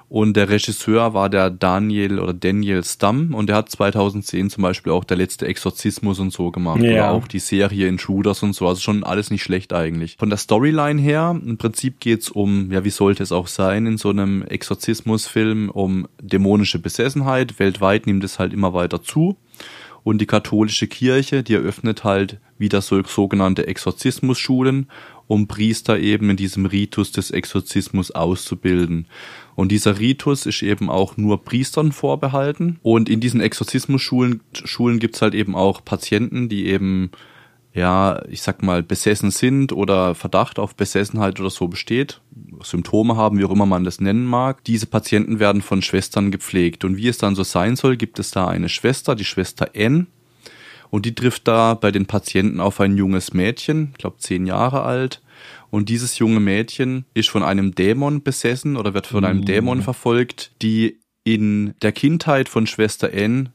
Und 0.08 0.36
der 0.36 0.48
Regisseur 0.48 1.14
war 1.14 1.30
der 1.30 1.50
Daniel 1.50 2.18
oder 2.18 2.34
Daniel 2.34 2.82
Stamm 2.84 3.32
und 3.32 3.46
der 3.46 3.56
hat 3.56 3.70
2010 3.70 4.50
zum 4.50 4.62
Beispiel 4.62 4.92
auch 4.92 5.04
der 5.04 5.16
letzte 5.16 5.46
Exorzismus 5.46 6.18
und 6.18 6.32
so 6.32 6.50
gemacht. 6.50 6.82
Ja. 6.82 6.90
Oder 6.90 7.10
auch 7.12 7.28
die 7.28 7.38
Serie 7.38 7.86
Intruders 7.86 8.42
und 8.42 8.54
so. 8.54 8.66
Also 8.66 8.80
schon 8.80 9.04
alles 9.04 9.30
nicht 9.30 9.44
schlecht 9.44 9.72
eigentlich. 9.72 10.16
Von 10.18 10.30
der 10.30 10.36
Storyline 10.36 11.00
her, 11.00 11.40
im 11.46 11.58
Prinzip 11.58 12.00
geht's 12.00 12.28
um, 12.28 12.72
ja 12.72 12.84
wie 12.84 12.90
sollte 12.90 13.22
es 13.22 13.30
auch 13.30 13.46
sein, 13.46 13.86
in 13.86 13.98
so 13.98 14.10
einem 14.10 14.42
Exorzismusfilm 14.42 15.70
um 15.70 16.08
dämonische 16.20 16.80
Besessenheit. 16.80 17.58
Weltweit 17.60 18.06
nimmt 18.06 18.24
es 18.24 18.40
halt 18.40 18.52
immer 18.52 18.74
weiter 18.74 19.02
zu. 19.02 19.36
Und 20.04 20.18
die 20.18 20.26
katholische 20.26 20.88
Kirche, 20.88 21.42
die 21.42 21.54
eröffnet 21.54 22.04
halt 22.04 22.38
wieder 22.58 22.80
so 22.80 23.02
sogenannte 23.04 23.66
Exorzismusschulen, 23.66 24.88
um 25.28 25.46
Priester 25.46 25.98
eben 25.98 26.30
in 26.30 26.36
diesem 26.36 26.66
Ritus 26.66 27.12
des 27.12 27.30
Exorzismus 27.30 28.10
auszubilden. 28.10 29.06
Und 29.54 29.70
dieser 29.70 29.98
Ritus 29.98 30.46
ist 30.46 30.62
eben 30.62 30.90
auch 30.90 31.16
nur 31.16 31.44
Priestern 31.44 31.92
vorbehalten. 31.92 32.78
Und 32.82 33.08
in 33.08 33.20
diesen 33.20 33.40
Exorzismusschulen 33.40 34.40
Schulen 34.52 34.98
gibt's 34.98 35.22
halt 35.22 35.34
eben 35.34 35.54
auch 35.54 35.84
Patienten, 35.84 36.48
die 36.48 36.66
eben 36.66 37.10
ja, 37.74 38.22
ich 38.28 38.42
sag 38.42 38.62
mal, 38.62 38.82
besessen 38.82 39.30
sind 39.30 39.72
oder 39.72 40.14
Verdacht 40.14 40.58
auf 40.58 40.74
Besessenheit 40.74 41.40
oder 41.40 41.50
so 41.50 41.68
besteht, 41.68 42.20
Symptome 42.62 43.16
haben, 43.16 43.38
wie 43.38 43.44
auch 43.44 43.50
immer 43.50 43.66
man 43.66 43.84
das 43.84 44.00
nennen 44.00 44.26
mag. 44.26 44.62
Diese 44.64 44.86
Patienten 44.86 45.38
werden 45.38 45.62
von 45.62 45.80
Schwestern 45.80 46.30
gepflegt. 46.30 46.84
Und 46.84 46.96
wie 46.96 47.08
es 47.08 47.18
dann 47.18 47.34
so 47.34 47.42
sein 47.42 47.76
soll, 47.76 47.96
gibt 47.96 48.18
es 48.18 48.30
da 48.30 48.46
eine 48.46 48.68
Schwester, 48.68 49.14
die 49.14 49.24
Schwester 49.24 49.70
N. 49.74 50.06
Und 50.90 51.06
die 51.06 51.14
trifft 51.14 51.48
da 51.48 51.72
bei 51.72 51.90
den 51.90 52.04
Patienten 52.04 52.60
auf 52.60 52.78
ein 52.78 52.98
junges 52.98 53.32
Mädchen, 53.32 53.88
ich 53.92 53.98
glaube 53.98 54.18
zehn 54.18 54.44
Jahre 54.44 54.82
alt. 54.82 55.22
Und 55.70 55.88
dieses 55.88 56.18
junge 56.18 56.40
Mädchen 56.40 57.06
ist 57.14 57.30
von 57.30 57.42
einem 57.42 57.74
Dämon 57.74 58.22
besessen 58.22 58.76
oder 58.76 58.92
wird 58.92 59.06
von 59.06 59.24
einem 59.24 59.46
Dämon 59.46 59.80
verfolgt, 59.80 60.52
die 60.60 61.00
in 61.24 61.72
der 61.80 61.92
Kindheit 61.92 62.50
von 62.50 62.66
Schwester 62.66 63.10
N 63.10 63.48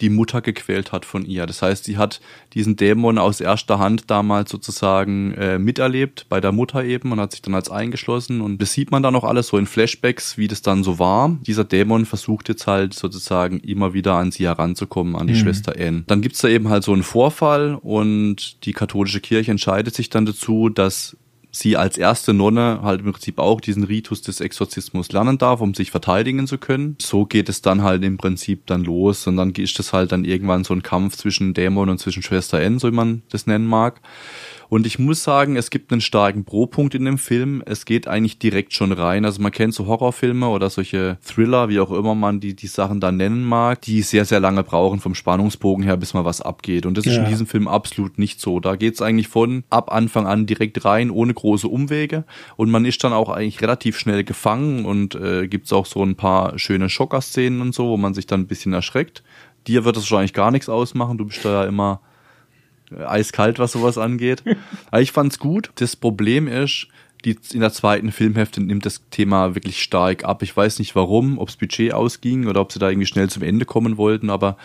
die 0.00 0.10
Mutter 0.10 0.40
gequält 0.40 0.92
hat 0.92 1.04
von 1.04 1.24
ihr. 1.24 1.46
Das 1.46 1.62
heißt, 1.62 1.84
sie 1.84 1.96
hat 1.96 2.20
diesen 2.52 2.76
Dämon 2.76 3.18
aus 3.18 3.40
erster 3.40 3.78
Hand 3.78 4.10
damals 4.10 4.50
sozusagen 4.50 5.32
äh, 5.34 5.58
miterlebt, 5.58 6.26
bei 6.28 6.40
der 6.40 6.52
Mutter 6.52 6.84
eben, 6.84 7.12
und 7.12 7.20
hat 7.20 7.32
sich 7.32 7.42
dann 7.42 7.54
als 7.54 7.70
eingeschlossen. 7.70 8.40
Und 8.40 8.60
das 8.60 8.72
sieht 8.72 8.90
man 8.90 9.02
dann 9.02 9.16
auch 9.16 9.24
alles 9.24 9.48
so 9.48 9.58
in 9.58 9.66
Flashbacks, 9.66 10.36
wie 10.36 10.48
das 10.48 10.62
dann 10.62 10.84
so 10.84 10.98
war. 10.98 11.36
Dieser 11.46 11.64
Dämon 11.64 12.06
versucht 12.06 12.48
jetzt 12.48 12.66
halt 12.66 12.94
sozusagen 12.94 13.60
immer 13.60 13.94
wieder 13.94 14.14
an 14.14 14.32
sie 14.32 14.44
heranzukommen, 14.44 15.16
an 15.16 15.26
die 15.26 15.34
mhm. 15.34 15.38
Schwester 15.38 15.74
Anne. 15.78 16.04
Dann 16.06 16.20
gibt's 16.20 16.40
da 16.40 16.48
eben 16.48 16.68
halt 16.68 16.84
so 16.84 16.92
einen 16.92 17.02
Vorfall 17.02 17.78
und 17.80 18.64
die 18.64 18.72
katholische 18.72 19.20
Kirche 19.20 19.50
entscheidet 19.50 19.94
sich 19.94 20.10
dann 20.10 20.26
dazu, 20.26 20.68
dass 20.68 21.16
sie 21.54 21.76
als 21.76 21.96
erste 21.96 22.34
Nonne 22.34 22.80
halt 22.82 23.00
im 23.00 23.12
Prinzip 23.12 23.38
auch 23.38 23.60
diesen 23.60 23.84
Ritus 23.84 24.22
des 24.22 24.40
Exorzismus 24.40 25.12
lernen 25.12 25.38
darf, 25.38 25.60
um 25.60 25.72
sich 25.72 25.90
verteidigen 25.90 26.46
zu 26.46 26.58
können. 26.58 26.96
So 27.00 27.26
geht 27.26 27.48
es 27.48 27.62
dann 27.62 27.82
halt 27.82 28.02
im 28.02 28.16
Prinzip 28.16 28.66
dann 28.66 28.82
los 28.82 29.26
und 29.26 29.36
dann 29.36 29.52
ist 29.52 29.78
das 29.78 29.92
halt 29.92 30.12
dann 30.12 30.24
irgendwann 30.24 30.64
so 30.64 30.74
ein 30.74 30.82
Kampf 30.82 31.16
zwischen 31.16 31.54
Dämon 31.54 31.88
und 31.88 31.98
zwischen 31.98 32.22
Schwester 32.22 32.60
N, 32.60 32.78
so 32.78 32.88
wie 32.88 32.96
man 32.96 33.22
das 33.30 33.46
nennen 33.46 33.66
mag. 33.66 34.00
Und 34.68 34.86
ich 34.86 34.98
muss 34.98 35.22
sagen, 35.22 35.56
es 35.56 35.70
gibt 35.70 35.92
einen 35.92 36.00
starken 36.00 36.44
Pro-Punkt 36.44 36.94
in 36.94 37.04
dem 37.04 37.18
Film. 37.18 37.62
Es 37.66 37.84
geht 37.84 38.08
eigentlich 38.08 38.38
direkt 38.38 38.72
schon 38.72 38.92
rein. 38.92 39.24
Also 39.24 39.42
man 39.42 39.52
kennt 39.52 39.74
so 39.74 39.86
Horrorfilme 39.86 40.48
oder 40.48 40.70
solche 40.70 41.18
Thriller, 41.22 41.68
wie 41.68 41.80
auch 41.80 41.90
immer 41.90 42.14
man 42.14 42.40
die, 42.40 42.54
die 42.54 42.66
Sachen 42.66 43.00
da 43.00 43.12
nennen 43.12 43.44
mag, 43.44 43.80
die 43.82 44.02
sehr, 44.02 44.24
sehr 44.24 44.40
lange 44.40 44.62
brauchen 44.62 45.00
vom 45.00 45.14
Spannungsbogen 45.14 45.84
her, 45.84 45.96
bis 45.96 46.14
mal 46.14 46.24
was 46.24 46.40
abgeht. 46.40 46.86
Und 46.86 46.96
das 46.96 47.06
ist 47.06 47.16
in 47.16 47.26
diesem 47.26 47.46
Film 47.46 47.68
absolut 47.68 48.18
nicht 48.18 48.40
so. 48.40 48.60
Da 48.60 48.76
geht's 48.76 49.02
eigentlich 49.02 49.28
von 49.28 49.64
ab 49.70 49.92
Anfang 49.92 50.26
an 50.26 50.46
direkt 50.46 50.84
rein, 50.84 51.10
ohne 51.10 51.34
große 51.34 51.68
Umwege. 51.68 52.24
Und 52.56 52.70
man 52.70 52.84
ist 52.84 53.02
dann 53.04 53.12
auch 53.12 53.28
eigentlich 53.28 53.60
relativ 53.62 53.98
schnell 53.98 54.24
gefangen 54.24 54.84
und 54.84 55.14
äh, 55.14 55.48
gibt's 55.48 55.72
auch 55.72 55.86
so 55.86 56.02
ein 56.02 56.16
paar 56.16 56.58
schöne 56.58 56.88
Schockerszenen 56.88 57.60
und 57.60 57.74
so, 57.74 57.88
wo 57.88 57.96
man 57.96 58.14
sich 58.14 58.26
dann 58.26 58.40
ein 58.40 58.46
bisschen 58.46 58.72
erschreckt. 58.72 59.22
Dir 59.66 59.84
wird 59.84 59.96
das 59.96 60.04
wahrscheinlich 60.04 60.34
gar 60.34 60.50
nichts 60.50 60.68
ausmachen. 60.68 61.18
Du 61.18 61.24
bist 61.24 61.44
da 61.44 61.62
ja 61.62 61.68
immer 61.68 62.00
eiskalt, 62.98 63.58
was 63.58 63.72
sowas 63.72 63.98
angeht. 63.98 64.42
Aber 64.90 65.02
ich 65.02 65.12
fand's 65.12 65.38
gut. 65.38 65.70
Das 65.76 65.96
Problem 65.96 66.48
ist, 66.48 66.88
die, 67.24 67.38
in 67.52 67.60
der 67.60 67.72
zweiten 67.72 68.12
Filmhälfte 68.12 68.62
nimmt 68.62 68.84
das 68.84 69.02
Thema 69.10 69.54
wirklich 69.54 69.82
stark 69.82 70.24
ab. 70.24 70.42
Ich 70.42 70.56
weiß 70.56 70.78
nicht 70.78 70.94
warum, 70.94 71.38
ob's 71.38 71.56
Budget 71.56 71.94
ausging 71.94 72.46
oder 72.46 72.60
ob 72.60 72.72
sie 72.72 72.78
da 72.78 72.90
irgendwie 72.90 73.06
schnell 73.06 73.30
zum 73.30 73.42
Ende 73.42 73.64
kommen 73.64 73.96
wollten, 73.96 74.30
aber 74.30 74.56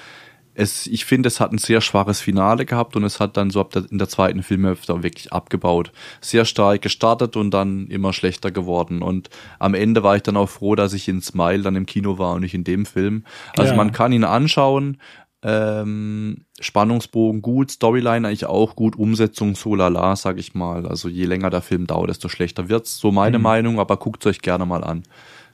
es, 0.60 0.88
ich 0.88 1.06
finde, 1.06 1.28
es 1.28 1.40
hat 1.40 1.54
ein 1.54 1.58
sehr 1.58 1.80
schwaches 1.80 2.20
Finale 2.20 2.66
gehabt 2.66 2.98
und 2.98 3.06
es 3.06 3.22
hat 3.22 3.38
dann 3.38 3.50
so 3.50 3.62
ab 3.62 3.72
der, 3.72 3.86
in 3.90 3.98
der 3.98 4.10
zweiten 4.10 4.44
Filmhälfte 4.44 5.04
wirklich 5.04 5.32
abgebaut. 5.32 5.94
Sehr 6.20 6.44
stark 6.44 6.82
gestartet 6.82 7.38
und 7.38 7.52
dann 7.52 7.88
immer 7.88 8.12
schlechter 8.12 8.52
geworden. 8.52 9.02
Und 9.02 9.30
am 9.58 9.74
Ende 9.74 10.04
war 10.04 10.18
ich 10.18 10.24
dann 10.24 10.36
auch 10.36 10.50
froh, 10.50 10.76
dass 10.76 10.92
ich 10.92 11.08
in 11.08 11.22
Smile 11.22 11.62
dann 11.62 11.78
im 11.78 11.86
Kino 11.86 12.18
war 12.18 12.34
und 12.34 12.42
nicht 12.42 12.56
in 12.56 12.66
dem 12.66 12.86
Film. 12.86 13.24
Also 13.56 13.72
ja. 13.72 13.78
man 13.78 13.94
kann 13.94 14.12
ihn 14.12 14.26
anschauen, 14.26 14.98
ähm, 15.42 16.46
Spannungsbogen 16.60 17.42
gut, 17.42 17.72
Storyline 17.72 18.28
eigentlich 18.28 18.46
auch 18.46 18.76
gut, 18.76 18.98
Umsetzung 18.98 19.56
so 19.56 19.76
lala, 19.76 20.16
sag 20.16 20.38
ich 20.38 20.54
mal. 20.54 20.86
Also 20.86 21.08
je 21.08 21.26
länger 21.26 21.50
der 21.50 21.62
Film 21.62 21.88
dauert, 21.88 22.10
desto 22.10 22.28
schlechter 22.28 22.70
wird's. 22.70 22.98
So 22.98 23.12
meine 23.12 23.38
mhm. 23.38 23.44
Meinung, 23.44 23.80
aber 23.80 23.98
guckt 23.98 24.26
euch 24.26 24.42
gerne 24.42 24.66
mal 24.66 24.84
an. 24.84 25.04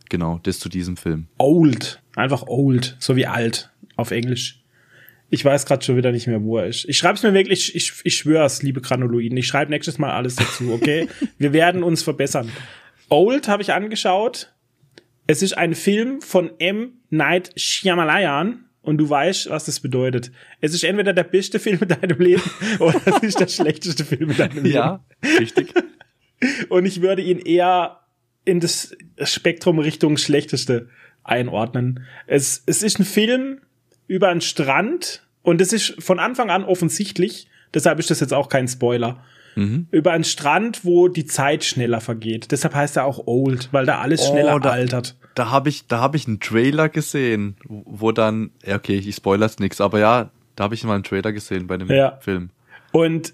Genau, 0.10 0.40
das 0.44 0.60
zu 0.60 0.70
diesem 0.70 0.98
Film. 0.98 1.28
Old, 1.38 2.02
einfach 2.16 2.44
old, 2.48 2.96
so 3.00 3.16
wie 3.16 3.28
alt 3.28 3.72
auf 3.96 4.12
Englisch. 4.12 4.62
Ich 5.30 5.44
weiß 5.44 5.66
gerade 5.66 5.84
schon 5.84 5.98
wieder 5.98 6.12
nicht 6.12 6.28
mehr, 6.28 6.44
wo 6.44 6.60
er 6.60 6.68
ist. 6.68 6.86
Ich 6.88 6.98
schreibe 6.98 7.16
es 7.16 7.24
mir 7.24 7.34
wirklich, 7.34 7.76
ich, 7.76 7.94
ich 8.04 8.16
schwör's, 8.16 8.62
liebe 8.62 8.82
Granuloiden. 8.82 9.38
Ich 9.38 9.48
schreibe 9.48 9.72
nächstes 9.72 9.98
Mal 9.98 10.12
alles 10.12 10.36
dazu, 10.36 10.72
okay? 10.72 11.08
Wir 11.40 11.52
werden 11.52 11.84
uns 11.84 12.04
verbessern. 12.04 12.52
Old 13.10 13.48
habe 13.48 13.64
ich 13.64 13.74
angeschaut. 13.74 14.54
Es 15.28 15.42
ist 15.42 15.58
ein 15.58 15.74
Film 15.74 16.22
von 16.22 16.52
M. 16.60 17.02
Night 17.10 17.52
Shyamalan 17.56 18.66
und 18.86 18.98
du 18.98 19.10
weißt, 19.10 19.50
was 19.50 19.66
das 19.66 19.80
bedeutet. 19.80 20.32
Es 20.62 20.74
ist 20.74 20.84
entweder 20.84 21.12
der 21.14 21.24
beste 21.24 21.60
Film 21.60 21.80
in 21.82 21.88
deinem 21.88 22.20
Leben 22.20 22.44
oder 22.80 23.02
es 23.06 23.24
ist 23.24 23.40
der 23.40 23.48
schlechteste 23.48 24.06
Film 24.06 24.30
in 24.32 24.38
deinem 24.38 24.64
Leben. 24.64 24.76
Ja, 24.76 25.04
richtig. 25.40 25.74
Und 26.70 26.86
ich 26.86 27.02
würde 27.02 27.22
ihn 27.22 27.40
eher 27.40 28.02
in 28.46 28.60
das 28.60 28.96
Spektrum 29.24 29.80
Richtung 29.80 30.18
schlechteste 30.18 30.90
einordnen. 31.24 32.06
Es, 32.28 32.62
es 32.68 32.84
ist 32.84 33.00
ein 33.00 33.06
Film 33.06 33.62
über 34.08 34.30
einen 34.30 34.42
Strand 34.42 35.26
und 35.42 35.62
es 35.62 35.74
ist 35.74 35.96
von 36.02 36.20
Anfang 36.20 36.52
an 36.52 36.64
offensichtlich, 36.64 37.48
deshalb 37.74 37.98
ist 37.98 38.12
das 38.12 38.20
jetzt 38.20 38.34
auch 38.34 38.50
kein 38.50 38.68
Spoiler 38.68 39.24
mhm. 39.56 39.88
über 39.92 40.12
einen 40.12 40.24
Strand, 40.24 40.86
wo 40.86 41.08
die 41.08 41.26
Zeit 41.26 41.64
schneller 41.64 42.02
vergeht. 42.02 42.52
Deshalb 42.52 42.76
heißt 42.76 42.98
er 42.98 43.06
auch 43.06 43.26
Old, 43.26 43.70
weil 43.72 43.86
da 43.86 44.00
alles 44.00 44.22
oh, 44.22 44.32
schneller 44.32 44.60
da, 44.60 44.72
altert. 44.72 45.16
Da 45.34 45.52
habe 45.52 45.70
ich, 45.70 45.88
da 45.88 46.00
habe 46.00 46.18
ich 46.18 46.28
einen 46.28 46.40
Trailer 46.40 46.90
gesehen, 46.90 47.58
wo 47.68 48.12
dann, 48.12 48.52
ja 48.66 48.76
okay, 48.76 48.98
ich 48.98 49.16
spoilers 49.16 49.60
nix, 49.60 49.82
aber 49.82 50.00
ja, 50.00 50.32
da 50.56 50.64
habe 50.64 50.76
ich 50.76 50.84
mal 50.84 50.96
einen 50.96 51.04
Trailer 51.04 51.34
gesehen 51.34 51.68
bei 51.68 51.78
dem 51.78 51.90
ja. 51.90 52.18
Film. 52.22 52.50
Und 52.92 53.34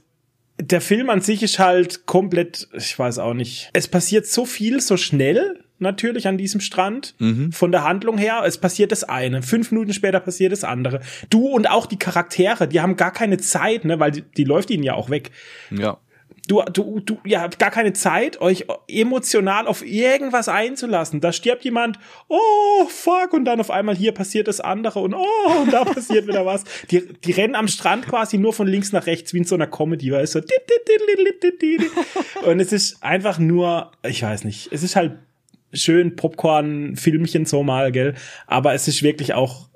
der 0.59 0.81
Film 0.81 1.09
an 1.09 1.21
sich 1.21 1.43
ist 1.43 1.59
halt 1.59 2.05
komplett, 2.05 2.67
ich 2.73 2.97
weiß 2.97 3.19
auch 3.19 3.33
nicht. 3.33 3.69
Es 3.73 3.87
passiert 3.87 4.27
so 4.27 4.45
viel, 4.45 4.79
so 4.79 4.97
schnell, 4.97 5.59
natürlich 5.79 6.27
an 6.27 6.37
diesem 6.37 6.61
Strand. 6.61 7.15
Mhm. 7.19 7.51
Von 7.51 7.71
der 7.71 7.83
Handlung 7.83 8.17
her, 8.17 8.43
es 8.45 8.59
passiert 8.59 8.91
das 8.91 9.03
eine. 9.03 9.41
Fünf 9.41 9.71
Minuten 9.71 9.93
später 9.93 10.19
passiert 10.19 10.51
das 10.51 10.63
andere. 10.63 11.01
Du 11.29 11.47
und 11.47 11.69
auch 11.69 11.87
die 11.87 11.97
Charaktere, 11.97 12.67
die 12.67 12.79
haben 12.79 12.95
gar 12.95 13.11
keine 13.11 13.37
Zeit, 13.37 13.85
ne, 13.85 13.99
weil 13.99 14.11
die, 14.11 14.21
die 14.21 14.43
läuft 14.43 14.69
ihnen 14.69 14.83
ja 14.83 14.93
auch 14.93 15.09
weg. 15.09 15.31
Ja 15.71 15.97
du, 16.51 16.61
du, 16.73 16.99
du, 16.99 17.17
ihr 17.23 17.39
habt 17.39 17.59
gar 17.59 17.71
keine 17.71 17.93
Zeit, 17.93 18.41
euch 18.41 18.65
emotional 18.89 19.67
auf 19.67 19.85
irgendwas 19.85 20.49
einzulassen. 20.49 21.21
Da 21.21 21.31
stirbt 21.31 21.63
jemand, 21.63 21.97
oh, 22.27 22.85
fuck, 22.89 23.33
und 23.33 23.45
dann 23.45 23.61
auf 23.61 23.71
einmal 23.71 23.95
hier 23.95 24.11
passiert 24.11 24.49
das 24.49 24.59
andere 24.59 24.99
und 24.99 25.13
oh, 25.13 25.61
und 25.61 25.71
da 25.71 25.85
passiert 25.85 26.27
wieder 26.27 26.45
was. 26.45 26.65
Die, 26.89 27.07
die 27.13 27.31
rennen 27.31 27.55
am 27.55 27.69
Strand 27.69 28.05
quasi 28.05 28.37
nur 28.37 28.51
von 28.51 28.67
links 28.67 28.91
nach 28.91 29.05
rechts, 29.07 29.33
wie 29.33 29.37
in 29.37 29.45
so 29.45 29.55
einer 29.55 29.67
Comedy, 29.67 30.11
weil 30.11 30.25
es 30.25 30.33
so, 30.33 30.41
und 32.45 32.59
es 32.59 32.73
ist 32.73 33.01
einfach 33.01 33.39
nur, 33.39 33.91
ich 34.03 34.21
weiß 34.21 34.43
nicht, 34.43 34.69
es 34.71 34.83
ist 34.83 34.97
halt 34.97 35.13
schön 35.73 36.17
Popcorn-Filmchen 36.17 37.45
so 37.45 37.63
mal, 37.63 37.93
gell, 37.93 38.15
aber 38.45 38.73
es 38.73 38.89
ist 38.89 39.03
wirklich 39.03 39.33
auch 39.33 39.70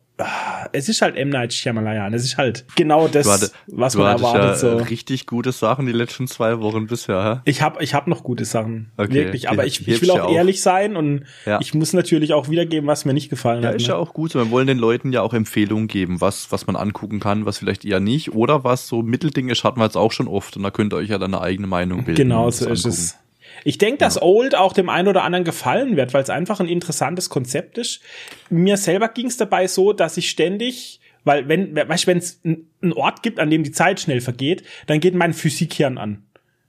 es 0.71 0.87
ist 0.87 1.01
halt 1.01 1.17
M. 1.17 1.29
Night 1.29 1.53
Shyamalan. 1.53 2.13
Es 2.13 2.23
ist 2.23 2.37
halt 2.37 2.65
genau 2.75 3.07
das, 3.07 3.27
hatte, 3.27 3.51
was 3.67 3.95
man 3.95 4.07
erwartet. 4.07 4.43
Ja 4.43 4.55
so. 4.55 4.77
richtig 4.77 5.25
gute 5.25 5.51
Sachen 5.51 5.85
die 5.85 5.91
letzten 5.91 6.27
zwei 6.27 6.59
Wochen 6.61 6.87
bisher. 6.87 7.41
Ich 7.45 7.61
habe 7.61 7.83
ich 7.83 7.93
hab 7.93 8.07
noch 8.07 8.23
gute 8.23 8.45
Sachen. 8.45 8.91
Okay. 8.95 9.13
Wirklich. 9.13 9.49
Aber 9.49 9.65
ich, 9.65 9.85
ich 9.85 10.01
will 10.01 10.11
auch, 10.11 10.31
ehrlich 10.31 10.61
sein 10.61 10.95
und 10.95 11.25
ja. 11.45 11.59
ich 11.59 11.73
muss 11.73 11.91
natürlich 11.91 12.33
auch 12.33 12.49
wiedergeben, 12.49 12.87
was 12.87 13.03
mir 13.03 13.13
nicht 13.13 13.29
gefallen 13.29 13.63
ja, 13.63 13.69
hat. 13.69 13.73
Ja, 13.73 13.77
ist 13.77 13.83
ne? 13.83 13.89
ja 13.89 13.95
auch 13.95 14.13
gut. 14.13 14.33
Wir 14.35 14.49
wollen 14.51 14.67
den 14.67 14.79
Leuten 14.79 15.11
ja 15.11 15.21
auch 15.21 15.33
Empfehlungen 15.33 15.87
geben, 15.87 16.21
was, 16.21 16.51
was 16.51 16.65
man 16.65 16.77
angucken 16.77 17.19
kann, 17.19 17.45
was 17.45 17.57
vielleicht 17.57 17.83
eher 17.83 17.99
nicht. 17.99 18.33
Oder 18.33 18.63
was 18.63 18.87
so 18.87 19.01
Mittelding 19.01 19.49
ist, 19.49 19.63
hatten 19.65 19.79
wir 19.79 19.85
jetzt 19.85 19.97
auch 19.97 20.13
schon 20.13 20.27
oft. 20.27 20.55
Und 20.55 20.63
da 20.63 20.71
könnt 20.71 20.93
ihr 20.93 20.97
euch 20.97 21.09
ja 21.09 21.17
dann 21.17 21.33
eine 21.33 21.43
eigene 21.43 21.67
Meinung 21.67 22.05
bilden. 22.05 22.15
Genau 22.15 22.49
so 22.51 22.69
ist 22.69 22.85
es. 22.85 23.17
Ich 23.63 23.77
denke, 23.77 23.99
dass 23.99 24.15
ja. 24.15 24.21
Old 24.21 24.55
auch 24.55 24.73
dem 24.73 24.89
einen 24.89 25.07
oder 25.07 25.23
anderen 25.23 25.45
gefallen 25.45 25.97
wird, 25.97 26.13
weil 26.13 26.23
es 26.23 26.29
einfach 26.29 26.59
ein 26.59 26.67
interessantes 26.67 27.29
Konzept 27.29 27.77
ist. 27.77 28.01
Mir 28.49 28.77
selber 28.77 29.07
ging 29.09 29.27
es 29.27 29.37
dabei 29.37 29.67
so, 29.67 29.93
dass 29.93 30.17
ich 30.17 30.29
ständig 30.29 30.99
weil 31.25 31.49
wenn, 31.49 31.75
weißt, 31.75 32.07
wenn 32.07 32.19
es 32.19 32.39
einen 32.43 32.93
Ort 32.93 33.23
gibt, 33.23 33.39
an 33.39 33.49
dem 33.49 33.63
die 33.63 33.71
Zeit 33.71 33.99
schnell 33.99 34.21
vergeht, 34.21 34.63
dann 34.85 34.99
geht 34.99 35.15
mein 35.15 35.33
Physikhirn 35.33 35.97
an. 35.97 36.24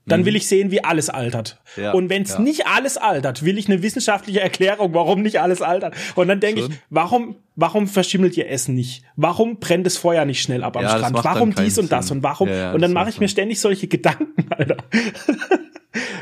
Dann 0.07 0.21
mhm. 0.21 0.25
will 0.25 0.35
ich 0.35 0.47
sehen, 0.47 0.71
wie 0.71 0.83
alles 0.83 1.09
altert. 1.09 1.59
Ja, 1.75 1.91
und 1.91 2.09
wenn 2.09 2.23
es 2.23 2.33
ja. 2.33 2.39
nicht 2.39 2.65
alles 2.65 2.97
altert, 2.97 3.43
will 3.43 3.57
ich 3.57 3.67
eine 3.67 3.83
wissenschaftliche 3.83 4.39
Erklärung, 4.39 4.93
warum 4.93 5.21
nicht 5.21 5.41
alles 5.41 5.61
altert. 5.61 5.95
Und 6.15 6.29
dann 6.29 6.39
denke 6.39 6.61
ich, 6.61 6.69
warum, 6.89 7.35
warum 7.55 7.87
verschimmelt 7.87 8.37
ihr 8.37 8.49
Essen 8.49 8.73
nicht? 8.73 9.03
Warum 9.15 9.59
brennt 9.59 9.85
das 9.85 9.97
Feuer 9.97 10.25
nicht 10.25 10.41
schnell 10.41 10.63
ab 10.63 10.77
am 10.77 10.83
ja, 10.83 10.97
Strand? 10.97 11.23
Warum 11.23 11.53
dies 11.53 11.77
und 11.77 11.91
das 11.91 12.09
und 12.09 12.23
warum? 12.23 12.49
und 12.49 12.81
dann 12.81 12.93
mache 12.93 13.09
ich 13.09 13.19
mir 13.19 13.27
ständig 13.27 13.59
solche 13.59 13.87
Gedanken, 13.87 14.33
Alter. 14.49 14.77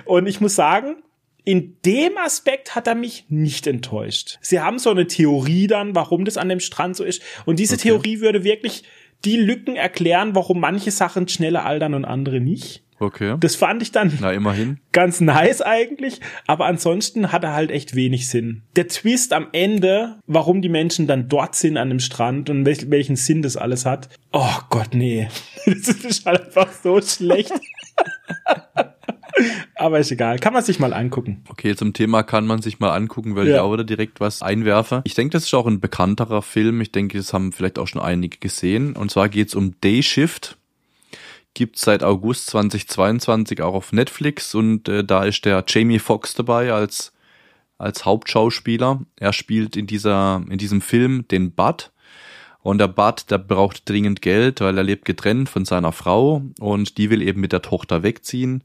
Und 0.06 0.28
ich 0.28 0.42
muss 0.42 0.56
sagen, 0.56 0.98
in 1.44 1.78
dem 1.86 2.18
Aspekt 2.18 2.76
hat 2.76 2.88
er 2.88 2.96
mich 2.96 3.26
nicht 3.30 3.68
enttäuscht. 3.68 4.40
Sie 4.42 4.60
haben 4.60 4.80
so 4.80 4.90
eine 4.90 5.06
Theorie 5.06 5.68
dann, 5.68 5.94
warum 5.94 6.26
das 6.26 6.38
an 6.38 6.50
dem 6.50 6.60
Strand 6.60 6.96
so 6.96 7.04
ist. 7.04 7.22
Und 7.46 7.60
diese 7.60 7.76
okay. 7.76 7.90
Theorie 7.90 8.20
würde 8.20 8.44
wirklich 8.44 8.84
die 9.24 9.38
Lücken 9.38 9.76
erklären, 9.76 10.36
warum 10.36 10.60
manche 10.60 10.92
Sachen 10.92 11.28
schneller 11.28 11.66
altern 11.66 11.94
und 11.94 12.06
andere 12.06 12.40
nicht. 12.40 12.84
Okay. 12.98 13.36
Das 13.40 13.56
fand 13.58 13.82
ich 13.82 13.92
dann 13.92 14.18
Na, 14.22 14.32
immerhin. 14.32 14.80
ganz 14.94 15.20
nice 15.20 15.62
eigentlich, 15.62 16.22
aber 16.48 16.66
ansonsten 16.66 17.32
hat 17.34 17.44
er 17.44 17.54
halt 17.54 17.70
echt 17.70 17.94
wenig 17.96 18.30
Sinn. 18.30 18.62
Der 18.78 18.88
Twist 18.88 19.34
am 19.34 19.48
Ende, 19.52 20.16
warum 20.28 20.62
die 20.62 20.70
Menschen 20.70 21.06
dann 21.06 21.28
dort 21.28 21.56
sind 21.56 21.76
an 21.78 21.90
dem 21.90 22.00
Strand 22.00 22.50
und 22.50 22.66
welch, 22.66 22.90
welchen 22.90 23.18
Sinn 23.18 23.42
das 23.42 23.58
alles 23.58 23.86
hat. 23.86 24.08
Oh 24.32 24.60
Gott, 24.70 24.94
nee. 24.94 25.28
Das 25.66 25.90
ist 25.90 26.26
halt 26.26 26.46
einfach 26.46 26.72
so 26.72 27.02
schlecht. 27.02 27.52
Aber 29.76 30.00
ist 30.00 30.12
egal. 30.12 30.40
Kann 30.40 30.54
man 30.54 30.64
sich 30.64 30.80
mal 30.80 30.94
angucken. 30.94 31.44
Okay, 31.50 31.76
zum 31.76 31.94
Thema 31.94 32.24
kann 32.24 32.48
man 32.48 32.62
sich 32.62 32.80
mal 32.80 32.96
angucken, 32.96 33.36
weil 33.36 33.48
ja. 33.48 33.56
ich 33.56 33.60
auch 33.60 33.74
wieder 33.74 33.84
direkt 33.84 34.20
was 34.20 34.42
einwerfe. 34.42 35.02
Ich 35.04 35.14
denke, 35.14 35.34
das 35.34 35.44
ist 35.44 35.54
auch 35.54 35.68
ein 35.68 35.80
bekannterer 35.80 36.42
Film. 36.42 36.82
Ich 36.82 36.92
denke, 36.92 37.18
das 37.18 37.34
haben 37.34 37.52
vielleicht 37.52 37.78
auch 37.78 37.88
schon 37.88 38.02
einige 38.02 38.38
gesehen. 38.38 38.96
Und 38.96 39.12
zwar 39.12 39.30
geht 39.30 39.50
es 39.50 39.56
um 39.56 39.80
Day 39.82 40.02
Shift. 40.02 40.58
Gibt 41.54 41.78
seit 41.78 42.04
August 42.04 42.48
2022 42.48 43.62
auch 43.62 43.74
auf 43.74 43.94
Netflix 43.94 44.56
und 44.56 44.90
äh, 44.90 45.04
da 45.04 45.24
ist 45.24 45.46
der 45.46 45.64
Jamie 45.68 46.00
Foxx 46.00 46.34
dabei 46.34 46.74
als 46.74 47.14
als 47.78 48.06
Hauptschauspieler. 48.06 49.02
Er 49.18 49.34
spielt 49.34 49.76
in 49.76 49.88
dieser 49.88 50.44
in 50.50 50.58
diesem 50.58 50.82
Film 50.82 51.28
den 51.30 51.52
Bud 51.52 51.92
Und 52.62 52.80
der 52.80 52.88
Bud, 52.88 53.30
der 53.30 53.38
braucht 53.38 53.88
dringend 53.88 54.22
Geld, 54.22 54.60
weil 54.60 54.78
er 54.78 54.84
lebt 54.84 55.06
getrennt 55.06 55.50
von 55.50 55.66
seiner 55.66 55.92
Frau 55.92 56.42
und 56.60 56.98
die 56.98 57.10
will 57.10 57.22
eben 57.22 57.40
mit 57.40 57.52
der 57.52 57.62
Tochter 57.62 58.04
wegziehen. 58.04 58.64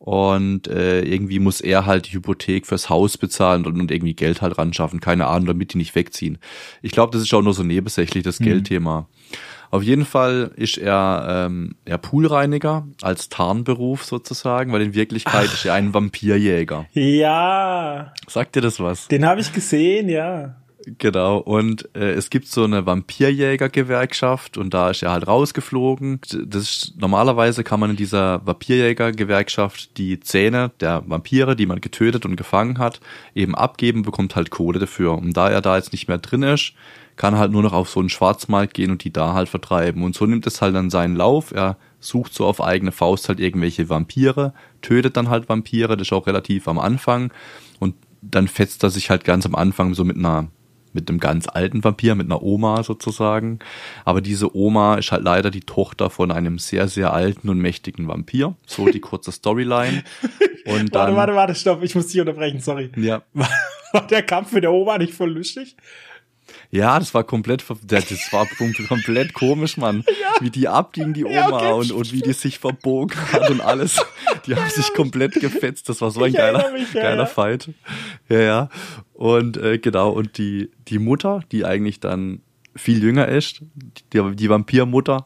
Und 0.00 0.66
äh, 0.66 1.02
irgendwie 1.02 1.40
muss 1.40 1.60
er 1.60 1.84
halt 1.84 2.06
die 2.06 2.12
Hypothek 2.14 2.66
fürs 2.66 2.88
Haus 2.88 3.18
bezahlen 3.18 3.66
und, 3.66 3.78
und 3.78 3.90
irgendwie 3.90 4.14
Geld 4.14 4.40
halt 4.40 4.56
ran 4.56 4.72
schaffen. 4.72 4.98
Keine 4.98 5.26
Ahnung, 5.26 5.48
damit 5.48 5.74
die 5.74 5.78
nicht 5.78 5.94
wegziehen. 5.94 6.38
Ich 6.80 6.92
glaube, 6.92 7.12
das 7.12 7.20
ist 7.20 7.34
auch 7.34 7.42
nur 7.42 7.52
so 7.52 7.62
nebensächlich, 7.62 8.24
das 8.24 8.40
mhm. 8.40 8.44
Geldthema. 8.44 9.08
Auf 9.70 9.82
jeden 9.82 10.06
Fall 10.06 10.52
ist 10.56 10.78
er, 10.78 11.46
ähm, 11.46 11.76
er 11.84 11.98
Poolreiniger 11.98 12.88
als 13.02 13.28
Tarnberuf 13.28 14.04
sozusagen, 14.04 14.72
weil 14.72 14.80
in 14.80 14.94
Wirklichkeit 14.94 15.48
Ach. 15.48 15.54
ist 15.54 15.66
er 15.66 15.74
ein 15.74 15.92
Vampirjäger. 15.92 16.86
Ja. 16.94 18.14
Sagt 18.26 18.56
dir 18.56 18.62
das 18.62 18.80
was? 18.80 19.06
Den 19.08 19.26
habe 19.26 19.42
ich 19.42 19.52
gesehen, 19.52 20.08
ja. 20.08 20.56
Genau, 20.86 21.38
und 21.38 21.94
äh, 21.94 22.12
es 22.12 22.30
gibt 22.30 22.46
so 22.46 22.64
eine 22.64 22.86
Vampirjäger-Gewerkschaft 22.86 24.56
und 24.56 24.72
da 24.72 24.88
ist 24.88 25.02
er 25.02 25.12
halt 25.12 25.26
rausgeflogen. 25.26 26.20
Das 26.46 26.62
ist, 26.62 26.94
normalerweise 26.98 27.64
kann 27.64 27.80
man 27.80 27.90
in 27.90 27.96
dieser 27.96 28.46
Vampirjäger-Gewerkschaft 28.46 29.98
die 29.98 30.20
Zähne 30.20 30.70
der 30.80 31.02
Vampire, 31.06 31.54
die 31.54 31.66
man 31.66 31.82
getötet 31.82 32.24
und 32.24 32.36
gefangen 32.36 32.78
hat, 32.78 33.00
eben 33.34 33.54
abgeben, 33.54 34.02
bekommt 34.02 34.36
halt 34.36 34.50
Kohle 34.50 34.78
dafür. 34.78 35.18
Und 35.18 35.36
da 35.36 35.50
er 35.50 35.60
da 35.60 35.76
jetzt 35.76 35.92
nicht 35.92 36.08
mehr 36.08 36.16
drin 36.16 36.42
ist, 36.42 36.72
kann 37.16 37.36
halt 37.36 37.52
nur 37.52 37.62
noch 37.62 37.74
auf 37.74 37.90
so 37.90 38.00
einen 38.00 38.08
Schwarzmarkt 38.08 38.72
gehen 38.72 38.90
und 38.90 39.04
die 39.04 39.12
da 39.12 39.34
halt 39.34 39.50
vertreiben. 39.50 40.02
Und 40.02 40.14
so 40.14 40.24
nimmt 40.24 40.46
es 40.46 40.62
halt 40.62 40.74
dann 40.74 40.88
seinen 40.88 41.14
Lauf. 41.14 41.52
Er 41.52 41.76
sucht 41.98 42.32
so 42.32 42.46
auf 42.46 42.62
eigene 42.62 42.92
Faust 42.92 43.28
halt 43.28 43.38
irgendwelche 43.38 43.90
Vampire, 43.90 44.54
tötet 44.80 45.18
dann 45.18 45.28
halt 45.28 45.46
Vampire, 45.50 45.98
das 45.98 46.08
ist 46.08 46.12
auch 46.14 46.26
relativ 46.26 46.66
am 46.68 46.78
Anfang. 46.78 47.30
Und 47.78 47.96
dann 48.22 48.48
fetzt 48.48 48.82
er 48.82 48.88
sich 48.88 49.10
halt 49.10 49.24
ganz 49.24 49.44
am 49.44 49.54
Anfang 49.54 49.92
so 49.92 50.04
mit 50.04 50.16
einer 50.16 50.48
mit 50.92 51.08
einem 51.08 51.18
ganz 51.18 51.48
alten 51.48 51.82
Vampir, 51.84 52.14
mit 52.14 52.26
einer 52.26 52.42
Oma 52.42 52.82
sozusagen. 52.82 53.58
Aber 54.04 54.20
diese 54.20 54.54
Oma 54.56 54.96
ist 54.96 55.12
halt 55.12 55.22
leider 55.22 55.50
die 55.50 55.60
Tochter 55.60 56.10
von 56.10 56.30
einem 56.30 56.58
sehr, 56.58 56.88
sehr 56.88 57.12
alten 57.12 57.48
und 57.48 57.58
mächtigen 57.58 58.08
Vampir. 58.08 58.54
So 58.66 58.86
die 58.86 59.00
kurze 59.00 59.32
Storyline. 59.32 60.02
Und 60.66 60.94
dann, 60.94 61.16
warte, 61.16 61.16
warte, 61.16 61.34
warte, 61.34 61.54
stopp, 61.54 61.82
ich 61.82 61.94
muss 61.94 62.08
dich 62.08 62.20
unterbrechen, 62.20 62.60
sorry. 62.60 62.90
Ja. 62.94 63.22
War 63.92 64.06
der 64.06 64.22
Kampf 64.22 64.52
mit 64.52 64.62
der 64.62 64.72
Oma 64.72 64.98
nicht 64.98 65.14
voll 65.14 65.30
lustig? 65.32 65.74
Ja, 66.72 66.98
das 66.98 67.14
war 67.14 67.24
komplett, 67.24 67.64
das 67.82 68.32
war 68.32 68.46
komplett 68.88 69.34
komisch, 69.34 69.76
Mann. 69.76 70.04
Ja. 70.06 70.34
Wie 70.40 70.50
die 70.50 70.68
abging, 70.68 71.12
die 71.12 71.24
Oma, 71.24 71.34
ja, 71.34 71.48
okay. 71.48 71.72
und, 71.72 71.92
und 71.92 72.12
wie 72.12 72.22
die 72.22 72.32
sich 72.32 72.58
verbogen 72.58 73.16
hat 73.32 73.50
und 73.50 73.60
alles. 73.60 74.00
Die 74.46 74.54
haben 74.54 74.70
sich 74.70 74.92
komplett 74.94 75.34
gefetzt. 75.34 75.88
Das 75.88 76.00
war 76.00 76.10
so 76.10 76.22
ein 76.22 76.30
ich 76.30 76.36
geiler, 76.36 76.70
mich, 76.72 76.92
ja, 76.94 77.02
geiler 77.02 77.26
Fight. 77.26 77.70
Ja, 78.28 78.40
ja. 78.40 78.68
Und 79.14 79.56
äh, 79.56 79.78
genau, 79.78 80.10
und 80.10 80.38
die, 80.38 80.70
die 80.88 80.98
Mutter, 80.98 81.42
die 81.50 81.64
eigentlich 81.64 81.98
dann 81.98 82.40
viel 82.76 83.02
jünger 83.02 83.28
ist, 83.28 83.62
die, 84.12 84.36
die 84.36 84.48
Vampirmutter, 84.48 85.24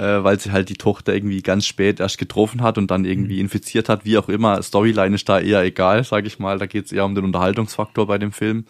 äh, 0.00 0.24
weil 0.24 0.40
sie 0.40 0.50
halt 0.50 0.70
die 0.70 0.76
Tochter 0.76 1.14
irgendwie 1.14 1.42
ganz 1.42 1.66
spät 1.66 2.00
erst 2.00 2.16
getroffen 2.16 2.62
hat 2.62 2.78
und 2.78 2.90
dann 2.90 3.04
irgendwie 3.04 3.34
mhm. 3.34 3.42
infiziert 3.42 3.90
hat, 3.90 4.06
wie 4.06 4.16
auch 4.16 4.30
immer. 4.30 4.62
Storyline 4.62 5.14
ist 5.14 5.28
da 5.28 5.38
eher 5.38 5.62
egal, 5.62 6.04
sage 6.04 6.26
ich 6.26 6.38
mal. 6.38 6.58
Da 6.58 6.64
geht 6.64 6.86
es 6.86 6.92
eher 6.92 7.04
um 7.04 7.14
den 7.14 7.24
Unterhaltungsfaktor 7.24 8.06
bei 8.06 8.16
dem 8.16 8.32
Film. 8.32 8.64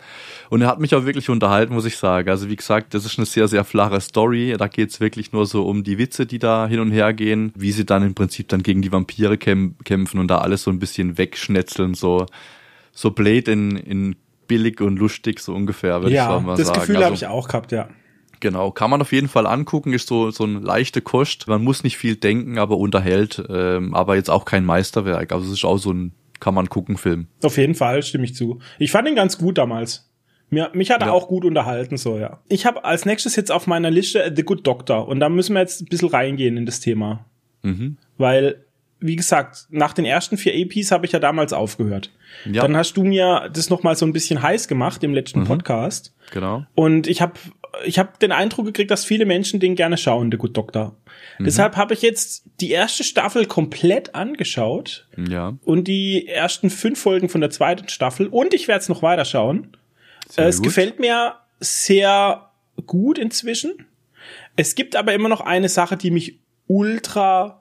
Und 0.48 0.62
er 0.62 0.68
hat 0.68 0.80
mich 0.80 0.92
auch 0.94 1.04
wirklich 1.04 1.30
unterhalten, 1.30 1.72
muss 1.72 1.84
ich 1.84 1.96
sagen. 1.96 2.28
Also 2.28 2.48
wie 2.48 2.56
gesagt, 2.56 2.94
das 2.94 3.04
ist 3.04 3.16
eine 3.18 3.26
sehr, 3.26 3.46
sehr 3.46 3.62
flache 3.62 4.00
Story. 4.00 4.56
Da 4.58 4.66
geht 4.66 4.90
es 4.90 4.98
wirklich 4.98 5.32
nur 5.32 5.46
so 5.46 5.66
um 5.66 5.84
die 5.84 5.98
Witze, 5.98 6.26
die 6.26 6.40
da 6.40 6.66
hin 6.66 6.80
und 6.80 6.90
her 6.90 7.12
gehen, 7.12 7.52
wie 7.54 7.70
sie 7.70 7.86
dann 7.86 8.02
im 8.02 8.14
Prinzip 8.14 8.48
dann 8.48 8.64
gegen 8.64 8.82
die 8.82 8.90
Vampire 8.90 9.38
kämpfen 9.38 10.18
und 10.18 10.28
da 10.28 10.38
alles 10.38 10.64
so 10.64 10.70
ein 10.72 10.80
bisschen 10.80 11.16
wegschnetzeln, 11.16 11.94
so 11.94 12.26
so 12.92 13.12
Blade 13.12 13.52
in, 13.52 13.76
in 13.76 14.16
billig 14.48 14.80
und 14.80 14.98
lustig, 14.98 15.38
so 15.38 15.54
ungefähr, 15.54 16.02
würde 16.02 16.14
ja, 16.14 16.36
ich 16.36 16.42
mal 16.42 16.56
sagen. 16.56 16.68
Das 16.68 16.80
Gefühl 16.80 16.96
also, 16.96 17.06
habe 17.06 17.14
ich 17.14 17.26
auch 17.28 17.46
gehabt, 17.46 17.70
ja. 17.70 17.88
Genau, 18.40 18.70
kann 18.70 18.90
man 18.90 19.02
auf 19.02 19.12
jeden 19.12 19.28
Fall 19.28 19.46
angucken, 19.46 19.92
ist 19.92 20.08
so, 20.08 20.30
so 20.30 20.44
ein 20.44 20.62
leichte 20.62 21.02
Kost. 21.02 21.46
Man 21.46 21.62
muss 21.62 21.84
nicht 21.84 21.98
viel 21.98 22.16
denken, 22.16 22.58
aber 22.58 22.78
unterhält, 22.78 23.42
ähm, 23.50 23.94
aber 23.94 24.16
jetzt 24.16 24.30
auch 24.30 24.46
kein 24.46 24.64
Meisterwerk. 24.64 25.32
Also 25.32 25.46
es 25.46 25.52
ist 25.52 25.64
auch 25.64 25.76
so 25.76 25.92
ein 25.92 26.12
kann 26.40 26.54
man 26.54 26.68
gucken 26.68 26.96
Film. 26.96 27.28
Auf 27.42 27.56
jeden 27.58 27.74
Fall, 27.74 28.02
stimme 28.02 28.24
ich 28.24 28.34
zu. 28.34 28.58
Ich 28.78 28.90
fand 28.90 29.06
ihn 29.06 29.14
ganz 29.14 29.38
gut 29.38 29.58
damals. 29.58 30.10
Mir, 30.48 30.70
mich 30.72 30.90
hat 30.90 31.02
er 31.02 31.08
ja. 31.08 31.12
auch 31.12 31.28
gut 31.28 31.44
unterhalten, 31.44 31.96
so 31.96 32.18
ja. 32.18 32.40
Ich 32.48 32.66
habe 32.66 32.84
als 32.84 33.04
nächstes 33.04 33.36
jetzt 33.36 33.52
auf 33.52 33.68
meiner 33.68 33.90
Liste 33.90 34.32
The 34.34 34.42
Good 34.42 34.66
Doctor 34.66 35.06
und 35.06 35.20
da 35.20 35.28
müssen 35.28 35.52
wir 35.54 35.60
jetzt 35.60 35.82
ein 35.82 35.86
bisschen 35.86 36.08
reingehen 36.08 36.56
in 36.56 36.66
das 36.66 36.80
Thema. 36.80 37.24
Mhm. 37.62 37.98
Weil, 38.18 38.64
wie 38.98 39.14
gesagt, 39.14 39.66
nach 39.70 39.92
den 39.92 40.04
ersten 40.04 40.36
vier 40.36 40.54
APs 40.54 40.90
habe 40.90 41.06
ich 41.06 41.12
ja 41.12 41.20
damals 41.20 41.52
aufgehört. 41.52 42.10
Ja. 42.50 42.62
Dann 42.62 42.76
hast 42.76 42.94
du 42.94 43.04
mir 43.04 43.48
das 43.52 43.70
nochmal 43.70 43.94
so 43.94 44.04
ein 44.06 44.12
bisschen 44.12 44.42
heiß 44.42 44.66
gemacht 44.66 45.04
im 45.04 45.14
letzten 45.14 45.40
mhm. 45.40 45.44
Podcast. 45.44 46.14
Genau. 46.32 46.64
Und 46.74 47.06
ich 47.06 47.22
habe 47.22 47.34
ich 47.84 47.98
hab 47.98 48.18
den 48.18 48.32
Eindruck 48.32 48.66
gekriegt, 48.66 48.90
dass 48.90 49.04
viele 49.04 49.26
Menschen 49.26 49.60
den 49.60 49.74
gerne 49.74 49.96
schauen, 49.96 50.30
The 50.30 50.38
Good 50.38 50.56
Doctor. 50.56 50.96
Mhm. 51.38 51.44
Deshalb 51.44 51.76
habe 51.76 51.94
ich 51.94 52.02
jetzt 52.02 52.44
die 52.60 52.70
erste 52.70 53.04
Staffel 53.04 53.46
komplett 53.46 54.14
angeschaut. 54.14 55.06
Ja. 55.16 55.56
Und 55.64 55.88
die 55.88 56.26
ersten 56.26 56.70
fünf 56.70 57.00
Folgen 57.00 57.28
von 57.28 57.40
der 57.40 57.50
zweiten 57.50 57.88
Staffel. 57.88 58.26
Und 58.26 58.54
ich 58.54 58.68
werde 58.68 58.80
es 58.80 58.88
noch 58.88 59.02
weiter 59.02 59.24
schauen. 59.24 59.76
Sehr 60.28 60.46
es 60.46 60.58
gut. 60.58 60.66
gefällt 60.66 61.00
mir 61.00 61.34
sehr 61.58 62.50
gut 62.86 63.18
inzwischen. 63.18 63.86
Es 64.56 64.74
gibt 64.74 64.96
aber 64.96 65.14
immer 65.14 65.28
noch 65.28 65.40
eine 65.40 65.68
Sache, 65.68 65.96
die 65.96 66.10
mich 66.10 66.38
ultra 66.66 67.59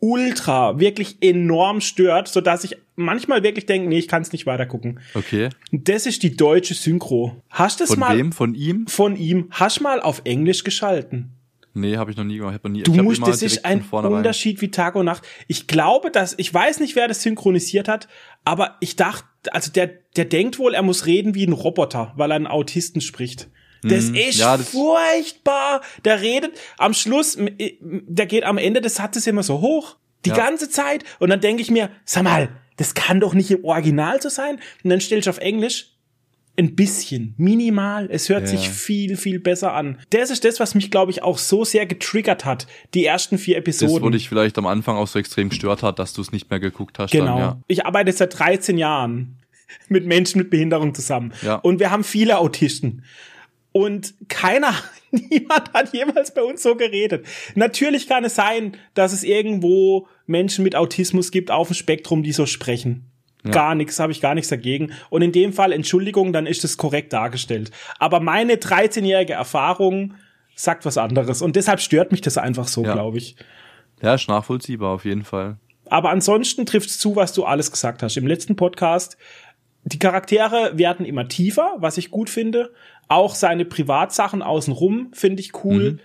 ultra, 0.00 0.80
wirklich 0.80 1.18
enorm 1.20 1.80
stört, 1.80 2.28
so 2.28 2.40
dass 2.40 2.64
ich 2.64 2.76
manchmal 2.96 3.42
wirklich 3.42 3.66
denke, 3.66 3.88
nee, 3.88 3.98
ich 3.98 4.08
kann 4.08 4.22
es 4.22 4.32
nicht 4.32 4.46
weiter 4.46 4.66
gucken. 4.66 5.00
Okay. 5.14 5.50
Das 5.72 6.06
ist 6.06 6.22
die 6.22 6.36
deutsche 6.36 6.74
Synchro. 6.74 7.42
Hast 7.50 7.80
du 7.80 7.84
es 7.84 7.96
mal? 7.96 8.08
Von 8.08 8.18
wem? 8.18 8.32
Von 8.32 8.54
ihm? 8.54 8.86
Von 8.86 9.16
ihm. 9.16 9.46
Hast 9.50 9.80
mal 9.80 10.00
auf 10.00 10.22
Englisch 10.24 10.64
geschalten? 10.64 11.36
Nee, 11.72 11.96
habe 11.96 12.10
ich 12.10 12.16
noch 12.16 12.24
nie 12.24 12.38
gemacht. 12.38 12.54
Hab 12.54 12.70
nie, 12.70 12.82
du 12.82 12.92
musst, 12.94 13.24
das 13.24 13.42
ist 13.42 13.64
ein 13.64 13.82
Unterschied 13.82 14.60
wie 14.60 14.70
Tag 14.70 14.96
und 14.96 15.06
Nacht. 15.06 15.22
Ich 15.46 15.66
glaube, 15.68 16.10
dass, 16.10 16.34
ich 16.36 16.52
weiß 16.52 16.80
nicht, 16.80 16.96
wer 16.96 17.06
das 17.06 17.22
synchronisiert 17.22 17.86
hat, 17.86 18.08
aber 18.44 18.76
ich 18.80 18.96
dachte, 18.96 19.26
also 19.52 19.70
der, 19.70 19.86
der 20.16 20.24
denkt 20.24 20.58
wohl, 20.58 20.74
er 20.74 20.82
muss 20.82 21.06
reden 21.06 21.34
wie 21.34 21.46
ein 21.46 21.52
Roboter, 21.52 22.12
weil 22.16 22.32
er 22.32 22.36
einen 22.36 22.48
Autisten 22.48 23.00
spricht. 23.00 23.48
Das 23.82 24.06
mhm. 24.06 24.14
ist 24.14 24.38
ja, 24.38 24.56
das 24.56 24.68
furchtbar. 24.70 25.80
Der 26.04 26.20
redet 26.20 26.52
am 26.78 26.94
Schluss, 26.94 27.38
der 27.38 28.26
geht 28.26 28.44
am 28.44 28.58
Ende 28.58 28.80
des 28.80 28.96
Satzes 28.96 29.26
immer 29.26 29.42
so 29.42 29.60
hoch. 29.60 29.96
Die 30.24 30.30
ja. 30.30 30.36
ganze 30.36 30.68
Zeit. 30.68 31.04
Und 31.18 31.30
dann 31.30 31.40
denke 31.40 31.62
ich 31.62 31.70
mir, 31.70 31.90
sag 32.04 32.24
mal, 32.24 32.50
das 32.76 32.94
kann 32.94 33.20
doch 33.20 33.34
nicht 33.34 33.50
im 33.50 33.64
Original 33.64 34.20
so 34.20 34.28
sein. 34.28 34.60
Und 34.84 34.90
dann 34.90 35.00
stelle 35.00 35.20
ich 35.20 35.28
auf 35.28 35.38
Englisch 35.38 35.94
ein 36.58 36.76
bisschen, 36.76 37.34
minimal. 37.38 38.08
Es 38.10 38.28
hört 38.28 38.42
ja. 38.42 38.48
sich 38.48 38.68
viel, 38.68 39.16
viel 39.16 39.40
besser 39.40 39.72
an. 39.72 39.98
Das 40.10 40.30
ist 40.30 40.44
das, 40.44 40.60
was 40.60 40.74
mich, 40.74 40.90
glaube 40.90 41.10
ich, 41.10 41.22
auch 41.22 41.38
so 41.38 41.64
sehr 41.64 41.86
getriggert 41.86 42.44
hat, 42.44 42.66
die 42.92 43.04
ersten 43.04 43.38
vier 43.38 43.56
Episoden. 43.56 43.94
Das, 43.94 44.02
wo 44.02 44.10
dich 44.10 44.28
vielleicht 44.28 44.58
am 44.58 44.66
Anfang 44.66 44.96
auch 44.96 45.06
so 45.06 45.18
extrem 45.18 45.48
gestört 45.48 45.82
hat, 45.82 45.98
dass 45.98 46.12
du 46.12 46.20
es 46.20 46.32
nicht 46.32 46.50
mehr 46.50 46.60
geguckt 46.60 46.98
hast. 46.98 47.12
Genau. 47.12 47.26
Dann, 47.26 47.38
ja. 47.38 47.60
Ich 47.66 47.86
arbeite 47.86 48.12
seit 48.12 48.38
13 48.38 48.76
Jahren 48.76 49.38
mit 49.88 50.06
Menschen 50.06 50.38
mit 50.38 50.50
Behinderung 50.50 50.94
zusammen. 50.94 51.32
Ja. 51.42 51.56
Und 51.56 51.80
wir 51.80 51.90
haben 51.90 52.04
viele 52.04 52.38
Autisten. 52.38 53.04
Und 53.72 54.14
keiner, 54.28 54.74
niemand 55.10 55.72
hat 55.72 55.92
jemals 55.92 56.34
bei 56.34 56.42
uns 56.42 56.62
so 56.62 56.74
geredet. 56.76 57.26
Natürlich 57.54 58.08
kann 58.08 58.24
es 58.24 58.34
sein, 58.34 58.76
dass 58.94 59.12
es 59.12 59.22
irgendwo 59.22 60.08
Menschen 60.26 60.64
mit 60.64 60.76
Autismus 60.76 61.30
gibt 61.30 61.50
auf 61.50 61.68
dem 61.68 61.74
Spektrum, 61.74 62.22
die 62.22 62.32
so 62.32 62.46
sprechen. 62.46 63.06
Ja. 63.44 63.52
Gar 63.52 63.74
nichts, 63.74 63.98
habe 63.98 64.12
ich 64.12 64.20
gar 64.20 64.34
nichts 64.34 64.50
dagegen. 64.50 64.92
Und 65.08 65.22
in 65.22 65.32
dem 65.32 65.52
Fall, 65.52 65.72
Entschuldigung, 65.72 66.32
dann 66.32 66.46
ist 66.46 66.64
es 66.64 66.76
korrekt 66.76 67.12
dargestellt. 67.12 67.70
Aber 67.98 68.20
meine 68.20 68.56
13-jährige 68.56 69.32
Erfahrung 69.32 70.14
sagt 70.54 70.84
was 70.84 70.98
anderes. 70.98 71.40
Und 71.40 71.56
deshalb 71.56 71.80
stört 71.80 72.12
mich 72.12 72.20
das 72.20 72.36
einfach 72.36 72.68
so, 72.68 72.84
ja. 72.84 72.92
glaube 72.92 73.18
ich. 73.18 73.36
Ja, 74.02 74.14
ist 74.14 74.28
nachvollziehbar, 74.28 74.90
auf 74.90 75.04
jeden 75.04 75.24
Fall. 75.24 75.56
Aber 75.86 76.10
ansonsten 76.10 76.66
trifft 76.66 76.90
es 76.90 76.98
zu, 76.98 77.16
was 77.16 77.32
du 77.32 77.44
alles 77.44 77.72
gesagt 77.72 78.02
hast. 78.02 78.16
Im 78.16 78.26
letzten 78.26 78.56
Podcast, 78.56 79.16
die 79.84 79.98
Charaktere 79.98 80.72
werden 80.76 81.06
immer 81.06 81.28
tiefer, 81.28 81.74
was 81.78 81.98
ich 81.98 82.10
gut 82.10 82.30
finde. 82.30 82.72
Auch 83.08 83.34
seine 83.34 83.64
Privatsachen 83.64 84.42
außenrum 84.42 85.10
finde 85.12 85.40
ich 85.40 85.64
cool. 85.64 85.92
Mhm. 85.92 86.00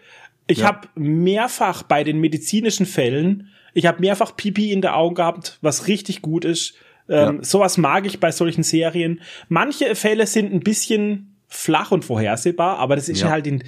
Ich 0.47 0.59
ja. 0.59 0.67
habe 0.67 0.87
mehrfach 0.95 1.83
bei 1.83 2.03
den 2.03 2.19
medizinischen 2.19 2.85
Fällen, 2.85 3.49
ich 3.73 3.85
habe 3.85 3.99
mehrfach 3.99 4.35
Pipi 4.35 4.71
in 4.71 4.81
der 4.81 4.95
Augen 4.95 5.15
gehabt, 5.15 5.59
was 5.61 5.87
richtig 5.87 6.21
gut 6.21 6.45
ist. 6.45 6.75
Ähm, 7.09 7.37
ja. 7.37 7.43
Sowas 7.43 7.77
mag 7.77 8.05
ich 8.05 8.19
bei 8.19 8.31
solchen 8.31 8.63
Serien. 8.63 9.21
Manche 9.49 9.95
Fälle 9.95 10.25
sind 10.25 10.53
ein 10.53 10.61
bisschen 10.61 11.35
flach 11.47 11.91
und 11.91 12.05
vorhersehbar, 12.05 12.79
aber 12.79 12.95
das 12.95 13.09
ist 13.09 13.21
ja. 13.21 13.29
halt 13.29 13.47
in, 13.47 13.63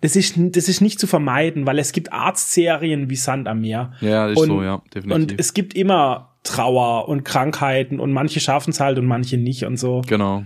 das 0.00 0.16
ist, 0.16 0.34
das 0.36 0.68
ist 0.68 0.80
nicht 0.80 0.98
zu 0.98 1.06
vermeiden, 1.06 1.64
weil 1.64 1.78
es 1.78 1.92
gibt 1.92 2.12
Arztserien 2.12 3.08
wie 3.08 3.14
Sand 3.16 3.46
am 3.46 3.60
Meer. 3.60 3.92
Ja, 4.00 4.28
ist 4.28 4.38
und, 4.38 4.48
so, 4.48 4.62
ja, 4.62 4.82
definitiv. 4.92 5.14
Und 5.14 5.40
es 5.40 5.54
gibt 5.54 5.74
immer 5.74 6.31
Trauer 6.44 7.08
und 7.08 7.24
Krankheiten 7.24 8.00
und 8.00 8.12
manche 8.12 8.40
schaffen 8.40 8.70
es 8.70 8.80
halt 8.80 8.98
und 8.98 9.06
manche 9.06 9.36
nicht 9.36 9.64
und 9.64 9.76
so. 9.76 10.02
Genau. 10.06 10.44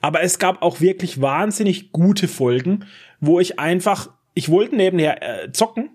Aber 0.00 0.22
es 0.22 0.38
gab 0.38 0.62
auch 0.62 0.80
wirklich 0.80 1.20
wahnsinnig 1.20 1.90
gute 1.92 2.28
Folgen, 2.28 2.84
wo 3.20 3.40
ich 3.40 3.58
einfach, 3.58 4.10
ich 4.34 4.50
wollte 4.50 4.76
nebenher 4.76 5.44
äh, 5.44 5.52
zocken, 5.52 5.90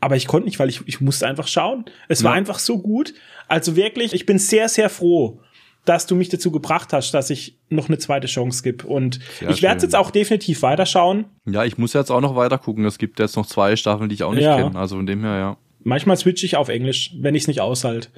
aber 0.00 0.16
ich 0.16 0.26
konnte 0.26 0.46
nicht, 0.46 0.58
weil 0.58 0.68
ich, 0.68 0.82
ich 0.86 1.00
musste 1.00 1.26
einfach 1.26 1.48
schauen. 1.48 1.86
Es 2.08 2.20
ja. 2.20 2.26
war 2.26 2.34
einfach 2.34 2.58
so 2.58 2.78
gut. 2.78 3.14
Also 3.48 3.76
wirklich, 3.76 4.12
ich 4.12 4.26
bin 4.26 4.38
sehr, 4.38 4.68
sehr 4.68 4.90
froh, 4.90 5.40
dass 5.86 6.06
du 6.06 6.14
mich 6.14 6.28
dazu 6.28 6.50
gebracht 6.50 6.92
hast, 6.92 7.12
dass 7.12 7.30
ich 7.30 7.56
noch 7.70 7.88
eine 7.88 7.96
zweite 7.98 8.26
Chance 8.26 8.62
gebe. 8.62 8.86
Und 8.86 9.20
Sehr 9.38 9.48
ich 9.48 9.62
werde 9.62 9.82
jetzt 9.82 9.96
auch 9.96 10.10
definitiv 10.10 10.60
weiterschauen. 10.60 11.24
Ja, 11.46 11.64
ich 11.64 11.78
muss 11.78 11.94
jetzt 11.94 12.10
auch 12.10 12.20
noch 12.20 12.36
weiter 12.36 12.58
gucken. 12.58 12.84
Es 12.84 12.98
gibt 12.98 13.18
jetzt 13.18 13.36
noch 13.36 13.46
zwei 13.46 13.74
Staffeln, 13.74 14.10
die 14.10 14.16
ich 14.16 14.22
auch 14.22 14.34
nicht 14.34 14.44
Ja. 14.44 14.56
kenne. 14.56 14.78
Also 14.78 14.96
von 14.96 15.06
dem 15.06 15.24
her, 15.24 15.36
ja. 15.38 15.56
Manchmal 15.82 16.18
switche 16.18 16.44
ich 16.44 16.56
auf 16.56 16.68
Englisch, 16.68 17.14
wenn 17.18 17.34
ich 17.34 17.44
es 17.44 17.48
nicht 17.48 17.62
aushalte. 17.62 18.10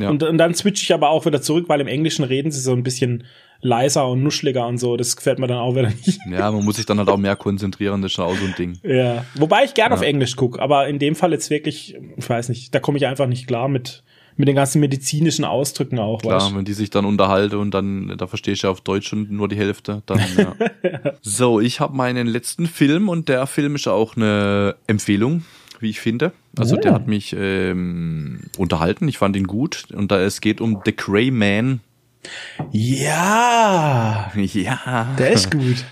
Ja. 0.00 0.10
Und, 0.10 0.22
und 0.22 0.38
dann 0.38 0.54
switche 0.54 0.82
ich 0.84 0.94
aber 0.94 1.10
auch 1.10 1.26
wieder 1.26 1.42
zurück, 1.42 1.64
weil 1.68 1.80
im 1.80 1.86
Englischen 1.88 2.24
reden 2.24 2.50
sie 2.50 2.60
so 2.60 2.72
ein 2.72 2.82
bisschen 2.82 3.24
leiser 3.60 4.06
und 4.08 4.22
nuschliger 4.22 4.66
und 4.66 4.78
so. 4.78 4.96
Das 4.96 5.16
gefällt 5.16 5.38
mir 5.40 5.48
dann 5.48 5.58
auch 5.58 5.74
wieder 5.74 5.88
nicht. 5.90 6.20
Ja, 6.30 6.50
man 6.52 6.64
muss 6.64 6.76
sich 6.76 6.86
dann 6.86 6.98
halt 6.98 7.08
auch 7.08 7.16
mehr 7.16 7.34
konzentrieren, 7.36 8.02
das 8.02 8.12
ist 8.12 8.16
schon 8.16 8.24
auch 8.24 8.36
so 8.36 8.44
ein 8.44 8.54
Ding. 8.56 8.78
Ja. 8.84 9.24
Wobei 9.34 9.64
ich 9.64 9.74
gern 9.74 9.90
Ja. 9.90 9.96
auf 9.96 10.02
Englisch 10.02 10.36
gucke, 10.36 10.60
aber 10.62 10.86
in 10.88 10.98
dem 10.98 11.14
Fall 11.16 11.32
jetzt 11.32 11.50
wirklich, 11.50 11.96
ich 12.16 12.28
weiß 12.30 12.48
nicht, 12.50 12.74
da 12.74 12.78
komme 12.80 12.98
ich 12.98 13.06
einfach 13.06 13.26
nicht 13.26 13.48
klar 13.48 13.68
mit, 13.68 14.04
mit 14.36 14.46
den 14.46 14.54
ganzen 14.54 14.78
medizinischen 14.78 15.44
Ausdrücken 15.44 15.98
auch. 15.98 16.20
Klar, 16.22 16.36
weißt 16.36 16.54
wenn 16.54 16.64
die 16.64 16.72
sich 16.72 16.90
dann 16.90 17.04
unterhalten 17.04 17.56
und 17.56 17.72
dann, 17.74 18.14
da 18.16 18.28
verstehst 18.28 18.62
du 18.62 18.68
ja 18.68 18.70
auf 18.70 18.80
Deutsch 18.82 19.08
schon 19.08 19.26
nur 19.34 19.48
die 19.48 19.56
Hälfte, 19.56 20.02
dann 20.06 20.20
ja. 20.36 20.54
so, 21.22 21.58
ich 21.58 21.80
habe 21.80 21.96
meinen 21.96 22.28
letzten 22.28 22.66
Film 22.66 23.08
und 23.08 23.28
der 23.28 23.48
Film 23.48 23.74
ist 23.74 23.88
auch 23.88 24.14
eine 24.14 24.76
Empfehlung, 24.86 25.42
wie 25.80 25.90
ich 25.90 26.00
finde. 26.00 26.32
Also 26.58 26.76
Oh. 26.76 26.80
der 26.80 26.92
hat 26.92 27.06
mich 27.06 27.34
ähm, 27.38 28.40
unterhalten, 28.56 29.08
ich 29.08 29.18
fand 29.18 29.36
ihn 29.36 29.46
gut 29.46 29.84
und 29.94 30.10
da 30.10 30.20
es 30.20 30.40
geht 30.40 30.60
um 30.60 30.80
The 30.84 30.94
Grey 30.96 31.30
Man. 31.30 31.80
Ja, 32.72 34.30
Ja. 34.34 35.14
der 35.18 35.30
ist 35.32 35.50
gut. 35.50 35.84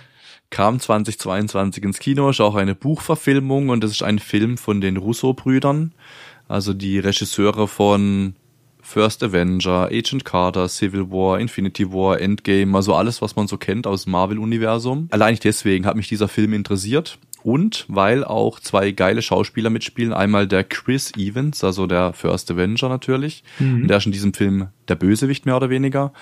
kam 0.50 0.78
2022 0.80 1.82
ins 1.84 1.98
Kino, 1.98 2.28
ist 2.30 2.40
auch 2.40 2.54
eine 2.54 2.74
Buchverfilmung 2.74 3.68
und 3.68 3.82
es 3.84 3.90
ist 3.92 4.02
ein 4.02 4.18
Film 4.18 4.56
von 4.58 4.80
den 4.80 4.96
Russo-Brüdern, 4.96 5.92
also 6.48 6.72
die 6.72 6.98
Regisseure 6.98 7.68
von 7.68 8.34
First 8.86 9.24
Avenger, 9.24 9.88
Agent 9.90 10.24
Carter, 10.24 10.68
Civil 10.68 11.10
War, 11.10 11.40
Infinity 11.40 11.92
War, 11.92 12.20
Endgame, 12.20 12.74
also 12.76 12.94
alles, 12.94 13.20
was 13.20 13.34
man 13.34 13.48
so 13.48 13.56
kennt 13.58 13.84
aus 13.84 14.04
dem 14.04 14.12
Marvel-Universum. 14.12 15.08
Allein 15.10 15.36
deswegen 15.42 15.86
hat 15.86 15.96
mich 15.96 16.08
dieser 16.08 16.28
Film 16.28 16.52
interessiert 16.52 17.18
und 17.42 17.84
weil 17.88 18.22
auch 18.22 18.60
zwei 18.60 18.92
geile 18.92 19.22
Schauspieler 19.22 19.70
mitspielen. 19.70 20.12
Einmal 20.12 20.46
der 20.46 20.62
Chris 20.62 21.12
Evans, 21.16 21.64
also 21.64 21.88
der 21.88 22.12
First 22.12 22.48
Avenger 22.52 22.88
natürlich, 22.88 23.42
und 23.58 23.88
der 23.88 23.96
ist 23.96 24.06
in 24.06 24.12
diesem 24.12 24.32
Film 24.32 24.68
der 24.86 24.94
Bösewicht 24.94 25.46
mehr 25.46 25.56
oder 25.56 25.68
weniger, 25.68 26.12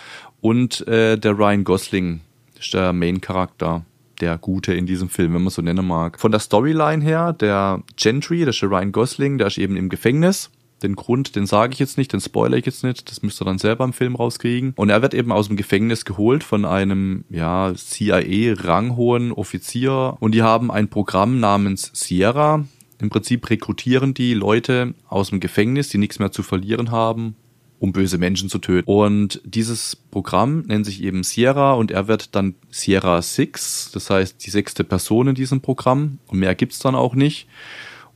und 0.41 0.89
äh, 0.89 1.19
der 1.19 1.39
Ryan 1.39 1.65
Gosling, 1.65 2.21
ist 2.59 2.73
der 2.73 2.95
Main-Charakter 2.95 3.85
der 4.21 4.39
Gute 4.39 4.73
in 4.73 4.87
diesem 4.87 5.11
Film, 5.11 5.35
wenn 5.35 5.43
man 5.43 5.51
so 5.51 5.61
nennen 5.61 5.87
mag. 5.87 6.19
Von 6.19 6.31
der 6.31 6.41
Storyline 6.41 7.05
her, 7.05 7.35
der 7.35 7.83
Gentry, 7.97 8.47
das 8.47 8.57
ist 8.57 8.63
der 8.63 8.71
Ryan 8.71 8.91
Gosling, 8.91 9.37
der 9.37 9.49
ist 9.49 9.59
eben 9.59 9.77
im 9.77 9.91
Gefängnis. 9.91 10.51
Den 10.83 10.97
Grund, 10.97 11.37
den 11.37 11.47
sage 11.47 11.73
ich 11.73 11.79
jetzt 11.79 11.97
nicht, 11.97 12.13
den 12.13 12.21
spoiler 12.21 12.57
ich 12.57 12.67
jetzt 12.67 12.85
nicht, 12.85 13.11
das 13.11 13.23
müsst 13.23 13.41
ihr 13.41 13.45
dann 13.45 13.59
selber 13.59 13.85
im 13.85 13.93
Film 13.93 14.17
rauskriegen. 14.17 14.73
Und 14.77 14.91
er 14.91 15.03
wird 15.03 15.15
eben 15.15 15.33
aus 15.33 15.49
dem 15.49 15.57
Gefängnis 15.57 16.05
geholt 16.05 16.45
von 16.45 16.65
einem, 16.65 17.25
ja, 17.31 17.73
CIA-ranghohen 17.75 19.33
Offizier 19.33 20.17
und 20.21 20.35
die 20.35 20.43
haben 20.43 20.71
ein 20.71 20.89
Programm 20.89 21.41
namens 21.41 21.91
Sierra. 21.95 22.65
Im 23.01 23.11
Prinzip 23.11 23.49
rekrutieren 23.51 24.15
die 24.15 24.35
Leute 24.35 24.95
aus 25.09 25.31
dem 25.31 25.41
Gefängnis, 25.41 25.89
die 25.89 25.99
nichts 25.99 26.19
mehr 26.19 26.33
zu 26.33 26.43
verlieren 26.43 26.91
haben, 26.91 27.37
um 27.79 27.93
böse 27.93 28.19
Menschen 28.19 28.49
zu 28.49 28.59
töten. 28.59 28.91
Und 28.91 29.41
dieses 29.45 29.97
Programm 29.97 30.61
nennt 30.67 30.87
sich 30.87 31.03
eben 31.03 31.23
Sierra 31.23 31.75
und 31.75 31.91
er 31.91 32.09
wird 32.09 32.35
dann 32.35 32.55
Sierra 32.71 33.21
6, 33.21 33.91
das 33.93 34.11
heißt 34.11 34.45
die 34.45 34.51
sechste 34.51 34.85
Person 34.85 35.29
in 35.29 35.35
diesem 35.35 35.61
Programm 35.61 36.19
und 36.27 36.39
mehr 36.39 36.55
gibt's 36.55 36.79
dann 36.79 36.95
auch 36.95 37.15
nicht. 37.15 37.47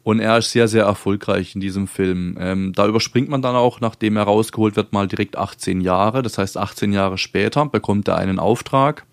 Und 0.09 0.21
er 0.21 0.39
ist 0.39 0.53
sehr, 0.53 0.69
sehr 0.69 0.85
erfolgreich 0.85 1.55
in 1.55 1.61
diesem 1.61 1.87
Film. 1.87 2.39
Ähm, 2.41 2.73
da 2.75 2.89
überspringt 2.89 3.29
man 3.29 3.43
dann 3.43 3.55
auch, 3.55 3.83
nachdem 3.83 4.17
er 4.17 4.23
rausgeholt 4.23 4.75
wird, 4.75 4.95
mal 4.95 5.07
direkt 5.07 5.37
18 5.37 5.83
Jahre. 5.83 6.23
Das 6.23 6.39
heißt, 6.39 6.57
18 6.57 6.95
Jahre 6.95 7.19
später 7.19 7.67
bekommt 7.67 8.09
er 8.09 8.17
einen 8.17 8.39
Auftrag, 8.39 9.05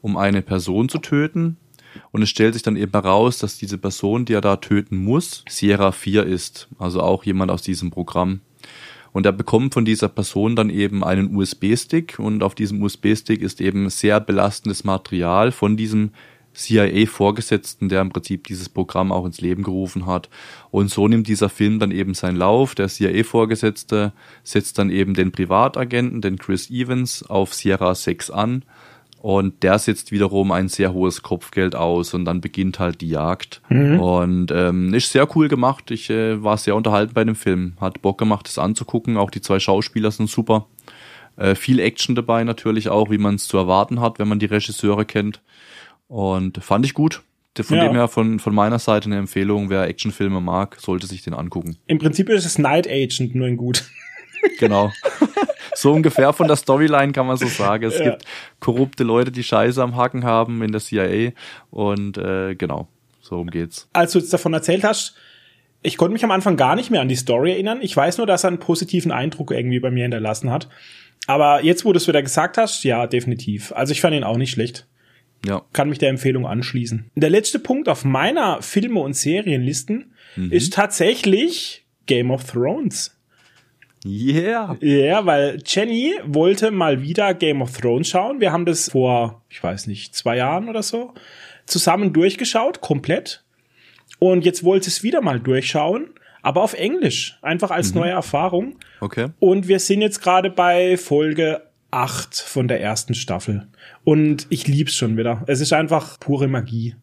um 0.00 0.16
eine 0.16 0.42
Person 0.42 0.88
zu 0.88 0.98
töten. 0.98 1.56
Und 2.10 2.22
es 2.22 2.30
stellt 2.30 2.54
sich 2.54 2.64
dann 2.64 2.74
eben 2.74 2.90
heraus, 2.90 3.38
dass 3.38 3.58
diese 3.58 3.78
Person, 3.78 4.24
die 4.24 4.32
er 4.32 4.40
da 4.40 4.56
töten 4.56 4.96
muss, 4.96 5.44
Sierra 5.48 5.92
4 5.92 6.24
ist. 6.24 6.66
Also 6.80 7.00
auch 7.00 7.22
jemand 7.22 7.52
aus 7.52 7.62
diesem 7.62 7.92
Programm. 7.92 8.40
Und 9.12 9.26
er 9.26 9.32
bekommt 9.32 9.72
von 9.72 9.84
dieser 9.84 10.08
Person 10.08 10.56
dann 10.56 10.68
eben 10.68 11.04
einen 11.04 11.32
USB-Stick 11.36 12.18
und 12.18 12.42
auf 12.42 12.56
diesem 12.56 12.82
USB-Stick 12.82 13.40
ist 13.40 13.60
eben 13.60 13.88
sehr 13.88 14.18
belastendes 14.18 14.82
Material 14.82 15.52
von 15.52 15.76
diesem 15.76 16.10
CIA-Vorgesetzten, 16.54 17.88
der 17.88 18.00
im 18.00 18.10
Prinzip 18.10 18.46
dieses 18.46 18.68
Programm 18.68 19.12
auch 19.12 19.24
ins 19.24 19.40
Leben 19.40 19.62
gerufen 19.62 20.06
hat. 20.06 20.28
Und 20.70 20.90
so 20.90 21.08
nimmt 21.08 21.28
dieser 21.28 21.48
Film 21.48 21.78
dann 21.78 21.90
eben 21.90 22.14
seinen 22.14 22.36
Lauf. 22.36 22.74
Der 22.74 22.88
CIA-Vorgesetzte 22.88 24.12
setzt 24.42 24.78
dann 24.78 24.90
eben 24.90 25.14
den 25.14 25.32
Privatagenten, 25.32 26.20
den 26.20 26.38
Chris 26.38 26.70
Evans, 26.70 27.22
auf 27.28 27.54
Sierra 27.54 27.94
6 27.94 28.30
an. 28.30 28.64
Und 29.22 29.62
der 29.62 29.78
setzt 29.78 30.12
wiederum 30.12 30.50
ein 30.50 30.68
sehr 30.68 30.94
hohes 30.94 31.22
Kopfgeld 31.22 31.76
aus 31.76 32.14
und 32.14 32.24
dann 32.24 32.40
beginnt 32.40 32.78
halt 32.78 33.02
die 33.02 33.10
Jagd. 33.10 33.60
Und 33.98 34.50
ähm, 34.50 34.94
ist 34.94 35.12
sehr 35.12 35.28
cool 35.36 35.48
gemacht. 35.48 35.90
Ich 35.90 36.08
äh, 36.08 36.42
war 36.42 36.56
sehr 36.56 36.74
unterhalten 36.74 37.12
bei 37.12 37.24
dem 37.24 37.34
Film. 37.34 37.74
Hat 37.80 38.00
Bock 38.00 38.16
gemacht, 38.16 38.46
das 38.46 38.58
anzugucken. 38.58 39.18
Auch 39.18 39.30
die 39.30 39.42
zwei 39.42 39.60
Schauspieler 39.60 40.10
sind 40.10 40.30
super. 40.30 40.66
Äh, 41.36 41.54
viel 41.54 41.80
Action 41.80 42.14
dabei 42.14 42.44
natürlich 42.44 42.88
auch, 42.88 43.10
wie 43.10 43.18
man 43.18 43.34
es 43.34 43.46
zu 43.46 43.58
erwarten 43.58 44.00
hat, 44.00 44.18
wenn 44.18 44.28
man 44.28 44.38
die 44.38 44.46
Regisseure 44.46 45.04
kennt. 45.04 45.42
Und 46.10 46.62
fand 46.62 46.84
ich 46.84 46.92
gut. 46.94 47.22
Von 47.60 47.76
Ja. 47.76 47.84
dem 47.84 47.94
her 47.94 48.08
von, 48.08 48.38
von 48.40 48.54
meiner 48.54 48.78
Seite 48.78 49.06
eine 49.06 49.18
Empfehlung, 49.18 49.70
wer 49.70 49.82
Actionfilme 49.84 50.40
mag, 50.40 50.76
sollte 50.80 51.06
sich 51.06 51.22
den 51.22 51.34
angucken. 51.34 51.76
Im 51.86 51.98
Prinzip 51.98 52.28
ist 52.30 52.44
es 52.46 52.58
Night 52.58 52.88
Agent, 52.88 53.34
nur 53.34 53.46
in 53.48 53.56
gut. 53.56 53.84
Genau. 54.58 54.90
so 55.74 55.92
ungefähr 55.92 56.32
von 56.32 56.48
der 56.48 56.56
Storyline 56.56 57.12
kann 57.12 57.26
man 57.26 57.36
so 57.36 57.46
sagen. 57.46 57.84
Es 57.84 57.98
Ja. 57.98 58.04
gibt 58.10 58.24
korrupte 58.58 59.04
Leute, 59.04 59.30
die 59.30 59.42
Scheiße 59.42 59.82
am 59.82 59.96
Haken 59.96 60.24
haben 60.24 60.62
in 60.62 60.72
der 60.72 60.80
CIA. 60.80 61.32
Und 61.70 62.16
äh, 62.16 62.54
genau, 62.54 62.88
so 63.20 63.40
um 63.40 63.50
geht's. 63.50 63.88
Als 63.92 64.12
du 64.12 64.18
jetzt 64.18 64.32
davon 64.32 64.54
erzählt 64.54 64.82
hast, 64.82 65.14
ich 65.82 65.98
konnte 65.98 66.14
mich 66.14 66.24
am 66.24 66.30
Anfang 66.30 66.56
gar 66.56 66.74
nicht 66.74 66.90
mehr 66.90 67.02
an 67.02 67.08
die 67.08 67.16
Story 67.16 67.50
erinnern. 67.52 67.80
Ich 67.82 67.94
weiß 67.94 68.16
nur, 68.16 68.26
dass 68.26 68.44
er 68.44 68.48
einen 68.48 68.58
positiven 68.58 69.12
Eindruck 69.12 69.50
irgendwie 69.50 69.80
bei 69.80 69.90
mir 69.90 70.04
hinterlassen 70.04 70.50
hat. 70.50 70.68
Aber 71.26 71.62
jetzt, 71.62 71.84
wo 71.84 71.92
du 71.92 71.98
es 71.98 72.08
wieder 72.08 72.22
gesagt 72.22 72.56
hast, 72.56 72.82
ja, 72.84 73.06
definitiv. 73.06 73.72
Also 73.72 73.92
ich 73.92 74.00
fand 74.00 74.16
ihn 74.16 74.24
auch 74.24 74.38
nicht 74.38 74.52
schlecht. 74.52 74.86
Ja. 75.46 75.62
Kann 75.72 75.88
mich 75.88 75.98
der 75.98 76.10
Empfehlung 76.10 76.46
anschließen. 76.46 77.10
Der 77.14 77.30
letzte 77.30 77.58
Punkt 77.58 77.88
auf 77.88 78.04
meiner 78.04 78.60
Filme- 78.62 79.00
und 79.00 79.14
Serienlisten 79.14 80.12
Mhm. 80.36 80.52
ist 80.52 80.72
tatsächlich 80.74 81.84
Game 82.06 82.30
of 82.30 82.44
Thrones. 82.44 83.16
Yeah. 84.04 84.76
Ja, 84.80 85.26
weil 85.26 85.62
Jenny 85.66 86.14
wollte 86.24 86.70
mal 86.70 87.02
wieder 87.02 87.34
Game 87.34 87.60
of 87.60 87.76
Thrones 87.76 88.08
schauen. 88.08 88.40
Wir 88.40 88.50
haben 88.52 88.64
das 88.64 88.90
vor, 88.90 89.42
ich 89.50 89.62
weiß 89.62 89.86
nicht, 89.88 90.14
zwei 90.14 90.36
Jahren 90.38 90.68
oder 90.68 90.82
so 90.82 91.12
zusammen 91.66 92.12
durchgeschaut, 92.12 92.80
komplett. 92.80 93.44
Und 94.18 94.44
jetzt 94.44 94.64
wollte 94.64 94.88
es 94.88 95.02
wieder 95.02 95.20
mal 95.20 95.38
durchschauen, 95.38 96.10
aber 96.42 96.62
auf 96.62 96.74
Englisch, 96.74 97.38
einfach 97.42 97.70
als 97.70 97.94
neue 97.94 98.10
Erfahrung. 98.10 98.76
Okay. 99.00 99.28
Und 99.38 99.68
wir 99.68 99.78
sind 99.80 100.00
jetzt 100.00 100.20
gerade 100.22 100.50
bei 100.50 100.96
Folge 100.96 101.62
8 101.90 102.34
von 102.34 102.68
der 102.68 102.80
ersten 102.80 103.14
Staffel. 103.14 103.66
Und 104.04 104.46
ich 104.50 104.66
lieb's 104.66 104.94
schon 104.94 105.16
wieder. 105.16 105.42
Es 105.46 105.60
ist 105.60 105.72
einfach 105.72 106.18
pure 106.20 106.48
Magie. 106.48 106.96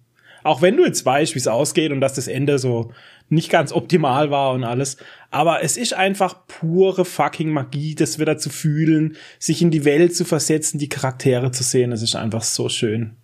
Auch 0.43 0.61
wenn 0.61 0.77
du 0.77 0.85
jetzt 0.85 1.05
weißt, 1.05 1.35
wie 1.35 1.39
es 1.39 1.47
ausgeht 1.47 1.91
und 1.91 1.99
dass 1.99 2.13
das 2.13 2.27
Ende 2.27 2.57
so 2.57 2.93
nicht 3.29 3.49
ganz 3.49 3.73
optimal 3.73 4.31
war 4.31 4.53
und 4.53 4.63
alles. 4.63 4.97
Aber 5.29 5.61
es 5.61 5.75
ist 5.75 5.93
einfach 5.93 6.47
pure 6.47 7.03
fucking 7.03 7.51
Magie, 7.51 7.95
das 7.95 8.19
wieder 8.19 8.37
zu 8.37 8.49
fühlen, 8.49 9.17
sich 9.39 9.61
in 9.61 9.71
die 9.71 9.83
Welt 9.83 10.15
zu 10.15 10.23
versetzen, 10.23 10.79
die 10.79 10.89
Charaktere 10.89 11.51
zu 11.51 11.63
sehen. 11.63 11.91
Es 11.91 12.01
ist 12.01 12.15
einfach 12.15 12.43
so 12.43 12.69
schön. 12.69 13.17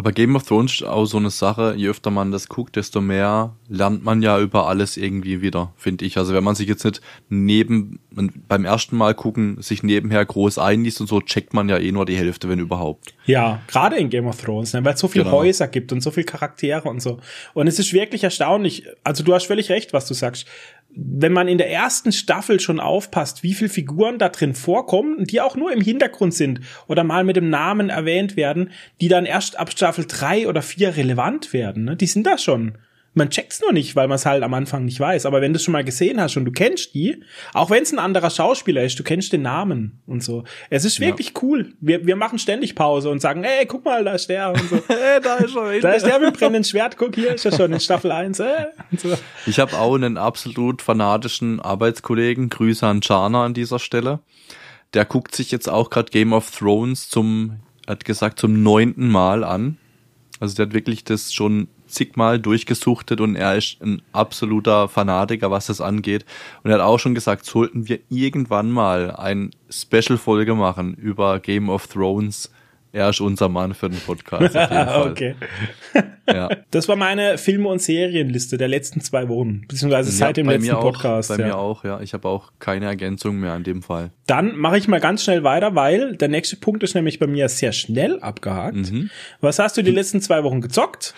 Aber 0.00 0.12
Game 0.12 0.34
of 0.34 0.44
Thrones 0.44 0.76
ist 0.76 0.82
auch 0.84 1.04
so 1.04 1.18
eine 1.18 1.28
Sache, 1.28 1.74
je 1.76 1.90
öfter 1.90 2.10
man 2.10 2.32
das 2.32 2.48
guckt, 2.48 2.74
desto 2.74 3.02
mehr 3.02 3.54
lernt 3.68 4.02
man 4.02 4.22
ja 4.22 4.40
über 4.40 4.66
alles 4.66 4.96
irgendwie 4.96 5.42
wieder, 5.42 5.74
finde 5.76 6.06
ich. 6.06 6.16
Also 6.16 6.32
wenn 6.32 6.42
man 6.42 6.54
sich 6.54 6.66
jetzt 6.68 6.86
nicht 6.86 7.02
neben, 7.28 8.00
beim 8.48 8.64
ersten 8.64 8.96
Mal 8.96 9.12
gucken, 9.14 9.60
sich 9.60 9.82
nebenher 9.82 10.24
groß 10.24 10.56
einliest 10.56 11.02
und 11.02 11.06
so, 11.06 11.20
checkt 11.20 11.52
man 11.52 11.68
ja 11.68 11.76
eh 11.76 11.92
nur 11.92 12.06
die 12.06 12.16
Hälfte, 12.16 12.48
wenn 12.48 12.60
überhaupt. 12.60 13.12
Ja, 13.26 13.60
gerade 13.66 13.96
in 13.96 14.08
Game 14.08 14.26
of 14.26 14.40
Thrones, 14.40 14.72
ne, 14.72 14.82
weil 14.86 14.94
es 14.94 15.00
so 15.00 15.08
viele 15.08 15.24
Genau. 15.24 15.36
Häuser 15.36 15.68
gibt 15.68 15.92
und 15.92 16.00
so 16.00 16.10
viele 16.10 16.24
Charaktere 16.24 16.88
und 16.88 17.02
so. 17.02 17.18
Und 17.52 17.66
es 17.66 17.78
ist 17.78 17.92
wirklich 17.92 18.24
erstaunlich. 18.24 18.86
Also 19.04 19.22
du 19.22 19.34
hast 19.34 19.48
völlig 19.48 19.68
recht, 19.68 19.92
was 19.92 20.06
du 20.06 20.14
sagst. 20.14 20.46
Wenn 20.94 21.32
man 21.32 21.48
in 21.48 21.58
der 21.58 21.70
ersten 21.70 22.12
Staffel 22.12 22.60
schon 22.60 22.80
aufpasst, 22.80 23.42
wie 23.42 23.54
viele 23.54 23.70
Figuren 23.70 24.18
da 24.18 24.28
drin 24.28 24.54
vorkommen, 24.54 25.24
die 25.24 25.40
auch 25.40 25.56
nur 25.56 25.72
im 25.72 25.80
Hintergrund 25.80 26.34
sind 26.34 26.60
oder 26.88 27.04
mal 27.04 27.24
mit 27.24 27.36
dem 27.36 27.48
Namen 27.48 27.90
erwähnt 27.90 28.36
werden, 28.36 28.70
die 29.00 29.08
dann 29.08 29.24
erst 29.24 29.58
ab 29.58 29.70
Staffel 29.70 30.04
drei 30.06 30.48
oder 30.48 30.62
vier 30.62 30.96
relevant 30.96 31.52
werden, 31.52 31.84
ne? 31.84 31.96
die 31.96 32.06
sind 32.06 32.26
da 32.26 32.38
schon. 32.38 32.78
Man 33.12 33.28
checkt's 33.28 33.60
nur 33.60 33.72
nicht, 33.72 33.96
weil 33.96 34.06
man 34.06 34.16
es 34.16 34.26
halt 34.26 34.44
am 34.44 34.54
Anfang 34.54 34.84
nicht 34.84 35.00
weiß. 35.00 35.26
Aber 35.26 35.40
wenn 35.40 35.52
du 35.52 35.56
es 35.56 35.64
schon 35.64 35.72
mal 35.72 35.82
gesehen 35.82 36.20
hast 36.20 36.36
und 36.36 36.44
du 36.44 36.52
kennst 36.52 36.94
die, 36.94 37.22
auch 37.52 37.68
wenn 37.68 37.82
es 37.82 37.92
ein 37.92 37.98
anderer 37.98 38.30
Schauspieler 38.30 38.84
ist, 38.84 39.00
du 39.00 39.02
kennst 39.02 39.32
den 39.32 39.42
Namen 39.42 40.00
und 40.06 40.22
so. 40.22 40.44
Es 40.70 40.84
ist 40.84 41.00
wirklich 41.00 41.32
cool. 41.42 41.72
Wir, 41.80 42.06
wir 42.06 42.14
machen 42.14 42.38
ständig 42.38 42.76
Pause 42.76 43.10
und 43.10 43.20
sagen, 43.20 43.42
ey, 43.42 43.66
guck 43.66 43.84
mal, 43.84 44.04
da 44.04 44.12
ist 44.12 44.28
der 44.28 44.50
und 44.50 44.62
so. 44.68 44.80
Hey, 44.88 45.20
da 45.20 45.36
ist 45.36 45.52
schon 45.52 45.80
Da 45.80 45.92
ist 45.92 46.06
der 46.06 46.20
mit 46.20 46.28
dem 46.28 46.38
brennenden 46.38 46.64
Schwert, 46.64 46.96
guck, 46.96 47.14
hier 47.14 47.34
ist 47.34 47.44
er 47.44 47.52
schon 47.52 47.72
in 47.72 47.80
Staffel 47.80 48.12
1. 48.12 48.38
Äh, 48.40 48.66
so. 48.96 49.16
Ich 49.46 49.58
habe 49.58 49.76
auch 49.76 49.94
einen 49.94 50.16
absolut 50.16 50.80
fanatischen 50.80 51.60
Arbeitskollegen, 51.60 52.48
Grüße 52.48 52.86
an 52.86 53.00
Chana 53.00 53.44
an 53.44 53.54
dieser 53.54 53.78
Stelle. 53.80 54.20
Der 54.94 55.04
guckt 55.04 55.34
sich 55.34 55.50
jetzt 55.50 55.68
auch 55.68 55.90
gerade 55.90 56.10
Game 56.10 56.32
of 56.32 56.50
Thrones 56.50 57.08
zum, 57.08 57.60
hat 57.88 58.04
gesagt, 58.04 58.38
zum 58.38 58.62
neunten 58.62 59.08
Mal 59.08 59.42
an. 59.42 59.78
Also 60.38 60.54
der 60.54 60.66
hat 60.66 60.74
wirklich 60.74 61.04
das 61.04 61.32
schon 61.32 61.68
zigmal 61.90 62.38
durchgesuchtet 62.38 63.20
und 63.20 63.36
er 63.36 63.56
ist 63.56 63.80
ein 63.82 64.02
absoluter 64.12 64.88
Fanatiker, 64.88 65.50
was 65.50 65.66
das 65.66 65.80
angeht. 65.80 66.24
Und 66.62 66.70
er 66.70 66.78
hat 66.78 66.84
auch 66.84 66.98
schon 66.98 67.14
gesagt, 67.14 67.44
sollten 67.44 67.88
wir 67.88 68.00
irgendwann 68.08 68.70
mal 68.70 69.12
ein 69.12 69.50
Special-Folge 69.70 70.54
machen 70.54 70.94
über 70.94 71.40
Game 71.40 71.68
of 71.68 71.86
Thrones. 71.86 72.50
Er 72.92 73.10
ist 73.10 73.20
unser 73.20 73.48
Mann 73.48 73.74
für 73.74 73.88
den 73.88 74.00
Podcast. 74.00 74.56
Okay. 75.10 75.34
ja. 76.26 76.48
Das 76.70 76.88
war 76.88 76.96
meine 76.96 77.38
Filme- 77.38 77.68
und 77.68 77.80
Serienliste 77.80 78.58
der 78.58 78.68
letzten 78.68 79.00
zwei 79.00 79.28
Wochen, 79.28 79.62
beziehungsweise 79.68 80.10
seit 80.10 80.36
ja, 80.36 80.42
dem 80.42 80.48
letzten 80.48 80.72
auch, 80.72 80.82
Podcast. 80.82 81.28
Bei 81.28 81.36
ja. 81.36 81.46
mir 81.46 81.58
auch, 81.58 81.84
ja. 81.84 82.00
Ich 82.00 82.14
habe 82.14 82.28
auch 82.28 82.52
keine 82.58 82.86
Ergänzung 82.86 83.38
mehr 83.38 83.54
in 83.56 83.64
dem 83.64 83.82
Fall. 83.82 84.10
Dann 84.26 84.56
mache 84.56 84.78
ich 84.78 84.88
mal 84.88 85.00
ganz 85.00 85.24
schnell 85.24 85.44
weiter, 85.44 85.74
weil 85.74 86.16
der 86.16 86.28
nächste 86.28 86.56
Punkt 86.56 86.82
ist 86.82 86.94
nämlich 86.94 87.18
bei 87.18 87.26
mir 87.26 87.48
sehr 87.48 87.72
schnell 87.72 88.20
abgehakt. 88.20 88.76
Mhm. 88.76 89.10
Was 89.40 89.58
hast 89.58 89.76
du 89.76 89.82
die 89.82 89.90
letzten 89.90 90.20
zwei 90.20 90.42
Wochen 90.42 90.60
gezockt? 90.60 91.14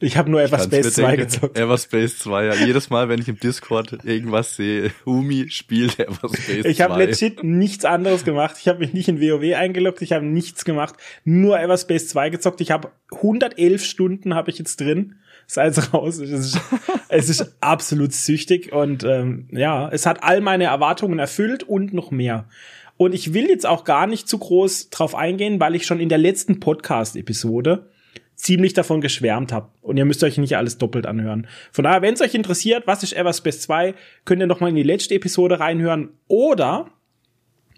Ich 0.00 0.16
habe 0.16 0.30
nur 0.30 0.42
Everspace 0.42 0.94
2 0.94 1.16
gezockt. 1.16 1.58
Everspace 1.58 2.18
2, 2.18 2.44
ja. 2.46 2.54
Jedes 2.54 2.90
Mal, 2.90 3.08
wenn 3.08 3.20
ich 3.20 3.28
im 3.28 3.38
Discord 3.38 4.04
irgendwas 4.04 4.56
sehe, 4.56 4.90
Umi 5.04 5.50
spielt 5.50 5.98
Everspace 5.98 6.62
2. 6.62 6.68
Ich 6.68 6.80
habe 6.80 7.04
legit 7.04 7.44
nichts 7.44 7.84
anderes 7.84 8.24
gemacht. 8.24 8.56
Ich 8.60 8.68
habe 8.68 8.80
mich 8.80 8.92
nicht 8.92 9.08
in 9.08 9.20
WoW 9.20 9.54
eingeloggt, 9.54 10.02
ich 10.02 10.12
habe 10.12 10.24
nichts 10.24 10.64
gemacht. 10.64 10.96
Nur 11.24 11.58
Everspace 11.58 12.08
2 12.08 12.30
gezockt. 12.30 12.60
Ich 12.60 12.70
habe 12.70 12.90
111 13.12 13.84
Stunden 13.84 14.34
habe 14.34 14.50
ich 14.50 14.58
jetzt 14.58 14.80
drin. 14.80 15.16
Ist 15.46 15.58
alles 15.58 15.92
raus. 15.92 16.18
Es 16.18 16.30
ist, 16.30 16.60
es 17.08 17.28
ist 17.28 17.56
absolut 17.60 18.12
süchtig 18.12 18.72
und 18.72 19.04
ähm, 19.04 19.48
ja, 19.52 19.88
es 19.90 20.06
hat 20.06 20.22
all 20.22 20.40
meine 20.40 20.64
Erwartungen 20.64 21.18
erfüllt 21.18 21.62
und 21.62 21.92
noch 21.92 22.10
mehr. 22.10 22.48
Und 22.96 23.14
ich 23.14 23.34
will 23.34 23.48
jetzt 23.48 23.66
auch 23.66 23.84
gar 23.84 24.06
nicht 24.06 24.28
zu 24.28 24.38
groß 24.38 24.90
drauf 24.90 25.14
eingehen, 25.14 25.60
weil 25.60 25.74
ich 25.74 25.84
schon 25.84 26.00
in 26.00 26.08
der 26.08 26.18
letzten 26.18 26.60
Podcast-Episode 26.60 27.90
ziemlich 28.44 28.74
davon 28.74 29.00
geschwärmt 29.00 29.52
habe. 29.52 29.70
Und 29.80 29.96
ihr 29.96 30.04
müsst 30.04 30.22
euch 30.22 30.38
nicht 30.38 30.56
alles 30.56 30.78
doppelt 30.78 31.06
anhören. 31.06 31.46
Von 31.72 31.84
daher, 31.84 32.02
wenn 32.02 32.14
es 32.14 32.20
euch 32.20 32.34
interessiert, 32.34 32.86
was 32.86 33.02
ist 33.02 33.14
Everspace 33.14 33.60
2, 33.62 33.94
könnt 34.24 34.42
ihr 34.42 34.46
noch 34.46 34.60
mal 34.60 34.68
in 34.68 34.74
die 34.74 34.82
letzte 34.82 35.14
Episode 35.14 35.60
reinhören. 35.60 36.10
Oder 36.28 36.90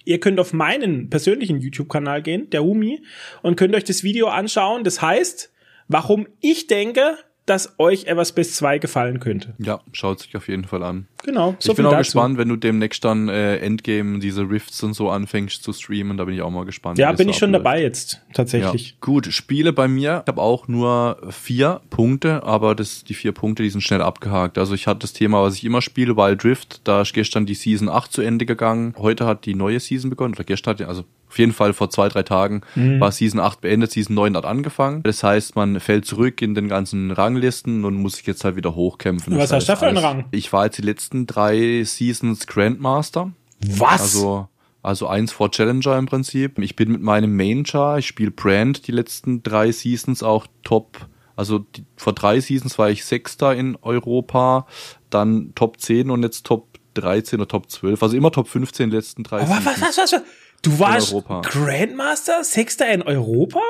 ihr 0.04 0.18
könnt 0.18 0.40
auf 0.40 0.52
meinen 0.52 1.08
persönlichen 1.08 1.60
YouTube-Kanal 1.60 2.20
gehen, 2.20 2.50
der 2.50 2.64
Humi, 2.64 3.02
und 3.42 3.56
könnt 3.56 3.74
euch 3.76 3.84
das 3.84 4.02
Video 4.02 4.26
anschauen. 4.26 4.82
Das 4.82 5.00
heißt, 5.00 5.52
warum 5.88 6.26
ich 6.40 6.66
denke, 6.66 7.16
dass 7.46 7.74
euch 7.78 8.06
Everspace 8.06 8.54
2 8.54 8.78
gefallen 8.78 9.20
könnte. 9.20 9.54
Ja, 9.58 9.80
schaut 9.92 10.20
sich 10.20 10.36
auf 10.36 10.48
jeden 10.48 10.64
Fall 10.64 10.82
an. 10.82 11.06
Genau. 11.24 11.56
So 11.58 11.72
ich 11.72 11.76
bin 11.76 11.86
auch 11.86 11.92
dazu. 11.92 12.02
gespannt, 12.02 12.38
wenn 12.38 12.48
du 12.48 12.56
demnächst 12.56 13.04
dann 13.04 13.28
äh, 13.28 13.58
Endgame 13.58 14.18
diese 14.18 14.42
Rifts 14.42 14.82
und 14.82 14.94
so 14.94 15.10
anfängst 15.10 15.62
zu 15.62 15.72
streamen. 15.72 16.16
Da 16.16 16.24
bin 16.24 16.34
ich 16.34 16.42
auch 16.42 16.50
mal 16.50 16.64
gespannt. 16.64 16.98
Ja, 16.98 17.12
bin 17.12 17.28
ich 17.28 17.36
schon 17.36 17.52
dabei 17.52 17.82
jetzt 17.82 18.20
tatsächlich. 18.34 18.90
Ja. 18.90 18.96
Gut, 19.00 19.26
Spiele 19.32 19.72
bei 19.72 19.88
mir. 19.88 20.22
Ich 20.24 20.28
habe 20.28 20.42
auch 20.42 20.68
nur 20.68 21.18
vier 21.30 21.80
Punkte, 21.90 22.42
aber 22.42 22.74
das, 22.74 23.04
die 23.04 23.14
vier 23.14 23.32
Punkte, 23.32 23.62
die 23.62 23.70
sind 23.70 23.80
schnell 23.80 24.02
abgehakt. 24.02 24.58
Also 24.58 24.74
ich 24.74 24.86
hatte 24.86 25.00
das 25.00 25.12
Thema, 25.12 25.42
was 25.42 25.54
ich 25.54 25.64
immer 25.64 25.82
spiele, 25.82 26.16
Wild 26.16 26.42
Drift. 26.42 26.80
Da 26.84 27.02
ist 27.02 27.14
gestern 27.14 27.46
die 27.46 27.54
Season 27.54 27.88
8 27.88 28.12
zu 28.12 28.22
Ende 28.22 28.46
gegangen. 28.46 28.94
Heute 28.98 29.26
hat 29.26 29.46
die 29.46 29.54
neue 29.54 29.80
Season 29.80 30.10
begonnen. 30.10 30.34
Oder 30.34 30.44
gestern, 30.44 30.82
also 30.82 31.04
auf 31.36 31.38
jeden 31.38 31.52
Fall 31.52 31.74
vor 31.74 31.90
zwei, 31.90 32.08
drei 32.08 32.22
Tagen 32.22 32.62
mhm. 32.74 32.98
war 32.98 33.12
Season 33.12 33.40
8 33.40 33.60
beendet, 33.60 33.92
Season 33.92 34.14
9 34.14 34.36
hat 34.38 34.46
angefangen. 34.46 35.02
Das 35.02 35.22
heißt, 35.22 35.54
man 35.54 35.80
fällt 35.80 36.06
zurück 36.06 36.40
in 36.40 36.54
den 36.54 36.68
ganzen 36.68 37.10
Ranglisten 37.10 37.84
und 37.84 37.94
muss 37.96 38.16
sich 38.16 38.26
jetzt 38.26 38.42
halt 38.42 38.56
wieder 38.56 38.74
hochkämpfen. 38.74 39.36
Was 39.36 39.50
das 39.50 39.68
hast 39.68 39.68
du 39.68 39.76
für 39.76 39.86
einen 39.88 39.98
Rang? 39.98 40.24
Ich 40.30 40.50
war 40.54 40.64
jetzt 40.64 40.78
die 40.78 40.82
letzten 40.82 41.26
drei 41.26 41.82
Seasons 41.84 42.46
Grandmaster. 42.46 43.32
Was? 43.66 44.00
Also 44.00 44.48
also 44.82 45.08
eins 45.08 45.32
vor 45.32 45.50
Challenger 45.50 45.98
im 45.98 46.06
Prinzip. 46.06 46.60
Ich 46.60 46.76
bin 46.76 46.92
mit 46.92 47.02
meinem 47.02 47.36
Main-Char, 47.36 47.98
ich 47.98 48.06
spiele 48.06 48.30
Brand 48.30 48.86
die 48.86 48.92
letzten 48.92 49.42
drei 49.42 49.72
Seasons 49.72 50.22
auch 50.22 50.46
top. 50.62 51.08
Also 51.34 51.58
die, 51.58 51.84
vor 51.96 52.12
drei 52.12 52.38
Seasons 52.38 52.78
war 52.78 52.88
ich 52.88 53.04
Sechster 53.04 53.54
in 53.54 53.76
Europa, 53.82 54.66
dann 55.10 55.52
Top 55.56 55.80
10 55.80 56.08
und 56.08 56.22
jetzt 56.22 56.46
Top 56.46 56.75
13 56.96 57.40
oder 57.40 57.48
Top 57.48 57.70
12. 57.70 58.02
Also 58.02 58.16
immer 58.16 58.30
Top 58.32 58.48
15 58.48 58.84
in 58.84 58.90
den 58.90 58.96
letzten 58.96 59.22
drei 59.22 59.40
Aber. 59.40 59.50
Was, 59.64 59.80
was, 59.80 59.98
was, 59.98 60.12
was? 60.12 60.22
Du 60.62 60.78
warst 60.78 61.14
Grandmaster? 61.42 62.42
Sechster 62.42 62.92
in 62.92 63.02
Europa? 63.02 63.60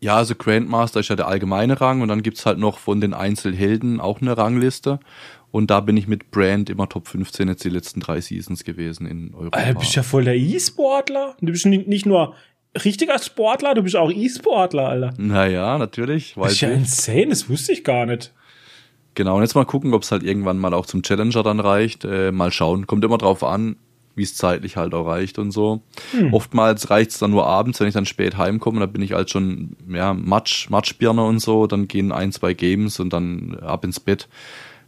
Ja, 0.00 0.16
also 0.16 0.34
Grandmaster 0.34 1.00
ist 1.00 1.08
ja 1.08 1.16
der 1.16 1.26
allgemeine 1.26 1.80
Rang 1.80 2.02
und 2.02 2.08
dann 2.08 2.22
gibt's 2.22 2.46
halt 2.46 2.58
noch 2.58 2.78
von 2.78 3.00
den 3.00 3.14
Einzelhelden 3.14 4.00
auch 4.00 4.20
eine 4.20 4.36
Rangliste. 4.36 5.00
Und 5.50 5.70
da 5.70 5.80
bin 5.80 5.96
ich 5.96 6.06
mit 6.06 6.30
Brand 6.30 6.68
immer 6.68 6.88
Top 6.88 7.08
15 7.08 7.48
jetzt 7.48 7.64
die 7.64 7.70
letzten 7.70 8.00
drei 8.00 8.20
Seasons 8.20 8.64
gewesen 8.64 9.06
in 9.06 9.34
Europa. 9.34 9.58
Alter, 9.58 9.72
du 9.72 9.80
bist 9.80 9.94
ja 9.94 10.02
voll 10.02 10.24
der 10.24 10.36
E-Sportler. 10.36 11.34
Du 11.40 11.50
bist 11.50 11.64
nicht 11.64 12.04
nur 12.04 12.34
richtiger 12.84 13.18
Sportler, 13.18 13.74
du 13.74 13.82
bist 13.82 13.96
auch 13.96 14.10
E-Sportler, 14.10 14.88
Alter. 14.88 15.14
Naja, 15.16 15.78
natürlich. 15.78 16.34
Das 16.36 16.52
ist 16.52 16.60
ja 16.60 16.68
insane, 16.68 17.28
das 17.28 17.48
wusste 17.48 17.72
ich 17.72 17.84
gar 17.84 18.04
nicht. 18.06 18.32
Genau, 19.16 19.36
und 19.36 19.42
jetzt 19.42 19.54
mal 19.54 19.64
gucken, 19.64 19.94
ob 19.94 20.02
es 20.02 20.12
halt 20.12 20.22
irgendwann 20.22 20.58
mal 20.58 20.74
auch 20.74 20.84
zum 20.84 21.02
Challenger 21.02 21.42
dann 21.42 21.58
reicht. 21.58 22.04
Äh, 22.04 22.32
mal 22.32 22.52
schauen. 22.52 22.86
Kommt 22.86 23.02
immer 23.02 23.16
drauf 23.16 23.42
an, 23.42 23.76
wie 24.14 24.22
es 24.22 24.36
zeitlich 24.36 24.76
halt 24.76 24.92
auch 24.92 25.06
reicht 25.06 25.38
und 25.38 25.52
so. 25.52 25.80
Hm. 26.12 26.34
Oftmals 26.34 26.90
reicht 26.90 27.12
es 27.12 27.18
dann 27.18 27.30
nur 27.30 27.46
abends, 27.46 27.80
wenn 27.80 27.88
ich 27.88 27.94
dann 27.94 28.04
spät 28.04 28.36
heimkomme, 28.36 28.78
dann 28.78 28.92
bin 28.92 29.00
ich 29.00 29.12
halt 29.12 29.30
schon, 29.30 29.74
ja, 29.88 30.12
Matsch, 30.12 30.68
Matschbirne 30.68 31.24
und 31.24 31.38
so, 31.38 31.66
dann 31.66 31.88
gehen 31.88 32.12
ein, 32.12 32.30
zwei 32.30 32.52
Games 32.52 33.00
und 33.00 33.14
dann 33.14 33.58
ab 33.60 33.84
ins 33.84 34.00
Bett. 34.00 34.28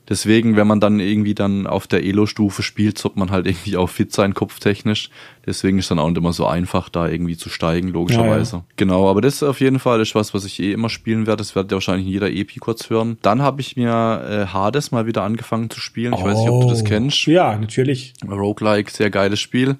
Deswegen, 0.08 0.56
wenn 0.56 0.66
man 0.66 0.80
dann 0.80 1.00
irgendwie 1.00 1.34
dann 1.34 1.66
auf 1.66 1.86
der 1.86 2.02
Elo-Stufe 2.02 2.62
spielt, 2.62 2.96
sollte 2.98 3.18
man 3.18 3.30
halt 3.30 3.46
irgendwie 3.46 3.76
auch 3.76 3.88
fit 3.88 4.12
sein, 4.12 4.32
kopftechnisch. 4.32 5.10
Deswegen 5.44 5.78
ist 5.78 5.90
dann 5.90 5.98
auch 5.98 6.08
nicht 6.08 6.18
immer 6.18 6.32
so 6.32 6.46
einfach, 6.46 6.88
da 6.88 7.08
irgendwie 7.08 7.36
zu 7.36 7.50
steigen, 7.50 7.88
logischerweise. 7.88 8.52
Ja, 8.52 8.58
ja. 8.58 8.64
Genau, 8.76 9.10
aber 9.10 9.20
das 9.20 9.34
ist 9.34 9.42
auf 9.42 9.60
jeden 9.60 9.78
Fall 9.78 10.00
ist 10.00 10.14
was, 10.14 10.32
was 10.32 10.44
ich 10.44 10.60
eh 10.60 10.72
immer 10.72 10.88
spielen 10.88 11.26
werde. 11.26 11.38
Das 11.38 11.54
werdet 11.54 11.72
ihr 11.72 11.76
wahrscheinlich 11.76 12.06
in 12.06 12.12
jeder 12.12 12.30
EP 12.30 12.58
kurz 12.58 12.88
hören. 12.88 13.18
Dann 13.22 13.42
habe 13.42 13.60
ich 13.60 13.76
mir 13.76 13.90
äh, 13.90 14.46
Hades 14.46 14.92
mal 14.92 15.06
wieder 15.06 15.22
angefangen 15.22 15.68
zu 15.68 15.80
spielen. 15.80 16.14
Ich 16.14 16.20
oh, 16.20 16.24
weiß 16.24 16.38
nicht, 16.38 16.50
ob 16.50 16.62
du 16.62 16.68
das 16.70 16.82
oh. 16.82 16.84
kennst. 16.84 17.26
Ja, 17.26 17.56
natürlich. 17.58 18.14
Roguelike, 18.26 18.90
sehr 18.90 19.10
geiles 19.10 19.40
Spiel 19.40 19.76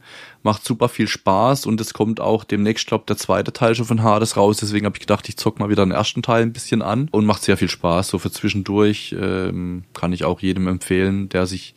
macht 0.49 0.65
super 0.65 0.89
viel 0.89 1.09
Spaß 1.09 1.67
und 1.67 1.79
es 1.79 1.93
kommt 1.93 2.23
auch 2.23 2.43
demnächst, 2.43 2.87
glaube 2.87 3.05
der 3.07 3.19
zweite 3.19 3.53
Teil 3.53 3.75
schon 3.75 3.85
von 3.85 4.03
Hades 4.03 4.39
raus. 4.39 4.57
Deswegen 4.57 4.87
habe 4.87 4.97
ich 4.97 5.01
gedacht, 5.01 5.29
ich 5.29 5.37
zock 5.37 5.59
mal 5.59 5.69
wieder 5.69 5.85
den 5.85 5.93
ersten 5.93 6.23
Teil 6.23 6.41
ein 6.41 6.55
bisschen 6.55 6.81
an 6.81 7.09
und 7.11 7.27
macht 7.27 7.43
sehr 7.43 7.59
viel 7.59 7.69
Spaß. 7.69 8.09
So 8.09 8.19
für 8.19 8.31
zwischendurch 8.31 9.15
ähm, 9.21 9.85
kann 9.93 10.15
ich 10.15 10.25
auch 10.25 10.41
jedem 10.41 10.67
empfehlen, 10.67 11.29
der 11.29 11.47
sich 11.47 11.75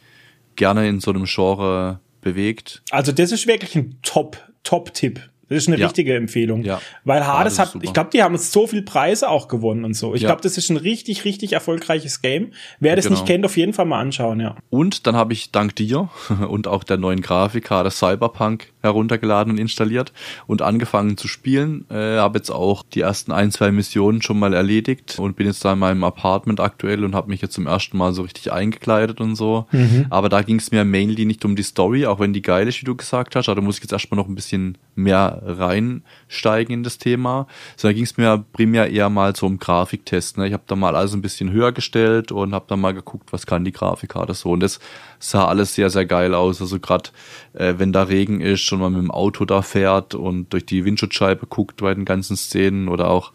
gerne 0.55 0.87
in 0.87 1.01
so 1.01 1.11
einem 1.11 1.25
Genre 1.25 1.99
bewegt. 2.21 2.81
Also 2.91 3.11
das 3.11 3.33
ist 3.33 3.45
wirklich 3.45 3.75
ein 3.75 3.97
Top, 4.03 4.37
Top-Tipp. 4.63 5.19
Das 5.51 5.63
ist 5.63 5.67
eine 5.67 5.77
ja. 5.77 5.87
richtige 5.87 6.15
Empfehlung. 6.15 6.63
Ja. 6.63 6.81
Weil 7.03 7.27
Hades 7.27 7.59
hat, 7.59 7.75
ich 7.81 7.91
glaube, 7.91 8.09
die 8.13 8.23
haben 8.23 8.37
so 8.37 8.67
viel 8.67 8.83
Preise 8.83 9.27
auch 9.27 9.49
gewonnen 9.49 9.83
und 9.83 9.95
so. 9.95 10.15
Ich 10.15 10.21
ja. 10.21 10.29
glaube, 10.29 10.41
das 10.41 10.57
ist 10.57 10.69
ein 10.69 10.77
richtig, 10.77 11.25
richtig 11.25 11.51
erfolgreiches 11.51 12.21
Game. 12.21 12.51
Wer 12.79 12.95
das 12.95 13.03
genau. 13.03 13.17
nicht 13.17 13.27
kennt, 13.27 13.43
auf 13.43 13.57
jeden 13.57 13.73
Fall 13.73 13.83
mal 13.83 13.99
anschauen, 13.99 14.39
ja. 14.39 14.55
Und 14.69 15.07
dann 15.07 15.17
habe 15.17 15.33
ich 15.33 15.51
dank 15.51 15.75
dir 15.75 16.07
und 16.47 16.69
auch 16.69 16.85
der 16.85 16.95
neuen 16.95 17.19
Grafikkarte 17.19 17.91
Cyberpunk 17.91 18.71
heruntergeladen 18.81 19.51
und 19.51 19.59
installiert 19.59 20.13
und 20.47 20.61
angefangen 20.61 21.17
zu 21.17 21.27
spielen. 21.27 21.85
Äh, 21.89 22.17
habe 22.17 22.37
jetzt 22.37 22.49
auch 22.49 22.83
die 22.83 23.01
ersten 23.01 23.33
ein, 23.33 23.51
zwei 23.51 23.73
Missionen 23.73 24.21
schon 24.21 24.39
mal 24.39 24.53
erledigt 24.53 25.19
und 25.19 25.35
bin 25.35 25.47
jetzt 25.47 25.65
da 25.65 25.73
in 25.73 25.79
meinem 25.79 26.05
Apartment 26.05 26.61
aktuell 26.61 27.03
und 27.03 27.13
habe 27.13 27.29
mich 27.29 27.41
jetzt 27.41 27.55
zum 27.55 27.67
ersten 27.67 27.97
Mal 27.97 28.13
so 28.13 28.21
richtig 28.21 28.53
eingekleidet 28.53 29.19
und 29.19 29.35
so. 29.35 29.65
Mhm. 29.73 30.05
Aber 30.09 30.29
da 30.29 30.43
ging 30.43 30.59
es 30.59 30.71
mir 30.71 30.85
mainly 30.85 31.25
nicht 31.25 31.43
um 31.43 31.57
die 31.57 31.63
Story, 31.63 32.05
auch 32.05 32.21
wenn 32.21 32.31
die 32.31 32.41
geil 32.41 32.69
ist, 32.69 32.79
wie 32.79 32.85
du 32.85 32.95
gesagt 32.95 33.35
hast. 33.35 33.49
Aber 33.49 33.59
da 33.59 33.61
muss 33.61 33.75
ich 33.75 33.83
jetzt 33.83 33.91
erstmal 33.91 34.17
noch 34.17 34.29
ein 34.29 34.35
bisschen 34.35 34.77
mehr 34.95 35.40
reinsteigen 35.41 36.73
in 36.73 36.83
das 36.83 36.97
Thema, 36.97 37.47
sondern 37.75 37.95
ging 37.95 38.03
es 38.03 38.17
mir 38.17 38.43
primär 38.53 38.89
eher 38.89 39.09
mal 39.09 39.35
so 39.35 39.45
um 39.45 39.57
Grafiktest. 39.57 40.37
Ne? 40.37 40.47
Ich 40.47 40.53
habe 40.53 40.63
da 40.67 40.75
mal 40.75 40.95
alles 40.95 41.13
ein 41.13 41.21
bisschen 41.21 41.51
höher 41.51 41.71
gestellt 41.71 42.31
und 42.31 42.53
habe 42.53 42.65
dann 42.67 42.79
mal 42.79 42.93
geguckt, 42.93 43.33
was 43.33 43.45
kann 43.45 43.65
die 43.65 43.71
Grafikkarte 43.71 44.33
so. 44.33 44.51
Und 44.51 44.61
das 44.61 44.79
sah 45.19 45.45
alles 45.45 45.75
sehr, 45.75 45.89
sehr 45.89 46.05
geil 46.05 46.33
aus. 46.33 46.61
Also 46.61 46.79
gerade 46.79 47.09
äh, 47.53 47.75
wenn 47.77 47.93
da 47.93 48.03
Regen 48.03 48.41
ist 48.41 48.71
und 48.71 48.79
man 48.79 48.93
mit 48.93 49.01
dem 49.01 49.11
Auto 49.11 49.45
da 49.45 49.61
fährt 49.61 50.15
und 50.15 50.53
durch 50.53 50.65
die 50.65 50.85
Windschutzscheibe 50.85 51.47
guckt 51.47 51.81
bei 51.81 51.93
den 51.93 52.05
ganzen 52.05 52.37
Szenen 52.37 52.87
oder 52.87 53.09
auch 53.09 53.31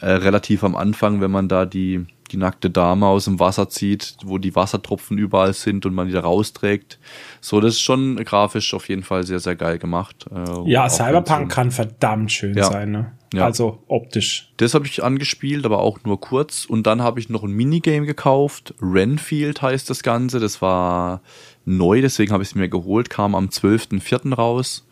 äh, 0.00 0.10
relativ 0.10 0.64
am 0.64 0.76
Anfang, 0.76 1.20
wenn 1.20 1.30
man 1.30 1.48
da 1.48 1.66
die 1.66 2.06
die 2.30 2.36
nackte 2.36 2.70
Dame 2.70 3.06
aus 3.06 3.24
dem 3.24 3.40
Wasser 3.40 3.68
zieht, 3.68 4.16
wo 4.24 4.38
die 4.38 4.54
Wassertropfen 4.54 5.18
überall 5.18 5.52
sind 5.54 5.86
und 5.86 5.94
man 5.94 6.06
die 6.06 6.12
da 6.12 6.20
rausträgt. 6.20 6.98
So, 7.40 7.60
das 7.60 7.74
ist 7.74 7.80
schon 7.80 8.16
grafisch 8.24 8.74
auf 8.74 8.88
jeden 8.88 9.02
Fall 9.02 9.24
sehr, 9.24 9.40
sehr 9.40 9.56
geil 9.56 9.78
gemacht. 9.78 10.26
Äh, 10.32 10.70
ja, 10.70 10.88
Cyberpunk 10.88 11.50
kann 11.50 11.70
verdammt 11.70 12.32
schön 12.32 12.56
ja. 12.56 12.64
sein, 12.64 12.90
ne? 12.90 13.12
Ja. 13.34 13.44
Also 13.44 13.82
optisch. 13.88 14.52
Das 14.56 14.74
habe 14.74 14.86
ich 14.86 15.02
angespielt, 15.04 15.66
aber 15.66 15.80
auch 15.80 15.98
nur 16.04 16.20
kurz. 16.20 16.64
Und 16.64 16.86
dann 16.86 17.02
habe 17.02 17.20
ich 17.20 17.28
noch 17.28 17.44
ein 17.44 17.50
Minigame 17.50 18.06
gekauft. 18.06 18.74
Renfield 18.80 19.60
heißt 19.60 19.90
das 19.90 20.02
Ganze. 20.02 20.40
Das 20.40 20.62
war 20.62 21.20
neu, 21.64 22.00
deswegen 22.00 22.32
habe 22.32 22.42
ich 22.42 22.50
es 22.50 22.54
mir 22.54 22.68
geholt. 22.68 23.10
Kam 23.10 23.34
am 23.34 23.46
12.04. 23.46 24.34
raus. 24.34 24.86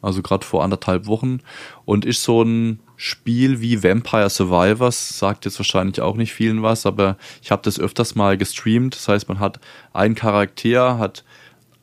Also 0.00 0.22
gerade 0.22 0.44
vor 0.44 0.64
anderthalb 0.64 1.06
Wochen. 1.06 1.40
Und 1.84 2.04
ist 2.04 2.22
so 2.22 2.42
ein 2.42 2.80
Spiel 3.04 3.60
wie 3.60 3.82
Vampire 3.82 4.30
Survivors 4.30 5.18
sagt 5.18 5.44
jetzt 5.44 5.58
wahrscheinlich 5.58 6.00
auch 6.00 6.14
nicht 6.14 6.32
vielen 6.32 6.62
was, 6.62 6.86
aber 6.86 7.16
ich 7.42 7.50
habe 7.50 7.60
das 7.64 7.80
öfters 7.80 8.14
mal 8.14 8.38
gestreamt. 8.38 8.94
Das 8.94 9.08
heißt, 9.08 9.28
man 9.28 9.40
hat 9.40 9.58
einen 9.92 10.14
Charakter, 10.14 10.98
hat 10.98 11.24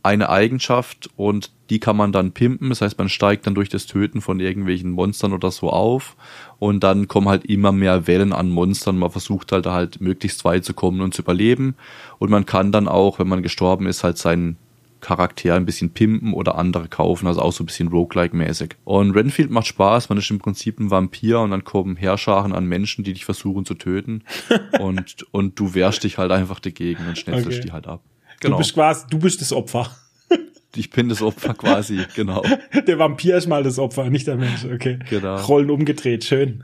eine 0.01 0.29
Eigenschaft 0.29 1.09
und 1.17 1.51
die 1.69 1.81
kann 1.81 1.97
man 1.97 2.13
dann 2.13 2.31
pimpen. 2.31 2.69
Das 2.69 2.79
heißt, 2.79 2.97
man 2.97 3.09
steigt 3.09 3.45
dann 3.45 3.53
durch 3.53 3.67
das 3.67 3.85
Töten 3.85 4.21
von 4.21 4.39
irgendwelchen 4.39 4.91
Monstern 4.91 5.33
oder 5.33 5.51
so 5.51 5.69
auf 5.69 6.15
und 6.57 6.85
dann 6.85 7.09
kommen 7.09 7.27
halt 7.27 7.43
immer 7.43 7.73
mehr 7.73 8.07
Wellen 8.07 8.31
an 8.31 8.49
Monstern. 8.49 8.97
Man 8.97 9.11
versucht 9.11 9.51
halt 9.51 9.65
halt 9.65 9.99
möglichst 9.99 10.45
weit 10.45 10.63
zu 10.63 10.73
kommen 10.73 11.01
und 11.01 11.13
zu 11.13 11.21
überleben. 11.21 11.75
Und 12.17 12.29
man 12.29 12.45
kann 12.45 12.71
dann 12.71 12.87
auch, 12.87 13.19
wenn 13.19 13.27
man 13.27 13.43
gestorben 13.43 13.87
ist, 13.87 14.05
halt 14.05 14.17
seinen 14.17 14.55
Charakter 15.01 15.55
ein 15.55 15.65
bisschen 15.65 15.91
pimpen 15.91 16.33
oder 16.33 16.55
andere 16.55 16.87
kaufen, 16.87 17.27
also 17.27 17.41
auch 17.41 17.51
so 17.51 17.63
ein 17.63 17.67
bisschen 17.67 17.89
Roguelike-mäßig. 17.89 18.75
Und 18.83 19.11
Renfield 19.11 19.49
macht 19.49 19.67
Spaß, 19.67 20.09
man 20.09 20.17
ist 20.17 20.29
im 20.29 20.39
Prinzip 20.39 20.79
ein 20.79 20.91
Vampir 20.91 21.39
und 21.39 21.51
dann 21.51 21.63
kommen 21.63 21.95
Herrscharen 21.95 22.53
an 22.53 22.65
Menschen, 22.65 23.03
die 23.03 23.13
dich 23.13 23.25
versuchen 23.25 23.65
zu 23.65 23.75
töten 23.75 24.23
und, 24.79 25.25
und 25.31 25.59
du 25.59 25.73
wehrst 25.73 26.03
dich 26.03 26.17
halt 26.17 26.31
einfach 26.31 26.59
dagegen 26.59 27.07
und 27.07 27.17
schnetzelst 27.17 27.59
Okay. 27.59 27.67
die 27.67 27.71
halt 27.71 27.87
ab. 27.87 28.03
Du 28.41 28.55
bist 28.57 28.73
quasi, 28.73 29.05
du 29.09 29.19
bist 29.19 29.41
das 29.41 29.53
Opfer. 29.53 29.89
Ich 30.75 30.91
bin 30.91 31.09
das 31.09 31.23
Opfer 31.23 31.55
quasi, 31.55 32.05
genau. 32.15 32.43
Der 32.85 32.99
Vampir 32.99 33.35
ist 33.37 33.47
mal 33.47 33.63
das 33.63 33.79
Opfer, 33.79 34.07
nicht 34.11 34.27
der 34.27 34.35
Mensch. 34.35 34.65
Okay. 34.65 34.99
Genau. 35.09 35.37
Rollen 35.37 35.71
umgedreht, 35.71 36.23
schön. 36.23 36.63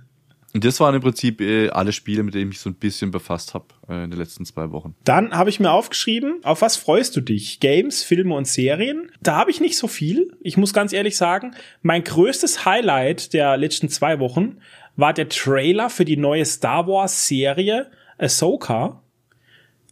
Und 0.55 0.63
das 0.63 0.79
waren 0.79 0.95
im 0.95 1.01
Prinzip 1.01 1.41
äh, 1.41 1.67
alle 1.67 1.91
Spiele, 1.91 2.23
mit 2.23 2.33
denen 2.33 2.49
ich 2.49 2.59
so 2.59 2.69
ein 2.69 2.75
bisschen 2.75 3.11
befasst 3.11 3.53
habe 3.53 3.65
äh, 3.89 4.05
in 4.05 4.11
den 4.11 4.17
letzten 4.17 4.45
zwei 4.45 4.71
Wochen. 4.71 4.95
Dann 5.03 5.33
habe 5.33 5.49
ich 5.49 5.59
mir 5.59 5.69
aufgeschrieben, 5.69 6.39
auf 6.43 6.61
was 6.61 6.77
freust 6.77 7.13
du 7.17 7.19
dich? 7.19 7.59
Games, 7.59 8.03
Filme 8.03 8.33
und 8.33 8.47
Serien? 8.47 9.11
Da 9.21 9.35
habe 9.35 9.51
ich 9.51 9.59
nicht 9.59 9.77
so 9.77 9.89
viel. 9.89 10.31
Ich 10.39 10.55
muss 10.55 10.71
ganz 10.73 10.93
ehrlich 10.93 11.17
sagen, 11.17 11.53
mein 11.81 12.05
größtes 12.05 12.63
Highlight 12.63 13.33
der 13.33 13.57
letzten 13.57 13.89
zwei 13.89 14.21
Wochen 14.21 14.59
war 14.95 15.11
der 15.11 15.27
Trailer 15.27 15.89
für 15.89 16.05
die 16.05 16.15
neue 16.15 16.45
Star 16.45 16.87
Wars 16.87 17.27
Serie 17.27 17.91
Ahsoka. 18.17 19.03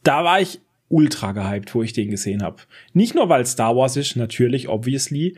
Da 0.03 0.23
war 0.23 0.39
ich 0.39 0.61
ultra 0.87 1.33
gehypt, 1.33 1.75
wo 1.75 1.83
ich 1.83 1.91
den 1.91 2.09
gesehen 2.09 2.41
habe. 2.41 2.61
Nicht 2.93 3.15
nur, 3.15 3.27
weil 3.27 3.45
Star 3.45 3.75
Wars 3.75 3.97
ist, 3.97 4.15
natürlich, 4.15 4.69
obviously, 4.69 5.35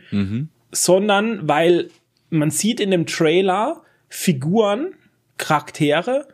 sondern 0.70 1.48
weil 1.48 1.88
man 2.30 2.52
sieht 2.52 2.78
in 2.78 2.92
dem 2.92 3.06
Trailer 3.06 3.82
Figuren, 4.08 4.94
Charaktere, 5.38 6.28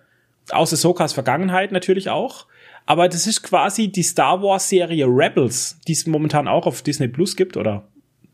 aus 0.50 0.72
Ahsokas 0.72 1.12
Vergangenheit 1.12 1.72
natürlich 1.72 2.10
auch. 2.10 2.46
Aber 2.84 3.08
das 3.08 3.26
ist 3.26 3.42
quasi 3.42 3.88
die 3.88 4.02
Star 4.02 4.42
Wars 4.42 4.68
Serie 4.68 5.06
Rebels, 5.06 5.78
die 5.86 5.92
es 5.92 6.06
momentan 6.06 6.48
auch 6.48 6.66
auf 6.66 6.82
Disney 6.82 7.08
Plus 7.08 7.36
gibt 7.36 7.56
oder 7.56 7.88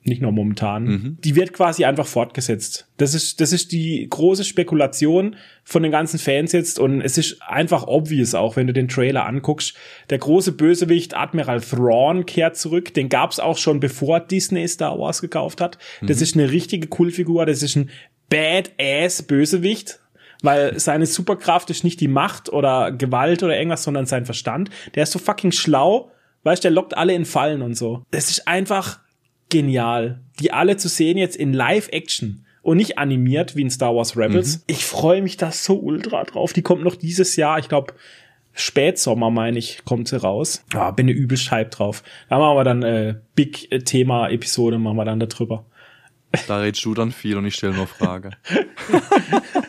nicht 0.05 0.23
nur 0.23 0.33
momentan. 0.33 0.87
Die 1.23 1.37
wird 1.37 1.53
quasi 1.53 1.85
einfach 1.85 2.07
fortgesetzt. 2.07 2.89
Das 2.97 3.15
ist, 3.15 3.41
das 3.41 3.53
ist 3.53 3.73
die 3.73 4.07
große 4.09 4.45
Spekulation 4.45 5.37
von 5.65 5.83
den 5.83 5.93
ganzen 5.93 6.19
Fans 6.19 6.53
jetzt 6.53 6.79
und 6.79 7.03
es 7.03 7.19
ist 7.19 7.43
einfach 7.43 7.87
obvious 7.87 8.35
auch, 8.35 8.57
wenn 8.57 8.67
du 8.67 8.73
den 8.73 8.89
Trailer 8.89 9.27
anguckst. 9.27 9.75
Der 10.09 10.19
große 10.19 10.53
Bösewicht 10.53 11.15
Admiral 11.15 11.61
Thrawn 11.61 12.25
kehrt 12.25 12.57
zurück. 12.57 12.95
Den 12.95 13.11
gab's 13.11 13.39
auch 13.39 13.59
schon 13.59 13.81
bevor 13.81 14.21
Disney 14.21 14.67
Star 14.67 14.99
Wars 14.99 15.21
gekauft 15.21 15.61
hat. 15.61 15.79
Das 16.01 16.23
ist 16.23 16.37
eine 16.37 16.51
richtige 16.51 16.87
Coolfigur. 16.87 17.45
Das 17.45 17.63
ist 17.63 17.77
ein 17.77 17.91
Badass 18.31 19.23
Bösewicht 19.23 20.01
weil 20.43 20.79
seine 20.79 21.07
Superkraft 21.07 21.71
ist 21.71 21.85
nicht 21.85 22.01
die 22.01 22.09
Macht 22.09 22.53
oder 22.53 22.93
Gewalt 22.93 23.43
oder 23.43 23.57
irgendwas, 23.57 23.83
sondern 23.83 24.07
sein 24.07 24.25
Verstand. 24.25 24.71
Der 24.95 25.03
ist 25.03 25.13
so 25.13 25.19
fucking 25.19 25.53
schlau, 25.53 26.11
weißt, 26.45 26.65
der 26.65 26.71
lockt 26.71 26.97
alle 26.97 27.15
in 27.15 27.25
Fallen 27.25 27.63
und 27.63 27.75
so. 27.75 28.05
Das 28.11 28.31
ist 28.31 28.47
einfach 28.47 29.01
genial, 29.49 30.21
die 30.41 30.53
alle 30.53 30.77
zu 30.77 30.89
sehen 30.89 31.19
jetzt 31.19 31.37
in 31.37 31.53
Live-Action 31.53 32.45
und 32.63 32.77
nicht 32.77 32.99
animiert 32.99 33.57
wie 33.57 33.63
in 33.63 33.71
Star 33.71 33.95
Wars 33.95 34.17
Rebels. 34.17 34.63
Ich 34.67 34.85
freue 34.85 35.23
mich 35.23 35.37
da 35.37 35.51
so 35.51 35.79
ultra 35.79 36.25
drauf. 36.25 36.53
Die 36.53 36.63
kommt 36.63 36.85
noch 36.85 36.97
dieses 36.97 37.37
Jahr, 37.37 37.59
ich 37.59 37.69
glaube 37.69 37.95
Spätsommer, 38.53 39.31
meine 39.31 39.59
ich, 39.59 39.85
kommt 39.85 40.09
sie 40.09 40.21
raus. 40.21 40.65
Ah, 40.75 40.91
bin 40.91 41.07
ne 41.07 41.13
übel 41.13 41.39
hype 41.39 41.71
drauf. 41.71 42.03
Da 42.29 42.39
machen 42.39 42.57
wir 42.57 42.65
dann 42.65 42.83
äh, 42.83 43.15
Big-Thema-Episode, 43.37 44.79
machen 44.79 44.97
wir 44.97 45.05
dann 45.05 45.21
da 45.21 45.27
drüber. 45.27 45.65
Da 46.47 46.59
redest 46.59 46.85
du 46.85 46.93
dann 46.93 47.13
viel 47.13 47.37
und 47.37 47.47
ich 47.47 47.55
stelle 47.55 47.75
nur 47.75 47.87
Frage. 47.87 48.33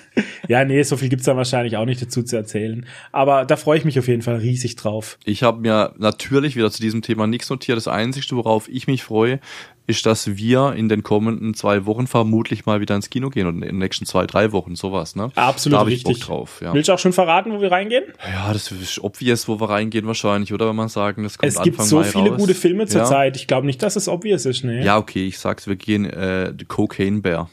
Ja, 0.50 0.66
nee, 0.66 0.82
so 0.82 0.98
viel 0.98 1.10
gibt's 1.10 1.26
da 1.26 1.38
wahrscheinlich 1.38 1.78
auch 1.78 1.86
nicht 1.86 2.02
dazu 2.02 2.24
zu 2.24 2.36
erzählen. 2.36 2.88
Aber 3.12 3.46
da 3.46 3.56
freue 3.56 3.78
ich 3.78 3.86
mich 3.86 4.00
auf 4.00 4.08
jeden 4.08 4.24
Fall 4.24 4.38
riesig 4.38 4.76
drauf. 4.76 5.20
Ich 5.24 5.44
habe 5.44 5.62
mir 5.62 5.94
natürlich 6.00 6.56
wieder 6.56 6.72
zu 6.72 6.82
diesem 6.82 7.04
Thema 7.04 7.28
nichts 7.28 7.52
notiert. 7.52 7.78
Das 7.78 7.88
Einzige, 7.88 8.36
worauf 8.36 8.68
ich 8.68 8.88
mich 8.88 9.04
freue, 9.04 9.40
ist, 9.86 10.08
dass 10.08 10.38
wir 10.38 10.74
in 10.74 10.90
den 10.90 11.04
kommenden 11.04 11.54
zwei 11.54 11.86
Wochen 11.86 12.08
vermutlich 12.08 12.66
mal 12.66 12.82
wieder 12.82 12.96
ins 12.96 13.12
Kino 13.12 13.30
gehen 13.30 13.46
und 13.46 13.62
in 13.62 13.62
den 13.62 13.78
nächsten 13.78 14.08
zwei, 14.08 14.26
drei 14.26 14.52
Wochen 14.52 14.76
sowas, 14.76 15.16
ne? 15.16 15.32
Absolut 15.36 15.78
da 15.78 15.84
richtig. 15.84 16.20
Bock 16.20 16.28
drauf, 16.28 16.62
ja. 16.64 16.74
Willst 16.74 16.90
du 16.90 16.94
auch 16.94 17.00
schon 17.00 17.14
verraten, 17.14 17.52
wo 17.52 17.62
wir 17.62 17.72
reingehen? 17.72 18.06
Ja, 18.28 18.52
das 18.52 18.72
ist 18.72 19.04
obvious, 19.04 19.48
wo 19.48 19.60
wir 19.60 19.70
reingehen 19.70 20.08
wahrscheinlich, 20.08 20.52
oder? 20.52 20.68
Wenn 20.70 20.76
man 20.76 20.90
sagen, 20.90 21.22
das 21.22 21.38
kommt 21.38 21.52
Es 21.52 21.62
gibt 21.62 21.76
Anfang 21.76 21.86
so 21.86 21.98
Mai 21.98 22.04
viele 22.06 22.30
raus. 22.32 22.40
gute 22.40 22.56
Filme 22.56 22.84
ja. 22.84 22.88
zurzeit. 22.88 23.36
Ich 23.36 23.46
glaube 23.46 23.68
nicht, 23.68 23.84
dass 23.84 23.96
es 23.96 24.08
obvious 24.08 24.48
ist, 24.48 24.64
ne? 24.64 24.84
Ja, 24.84 24.98
okay, 24.98 25.28
ich 25.28 25.38
sag's, 25.38 25.68
wir 25.68 25.76
gehen 25.76 26.06
äh, 26.06 26.54
Cocaine 26.68 27.22
Bear. 27.22 27.52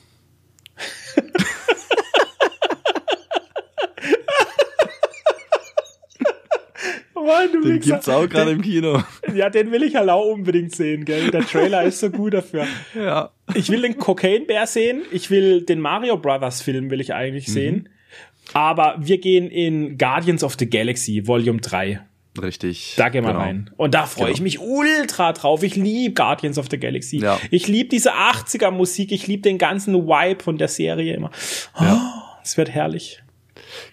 Mann, 7.26 7.52
du 7.52 7.60
Den 7.62 7.74
Wichser. 7.76 7.92
gibt's 7.92 8.08
auch 8.08 8.28
gerade 8.28 8.52
im 8.52 8.62
Kino. 8.62 9.02
Ja, 9.34 9.50
den 9.50 9.70
will 9.72 9.82
ich 9.82 9.96
halt 9.96 10.08
auch 10.08 10.26
unbedingt 10.32 10.74
sehen, 10.74 11.04
gell? 11.04 11.30
Der 11.30 11.42
Trailer 11.46 11.82
ist 11.84 12.00
so 12.00 12.10
gut 12.10 12.34
dafür. 12.34 12.66
ja. 12.94 13.30
Ich 13.54 13.68
will 13.70 13.82
den 13.82 13.96
Cocaine 13.98 14.44
Bear 14.46 14.66
sehen. 14.66 15.02
Ich 15.12 15.30
will 15.30 15.62
den 15.62 15.80
Mario 15.80 16.16
Brothers 16.16 16.62
Film 16.62 16.90
will 16.90 17.00
ich 17.00 17.08
Mhm. 17.08 17.14
eigentlich 17.14 17.46
sehen. 17.46 17.88
Aber 18.52 18.96
wir 18.98 19.18
gehen 19.18 19.50
in 19.50 19.98
Guardians 19.98 20.42
of 20.44 20.56
the 20.58 20.68
Galaxy 20.68 21.26
Volume 21.26 21.60
3. 21.60 22.00
Richtig. 22.40 22.94
Da 22.96 23.08
gehen 23.08 23.24
wir 23.24 23.32
Genau. 23.32 23.42
rein. 23.44 23.70
Und 23.76 23.94
da 23.94 24.04
freue 24.06 24.30
ich 24.30 24.40
mich 24.42 24.60
ultra 24.60 25.32
drauf. 25.32 25.62
Ich 25.62 25.74
liebe 25.74 26.12
Guardians 26.14 26.58
of 26.58 26.66
the 26.70 26.78
Galaxy. 26.78 27.18
Ja. 27.18 27.40
Ich 27.50 27.66
liebe 27.66 27.88
diese 27.88 28.14
80er 28.14 28.70
Musik. 28.70 29.10
Ich 29.10 29.26
liebe 29.26 29.42
den 29.42 29.56
ganzen 29.58 29.94
Vibe 30.06 30.42
von 30.42 30.58
der 30.58 30.68
Serie 30.68 31.14
immer. 31.14 31.30
Ja. 31.80 31.94
Oh, 31.94 32.40
es 32.42 32.56
wird 32.58 32.68
herrlich. 32.70 33.22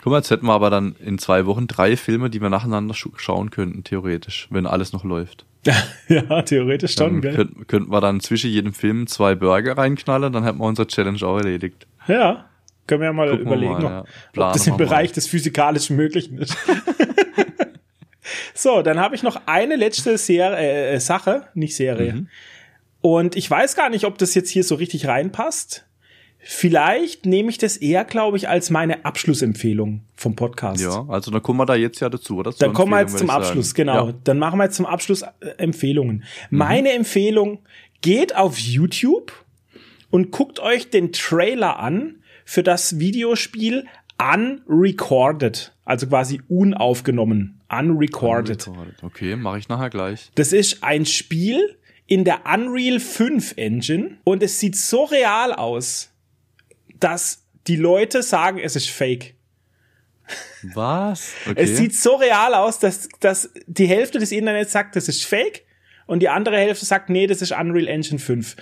Guck 0.02 0.12
mal, 0.12 0.18
jetzt 0.18 0.32
hätten 0.32 0.46
wir 0.46 0.54
aber 0.54 0.70
dann 0.70 0.96
in 1.00 1.18
zwei 1.18 1.46
Wochen 1.46 1.68
drei 1.68 1.98
Filme, 1.98 2.30
die 2.30 2.42
wir 2.42 2.50
nacheinander 2.50 2.94
schauen 2.94 3.52
könnten, 3.52 3.84
theoretisch, 3.84 4.48
wenn 4.50 4.66
alles 4.66 4.94
noch 4.94 5.04
läuft. 5.04 5.46
ja, 6.10 6.42
theoretisch 6.42 6.94
schon, 6.94 7.22
gell? 7.22 7.36
könnten, 7.36 7.68
könnten 7.68 7.92
wir 7.92 8.02
dann 8.02 8.20
zwischen 8.20 8.50
jedem 8.50 8.74
Film 8.74 9.08
zwei 9.08 9.36
Burger 9.36 9.78
reinknallen, 9.78 10.34
dann 10.34 10.44
hätten 10.44 10.60
wir 10.60 10.66
unsere 10.66 10.88
Challenge 10.88 11.22
auch 11.24 11.38
erledigt. 11.38 11.88
Ja. 12.08 12.50
Können 12.86 13.02
wir 13.02 13.08
ja 13.08 13.14
mal 13.14 13.30
Gucken 13.30 13.46
überlegen, 13.46 13.82
mal, 13.82 13.84
ja. 13.84 14.00
ob 14.02 14.54
das 14.54 14.68
im 14.68 14.74
wir 14.74 14.86
mal. 14.86 14.90
Bereich 14.90 15.14
des 15.14 15.28
physikalischen 15.28 15.96
Möglichen 15.96 16.38
ist. 16.38 16.58
so, 18.54 18.82
dann 18.82 19.00
habe 19.00 19.16
ich 19.16 19.24
noch 19.24 19.40
eine 19.46 19.78
letzte 19.78 20.18
Ser 20.18 20.60
äh, 20.60 21.00
Sache, 21.00 21.48
nicht 21.54 21.78
Serie. 21.78 22.14
Mhm. 22.14 22.28
Und 23.00 23.36
ich 23.38 23.50
weiß 23.50 23.76
gar 23.76 23.90
nicht, 23.90 24.06
ob 24.06 24.18
das 24.18 24.34
jetzt 24.36 24.50
hier 24.50 24.66
so 24.66 24.76
richtig 24.76 25.08
reinpasst. 25.08 25.86
Vielleicht 26.46 27.26
nehme 27.26 27.50
ich 27.50 27.58
das 27.58 27.78
eher, 27.78 28.04
glaube 28.04 28.38
ich, 28.38 28.50
als 28.50 28.70
meine 28.70 29.06
Abschlussempfehlung 29.06 30.02
vom 30.16 30.36
Podcast. 30.36 30.82
Ja, 30.82 31.06
also 31.08 31.32
dann 31.32 31.42
kommen 31.42 31.60
wir 31.60 31.66
da 31.66 31.76
jetzt 31.76 32.02
ja 32.02 32.10
dazu, 32.10 32.38
oder? 32.38 32.52
Dann 32.52 32.74
kommen 32.74 32.92
wir 32.92 33.00
jetzt 33.00 33.18
zum 33.18 33.30
Abschluss, 33.30 33.70
sagen. 33.70 33.76
genau. 33.78 34.08
Ja. 34.08 34.14
Dann 34.26 34.40
machen 34.40 34.60
wir 34.60 34.66
jetzt 34.66 34.76
zum 34.76 34.86
Abschluss 34.86 35.22
äh, 35.22 35.50
Empfehlungen. 35.58 36.24
Meine 36.50 36.92
Empfehlung, 36.92 37.60
geht 38.04 38.36
auf 38.36 38.60
YouTube 38.60 39.32
und 40.12 40.30
guckt 40.30 40.60
euch 40.60 40.92
den 40.92 41.12
Trailer 41.12 41.80
an 41.80 42.18
für 42.46 42.62
das 42.62 43.00
Videospiel 43.00 43.86
Unrecorded, 44.22 45.74
also 45.86 46.08
quasi 46.08 46.42
unaufgenommen, 46.48 47.62
unrecorded. 47.70 48.70
Okay, 49.02 49.36
mache 49.36 49.58
ich 49.58 49.70
nachher 49.70 49.90
gleich. 49.90 50.32
Das 50.36 50.54
ist 50.54 50.84
ein 50.84 51.06
Spiel 51.06 51.78
in 52.06 52.26
der 52.26 52.42
Unreal 52.46 53.00
5 53.00 53.54
Engine 53.58 54.18
und 54.24 54.44
es 54.44 54.60
sieht 54.60 54.76
so 54.76 55.06
real 55.06 55.52
aus, 55.54 56.13
dass 57.04 57.46
die 57.68 57.76
Leute 57.76 58.24
sagen, 58.24 58.60
es 58.60 58.76
ist 58.76 58.90
fake. 58.90 59.36
Was? 60.74 61.34
Okay. 61.50 61.62
Es 61.62 61.78
sieht 61.78 61.96
so 61.96 62.16
real 62.16 62.54
aus, 62.54 62.80
dass, 62.80 63.10
dass 63.20 63.52
die 63.68 63.88
Hälfte 63.88 64.20
des 64.20 64.32
Internets 64.32 64.72
sagt, 64.72 64.96
das 64.96 65.10
ist 65.10 65.26
fake 65.26 65.66
und 66.06 66.20
die 66.20 66.30
andere 66.30 66.58
Hälfte 66.58 66.86
sagt, 66.86 67.10
nee, 67.10 67.28
das 67.28 67.42
ist 67.42 67.52
Unreal 67.52 67.88
Engine 67.88 68.20
5. 68.20 68.56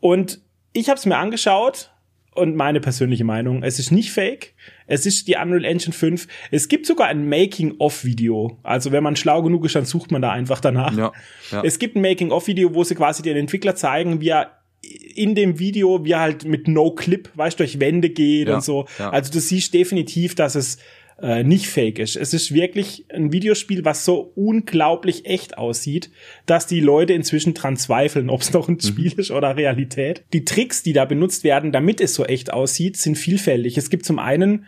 Und 0.00 0.40
ich 0.72 0.88
habe 0.88 0.98
es 0.98 1.06
mir 1.06 1.16
angeschaut 1.16 1.92
und 2.34 2.56
meine 2.56 2.80
persönliche 2.80 3.24
Meinung, 3.24 3.62
es 3.62 3.78
ist 3.78 3.90
nicht 3.90 4.12
fake, 4.12 4.54
es 4.86 5.06
ist 5.06 5.28
die 5.28 5.36
Unreal 5.36 5.64
Engine 5.64 5.92
5. 5.92 6.26
Es 6.50 6.68
gibt 6.68 6.86
sogar 6.86 7.08
ein 7.08 7.28
Making-of-Video. 7.28 8.58
Also 8.62 8.90
wenn 8.90 9.02
man 9.02 9.16
schlau 9.16 9.42
genug 9.42 9.64
ist, 9.64 9.74
dann 9.74 9.84
sucht 9.84 10.10
man 10.10 10.22
da 10.22 10.32
einfach 10.32 10.60
danach. 10.60 10.96
Ja, 10.96 11.12
ja. 11.50 11.62
Es 11.62 11.78
gibt 11.78 11.96
ein 11.96 12.02
Making-of-Video, 12.02 12.74
wo 12.74 12.84
sie 12.84 12.94
quasi 12.94 13.22
den 13.22 13.36
Entwickler 13.36 13.76
zeigen, 13.76 14.20
wie 14.20 14.30
er 14.30 14.57
in 14.82 15.34
dem 15.34 15.58
Video, 15.58 16.04
wie 16.04 16.12
er 16.12 16.20
halt 16.20 16.44
mit 16.44 16.68
No-Clip, 16.68 17.28
weißt 17.34 17.58
du, 17.58 17.64
durch 17.64 17.80
Wände 17.80 18.10
geht 18.10 18.48
Ja, 18.48 18.56
und 18.56 18.64
so. 18.64 18.86
ja. 18.98 19.10
Also 19.10 19.32
du 19.32 19.40
siehst 19.40 19.74
definitiv, 19.74 20.34
dass 20.34 20.54
es 20.54 20.78
äh, 21.20 21.42
nicht 21.42 21.66
fake 21.68 21.98
ist. 21.98 22.14
Es 22.14 22.32
ist 22.32 22.54
wirklich 22.54 23.04
ein 23.12 23.32
Videospiel, 23.32 23.84
was 23.84 24.04
so 24.04 24.30
unglaublich 24.36 25.26
echt 25.26 25.58
aussieht, 25.58 26.10
dass 26.46 26.68
die 26.68 26.78
Leute 26.78 27.12
inzwischen 27.12 27.54
dran 27.54 27.76
zweifeln, 27.76 28.30
ob 28.30 28.40
es 28.42 28.52
noch 28.52 28.68
ein 28.68 28.74
Mhm. 28.74 28.80
Spiel 28.86 29.12
ist 29.18 29.32
oder 29.32 29.56
Realität. 29.56 30.22
Die 30.32 30.44
Tricks, 30.44 30.84
die 30.84 30.92
da 30.92 31.04
benutzt 31.06 31.42
werden, 31.42 31.72
damit 31.72 32.00
es 32.00 32.14
so 32.14 32.24
echt 32.24 32.52
aussieht, 32.52 32.96
sind 32.96 33.16
vielfältig. 33.18 33.76
Es 33.76 33.90
gibt 33.90 34.04
zum 34.04 34.20
einen 34.20 34.66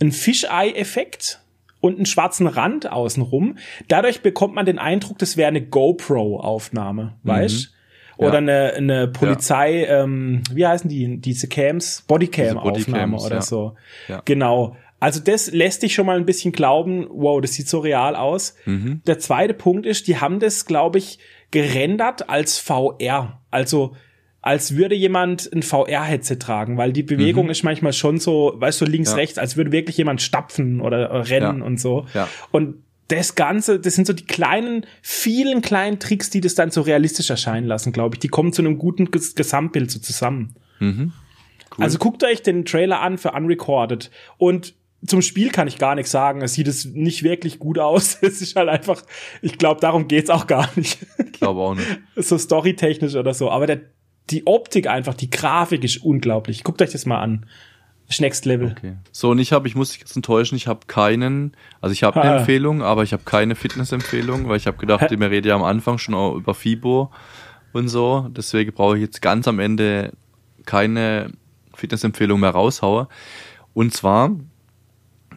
einen 0.00 0.10
Fisheye-Effekt. 0.12 1.40
und 1.80 1.94
einen 1.94 2.06
schwarzen 2.06 2.48
Rand 2.48 2.90
außenrum. 2.90 3.56
Dadurch 3.86 4.20
bekommt 4.20 4.52
man 4.56 4.66
den 4.66 4.80
Eindruck, 4.80 5.16
das 5.20 5.36
wäre 5.36 5.46
eine 5.46 5.62
GoPro-Aufnahme, 5.64 7.14
weißt? 7.22 7.68
Mhm. 7.70 7.74
Oder 8.18 8.38
eine, 8.38 8.72
eine 8.74 9.08
Polizei, 9.08 9.84
ähm, 9.84 10.42
wie 10.52 10.66
heißen 10.66 10.90
die, 10.90 11.18
diese 11.18 11.48
Cams? 11.48 12.02
Bodycam-Aufnahme 12.06 12.72
Bodycams, 12.72 13.24
oder 13.24 13.34
ja. 13.36 13.42
so. 13.42 13.74
Ja. 14.08 14.22
Genau. 14.24 14.76
Also 15.00 15.20
das 15.20 15.52
lässt 15.52 15.82
dich 15.84 15.94
schon 15.94 16.06
mal 16.06 16.16
ein 16.16 16.26
bisschen 16.26 16.50
glauben, 16.50 17.06
wow, 17.10 17.40
das 17.40 17.52
sieht 17.54 17.68
so 17.68 17.78
real 17.78 18.16
aus. 18.16 18.56
Mhm. 18.66 19.00
Der 19.06 19.20
zweite 19.20 19.54
Punkt 19.54 19.86
ist, 19.86 20.08
die 20.08 20.16
haben 20.18 20.40
das, 20.40 20.66
glaube 20.66 20.98
ich, 20.98 21.20
gerendert 21.52 22.28
als 22.28 22.58
VR. 22.58 23.40
Also 23.52 23.94
als 24.42 24.76
würde 24.76 24.94
jemand 24.94 25.48
ein 25.52 25.62
VR-Headset 25.62 26.36
tragen, 26.40 26.76
weil 26.78 26.92
die 26.92 27.02
Bewegung 27.02 27.46
Mhm. 27.46 27.50
ist 27.50 27.62
manchmal 27.64 27.92
schon 27.92 28.18
so, 28.18 28.54
weißt 28.56 28.80
du, 28.80 28.84
links, 28.86 29.10
Ja. 29.10 29.16
rechts, 29.16 29.38
als 29.38 29.56
würde 29.56 29.72
wirklich 29.72 29.96
jemand 29.96 30.22
stapfen 30.22 30.80
oder 30.80 31.28
rennen 31.28 31.58
Ja. 31.60 31.64
und 31.64 31.78
so. 31.80 32.06
Ja. 32.14 32.28
Und 32.50 32.82
das 33.08 33.34
Ganze, 33.34 33.80
das 33.80 33.94
sind 33.94 34.06
so 34.06 34.12
die 34.12 34.26
kleinen, 34.26 34.86
vielen 35.00 35.62
kleinen 35.62 35.98
Tricks, 35.98 36.28
die 36.30 36.40
das 36.40 36.54
dann 36.54 36.70
so 36.70 36.82
realistisch 36.82 37.30
erscheinen 37.30 37.66
lassen, 37.66 37.92
glaube 37.92 38.16
ich. 38.16 38.20
Die 38.20 38.28
kommen 38.28 38.52
zu 38.52 38.62
einem 38.62 38.78
guten 38.78 39.10
Ges 39.10 39.34
Gesamtbild 39.34 39.90
so 39.90 39.98
zusammen. 39.98 40.54
Mhm. 40.78 41.12
Cool. 41.76 41.84
Also 41.84 41.98
guckt 41.98 42.22
euch 42.22 42.42
den 42.42 42.66
Trailer 42.66 43.00
an 43.00 43.16
für 43.16 43.32
Unrecorded. 43.32 44.10
Und 44.36 44.74
zum 45.06 45.22
Spiel 45.22 45.50
kann 45.50 45.68
ich 45.68 45.78
gar 45.78 45.94
nichts 45.94 46.10
sagen. 46.10 46.42
Es 46.42 46.54
sieht 46.54 46.68
es 46.68 46.84
nicht 46.84 47.22
wirklich 47.22 47.58
gut 47.58 47.78
aus. 47.78 48.18
Es 48.22 48.42
ist 48.42 48.56
halt 48.56 48.68
einfach, 48.68 49.02
ich 49.40 49.56
glaube, 49.56 49.80
darum 49.80 50.06
geht's 50.06 50.28
auch 50.28 50.46
gar 50.46 50.68
nicht. 50.76 50.98
Ich 51.18 51.32
glaube 51.32 51.60
auch 51.60 51.74
nicht. 51.74 51.88
so 52.16 52.36
storytechnisch 52.36 53.14
oder 53.14 53.32
so. 53.32 53.50
Aber 53.50 53.66
der, 53.66 53.80
die 54.28 54.46
Optik 54.46 54.86
einfach, 54.86 55.14
die 55.14 55.30
Grafik 55.30 55.82
ist 55.82 56.04
unglaublich. 56.04 56.62
Guckt 56.62 56.82
euch 56.82 56.90
das 56.90 57.06
mal 57.06 57.20
an. 57.20 57.46
Ist 58.08 58.20
Next 58.22 58.46
Level. 58.46 58.72
Okay. 58.76 58.96
So, 59.12 59.30
und 59.30 59.38
ich 59.38 59.52
habe, 59.52 59.68
ich 59.68 59.74
muss 59.74 59.90
dich 59.90 60.00
jetzt 60.00 60.16
enttäuschen, 60.16 60.56
ich 60.56 60.66
habe 60.66 60.80
keinen, 60.86 61.52
also 61.82 61.92
ich 61.92 62.02
habe 62.04 62.20
eine 62.22 62.32
Ah. 62.32 62.38
Empfehlung, 62.38 62.82
aber 62.82 63.02
ich 63.02 63.12
habe 63.12 63.22
keine 63.24 63.54
Fitnessempfehlung, 63.54 64.48
weil 64.48 64.56
ich 64.56 64.66
habe 64.66 64.78
gedacht, 64.78 65.10
wir 65.10 65.30
reden 65.30 65.48
ja 65.48 65.54
am 65.54 65.62
Anfang 65.62 65.98
schon 65.98 66.14
auch 66.14 66.34
über 66.34 66.54
FIBO 66.54 67.10
und 67.74 67.88
so. 67.88 68.28
Deswegen 68.30 68.72
brauche 68.72 68.96
ich 68.96 69.02
jetzt 69.02 69.20
ganz 69.20 69.46
am 69.46 69.58
Ende 69.58 70.12
keine 70.64 71.32
Fitnessempfehlung 71.74 72.40
mehr 72.40 72.50
raushauen. 72.50 73.08
Und 73.74 73.92
zwar, 73.92 74.30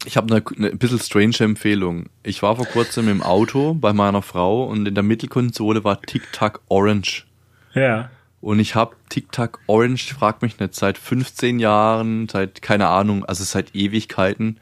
ich 0.06 0.16
habe 0.16 0.34
eine, 0.34 0.44
eine 0.58 0.70
ein 0.70 0.78
bisschen 0.78 1.00
strange 1.00 1.40
Empfehlung. 1.42 2.06
Ich 2.24 2.42
war 2.42 2.56
vor 2.56 2.66
kurzem 2.66 3.10
im 3.10 3.22
Auto 3.22 3.74
bei 3.74 3.92
meiner 3.92 4.22
Frau 4.22 4.64
und 4.64 4.88
in 4.88 4.96
der 4.96 5.04
Mittelkonsole 5.04 5.84
war 5.84 6.02
Tic 6.02 6.32
Tac 6.32 6.62
Orange. 6.70 7.26
Ja. 7.74 8.10
Und 8.42 8.60
ich 8.60 8.74
habe 8.76 8.96
TikTok 9.10 9.60
Orange, 9.68 10.14
frag 10.16 10.42
mich 10.42 10.60
nicht, 10.60 10.74
seit 10.76 10.98
15 10.98 11.60
Jahren, 11.60 12.28
seit, 12.28 12.62
keine 12.62 12.88
Ahnung, 12.88 13.24
also 13.24 13.44
seit 13.44 13.76
Ewigkeiten 13.76 14.58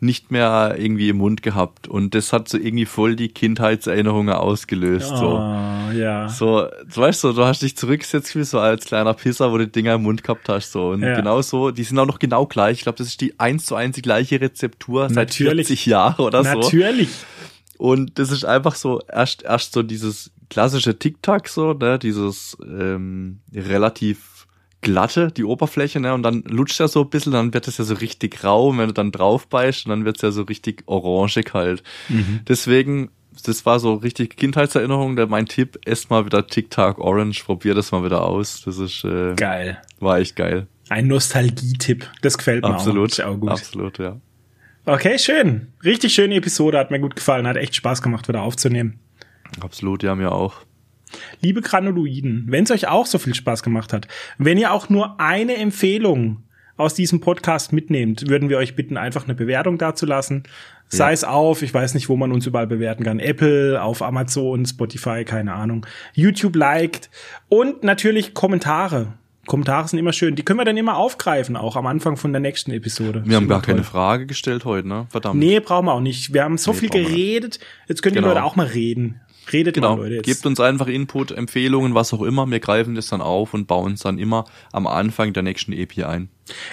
nicht 0.00 0.30
mehr 0.30 0.76
irgendwie 0.78 1.08
im 1.08 1.16
Mund 1.16 1.42
gehabt. 1.42 1.88
Und 1.88 2.14
das 2.14 2.32
hat 2.32 2.48
so 2.48 2.56
irgendwie 2.56 2.86
voll 2.86 3.16
die 3.16 3.28
Kindheitserinnerungen 3.30 4.32
ausgelöst. 4.32 5.08
So. 5.08 5.38
Oh, 5.38 5.90
ja. 5.92 6.28
So, 6.28 6.68
du 6.94 7.00
weißt 7.00 7.20
so, 7.20 7.32
du 7.32 7.44
hast 7.44 7.62
dich 7.62 7.76
zurückgesetzt 7.76 8.36
wie 8.36 8.44
so 8.44 8.60
als 8.60 8.84
kleiner 8.84 9.14
Pisser, 9.14 9.50
wo 9.50 9.58
du 9.58 9.66
die 9.66 9.72
Dinger 9.72 9.94
im 9.94 10.04
Mund 10.04 10.22
gehabt 10.22 10.48
hast. 10.48 10.70
So. 10.70 10.90
Und 10.90 11.02
Ja. 11.02 11.16
genau 11.16 11.42
so, 11.42 11.72
die 11.72 11.82
sind 11.82 11.98
auch 11.98 12.06
noch 12.06 12.20
genau 12.20 12.46
gleich. 12.46 12.78
Ich 12.78 12.82
glaube, 12.84 12.98
das 12.98 13.08
ist 13.08 13.20
die 13.20 13.40
eins 13.40 13.66
zu 13.66 13.74
eins 13.74 13.96
die 13.96 14.02
gleiche 14.02 14.40
Rezeptur 14.40 15.08
seit 15.08 15.30
Natürlich. 15.30 15.66
40 15.66 15.86
Jahren 15.86 16.24
oder 16.24 16.44
so. 16.44 16.50
Natürlich. 16.60 17.08
Und 17.76 18.20
das 18.20 18.30
ist 18.30 18.44
einfach 18.44 18.76
so, 18.76 19.00
erst, 19.12 19.42
erst 19.42 19.72
so 19.72 19.82
dieses 19.82 20.30
klassische 20.50 20.98
Tic-Tac, 20.98 21.48
so, 21.48 21.72
ne, 21.72 21.98
dieses 21.98 22.56
ähm, 22.62 23.40
relativ 23.54 24.46
glatte, 24.80 25.32
die 25.32 25.44
Oberfläche, 25.44 26.00
ne, 26.00 26.14
und 26.14 26.22
dann 26.22 26.42
lutscht 26.46 26.80
er 26.80 26.88
so 26.88 27.02
ein 27.02 27.10
bisschen, 27.10 27.32
dann 27.32 27.52
wird 27.52 27.66
es 27.68 27.78
ja 27.78 27.84
so 27.84 27.94
richtig 27.94 28.44
rau, 28.44 28.68
und 28.68 28.78
wenn 28.78 28.86
du 28.88 28.94
dann 28.94 29.10
drauf 29.12 29.46
beißt, 29.48 29.88
dann 29.88 30.04
wird 30.04 30.16
es 30.16 30.22
ja 30.22 30.30
so 30.30 30.42
richtig 30.42 30.82
orangig 30.86 31.52
halt. 31.52 31.82
Mhm. 32.08 32.40
Deswegen, 32.46 33.10
das 33.44 33.66
war 33.66 33.80
so 33.80 33.94
richtig 33.94 34.36
Kindheitserinnerung, 34.36 35.16
der 35.16 35.26
mein 35.26 35.46
Tipp, 35.46 35.78
esst 35.84 36.10
mal 36.10 36.24
wieder 36.26 36.46
Tic-Tac 36.46 36.98
Orange, 36.98 37.44
probier 37.44 37.74
das 37.74 37.92
mal 37.92 38.04
wieder 38.04 38.24
aus, 38.24 38.62
das 38.64 38.78
ist, 38.78 39.04
äh, 39.04 39.34
Geil. 39.34 39.80
war 40.00 40.18
echt 40.18 40.36
geil. 40.36 40.66
Ein 40.90 41.06
Nostalgie-Tipp. 41.08 42.08
Das 42.22 42.38
gefällt 42.38 42.62
mir 42.62 42.70
auch. 42.70 42.74
Absolut, 42.74 43.10
Ist 43.10 43.20
auch 43.22 43.36
gut. 43.36 43.50
absolut, 43.50 43.98
ja. 43.98 44.16
Okay, 44.86 45.18
schön. 45.18 45.66
Richtig 45.84 46.14
schöne 46.14 46.36
Episode, 46.36 46.78
hat 46.78 46.90
mir 46.90 46.98
gut 46.98 47.14
gefallen, 47.14 47.46
hat 47.46 47.56
echt 47.56 47.76
Spaß 47.76 48.00
gemacht, 48.00 48.26
wieder 48.26 48.40
aufzunehmen. 48.42 48.98
Absolut, 49.60 50.02
ja, 50.02 50.14
mir 50.14 50.32
auch. 50.32 50.56
Liebe 51.40 51.62
Granuloiden, 51.62 52.46
wenn 52.48 52.64
es 52.64 52.70
euch 52.70 52.86
auch 52.88 53.06
so 53.06 53.18
viel 53.18 53.34
Spaß 53.34 53.62
gemacht 53.62 53.92
hat, 53.92 54.08
wenn 54.36 54.58
ihr 54.58 54.72
auch 54.72 54.88
nur 54.90 55.18
eine 55.20 55.56
Empfehlung 55.56 56.42
aus 56.76 56.94
diesem 56.94 57.20
Podcast 57.20 57.72
mitnehmt, 57.72 58.28
würden 58.28 58.48
wir 58.50 58.58
euch 58.58 58.76
bitten, 58.76 58.96
einfach 58.96 59.24
eine 59.24 59.34
Bewertung 59.34 59.78
dazulassen. 59.78 60.44
Sei 60.88 61.06
Ja. 61.08 61.12
es 61.12 61.24
auf, 61.24 61.62
ich 61.62 61.72
weiß 61.74 61.94
nicht, 61.94 62.08
wo 62.08 62.16
man 62.16 62.30
uns 62.30 62.46
überall 62.46 62.66
bewerten 62.66 63.04
kann. 63.04 63.18
Apple, 63.20 63.82
auf 63.82 64.00
Amazon, 64.02 64.64
Spotify, 64.64 65.24
keine 65.24 65.54
Ahnung. 65.54 65.86
YouTube 66.14 66.54
liked 66.56 67.10
und 67.48 67.82
natürlich 67.84 68.32
Kommentare. 68.34 69.14
Kommentare 69.46 69.88
sind 69.88 69.98
immer 69.98 70.12
schön. 70.12 70.34
Die 70.36 70.44
können 70.44 70.58
wir 70.60 70.64
dann 70.66 70.76
immer 70.76 70.98
aufgreifen, 70.98 71.56
auch 71.56 71.74
am 71.76 71.86
Anfang 71.86 72.16
von 72.18 72.32
der 72.32 72.40
nächsten 72.40 72.70
Episode. 72.70 73.22
Wir 73.24 73.36
haben 73.36 73.48
gar 73.48 73.58
immer 73.58 73.64
keine 73.66 73.78
toll. 73.78 73.84
Frage 73.86 74.26
gestellt 74.26 74.66
heute, 74.66 74.86
ne? 74.86 75.06
Verdammt. 75.08 75.40
Nee, 75.40 75.58
brauchen 75.60 75.86
wir 75.86 75.94
auch 75.94 76.00
nicht. 76.02 76.34
Wir 76.34 76.44
haben 76.44 76.58
so 76.58 76.72
Nee, 76.72 76.76
viel 76.78 76.88
geredet. 76.90 77.58
Jetzt 77.88 78.02
können 78.02 78.12
die 78.14 78.18
Genau. 78.20 78.28
Leute 78.34 78.44
auch 78.44 78.56
mal 78.56 78.66
reden. 78.66 79.20
Redet 79.52 79.74
Genau, 79.74 79.96
mal, 79.96 80.02
Leute. 80.02 80.16
Jetzt. 80.16 80.26
gebt 80.26 80.46
uns 80.46 80.60
einfach 80.60 80.86
Input, 80.86 81.30
Empfehlungen, 81.30 81.94
was 81.94 82.12
auch 82.12 82.22
immer. 82.22 82.50
Wir 82.50 82.60
greifen 82.60 82.94
das 82.94 83.08
dann 83.08 83.20
auf 83.20 83.54
und 83.54 83.66
bauen 83.66 83.94
es 83.94 84.00
dann 84.00 84.18
immer 84.18 84.44
am 84.72 84.86
Anfang 84.86 85.32
der 85.32 85.42
nächsten 85.42 85.72
EP 85.72 86.04
ein. 86.04 86.28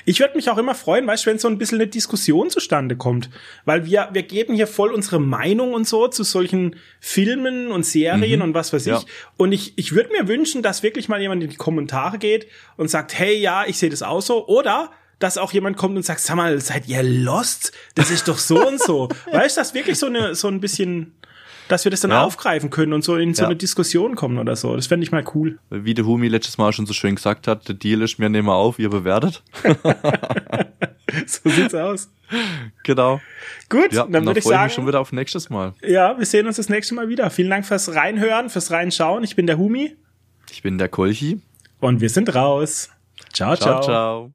Ich 0.05 0.19
würde 0.19 0.35
mich 0.35 0.49
auch 0.49 0.57
immer 0.57 0.75
freuen, 0.75 1.05
weißt 1.05 1.25
du, 1.25 1.29
wenn 1.29 1.39
so 1.39 1.47
ein 1.47 1.57
bisschen 1.57 1.79
eine 1.79 1.87
Diskussion 1.87 2.49
zustande 2.49 2.95
kommt. 2.95 3.29
Weil 3.65 3.85
wir, 3.85 4.09
wir 4.13 4.23
geben 4.23 4.55
hier 4.55 4.67
voll 4.67 4.91
unsere 4.91 5.19
Meinung 5.19 5.73
und 5.73 5.87
so 5.87 6.07
zu 6.07 6.23
solchen 6.23 6.75
Filmen 6.99 7.71
und 7.71 7.85
Serien 7.85 8.41
und 8.41 8.53
was 8.53 8.71
weiß 8.71 8.85
ich. 8.85 8.93
Ja. 8.93 9.01
Und 9.37 9.51
ich, 9.51 9.77
ich 9.77 9.93
würde 9.93 10.11
mir 10.11 10.27
wünschen, 10.27 10.61
dass 10.61 10.83
wirklich 10.83 11.09
mal 11.09 11.21
jemand 11.21 11.43
in 11.43 11.49
die 11.49 11.55
Kommentare 11.55 12.17
geht 12.17 12.47
und 12.77 12.89
sagt, 12.89 13.17
hey, 13.17 13.35
ja, 13.37 13.65
ich 13.65 13.77
sehe 13.77 13.89
das 13.89 14.01
auch 14.01 14.21
so. 14.21 14.47
Oder 14.47 14.91
dass 15.19 15.37
auch 15.37 15.53
jemand 15.53 15.77
kommt 15.77 15.95
und 15.95 16.03
sagt, 16.03 16.19
sag 16.19 16.35
mal, 16.35 16.59
seid 16.59 16.87
ihr 16.87 17.03
lost? 17.03 17.71
Das 17.95 18.11
ist 18.11 18.27
doch 18.27 18.37
so 18.37 18.67
und 18.67 18.81
so. 18.81 19.09
Weißt 19.31 19.57
du, 19.57 19.61
dass 19.61 19.73
wirklich 19.73 19.97
so 19.97 20.07
eine, 20.07 20.35
so 20.35 20.47
ein 20.47 20.59
bisschen, 20.59 21.15
dass 21.67 21.83
wir 21.85 21.89
das 21.91 22.01
dann 22.01 22.11
Ja. 22.11 22.23
aufgreifen 22.23 22.69
können 22.69 22.93
und 22.93 23.03
so 23.03 23.15
in 23.15 23.33
so 23.33 23.43
Ja. 23.43 23.47
eine 23.47 23.55
Diskussion 23.55 24.15
kommen 24.15 24.37
oder 24.37 24.55
so. 24.55 24.75
Das 24.75 24.87
fände 24.87 25.03
ich 25.03 25.11
mal 25.11 25.23
cool. 25.33 25.57
Wie 25.69 25.93
der 25.93 26.05
Humi 26.05 26.27
letztes 26.27 26.57
Mal 26.57 26.71
schon 26.73 26.85
so 26.85 26.93
schön 26.93 27.15
gesagt 27.15 27.47
hat, 27.47 27.67
der 27.67 27.75
Deal 27.75 28.01
ist, 28.01 28.19
wir 28.19 28.29
nehmen 28.29 28.49
auf, 28.49 28.79
ihr 28.79 28.89
bewertet. 28.89 29.43
So 31.27 31.49
sieht's 31.49 31.73
aus. 31.73 32.09
genau. 32.83 33.21
Gut, 33.69 33.93
Ja, 33.93 34.05
dann 34.05 34.25
würde 34.25 34.39
ich 34.39 34.43
freue 34.43 34.53
ich 34.53 34.57
sagen. 34.57 34.63
mich 34.65 34.73
schon 34.73 34.87
wieder 34.87 34.99
auf 34.99 35.11
nächstes 35.13 35.49
Mal. 35.49 35.73
Ja, 35.81 36.17
wir 36.17 36.25
sehen 36.25 36.45
uns 36.47 36.57
das 36.57 36.67
nächste 36.67 36.93
Mal 36.93 37.07
wieder. 37.07 37.29
Vielen 37.29 37.49
Dank 37.51 37.65
fürs 37.65 37.93
Reinhören, 37.95 38.49
fürs 38.49 38.69
Reinschauen. 38.71 39.23
Ich 39.23 39.35
bin 39.35 39.47
der 39.47 39.57
Humi 39.57 39.95
Ich 40.51 40.61
bin 40.61 40.77
der 40.77 40.89
Kolchi. 40.89 41.41
und 41.79 42.01
wir 42.01 42.09
sind 42.09 42.33
raus. 42.35 42.89
ciao. 43.31 43.55
ciao. 43.55 43.81
ciao. 43.81 44.33